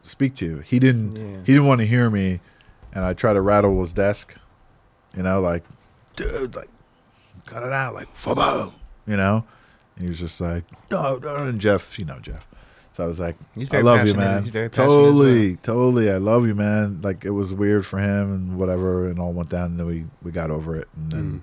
[0.02, 0.58] speak to you.
[0.58, 1.16] He didn't.
[1.16, 1.38] Yeah.
[1.38, 2.40] He didn't want to hear me,
[2.92, 4.36] and I tried to rattle his desk.
[5.16, 5.64] You know, like,
[6.16, 6.70] dude, like,
[7.44, 8.72] cut it out, like, boom,
[9.06, 9.44] you know.
[9.96, 11.36] And he was just like, no, no.
[11.36, 12.46] And Jeff, you know, Jeff.
[12.92, 14.40] So I was like, He's I love you, man.
[14.40, 16.10] He's very passionate as totally, totally.
[16.10, 17.00] I love you, man.
[17.02, 19.72] Like it was weird for him and whatever, and all went down.
[19.72, 21.42] And then we we got over it, and then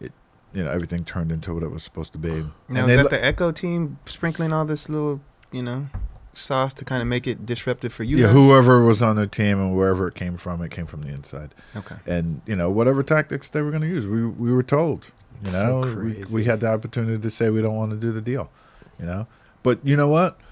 [0.00, 0.06] mm.
[0.06, 0.12] it,
[0.54, 2.30] you know, everything turned into what it was supposed to be.
[2.30, 5.20] Now and is they that let- the Ecko team sprinkling all this little,
[5.52, 5.88] you know,
[6.32, 8.16] sauce to kind of make it disruptive for you?
[8.16, 8.34] yeah, guys?
[8.34, 11.54] whoever was on their team and wherever it came from, it came from the inside.
[11.76, 11.96] Okay.
[12.06, 15.10] and you know whatever tactics they were going to use we we were told
[15.44, 16.34] you So know we, crazy.
[16.34, 18.50] we had the opportunity to say we don't want to do the deal
[18.98, 19.26] you know
[19.62, 20.43] but you know what S-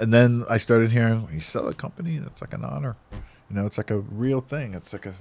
[0.00, 2.96] and then i started hearing when you sell a company It's like an honor.
[3.50, 4.74] You know it's like a real thing.
[4.74, 5.14] It's like a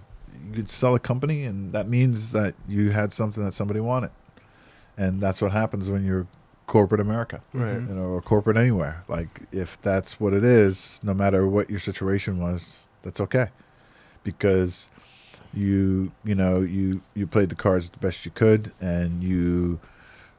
[0.47, 4.09] you could sell a company and that means that you had something that somebody wanted.
[4.97, 6.27] And that's what happens when you're
[6.65, 7.73] corporate america Right.
[7.73, 9.03] you know or corporate anywhere.
[9.07, 13.47] Like if that's what it is no matter what your situation was that's okay.
[14.23, 14.89] Because
[15.53, 19.79] you you know you you played the cards the best you could and you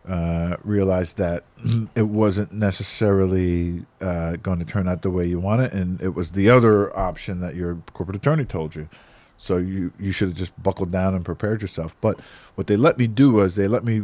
[0.09, 1.45] uh, realized that
[1.95, 6.15] it wasn't necessarily uh, going to turn out the way you want it and it
[6.15, 8.89] was the other option that your corporate attorney told you
[9.37, 12.21] so you you should have just buckled down and prepared yourself but
[12.55, 14.03] what they let me do was they let me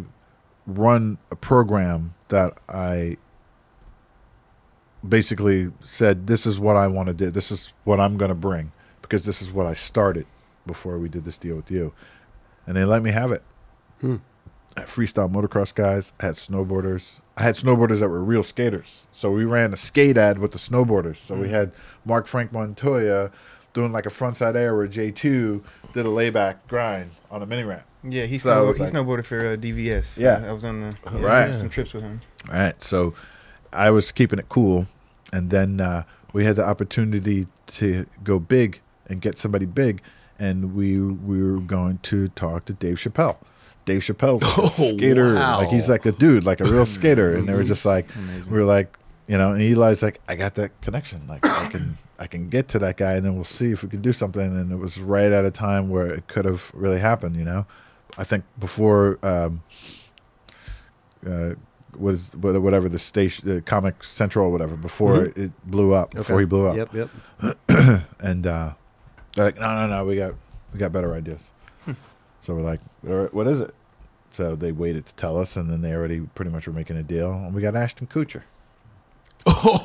[0.66, 3.16] run a program that I
[5.06, 8.34] basically said this is what I want to do this is what I'm going to
[8.34, 8.72] bring
[9.10, 10.26] because this is what I started
[10.66, 11.92] before we did this deal with you.
[12.66, 13.42] And they let me have it.
[14.00, 14.16] Hmm.
[14.76, 17.20] I had freestyle motocross guys, I had snowboarders.
[17.36, 19.04] I had snowboarders that were real skaters.
[19.12, 21.16] So we ran a skate ad with the snowboarders.
[21.16, 21.72] So we had
[22.04, 23.30] Mark Frank Montoya
[23.72, 25.62] doing like a frontside air where J2
[25.94, 27.82] did a layback grind on a mini ramp.
[28.08, 30.18] Yeah, he, So snowboard, he like- snowboarded for uh, DVS.
[30.18, 30.44] Yeah.
[30.48, 31.50] I was on the yeah, Right.
[31.50, 32.20] some, some trips with him.
[32.48, 32.80] All right.
[32.80, 33.14] So
[33.72, 34.86] I was keeping it cool.
[35.32, 40.02] And then uh, we had the opportunity to go big and get somebody big.
[40.38, 43.36] And we we were going to talk to Dave Chappelle.
[43.90, 45.34] Dave Chappelle's like Oh, skater.
[45.34, 45.58] wow.
[45.58, 47.34] Like he's like a dude, like a real skater.
[47.36, 48.52] And they were just like, Amazing.
[48.52, 48.96] we were like,
[49.26, 51.26] you know, and Eli's like, I got that connection.
[51.28, 53.88] Like I can I can get to that guy and then we'll see if we
[53.88, 54.42] can do something.
[54.42, 57.66] And it was right at a time where it could have really happened, you know.
[58.18, 59.62] I think before um
[61.26, 61.54] uh
[61.98, 65.38] was whatever the station the comic central or whatever before Mhm.
[65.38, 68.02] it blew up before he blew up Yep, yep.
[68.20, 68.74] and uh
[69.34, 70.34] they're like no no no we got
[70.72, 71.42] we got better ideas
[72.42, 73.74] so we're like "All right, what is it
[74.30, 77.02] so they waited to tell us and then they already pretty much were making a
[77.02, 78.42] deal and we got ashton kutcher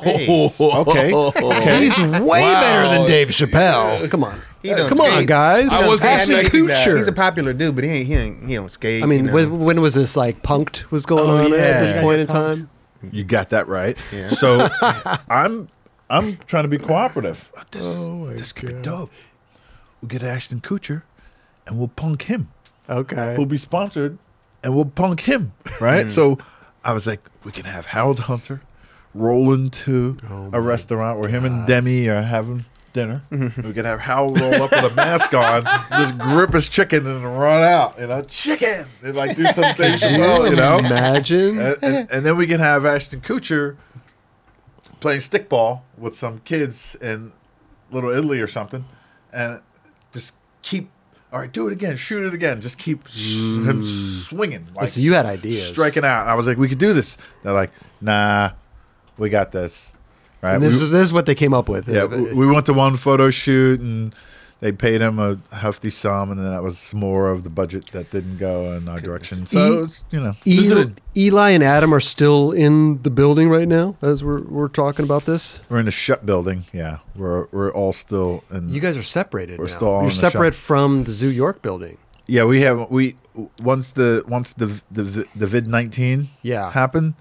[0.01, 0.49] Hey.
[0.59, 4.09] okay okay He's way better than Dave Chappelle.
[4.11, 4.41] Come on.
[4.61, 5.27] He don't Come on, skate.
[5.29, 5.71] guys.
[5.71, 6.35] I wasn't Ashton.
[6.45, 6.97] Kutcher.
[6.97, 9.01] He's a popular dude, but he ain't he ain't he don't skate.
[9.01, 9.33] I mean, you know.
[9.33, 12.27] when, when was this like punked was going Oh, on at this Yeah, point in
[12.27, 12.69] time?
[13.11, 14.27] you got that right Yeah.
[14.29, 14.67] so
[15.29, 15.67] i'm
[16.09, 19.11] i'm trying to be cooperative oh, this, Oh, my is, this could be dope
[20.01, 21.03] we'll get ashton kutcher
[21.67, 22.49] and we'll punk him
[22.89, 23.35] Okay.
[23.37, 24.17] We'll be sponsored
[24.65, 26.11] and we'll punk him, right?
[26.11, 26.39] So
[26.83, 28.61] I was like, we can have Harold Hunter
[29.13, 33.23] roll into Oh a restaurant where him and Demi are having dinner.
[33.29, 37.23] we can have Harold roll up with a mask on, just grip his chicken and
[37.23, 40.79] run out, you know, chicken, and like do some things, well, you know.
[40.79, 41.59] Imagine.
[41.59, 43.77] And, and, and then we can have Ashton Kutcher
[44.99, 47.33] playing stickball with some kids in
[47.91, 48.85] Little Italy or something,
[49.31, 49.61] and
[50.11, 50.89] just keep.
[51.35, 51.97] All right, do it again.
[51.97, 52.61] Shoot it again.
[52.61, 53.13] Just keep s-
[53.67, 54.67] him swinging.
[54.73, 55.67] Like so you had ideas.
[55.67, 56.27] striking out.
[56.27, 57.17] I was like, we could do this.
[57.43, 58.51] They're like, nah,
[59.17, 59.93] we got this.
[60.41, 60.53] Right?
[60.53, 61.89] And this, We- is, this is what they came up with.
[61.89, 64.15] yeah, Uh, we, we went to one photo shoot and
[64.61, 68.09] they paid him a hefty sum, and then that was more of the budget that
[68.09, 69.45] didn't go in our direction.
[69.45, 70.85] So E- it was, you know, Eli,
[71.17, 75.25] Eli and Adam are still in the building right now as we're, we're talking about
[75.25, 75.59] this.
[75.69, 76.65] we're in a shut building.
[76.73, 78.69] Yeah, we're we're all still in.
[78.69, 79.59] You guys are separated.
[79.59, 79.71] We're now.
[79.73, 80.63] still You're separate shop.
[80.63, 81.97] from the Zoo York building.
[82.27, 83.15] yeah, we have we
[83.59, 86.71] once the once the the the vid nineteen Yeah.
[86.71, 87.13] happened,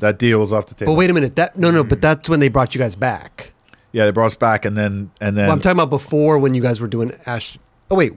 [0.00, 0.94] that deal was off the table.
[0.94, 1.36] But wait a minute.
[1.36, 1.84] That no, no.
[1.84, 2.02] But mm.
[2.02, 3.52] that's when they brought you guys back.
[3.94, 6.52] Yeah, they brought us back, and then and then Well, I'm talking about before when
[6.54, 7.56] you guys were doing Ash.
[7.90, 8.12] Oh wait,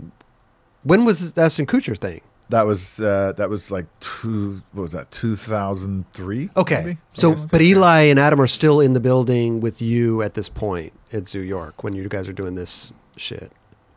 [0.84, 2.22] When was the Ashton Kutcher thing?
[2.50, 4.62] That was uh, that was like two.
[4.72, 5.12] What was that?
[5.12, 6.50] Two thousand three.
[6.56, 6.98] Okay.
[7.14, 10.94] So, but Eli and Adam are still in the building with you at this point
[11.14, 13.52] at Zoo York when you guys are doing this shit.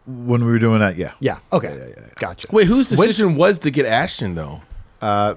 [0.07, 1.13] when we were doing that, yeah.
[1.21, 1.39] Yeah.
[1.53, 1.69] Okay.
[1.77, 2.13] Yeah, yeah, yeah.
[2.17, 2.49] Gotcha.
[2.51, 4.61] Wait, whose When- decision was to get Ashton though?
[5.01, 5.37] Uh,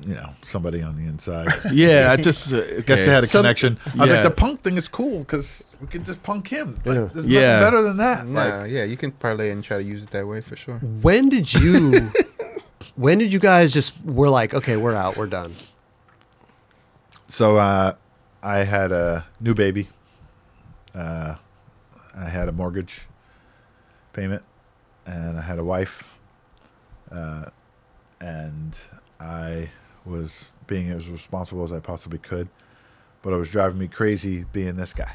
[0.00, 1.48] you know, somebody on the inside.
[1.72, 2.82] Yeah, I just uh, okay.
[2.82, 3.78] Guess they had a Some- connection.
[3.94, 4.16] I was Yeah.
[4.16, 6.78] like, the punk thing is cool because we can just punk him.
[6.84, 7.08] Like, Yeah.
[7.12, 7.40] There's Yeah.
[7.40, 8.26] nothing better than that.
[8.26, 10.78] Nah, Like, yeah, you can parlay and try to use it that way for sure.
[10.78, 12.10] When did you?
[12.96, 15.54] when did you guys just were like, okay, we're out, we're done?
[17.28, 17.94] so uh,
[18.42, 19.88] I had a new baby.
[20.94, 21.34] Uh,
[22.16, 23.02] I had a mortgage
[24.12, 24.42] payment,
[25.06, 26.04] and I had a wife.
[27.10, 27.46] Uh,
[28.20, 28.78] and
[29.20, 29.68] I
[30.06, 32.48] was being as responsible as I possibly could,
[33.22, 35.14] but it was driving me crazy being this guy.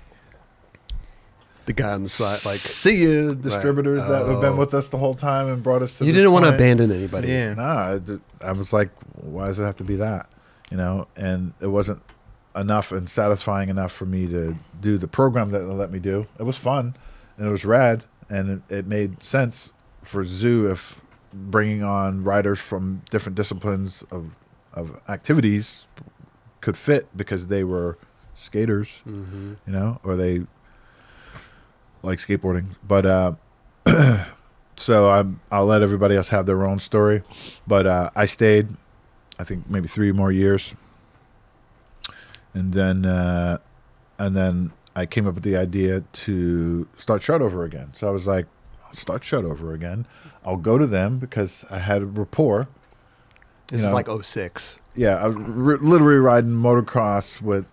[1.68, 4.56] The guy on the side, like see you distributors that have been Oh.
[4.56, 6.06] with us the whole time and brought us to.
[6.06, 7.28] you didn't want to abandon anybody.
[7.28, 7.54] Yeah.
[7.54, 8.02] No,
[8.44, 10.28] I was like, why does it have to be that?
[10.72, 12.02] You know, and it wasn't
[12.56, 16.26] enough and satisfying enough for me to do the program that they let me do.
[16.40, 16.96] It was fun
[17.38, 19.72] and it was rad and it, it made sense
[20.04, 24.32] for Zoo if bringing on riders from different disciplines of
[24.74, 25.88] of activities
[26.62, 27.98] could fit because they were
[28.34, 29.54] skaters, Mm-hmm.
[29.68, 30.42] you know, or they
[32.04, 32.76] like skateboarding.
[32.88, 33.34] But uh,
[34.76, 37.24] so I'm, I'll let everybody else have their own story.
[37.68, 38.70] But uh, I stayed,
[39.40, 40.76] I think maybe three more years,
[42.54, 43.58] and then uh,
[44.20, 47.92] and then I came up with the idea to start Shut Over again.
[47.96, 48.46] So I was like,
[48.86, 50.06] I'll start Shut Over again.
[50.46, 52.68] I'll go to them because I had a rapport.
[53.72, 53.96] This You is know.
[53.96, 54.78] like 06.
[54.96, 57.66] Yeah, I was r- literally riding motocross with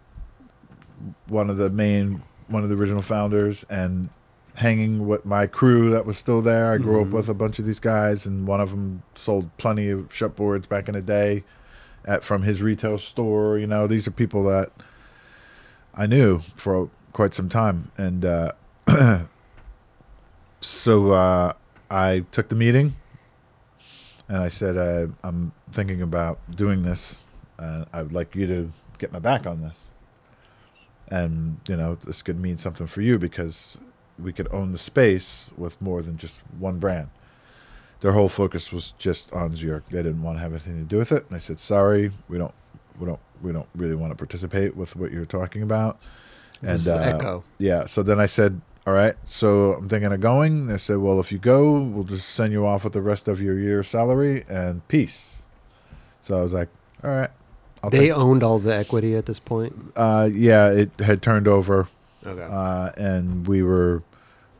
[1.27, 4.09] one of the main, one of the original founders, and
[4.55, 6.73] hanging with my crew that was still there.
[6.73, 7.13] I grew up Mhm.
[7.13, 10.89] with a bunch of these guys, and one of them sold plenty of shutboards back
[10.89, 11.43] in the day,
[12.05, 13.59] at from his retail store.
[13.59, 14.71] You know, these are people that
[15.95, 18.53] I knew for quite some time, and uh,
[20.61, 21.53] so uh,
[21.91, 22.97] I took the meeting
[24.29, 27.17] and I said, uh, I'm thinking about doing this.
[27.59, 29.93] Uh, I would like you to get my back on this.
[31.09, 33.79] And, you know, this could mean something for you because
[34.19, 37.09] we could own the space with more than just one brand.
[38.01, 39.85] Their whole focus was just on Zoo York.
[39.91, 41.25] They didn't want to have anything to do with it.
[41.27, 42.55] And I said, sorry, we don't,
[42.99, 45.99] we don't, we don't really want to participate with what you're talking about.
[46.63, 47.45] And uh, Ecko.
[47.59, 50.67] yeah, so then I said, all right, so I'm thinking of going.
[50.67, 53.41] They said, well, if you go, we'll just send you off with the rest of
[53.41, 55.38] your year's salary and peace.
[56.29, 56.69] So I was like,
[57.03, 57.31] all right.
[57.83, 59.73] I'll They take- owned all the equity at this point.
[59.97, 61.89] uh, yeah, it had turned over,
[62.27, 62.43] Okay.
[62.43, 64.03] uh, and we were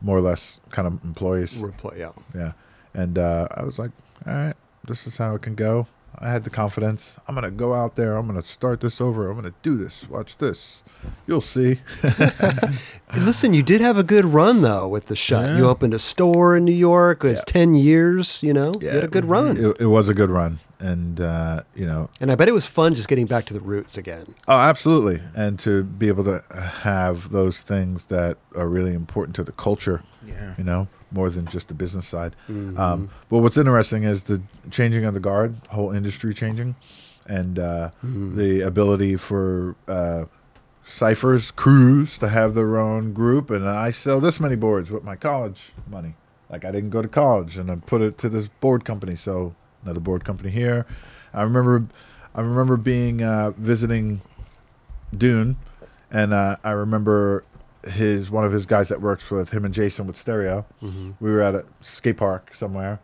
[0.01, 1.59] more or less kind of employees.
[1.61, 2.09] Repl- yeah.
[2.33, 2.53] Yeah,
[2.95, 3.91] and uh, I was like,
[4.25, 4.55] all right,
[4.87, 5.85] this is how it can go.
[6.17, 7.19] I had the confidence.
[7.27, 8.17] I'm gonna go out there.
[8.17, 9.29] I'm gonna start this over.
[9.29, 10.09] I'm gonna do this.
[10.09, 10.81] Watch this.
[11.27, 11.77] You'll see.
[13.15, 15.45] Listen, you did have a good run though with the shut.
[15.49, 15.57] Yeah.
[15.57, 17.23] You opened a store in New York.
[17.23, 17.43] It's Yeah.
[17.45, 18.41] ten years.
[18.41, 21.63] You know, you had a good run, It, it was a good run, and uh,
[21.75, 24.35] you know, and I bet it was fun just getting back to the roots again.
[24.47, 25.21] Oh, absolutely.
[25.35, 26.43] And to be able to
[26.83, 30.55] have those things that are really important to the culture, Yeah.
[30.57, 32.35] you know, more than just the business side.
[32.49, 32.77] Mhm.
[32.77, 36.75] Um, but what's interesting is the changing of the guard, whole industry changing,
[37.27, 38.35] and uh, Mhm.
[38.37, 40.25] the ability for uh,
[40.83, 43.49] ciphers, crews to have their own group.
[43.51, 46.15] And I sell this many boards with my college money.
[46.49, 49.15] Like I didn't go to college, and I put it to this board company.
[49.15, 50.85] So another board company here.
[51.33, 51.85] I remember,
[52.35, 54.21] I remember being uh, visiting
[55.15, 55.57] Dune,
[56.11, 57.43] and uh, I remember
[57.87, 60.65] his one of his guys that works with him and Jason with Stereo.
[60.81, 61.13] Mhm.
[61.19, 62.99] We were at a skate park somewhere,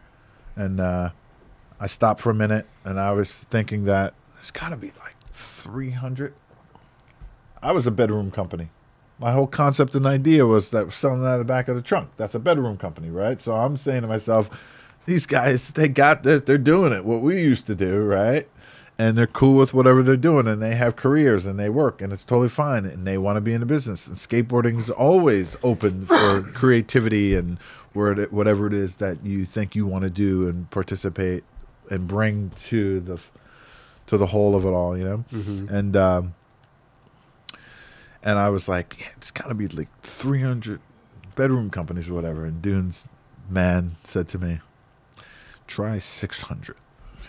[0.55, 1.11] and uh,
[1.79, 5.15] I stopped for a minute, and I was thinking that it's got to be like
[5.29, 6.33] three hundred.
[7.61, 8.69] I was a bedroom company.
[9.17, 11.81] My whole concept and idea was that selling that out of the back of the
[11.81, 12.09] trunk.
[12.17, 13.39] That's a bedroom company, right?
[13.39, 14.49] So I'm saying to myself,
[15.06, 16.42] these guys, they got this.
[16.43, 18.48] They're doing it, what we used to do, right?
[18.98, 22.14] And they're cool with whatever they're doing, and they have careers and they work, and
[22.14, 22.85] it's totally fine.
[22.85, 24.08] And they want to be in the business.
[24.08, 27.58] And skateboarding is always open for creativity and
[27.93, 31.43] whatever it is that you think you want to do and participate
[31.90, 33.19] and bring to the
[34.08, 35.25] to the whole of it all, you know.
[35.32, 35.69] Mhm.
[35.69, 36.34] And um,
[38.24, 40.80] and I was like, yeah, it's got to be like 300
[41.35, 42.45] bedroom companies or whatever.
[42.45, 43.09] And Dune's
[43.50, 44.59] man said to me,
[45.67, 46.75] try 600.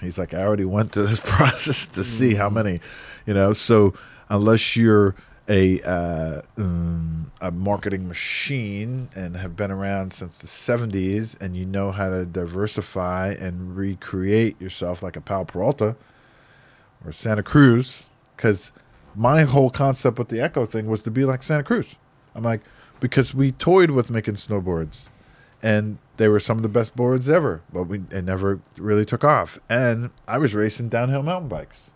[0.00, 2.80] He's like, I already went through this process to see how many,
[3.26, 3.52] you know.
[3.52, 3.94] So
[4.28, 5.14] unless you're
[5.48, 11.64] a uh, um, a marketing machine and have been around since the 70s and you
[11.64, 15.96] know how to diversify and recreate yourself like a Powell Peralta
[17.04, 18.72] or Santa Cruz because
[19.14, 21.98] my whole concept with the Ecko thing was to be like Santa Cruz.
[22.34, 22.62] I'm like
[22.98, 25.08] because we toyed with making snowboards
[25.62, 29.24] and they were some of the best boards ever, but we it never really took
[29.24, 29.58] off.
[29.68, 31.92] And I was racing downhill mountain bikes.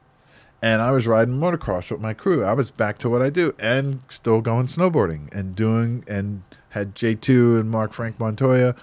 [0.62, 2.44] And I was riding motocross with my crew.
[2.44, 6.94] I was back to what I do and still going snowboarding and doing and had
[6.94, 8.74] J2 and Mark Frank Montoya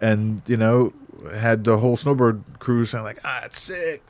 [0.00, 0.92] and you know
[1.34, 4.02] had the whole snowboard crew saying like ah it's sick.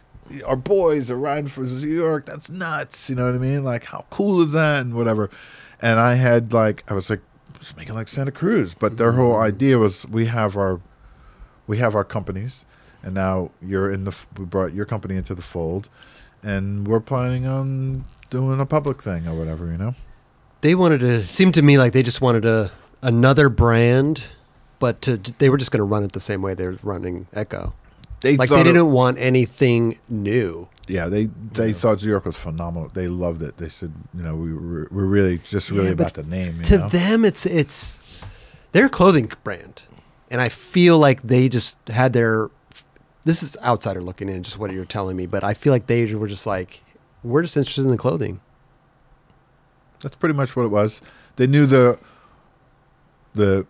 [0.46, 2.24] Our boys are riding for Zoo York.
[2.24, 3.10] That's nuts.
[3.10, 3.64] You know what I mean?
[3.64, 4.80] Like how cool is that?
[4.80, 5.28] And whatever.
[5.82, 7.20] And I had like I was like
[7.60, 9.44] just making like Santa Cruz but their whole mm-hmm.
[9.44, 10.80] idea was we have our
[11.66, 12.66] we have our companies
[13.02, 15.88] and now you're in the we brought your company into the fold
[16.42, 19.94] and we're planning on doing a public thing or whatever, you know.
[20.62, 22.70] They wanted to seemed to me like they just wanted a
[23.02, 24.24] another brand,
[24.78, 27.74] but to they were just going to run it the same way they're running Ecko.
[28.20, 30.68] They Like they didn't want anything new.
[30.90, 32.90] Yeah, they they thought Zoo York was phenomenal.
[32.92, 33.56] They loved it.
[33.56, 36.56] They said, you know, we were we're really just really Yeah, about the name.
[36.58, 36.88] You to know?
[36.88, 38.00] them it's it's
[38.72, 39.82] their clothing brand
[40.30, 42.50] and i feel like they just had their
[43.24, 46.14] this is outsider looking in just what you're telling me but i feel like they
[46.14, 46.84] were just like
[47.24, 48.40] we're just interested in the clothing
[50.02, 51.02] That's pretty much what it was.
[51.36, 51.98] They knew the
[53.34, 53.66] the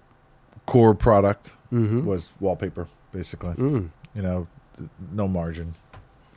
[0.67, 2.05] core product mm-hmm.
[2.05, 3.55] was wallpaper, basically.
[3.55, 3.91] mm.
[4.15, 5.75] You know, th- no margin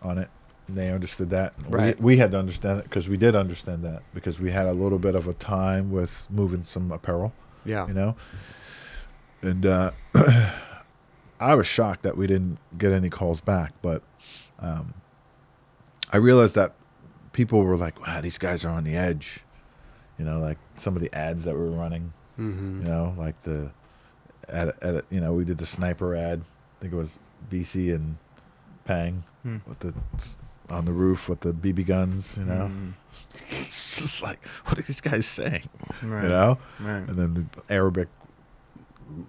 [0.01, 0.29] on it.
[0.73, 1.53] They understood that.
[1.69, 1.97] Right.
[1.99, 4.73] We, we had to understand it because we did understand that because we had a
[4.73, 7.31] little bit of a time with moving some apparel.
[7.65, 8.15] yeah you know
[9.41, 9.91] and uh
[11.39, 14.01] i was shocked that we didn't get any calls back but
[14.59, 14.93] um
[16.11, 16.73] i realized that
[17.31, 19.39] people were like wow these guys are on the edge
[20.19, 22.81] you know like some of the ads that we were running mm-hmm.
[22.81, 23.71] you know like the
[24.49, 27.17] at, at you know we did the sniper ad i think it was
[27.49, 28.17] bc and
[28.85, 29.57] pang Hmm.
[29.67, 29.93] with the
[30.69, 32.93] on the roof with the bb guns you know Mm,
[33.33, 35.63] it's just like what are these guys saying
[36.01, 36.23] right.
[36.23, 37.07] you know Right.
[37.07, 38.07] and then the Arabic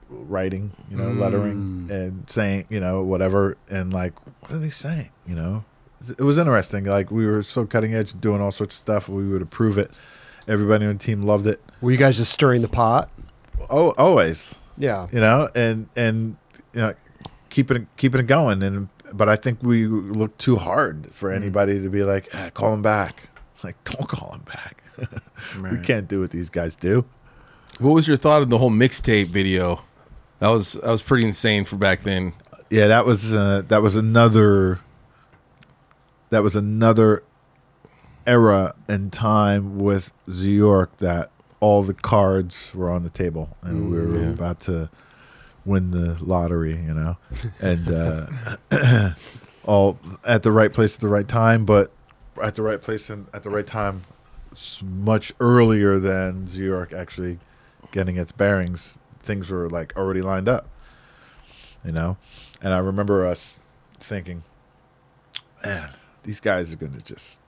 [0.08, 1.90] writing, you know, lettering Mm.
[1.90, 5.10] and saying, you know, whatever, and like, what are they saying?
[5.26, 5.64] You know,
[6.08, 6.84] it was interesting.
[6.84, 9.08] Like we were so cutting edge, doing all sorts of stuff.
[9.08, 9.90] We would approve it.
[10.48, 11.60] Everybody on the team loved it.
[11.80, 13.10] were you guys just stirring the pot
[13.70, 16.36] Oh, always, yeah you know, and and
[16.72, 16.94] you know,
[17.50, 18.62] keeping it keeping it going.
[18.62, 22.74] And but I think we look too hard for anybody to be like, ah, call
[22.74, 23.28] him back.
[23.62, 24.84] Like, don't call him back.
[25.72, 27.06] We can't do what these guys do.
[27.78, 29.82] What was your thought of the whole mixtape video?
[30.40, 32.34] That was that was pretty insane for back then.
[32.68, 34.80] yeah that was uh, that was another
[36.28, 37.22] that was another
[38.26, 43.90] era and time with New York that all the cards were on the table and
[43.90, 44.30] we were yeah.
[44.30, 44.90] about to
[45.64, 47.16] win the lottery you know
[47.60, 48.26] and uh,
[49.64, 51.90] all at the right place at the right time but
[52.42, 54.02] at the right place and at the right time
[54.82, 57.38] much earlier than New York actually
[57.92, 60.68] getting its bearings things were like already lined up
[61.84, 62.16] you know
[62.64, 63.60] and I remember us
[64.00, 64.42] thinking,
[65.62, 65.90] man,
[66.22, 67.42] these guys are going to just.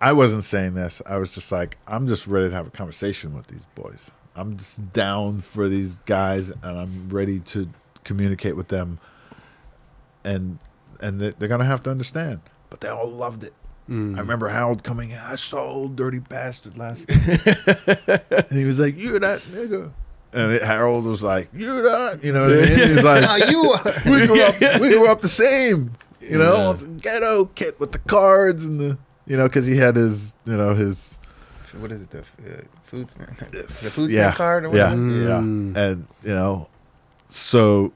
[0.00, 1.00] I wasn't saying this.
[1.06, 4.10] I was just like, I'm just ready to have a conversation with these boys.
[4.38, 7.68] I'm just down for these guys, and I'm ready to
[8.04, 8.98] communicate with them.
[10.24, 10.58] And
[11.00, 12.40] and they- they're gonna have to understand.
[12.70, 13.54] But they all loved it.
[13.88, 14.16] Mm.
[14.16, 15.18] I remember Harold coming in.
[15.18, 18.20] I saw old dirty bastard last night.
[18.50, 19.90] and he was like, "You're that nigga."
[20.32, 22.68] And it, Harold was like, "You're not," you know what I mean?
[22.88, 23.94] He's like, Now you are.
[24.04, 26.86] we grew up we grew up the same you know Yeah.
[27.00, 30.74] ghetto kid with the cards and the you know because he had his you know
[30.74, 31.18] his
[31.78, 32.10] What is it?
[32.10, 35.22] The uh, food stamp, the food stamp yeah card or yeah whatever.
[35.28, 36.68] yeah and you know
[37.26, 37.92] so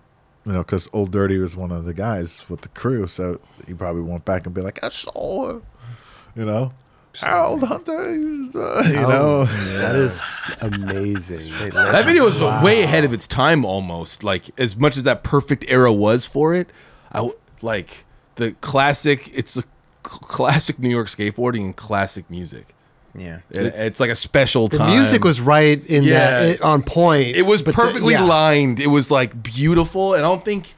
[0.46, 3.74] you know because old dirty was one of the guys with the crew so he
[3.74, 5.62] probably went back and be like i saw her
[6.36, 6.72] you know
[7.20, 9.44] harold hunter he was, uh, you Oh, know
[9.80, 12.64] that is amazing That video was Wow.
[12.64, 14.24] way ahead of its time almost.
[14.24, 16.70] Like as much as that perfect era was for it,
[17.10, 18.04] I w- like
[18.36, 19.30] the classic.
[19.34, 19.64] It's a
[20.02, 22.74] classic New York skateboarding and classic music.
[23.14, 23.38] Yeah.
[23.50, 24.90] It- it's like a special time.
[24.90, 26.12] the music was right in Yeah.
[26.40, 28.24] that it, on point It was but the- perfectly yeah.
[28.24, 28.80] lined.
[28.80, 30.74] It was like beautiful, and I don't think,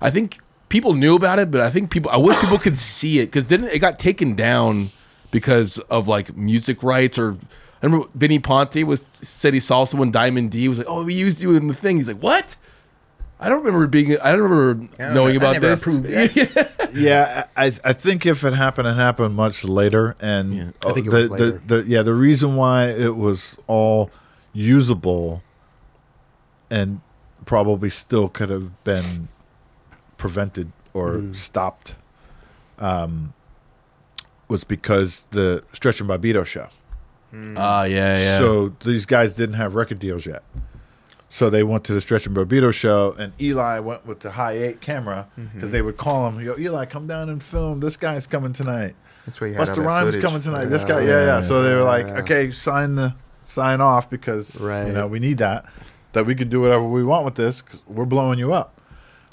[0.00, 3.20] I think people knew about it, but I think people, I wish people could see
[3.20, 4.90] it because then it got taken down
[5.30, 7.36] because of like music rights or.
[7.80, 11.14] I remember Vinnie Ponte was said he saw someone Diamond D was like, "Oh, we
[11.14, 12.56] used you in the thing." He's like, "What?"
[13.40, 14.18] I don't remember being.
[14.20, 15.46] I don't remember I don't knowing know.
[15.46, 15.80] I about never this.
[15.82, 16.90] approved that.
[16.94, 21.06] yeah, I I think if it happened, it happened much later, and Yeah, I think
[21.06, 21.50] it the, was later.
[21.66, 24.10] The, the yeah the reason why it was all
[24.52, 25.42] usable,
[26.70, 27.00] and
[27.44, 29.28] probably still could have been
[30.16, 31.36] prevented or Mm.
[31.36, 31.94] stopped,
[32.80, 33.34] um,
[34.48, 36.68] was because the Stretch and Bobbito show.
[37.56, 38.38] Ah, yeah, yeah.
[38.38, 40.42] So these guys didn't have record deals yet.
[41.30, 44.52] So they went to the Stretch and Bobbito show, and Eli went with the high
[44.52, 47.80] eight camera because they would call him, "Yo, Eli, come down and film.
[47.80, 48.94] This guy's coming tonight.
[49.26, 50.22] That's where you had Busta that Rhymes footage.
[50.22, 50.64] coming tonight.
[50.66, 52.20] This guy, yeah, yeah." So they were like, Yeah.
[52.20, 54.86] "Okay, sign the sign off because Right.
[54.86, 55.66] you know we need that.
[56.12, 57.60] That we can do whatever we want with this.
[57.60, 58.80] Cause we're blowing you up.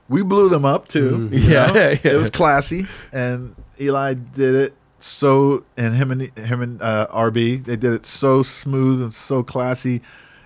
[0.09, 1.29] We blew them up too.
[1.31, 1.73] you Yeah, know?
[1.75, 2.11] yeah, yeah.
[2.11, 7.63] It was classy, and Eli did it so, and him and him and uh, RB,
[7.63, 10.01] they did it so smooth and so classy,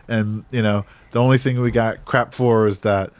[0.07, 3.11] and you know, the only thing we got crap for is that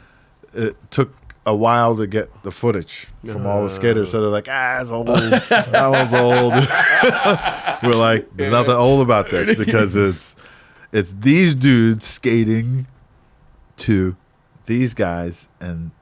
[0.52, 1.14] it took
[1.46, 4.10] a while to get the footage from all the skaters.
[4.10, 5.06] So they're like, ah, it's old.
[5.08, 6.52] that one's old.
[7.82, 10.36] We're like, there's nothing old about this because it's
[10.92, 12.86] it's these dudes skating
[13.78, 14.16] to
[14.66, 15.92] these guys and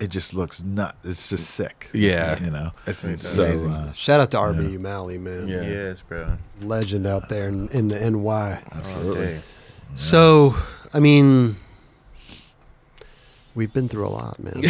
[0.00, 0.96] it just looks nut.
[1.04, 1.88] It's just sick.
[1.92, 2.30] Yeah.
[2.34, 2.70] not, you know.
[2.86, 3.70] It's So amazing.
[3.70, 5.46] uh, Shout out to RB Umali, man.
[5.46, 5.60] Yeah.
[5.62, 6.38] Yes, bro.
[6.62, 8.62] Legend out there in, in the NY.
[8.72, 9.26] absolutely.
[9.26, 9.40] Okay.
[9.94, 10.54] So,
[10.92, 11.56] I mean,
[13.54, 14.54] we've been through a lot, man.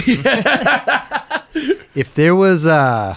[1.94, 3.16] if there was, uh,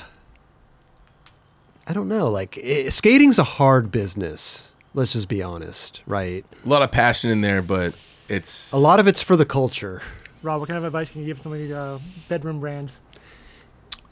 [1.88, 4.72] I don't know, like eh, skating's a hard business.
[4.94, 6.46] Let's just be honest, right?
[6.64, 7.96] a lot of passion in there, but
[8.30, 10.02] it's A lot of it's for the culture.
[10.44, 11.98] Rob, what kind of advice can you give somebody uh,
[12.30, 13.00] bedroom brands?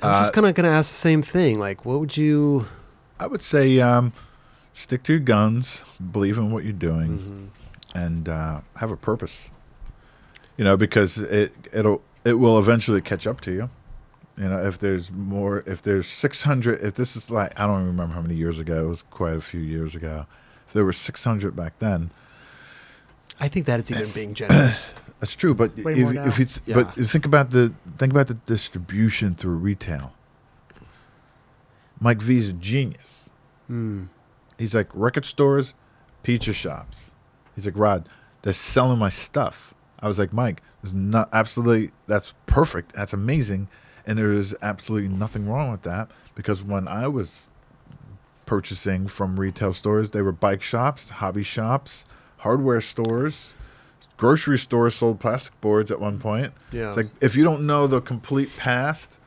[0.01, 1.59] I'm just Uh, kind of going to ask the same thing.
[1.59, 2.65] Like, what would you?
[3.19, 4.13] I would say um,
[4.73, 7.51] stick to your guns, believe in what you're doing,
[7.93, 9.49] and uh, have a purpose.
[10.57, 13.69] You know, because it it'll it will eventually catch up to you.
[14.37, 17.87] You know, if there's more, if there's 600, if this is like I don't even
[17.87, 18.85] remember how many years ago.
[18.85, 20.25] It was quite a few years ago.
[20.67, 22.11] If there were 600 back then,
[23.39, 24.93] I think that it's even being generous.
[25.19, 26.75] That's true, but Way if, if you th- Yeah.
[26.75, 30.13] but think about the think about the distribution through retail.
[31.99, 33.29] Mike V is a genius.
[33.67, 34.05] Hmm.
[34.57, 35.73] He's like record stores,
[36.23, 37.10] pizza shops.
[37.55, 38.07] He's like Rod,
[38.41, 39.73] they're selling my stuff.
[39.99, 42.93] I was like Mike, there's not absolutely that's perfect.
[42.93, 43.67] That's amazing,
[44.05, 47.49] and there is absolutely nothing wrong with that because when I was
[48.45, 52.05] purchasing from retail stores, they were bike shops, hobby shops,
[52.37, 53.55] hardware stores,
[54.17, 56.53] grocery stores sold plastic boards at one point.
[56.71, 56.89] Yeah.
[56.89, 59.17] It's like if you don't know the complete past,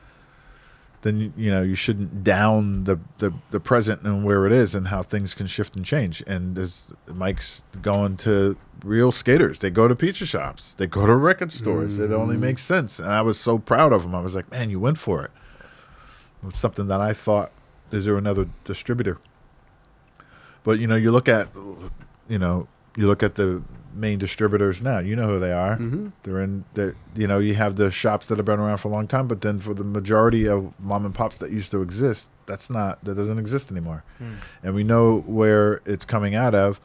[1.05, 4.87] then you, know you shouldn't down the, the the present and where it is and
[4.87, 6.23] how things can shift and change.
[6.25, 11.15] And as Mike's going to real skaters, they go to pizza shops, they go to
[11.15, 11.99] record stores.
[11.99, 12.41] It only mm-hmm.
[12.41, 12.97] makes sense.
[12.97, 14.15] And I was so proud of him.
[14.15, 15.29] I was like, man, you went for it.
[16.41, 17.51] It was something that I thought,
[17.91, 19.19] is there another distributor?
[20.63, 21.49] But you know, you look at,
[22.27, 22.67] you know,
[22.97, 23.63] you look at the
[23.95, 24.99] main distributors now.
[24.99, 25.77] You know who they are.
[25.77, 26.09] Mm-hmm.
[26.23, 26.65] They're in.
[26.73, 29.27] They're, you know, you have the shops that have been around for a long time,
[29.27, 33.03] but then for the majority of mom and pops that used to exist, that's not
[33.05, 34.03] that doesn't exist anymore.
[34.63, 36.79] And we know where it's coming out of.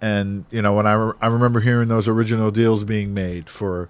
[0.00, 3.88] And you know, when I re- I remember hearing those original deals being made for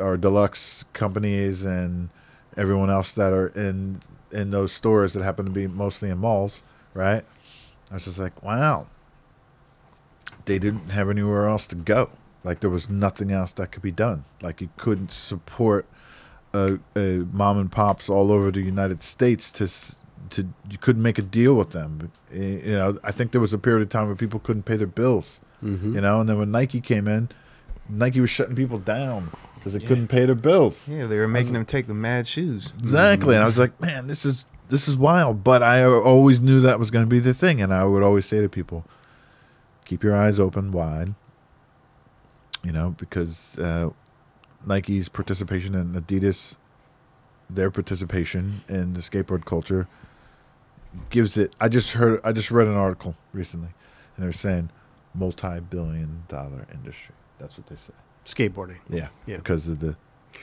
[0.00, 2.10] our deluxe companies and
[2.56, 4.00] everyone else that are in
[4.30, 6.62] in those stores that happen to be mostly in malls,
[6.94, 7.24] right?
[7.90, 8.88] I was just like, wow.
[10.48, 12.10] They didn't have anywhere else to go.
[12.42, 14.24] Like there was nothing else that could be done.
[14.40, 15.86] Like you couldn't support
[16.54, 19.68] a, a mom and pops all over the United States to
[20.30, 22.10] to you couldn't make a deal with them.
[22.32, 24.86] You know, I think there was a period of time where people couldn't pay their
[24.86, 25.40] bills.
[25.62, 25.94] Mm-hmm.
[25.96, 27.28] You know, and then when Nike came in,
[27.88, 30.88] Nike was shutting people down because they couldn't pay their bills.
[30.88, 32.72] Yeah, they were making them take the mad shoes.
[32.78, 33.34] Exactly.
[33.34, 35.44] And I was like, man, this is this is wild.
[35.44, 38.26] But I always knew that was going to be the thing, and I would always
[38.26, 38.84] say to people,
[39.88, 41.14] keep your eyes open wide.
[42.62, 43.90] You know, because uh,
[44.66, 46.58] Nike's participation and Adidas,
[47.48, 49.88] their participation in the skateboard culture,
[51.10, 51.54] gives it.
[51.60, 52.20] I just heard.
[52.22, 53.70] I just read an article recently,
[54.16, 54.70] and they're saying
[55.14, 57.14] multi-billion-dollar industry.
[57.38, 57.94] That's what they say.
[58.26, 58.78] Skateboarding.
[58.90, 59.36] Yeah, Yeah.
[59.36, 59.96] because of the.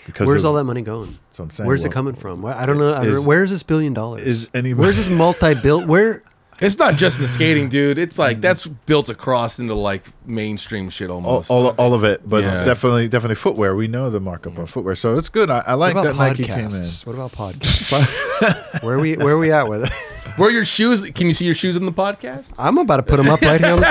[0.05, 1.19] Because Where's of, all that money going?
[1.35, 1.67] What I'm saying.
[1.67, 2.43] Where's it coming from?
[2.45, 2.89] I don't know.
[3.01, 4.21] Is- Where's this billion dollars?
[4.21, 4.81] Is anybody?
[4.85, 5.85] Where's this multi-bill?
[5.85, 6.23] Where?
[6.61, 7.97] It's not just the skating, dude.
[7.97, 11.49] It's like that's built across into like mainstream shit all, almost.
[11.51, 12.65] all, all of it, but it's Yeah.
[12.65, 13.75] definitely definitely footwear.
[13.75, 15.49] We know the markup on footwear, so it's good.
[15.49, 16.65] I, I like what that about Nike came in.
[16.67, 17.05] podcasts?
[17.05, 18.83] What about podcasts?
[18.83, 19.91] where are we where are we at with it?
[20.37, 21.01] Where are your shoes?
[21.11, 22.51] Can you see your shoes in the podcast?
[22.57, 23.85] I'm about to put them up right here on the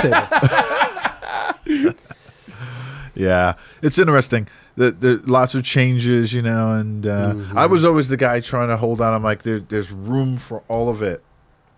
[1.64, 1.94] table.
[3.14, 4.48] yeah, it's interesting.
[4.76, 7.56] The, the lots of changes, you know, and uh, Mm-hmm.
[7.56, 9.14] I was always the guy trying to hold on.
[9.14, 11.22] I'm like, there, there's room for all of it,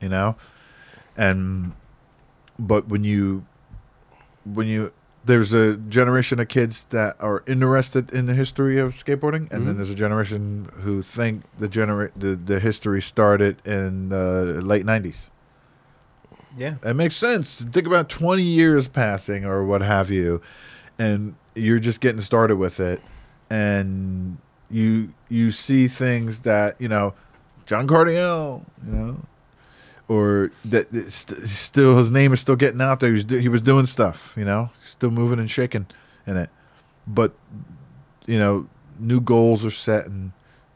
[0.00, 0.34] you know,
[1.16, 1.72] and
[2.58, 3.44] but when you
[4.44, 4.92] when you
[5.24, 9.64] there's a generation of kids that are interested in the history of skateboarding, and Mm-hmm.
[9.66, 14.84] then there's a generation who think the genera- the, the history started in the late
[14.86, 15.30] '90s.
[16.56, 16.76] Yeah.
[16.84, 17.60] It makes sense.
[17.60, 20.40] Think about 20 years passing or what have you,
[20.98, 23.00] and you're just getting started with it,
[23.50, 24.38] and
[24.70, 27.14] you you see things that you know,
[27.66, 29.16] John Cardiel, you know,
[30.08, 33.08] or that st- still his name is still getting out there.
[33.10, 35.86] He was, do- he was doing stuff, you know, still moving and shaking
[36.26, 36.50] in it,
[37.06, 37.34] but
[38.26, 38.68] you know,
[38.98, 40.32] new goals are set and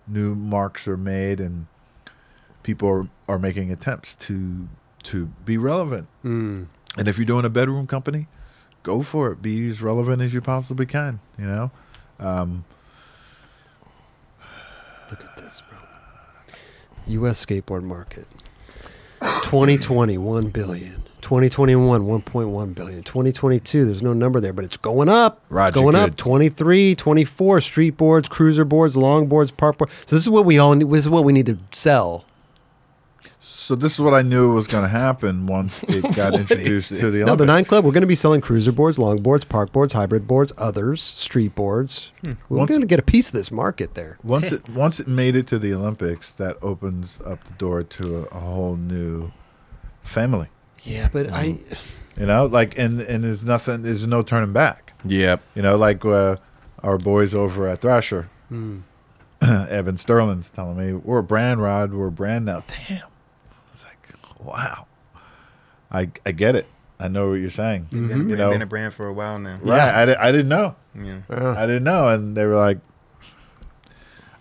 [0.07, 1.67] new marks are made, and
[2.63, 4.69] people are, are making attempts to
[5.05, 6.07] to be relevant.
[6.25, 6.67] Mm.
[6.99, 8.27] And if you're doing a bedroom company,
[8.83, 9.41] go for it.
[9.43, 11.21] Be as relevant as you possibly can.
[11.39, 11.71] You know,
[12.19, 12.65] um,
[15.11, 15.79] Look at this, bro.
[17.09, 17.45] U.S.
[17.45, 18.27] skateboard market.
[19.21, 20.97] 2020, 1 billion.
[21.21, 23.03] 2021, 1.1 billion.
[23.03, 25.41] 2022, there's no number there, but it's going up.
[25.49, 26.11] Roger, it's going good.
[26.11, 26.17] up.
[26.17, 29.93] 23, 24, street boards, cruiser boards, long boards, park boards.
[30.07, 32.25] So this is what we all need, this is what we need to sell.
[33.71, 36.95] So this is what I knew was going to happen once it got introduced to
[36.97, 37.13] the Olympics.
[37.13, 37.47] No, the Olympics.
[37.47, 41.03] Nine Club, we're going to be selling cruiser boards, longboards, park boards, hybrid boards, others,
[41.03, 42.11] street boards.
[42.23, 44.19] We're Once- going to get a piece of this market there.
[44.25, 48.17] once it once it made it to the Olympics, that opens up the door to
[48.19, 49.31] a, a whole new
[50.03, 50.49] family.
[50.83, 51.59] Yeah, but I,
[52.17, 53.83] You know, like and and there's nothing.
[53.83, 54.93] There's no turning back.
[55.05, 55.43] Yep.
[55.55, 56.37] You know, like uh,
[56.83, 58.81] our boys over at Thrasher, Hmm.
[59.43, 61.95] Evan Sterling's telling me we're a brand, Rod.
[61.95, 62.63] We're a brand now.
[62.89, 63.10] Damn, it's like
[64.43, 64.87] wow.
[65.91, 66.67] I I get it.
[66.99, 67.89] I know what you're saying.
[67.91, 68.21] They've been, Mm-hmm.
[68.31, 69.59] You been, know, been a brand for a while now.
[69.63, 69.81] right?
[69.81, 70.77] I, di- I didn't know.
[70.95, 71.21] Yeah.
[71.31, 72.79] uh, I didn't know, and they were like,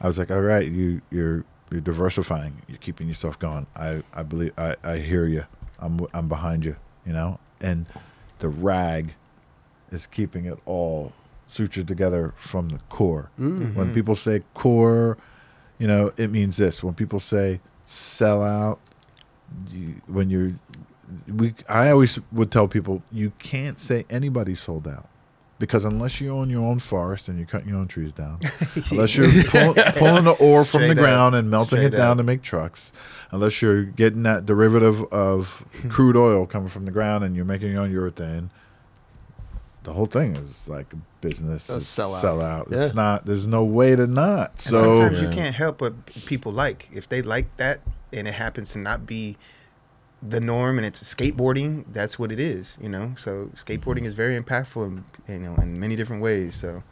[0.01, 2.53] I was like, all right, you you're you're diversifying.
[2.67, 3.67] You're keeping yourself going.
[3.75, 5.45] I I believe I I hear you.
[5.79, 6.75] I'm I'm behind you.
[7.05, 7.85] You know, and
[8.39, 9.13] the rag
[9.91, 11.13] is keeping it all
[11.47, 13.31] sutured together from the core.
[13.39, 13.73] mm.
[13.73, 15.17] When people say core,
[15.79, 16.83] you know, it means this.
[16.83, 18.79] When people say sell out,
[19.71, 20.53] you, when you're,
[21.27, 25.07] we, I always would tell people you can't say anybody sold out.
[25.57, 28.39] Because unless you own your own forest and you're cutting your own trees down,
[28.91, 30.97] unless you're pull, pulling the ore from the Straight up.
[30.97, 32.17] ground and melting it down up.
[32.19, 32.93] to make trucks,
[33.31, 37.73] unless you're getting that derivative of crude oil coming from the ground and you're making
[37.73, 38.51] your own urethane,
[39.83, 42.21] the whole thing is like a business A it's sellout.
[42.21, 42.67] sell out.
[42.71, 42.85] Yeah.
[42.85, 43.25] It's not.
[43.25, 44.51] There's no way to not.
[44.51, 46.87] And So sometimes you can't help what people like.
[46.93, 47.81] If they like that
[48.13, 49.37] and it happens to not be
[50.21, 53.13] the norm and it's skateboarding, that's what it is, you know?
[53.15, 56.55] So skateboarding is very impactful in, you know, in many different ways.
[56.55, 56.83] So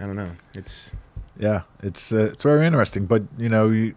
[0.00, 0.32] I don't know.
[0.54, 0.90] It's
[1.38, 3.06] yeah, it's uh, it's very interesting.
[3.06, 3.94] But you know, you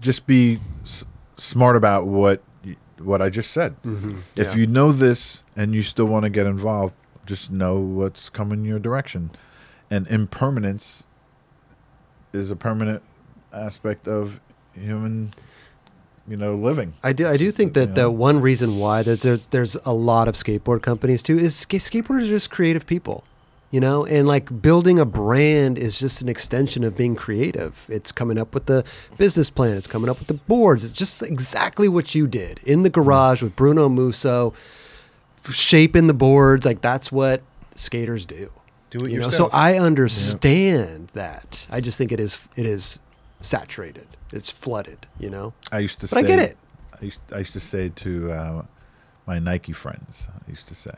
[0.00, 1.04] just be s-
[1.36, 3.80] smart about what you, what I just said.
[3.82, 4.18] Mhm.
[4.34, 4.56] If Yeah.
[4.60, 6.94] you know this and you still want to get involved,
[7.26, 9.30] just know what's coming your direction.
[9.88, 11.06] And impermanence
[12.32, 13.02] is a permanent
[13.52, 14.40] aspect of
[14.74, 15.32] human,
[16.28, 16.94] you know, living.
[17.02, 17.26] I do.
[17.26, 20.34] I do think that You the one reason why that there, there's a lot of
[20.34, 23.24] skateboard companies too is ska- skateboarders are just creative people,
[23.70, 27.86] you know, and like building a brand is just an extension of being creative.
[27.88, 28.84] It's coming up with the
[29.18, 29.76] business plan.
[29.76, 30.84] It's coming up with the boards.
[30.84, 33.02] It's just exactly what you did in the mm-hmm.
[33.02, 34.54] garage with Bruno Musso,
[35.50, 36.64] shaping the boards.
[36.64, 37.42] Like that's what
[37.74, 38.50] skaters do.
[38.90, 39.50] do it You know, yourself.
[39.50, 41.66] so I understand that.
[41.70, 42.98] I just think it is it is
[43.42, 44.08] saturated.
[44.32, 45.06] It's flooded.
[45.18, 46.56] You know, I used to but say I get it.
[47.00, 48.62] I used, I used to say to uh,
[49.26, 50.94] my Nike friends, I used to say,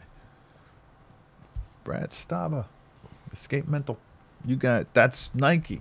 [1.83, 2.67] Brad Staba,
[3.33, 3.99] Skate Mental,
[4.45, 5.81] you got that's Nike.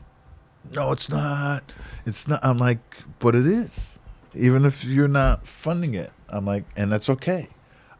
[0.72, 1.64] No, it's not.
[2.06, 2.40] It's not.
[2.44, 2.80] I'm like,
[3.20, 4.00] but it is.
[4.34, 7.50] Even if you're not funding it, I'm like, and that's okay.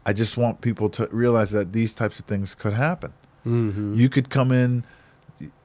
[0.06, 3.12] I just want people to realize that these types of things could happen.
[3.46, 3.94] Mm-hmm.
[3.94, 4.84] You could come in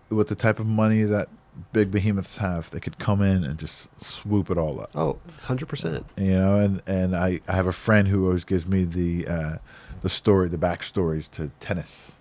[0.10, 1.30] with the type of money that
[1.74, 2.70] big behemoths have.
[2.72, 6.04] They could come in and just swoop it all up Oh, 100%.
[6.18, 9.58] you know and and i i have a friend who always gives me the uh
[10.02, 12.14] the story the backstories to tennis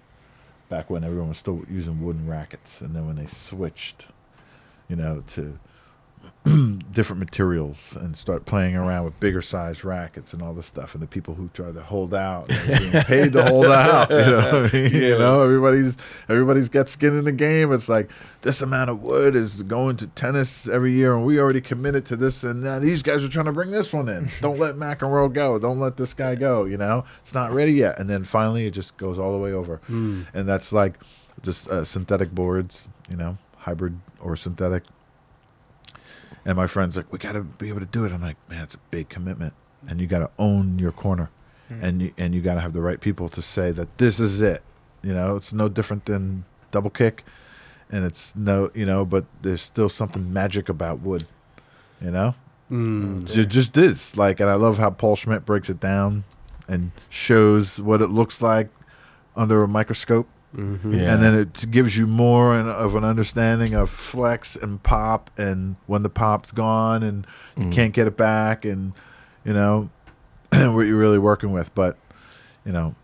[0.69, 4.09] back when everyone was still using wooden rackets and then when they switched
[4.89, 5.59] you know to
[6.93, 10.95] different materials and start playing around with bigger size rackets and all this stuff.
[10.95, 14.11] And the people who try to hold out, paid to hold out.
[14.11, 14.95] You know, I mean?
[14.95, 15.97] you know, everybody's
[16.29, 17.73] everybody's got skin in the game.
[17.73, 18.11] It's like
[18.43, 22.17] this amount of wood is going to tennis every year, and we already committed to
[22.17, 22.45] this.
[22.45, 24.31] And now these guys are trying to bring this one in.
[24.41, 25.59] Don't let McEnroe go.
[25.59, 26.65] Don't let this guy go.
[26.65, 27.99] You know, it's not ready yet.
[27.99, 29.81] And then finally, it just goes all the way over.
[29.89, 30.99] And that's like
[31.43, 32.89] just uh, synthetic boards.
[33.11, 34.85] You know, hybrid or synthetic.
[36.49, 38.13] And my friend's like, we got to be able to do it.
[38.13, 39.53] I'm like, man, it's a big commitment,
[39.87, 41.29] and you got to own your corner,
[41.69, 44.41] and you and you got to have the right people to say that this is
[44.41, 44.63] it.
[45.03, 47.23] You know, it's no different than double kick,
[47.91, 51.25] and it's no, you know, but there's still something magic about wood.
[52.01, 52.35] You know,
[52.71, 53.29] Mm.
[53.37, 56.25] it just is like, and I love how Paul Schmitt breaks it down
[56.67, 58.69] and shows what it looks like
[59.37, 60.95] under a microscope Mm-hmm.
[60.95, 61.13] Yeah.
[61.13, 66.03] and then it gives you more of an understanding of flex and pop and when
[66.03, 67.73] the pop's gone and you Mm.
[67.73, 68.95] can't get it back and
[69.45, 69.91] you know
[70.53, 71.99] what you're really working with but
[72.65, 72.95] you know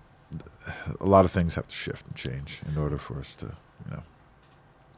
[1.00, 3.90] a lot of things have to shift and change in order for us to you
[3.90, 4.02] know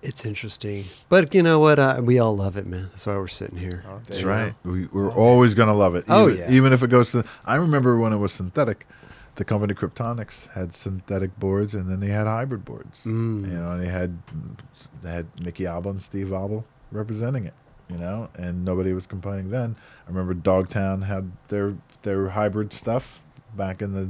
[0.03, 1.79] It's interesting, but you know what?
[1.81, 2.89] Uh, we all love it, man.
[2.93, 3.83] That's why we're sitting here.
[3.89, 6.49] Oh, that's right we, we're always going to love it Oh, yeah.
[6.51, 8.87] even if it goes to i remember when it was synthetic
[9.37, 13.43] the company Kryptonics had synthetic boards and then they had hybrid boards Mm.
[13.51, 14.19] you know, and they had
[15.03, 17.55] they had Micke Alba and Steve Abel representing it,
[17.91, 19.77] you know, and nobody was complaining then.
[20.07, 23.23] I remember Dogtown had their their hybrid stuff
[23.57, 24.09] back in the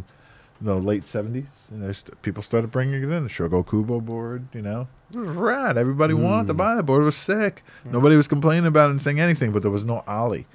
[0.61, 3.25] the late seventies, and there's people started bringing it in.
[3.25, 5.77] The Shogo Kubo board, you know, it was rad.
[5.77, 6.59] Everybody wanted to Mm.
[6.59, 7.03] buy the board.
[7.03, 7.63] It was sick.
[7.85, 10.47] Nobody was complaining about it and saying anything, but there was no ollie.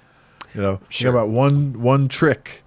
[0.55, 1.11] You know, Sure.
[1.11, 2.60] about one one trick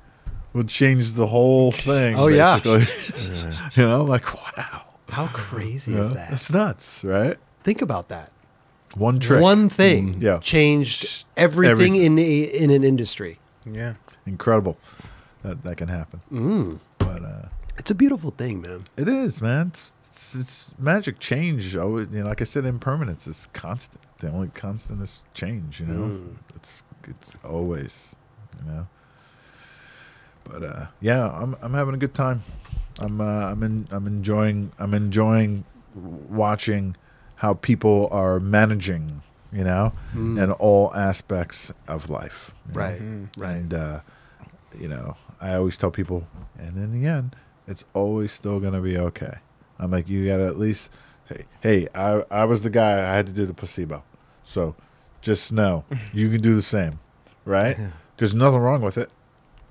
[0.55, 2.17] would change the whole thing.
[2.19, 2.59] Oh, yeah.
[2.61, 3.55] basically.
[3.83, 4.83] you know, like wow.
[5.09, 6.15] How crazy You is know?
[6.15, 6.33] that?
[6.33, 7.37] It's nuts, right?
[7.63, 8.33] Think about that.
[8.97, 9.43] One trick.
[9.43, 10.39] One thing Yeah.
[10.39, 13.39] changed everything, in a, in an industry.
[13.67, 13.95] Yeah.
[14.27, 14.77] Incredible
[15.43, 16.21] that that can happen.
[16.33, 16.79] Mm.
[16.99, 18.85] But uh, It's a beautiful thing, man.
[18.97, 19.69] it is, man.
[19.69, 21.77] It's, it's, it's magic change.
[21.77, 24.01] Always, you know, like I said, impermanence is constant.
[24.21, 25.81] The only constant is change.
[25.81, 26.37] You know, Mm.
[26.57, 28.15] it's it's always,
[28.59, 28.87] you know.
[30.45, 32.43] But uh, yeah, I'm I'm having a good time.
[33.01, 35.65] I'm uh, I'm in I'm enjoying I'm enjoying
[35.95, 36.97] watching
[37.37, 39.23] how people are managing.
[39.53, 40.43] You know, Mm.
[40.43, 42.53] in all aspects of life.
[42.67, 42.81] you know?
[42.81, 43.01] Right.
[43.01, 43.29] Mm.
[43.37, 43.51] Right.
[43.53, 44.01] And uh,
[44.77, 46.27] you know, I always tell people,
[46.59, 47.37] and in the end,
[47.69, 49.35] it's always still gonna be okay.
[49.79, 50.91] I'm like, you gotta at least,
[51.29, 52.95] hey, hey, I I was the guy.
[53.09, 54.03] I had to do the placebo,
[54.43, 54.75] so
[55.21, 56.99] just know you can do the same,
[57.45, 57.77] right?
[58.17, 59.09] There's nothing wrong with it,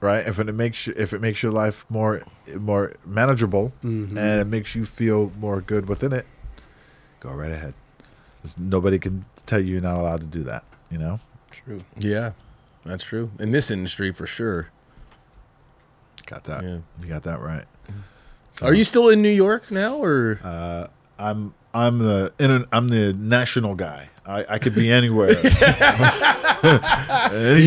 [0.04, 0.28] right?
[0.28, 2.22] If it makes you, if it makes your life more
[2.60, 4.10] more manageable Mhm.
[4.18, 6.26] and it makes you feel more good within it,
[7.20, 7.74] go right ahead.
[8.58, 10.64] nobody can tell you you're not allowed to do that.
[10.92, 11.20] You know.
[11.50, 11.84] True.
[11.98, 12.32] yeah,
[12.86, 13.32] that's true.
[13.40, 14.68] In this industry, for sure.
[16.26, 16.64] Got that.
[16.64, 16.78] Yeah.
[17.02, 17.66] You got that right.
[18.52, 22.90] So, Are you still in New York now, or Uh, I'm I'm the inter- I'm
[22.90, 24.10] the national guy.
[24.26, 25.34] I, I could be anywhere.
[25.34, 25.44] He's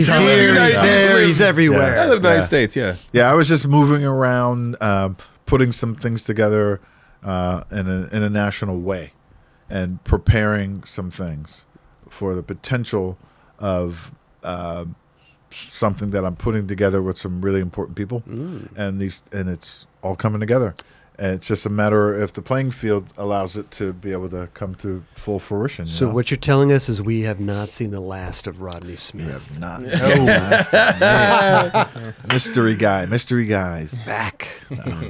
[0.09, 1.99] Anytime here, he's not- there, he's everywhere.
[2.01, 2.45] I live in the United Yeah.
[2.45, 2.77] States?
[2.77, 2.97] Yeah.
[3.13, 6.81] Yeah, I was just moving around, um, putting some things together
[7.23, 9.13] uh, in a in a national way,
[9.69, 11.67] and preparing some things
[12.09, 13.19] for the potential
[13.59, 14.13] of
[14.43, 14.97] um
[15.51, 18.69] something that I'm putting together with some really important people, Mm.
[18.77, 20.75] and these and it's all coming together.
[21.19, 24.49] And it's just a matter if the playing field allows it to be able to
[24.53, 25.87] come to full fruition.
[25.87, 26.15] So know?
[26.15, 29.27] what you're telling us is we have not seen the last of Rodney Smith.
[29.27, 29.81] We have not.
[31.01, 32.13] No.
[32.33, 33.07] mystery guy.
[33.07, 34.49] Mystery guys back.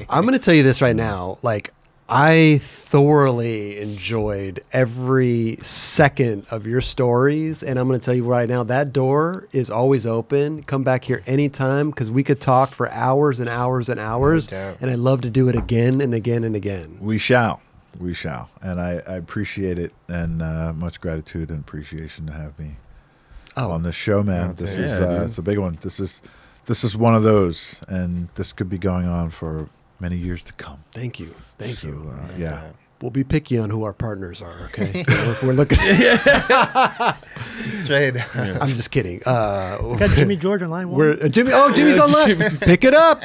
[0.08, 1.38] I'm going to tell you this right now.
[1.42, 1.72] Like,
[2.08, 7.62] I thoroughly enjoyed every second of your stories.
[7.64, 10.62] And I'm going to tell you right now that door is always open.
[10.62, 14.46] Come back here anytime because we could talk for hours and hours and hours.
[14.46, 14.76] doubt.
[14.80, 16.98] and I'd love to do it again and again and again.
[17.00, 17.60] We shall.
[17.98, 18.50] We shall.
[18.62, 22.76] And I, I appreciate it and uh, much gratitude and appreciation to have me
[23.56, 24.54] Oh, on this show, man.
[24.54, 24.92] This thanks.
[24.92, 25.78] is Yeah, uh, it's a big one.
[25.80, 26.20] This is
[26.66, 30.52] this is one of those, and this could be going on for many years to
[30.54, 30.82] come.
[30.92, 31.34] thank you.
[31.58, 32.10] Thank So, you.
[32.12, 32.70] Uh, yeah.
[33.02, 34.90] We'll be picky on who our partners are, okay?
[35.06, 35.76] if we're looking
[37.84, 38.14] Straight.
[38.34, 39.20] I'm just kidding.
[39.26, 40.98] Uh, Got Jimmy George on line one.
[40.98, 41.50] We're uh, Jimmy.
[41.52, 42.56] Oh, Jimmy's online.
[42.58, 43.22] Pick it up.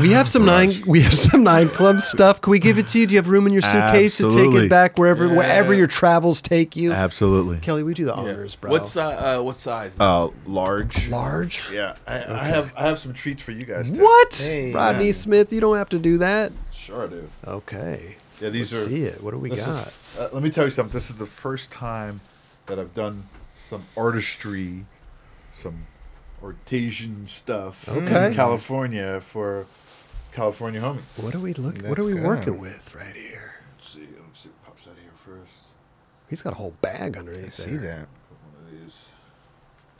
[0.00, 0.72] We have some nine.
[0.86, 2.40] We have some nine club stuff.
[2.40, 3.06] Can we give it to you?
[3.06, 6.40] Do you have room in your suitcase to take it back wherever wherever your travels
[6.40, 6.92] take you?
[6.92, 7.58] Absolutely.
[7.58, 8.70] Kelly, we do the honors, bro.
[8.70, 9.92] What's uh, uh what size?
[9.98, 11.08] Uh, large.
[11.08, 11.72] large?
[11.72, 13.92] Yeah, I, I have I have some treats for you guys.
[13.92, 14.02] Too.
[14.02, 14.34] What?
[14.34, 15.12] Hey, Rodney yeah.
[15.12, 16.52] Smith, you don't have to do that.
[16.72, 17.30] Sure, I do.
[17.46, 18.16] Okay.
[18.40, 18.90] Yeah, these Let's are.
[18.90, 19.22] see it.
[19.22, 19.86] What do we got?
[19.86, 20.92] is- uh, let me tell you something.
[20.92, 22.20] This is the first time
[22.66, 24.86] that I've done some artistry,
[25.52, 25.86] some
[26.44, 28.26] artesian stuff Okay.
[28.28, 29.66] in California for
[30.32, 31.22] California homies.
[31.22, 31.88] What are we looking?
[31.88, 32.22] What are we go.
[32.26, 33.54] working with right here?
[33.78, 35.52] Let's see, let's see what pops out of here first.
[36.28, 37.80] He's got a whole bag I underneath see there.
[37.80, 38.08] that.
[38.08, 38.94] One of these.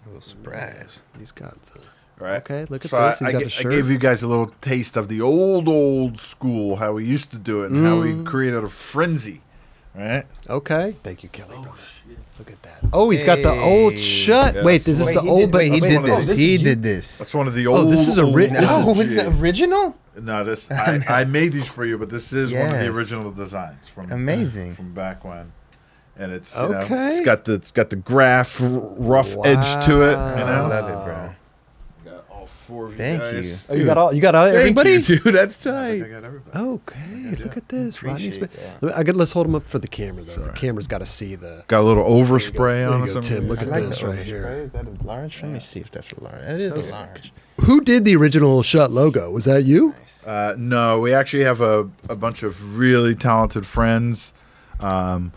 [0.05, 1.03] A little surprise.
[1.19, 1.83] He's got some.
[2.21, 2.37] All right.
[2.39, 3.19] Okay, look at so this.
[3.19, 5.21] He's I, I, got ga- the I gave you guys a little taste of the
[5.21, 8.27] old, old school, how we used to do it, and how we Mm.
[8.27, 9.41] created a frenzy.
[9.95, 10.25] Right?
[10.49, 11.55] Okay, thank you, Kelly.
[11.57, 11.79] Oh, brother.
[12.39, 12.81] Look at that.
[12.93, 14.57] Oh, he's got the old shut.
[14.57, 14.65] Yes.
[14.65, 15.41] Wait, this is Wait, the he old.
[15.43, 16.37] did, but wait, he did one of this.
[16.37, 16.69] He is you?
[16.69, 17.19] did this.
[17.19, 17.93] That's one of the Oh, old.
[17.93, 19.97] this is a ri- old this is- Oh, it's the original?
[20.21, 23.31] No, this I, I made these for you, but this is one of the original
[23.31, 24.75] designs from uh, Amazing.
[24.75, 25.53] from back when,
[26.17, 27.09] and it's you know, Okay.
[27.09, 30.13] it's got the it's got the graph r- rough edge to it.
[30.13, 31.34] You I love it, bro.
[32.65, 33.67] Got four of you Thank guys.
[33.71, 34.13] Oh, you got all.
[34.13, 34.91] You got all, Thank everybody.
[34.93, 35.23] you, dude.
[35.35, 36.11] That's I I tight.
[36.11, 36.59] got everybody.
[36.59, 38.53] Okay, look at this, Rodney Appreciate Smith.
[38.81, 38.83] that.
[38.83, 40.33] Let me- I could, let's hold him up for the camera though.
[40.35, 40.45] Sure.
[40.45, 41.65] The camera's got to see the.
[41.69, 43.23] Got a little There overspray you on go, some.
[43.23, 43.49] Tim.
[43.49, 44.25] Look I at like this the right overspray.
[44.25, 44.49] here.
[44.49, 45.43] Is that a large?
[45.43, 46.41] Let me see if that's a large.
[46.41, 47.33] That is a large.
[47.63, 49.31] Who did the original shut logo?
[49.31, 49.95] Was that you?
[50.27, 54.33] Uh, no, we actually have a, a bunch of really talented friends.
[54.81, 55.33] Um,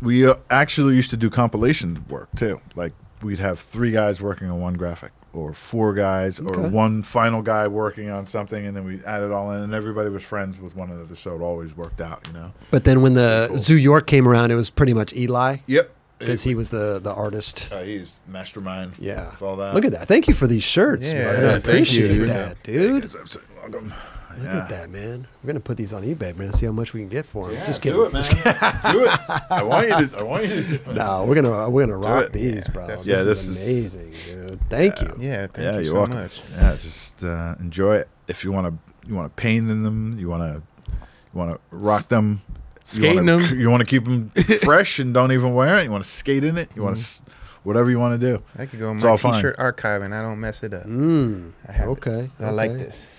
[0.00, 2.60] we uh, actually used to do compilation work too.
[2.76, 6.50] Like we'd have three guys working on one graphic, or four guys, Okay.
[6.60, 9.74] or one final guy working on something, and then we add it all in, and
[9.74, 12.26] everybody was friends with one another, so it always worked out.
[12.28, 12.52] You know.
[12.70, 15.90] But then when the Zoo York came around, it was pretty much Eli Yep.
[16.18, 17.70] because he was the the artist.
[17.72, 18.92] Uh, he's mastermind.
[18.98, 19.30] Yeah.
[19.30, 19.74] with all that.
[19.74, 20.08] Look at that.
[20.08, 21.26] Thank you for these shirts, Yeah, man.
[21.26, 22.28] I yeah, thank you, appreciate dude.
[22.30, 23.04] that, dude.
[23.04, 23.92] It's absolutely welcome.
[24.36, 24.58] Look Yeah.
[24.58, 25.26] at that, man.
[25.42, 26.48] We're gonna put these on eBay, man.
[26.48, 27.56] and See how much we can get for them.
[27.56, 28.06] Yeah, Just do kidding.
[28.06, 28.92] it, man.
[28.92, 29.20] do it.
[29.50, 30.18] I want you to.
[30.18, 30.62] I want you to.
[30.62, 30.94] Do it.
[30.94, 32.32] No, we're gonna we're gonna rock it.
[32.32, 32.86] these, Yeah, bro.
[32.86, 33.12] definitely.
[33.12, 34.70] Yeah, this, this is is- amazing, dude.
[34.70, 35.14] Thank you.
[35.18, 36.14] Yeah, thank yeah, you you're so welcome.
[36.16, 36.42] much.
[36.56, 38.08] Yeah, just uh, enjoy it.
[38.28, 40.18] If you want to, you want to paint in them.
[40.18, 42.42] You want to, you want to rock them.
[42.84, 43.58] Skate you wanna, them.
[43.60, 44.30] You want to keep them
[44.62, 45.84] fresh and don't even wear it.
[45.84, 46.68] You want to skate in it.
[46.74, 47.24] You want Mm-hmm.
[47.26, 47.32] to,
[47.64, 48.42] whatever you want to do.
[48.56, 50.84] I could go in It's my t-shirt archive and I don't mess it up.
[50.84, 51.52] Mm.
[51.68, 51.90] I have it.
[51.92, 52.30] Okay.
[52.40, 53.10] I like this.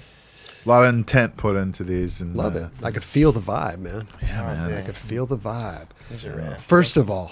[0.69, 2.21] A lot of intent put into these.
[2.21, 2.67] And Love uh, it.
[2.83, 4.07] I could feel the vibe, man.
[4.21, 4.77] Yeah, Oh, man.
[4.77, 5.87] I could feel the vibe.
[6.09, 6.61] There's your wrap.
[6.61, 7.31] First of all,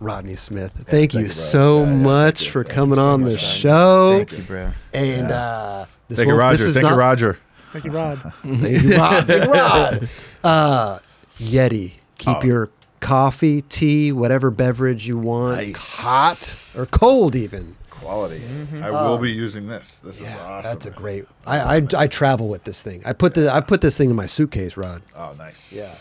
[0.00, 1.28] Rodney Smith, thank you thank you, bro.
[1.28, 2.50] so Yeah, yeah, much you.
[2.50, 4.16] for Thank coming you so on much, the show.
[4.18, 4.70] Thank you, bro.
[4.92, 6.68] And uh, this Thank you, won't- this Roger.
[6.68, 7.38] is Thank not- you, Roger.
[7.72, 8.18] Thank you, Rod.
[8.42, 9.26] Thank you, Rod.
[9.26, 10.08] Big Rod.
[10.44, 10.98] Uh,
[11.38, 12.42] Yeti, keep Oh.
[12.42, 12.68] your
[13.00, 15.98] coffee, tea, whatever beverage you want, Nice.
[16.00, 17.76] hot or cold, even.
[18.08, 18.38] Quality.
[18.40, 18.82] Mm-hmm.
[18.82, 19.98] I will be using this.
[19.98, 20.62] This Yeah, is awesome.
[20.70, 21.26] that's a great.
[21.46, 23.02] I, I I travel with this thing.
[23.04, 25.02] I put the I put this thing in my suitcase, Rod.
[25.14, 25.70] Oh, nice.
[25.74, 25.92] Yeah.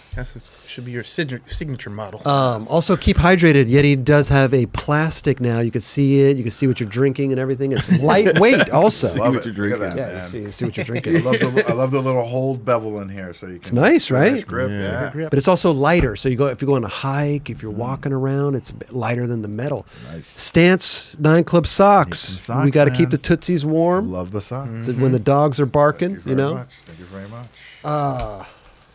[0.67, 2.27] Should be your signature signature model.
[2.27, 3.69] Um, also, keep hydrated.
[3.69, 5.59] Yeti does have a plastic now.
[5.59, 6.37] You can see it.
[6.37, 7.71] You can see what you're drinking and everything.
[7.71, 9.07] It's lightweight, also.
[9.19, 9.45] Love what it.
[9.45, 9.79] you're drinking.
[9.81, 11.23] that, Yeah, you see, you see what you're I drinking.
[11.23, 13.61] love the I love the little hold bevel in here, so you can.
[13.61, 14.47] It's nice, get a right?
[14.47, 14.69] grip.
[14.69, 15.11] Yeah.
[15.15, 15.29] Yeah.
[15.29, 16.15] But it's also lighter.
[16.15, 18.73] So you go if you go on a hike, if you're walking around, it's a
[18.75, 19.85] bit lighter than the metal.
[20.11, 20.27] Nice.
[20.27, 22.19] Stance Nine Club socks.
[22.19, 24.85] socks, we got to keep the tootsies warm Love the socks.
[24.87, 26.15] th- when the dogs are barking.
[26.15, 26.53] Thank You, you, know.
[26.55, 26.73] Much.
[26.85, 27.47] Thank you very much.
[27.83, 28.43] Uh,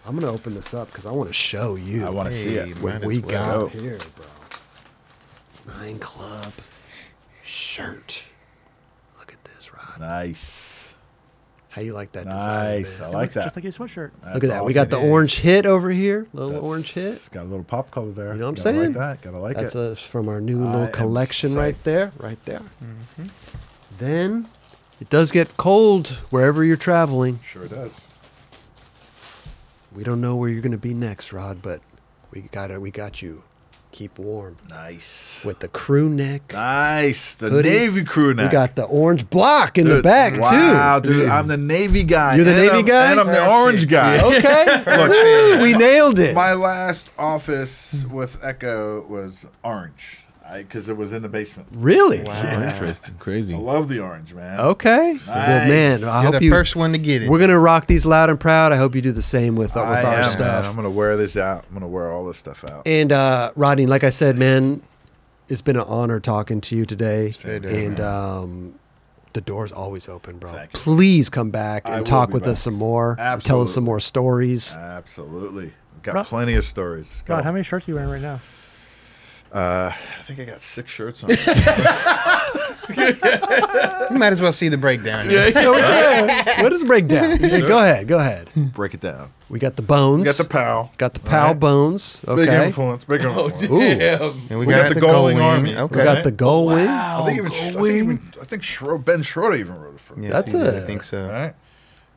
[0.06, 2.56] I'm gonna open this up because I want to show you I want to see
[2.56, 2.78] it.
[2.82, 3.60] what might we as well.
[3.62, 5.74] got here, bro.
[5.76, 6.52] Nine Club
[7.44, 8.24] shirt.
[9.18, 10.00] Look at this, Rod.
[10.00, 10.94] Nice.
[11.68, 12.82] How you like that design?
[12.82, 13.00] Nice.
[13.00, 13.44] I It like looks that.
[13.44, 14.10] Just like a sweatshirt.
[14.34, 14.64] Look at that.
[14.64, 15.08] We got the awesome.
[15.10, 16.26] orange hit over here.
[16.34, 17.12] Little That's- orange hit.
[17.14, 18.32] It's got a little pop color there.
[18.34, 18.92] You know what I'm Gotta saying?
[18.94, 19.22] Like that.
[19.22, 19.92] Gotta like That's it.
[19.92, 21.82] uh from our new I little am collection right psyched.
[21.84, 22.12] there.
[22.18, 22.60] Right there.
[23.98, 24.48] Then
[25.00, 27.38] it does get cold wherever you're traveling.
[27.42, 28.01] sure does.
[29.94, 31.80] We don't know where you're going to be next, Rod, but
[32.30, 32.80] we got it.
[32.80, 33.42] We got you.
[33.90, 35.42] Keep warm Nice.
[35.44, 36.54] with the crew neck.
[36.54, 37.34] Nice.
[37.34, 37.68] The Hoodie.
[37.68, 38.46] Navy crew neck.
[38.50, 41.10] We got the orange block in the Dude, back wow, too.
[41.12, 41.28] dude.
[41.28, 41.48] I'm mm.
[41.48, 42.36] the Navy guy.
[42.36, 43.10] You're the Navy I'm- guy?
[43.10, 44.16] And I'm the orange guy.
[44.22, 46.34] Okay, we nailed it.
[46.34, 50.20] My last office with Ecko was orange
[50.54, 51.68] because it was in the basement.
[51.72, 52.22] really?
[52.24, 52.62] Wow.
[52.68, 53.14] Interesting.
[53.18, 53.54] Crazy.
[53.54, 54.60] I love the orange, man.
[54.60, 55.18] Okay.
[55.26, 56.50] Well, man, I You're hope the you.
[56.50, 57.30] first one to get it.
[57.30, 58.72] We're gonna rock these loud and proud.
[58.72, 60.62] I hope you do the same with, uh, with I our am, stuff.
[60.62, 60.64] man.
[60.70, 61.64] I'm gonna wear this out.
[61.68, 62.86] I'm gonna wear all this stuff out.
[62.86, 64.82] And uh, Rodney, like I said, man,
[65.48, 67.30] it's been an honor talking to you today.
[67.32, 68.00] Same and man.
[68.00, 68.74] um,
[69.34, 70.52] the door's always open, bro.
[70.52, 70.78] Thank you.
[70.80, 72.52] Please come back and will talk with back.
[72.52, 73.16] us some more.
[73.42, 74.74] Tell us some more stories.
[74.74, 75.72] Absolutely.
[76.02, 77.22] Got Ro- plenty of stories.
[77.26, 78.40] Got Rod, a- how many shirts are you wearing right now?
[79.52, 81.28] Uh, I think I got six shirts on.
[81.30, 81.36] you
[84.18, 85.28] might as well see the breakdown.
[85.30, 85.50] Yeah,
[86.62, 87.36] what does break down?
[87.38, 88.48] go ahead, go ahead.
[88.72, 89.30] Break it down.
[89.50, 90.20] We got the bones.
[90.20, 90.90] We got the POW.
[90.96, 91.60] Got the Powell Alright.
[91.60, 92.20] bones.
[92.26, 93.04] Big influence.
[93.04, 93.60] Big Oh, influence.
[93.98, 94.22] damn.
[94.48, 95.44] And we, We got the Gull Going Wing.
[95.44, 95.76] Army.
[95.76, 95.98] Okay.
[95.98, 96.86] We got the Gullwing.
[96.88, 100.16] I think even I think, even, I think Schro- Ben Schroeder even wrote it for
[100.16, 100.28] me.
[100.28, 101.26] Yes, That's he I a- I think so.
[101.26, 101.54] All right.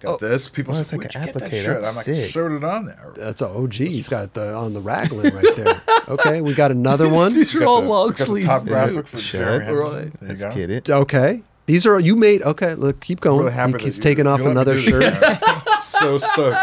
[0.05, 0.47] Got oh, this.
[0.49, 1.63] People Oh, say, like "Where'd an you get that applicator.
[1.63, 2.29] shirt?" That's I'm like, sick.
[2.31, 3.73] "Shirt it on there." That's a OG.
[3.73, 5.81] He's got the on the raglan right there.
[6.07, 7.33] Okay, we got another one.
[7.33, 8.45] These are Got all the- long got the sleeves.
[8.45, 8.69] top dude.
[8.69, 10.13] graphic for Shut Jeremy Right.
[10.21, 10.53] Let's go.
[10.53, 10.87] get it.
[10.87, 12.43] Okay, these are you made.
[12.43, 13.39] Okay, look, keep going.
[13.39, 15.11] Really happy He- he's taking off another shirt.
[15.81, 16.57] so stoked.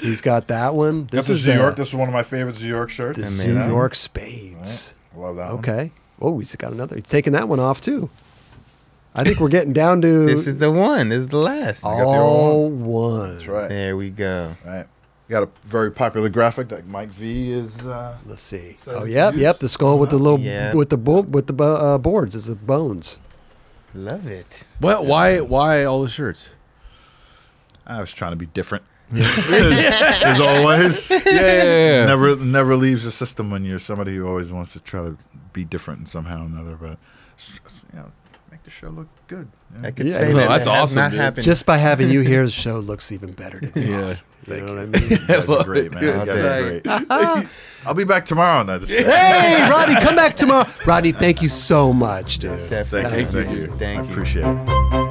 [0.00, 1.06] He's got that one.
[1.06, 1.76] This this is New York.
[1.76, 3.18] This is one of my favorite New York shirts.
[3.44, 4.94] the New York Spades.
[5.14, 5.58] I love that one.
[5.60, 5.92] Okay.
[6.20, 6.96] Oh, he's got another.
[6.96, 8.10] He's taking that one off too.
[9.14, 11.08] I think we're getting down to This is the one.
[11.08, 11.82] This is the last.
[11.82, 13.32] got the all one.
[13.34, 13.68] That's right.
[13.68, 14.54] There we go.
[14.64, 14.86] Right.
[15.28, 17.84] You got a very popular graphic that Mike V is.
[17.84, 18.76] Uh, Let's see.
[18.86, 19.42] Oh, it's yep, used.
[19.42, 19.58] yep.
[19.58, 20.74] The skull with the little Yeah.
[20.74, 23.18] with the bo- with the bo- uh, boards is the bones.
[23.94, 24.64] Love it.
[24.80, 25.04] What?
[25.06, 25.40] Why?
[25.40, 26.50] Why all the shirts?
[27.86, 28.84] I was trying to be different.
[29.12, 31.62] As always, Yeah, yeah, yeah,
[32.00, 32.06] yeah.
[32.06, 35.16] never never leaves the system when you're somebody who always wants to try to
[35.52, 36.76] be different in somehow or another.
[36.76, 36.98] But you know, make
[38.70, 39.48] the show look good.
[39.74, 39.88] you know?
[39.88, 40.18] I could Yeah.
[40.18, 41.20] say No, that that's that awesome, not dude.
[41.20, 41.44] happened.
[41.44, 43.90] Just by having you here, the show looks even better to me.
[43.90, 44.14] Yeah.
[44.46, 45.10] You know what I mean?
[45.10, 46.02] You guys are great, man.
[46.02, 46.14] dude.
[46.16, 47.46] You guys are great.
[47.86, 48.62] I'll be back tomorrow.
[48.64, 50.66] Now, just hey, Rodney, come back tomorrow.
[50.86, 52.58] Rodney, thank you so much, dude.
[52.58, 53.24] thank you, Definitely.
[53.24, 53.66] thank you.
[53.76, 54.08] Thank you.
[54.08, 55.09] I appreciate it.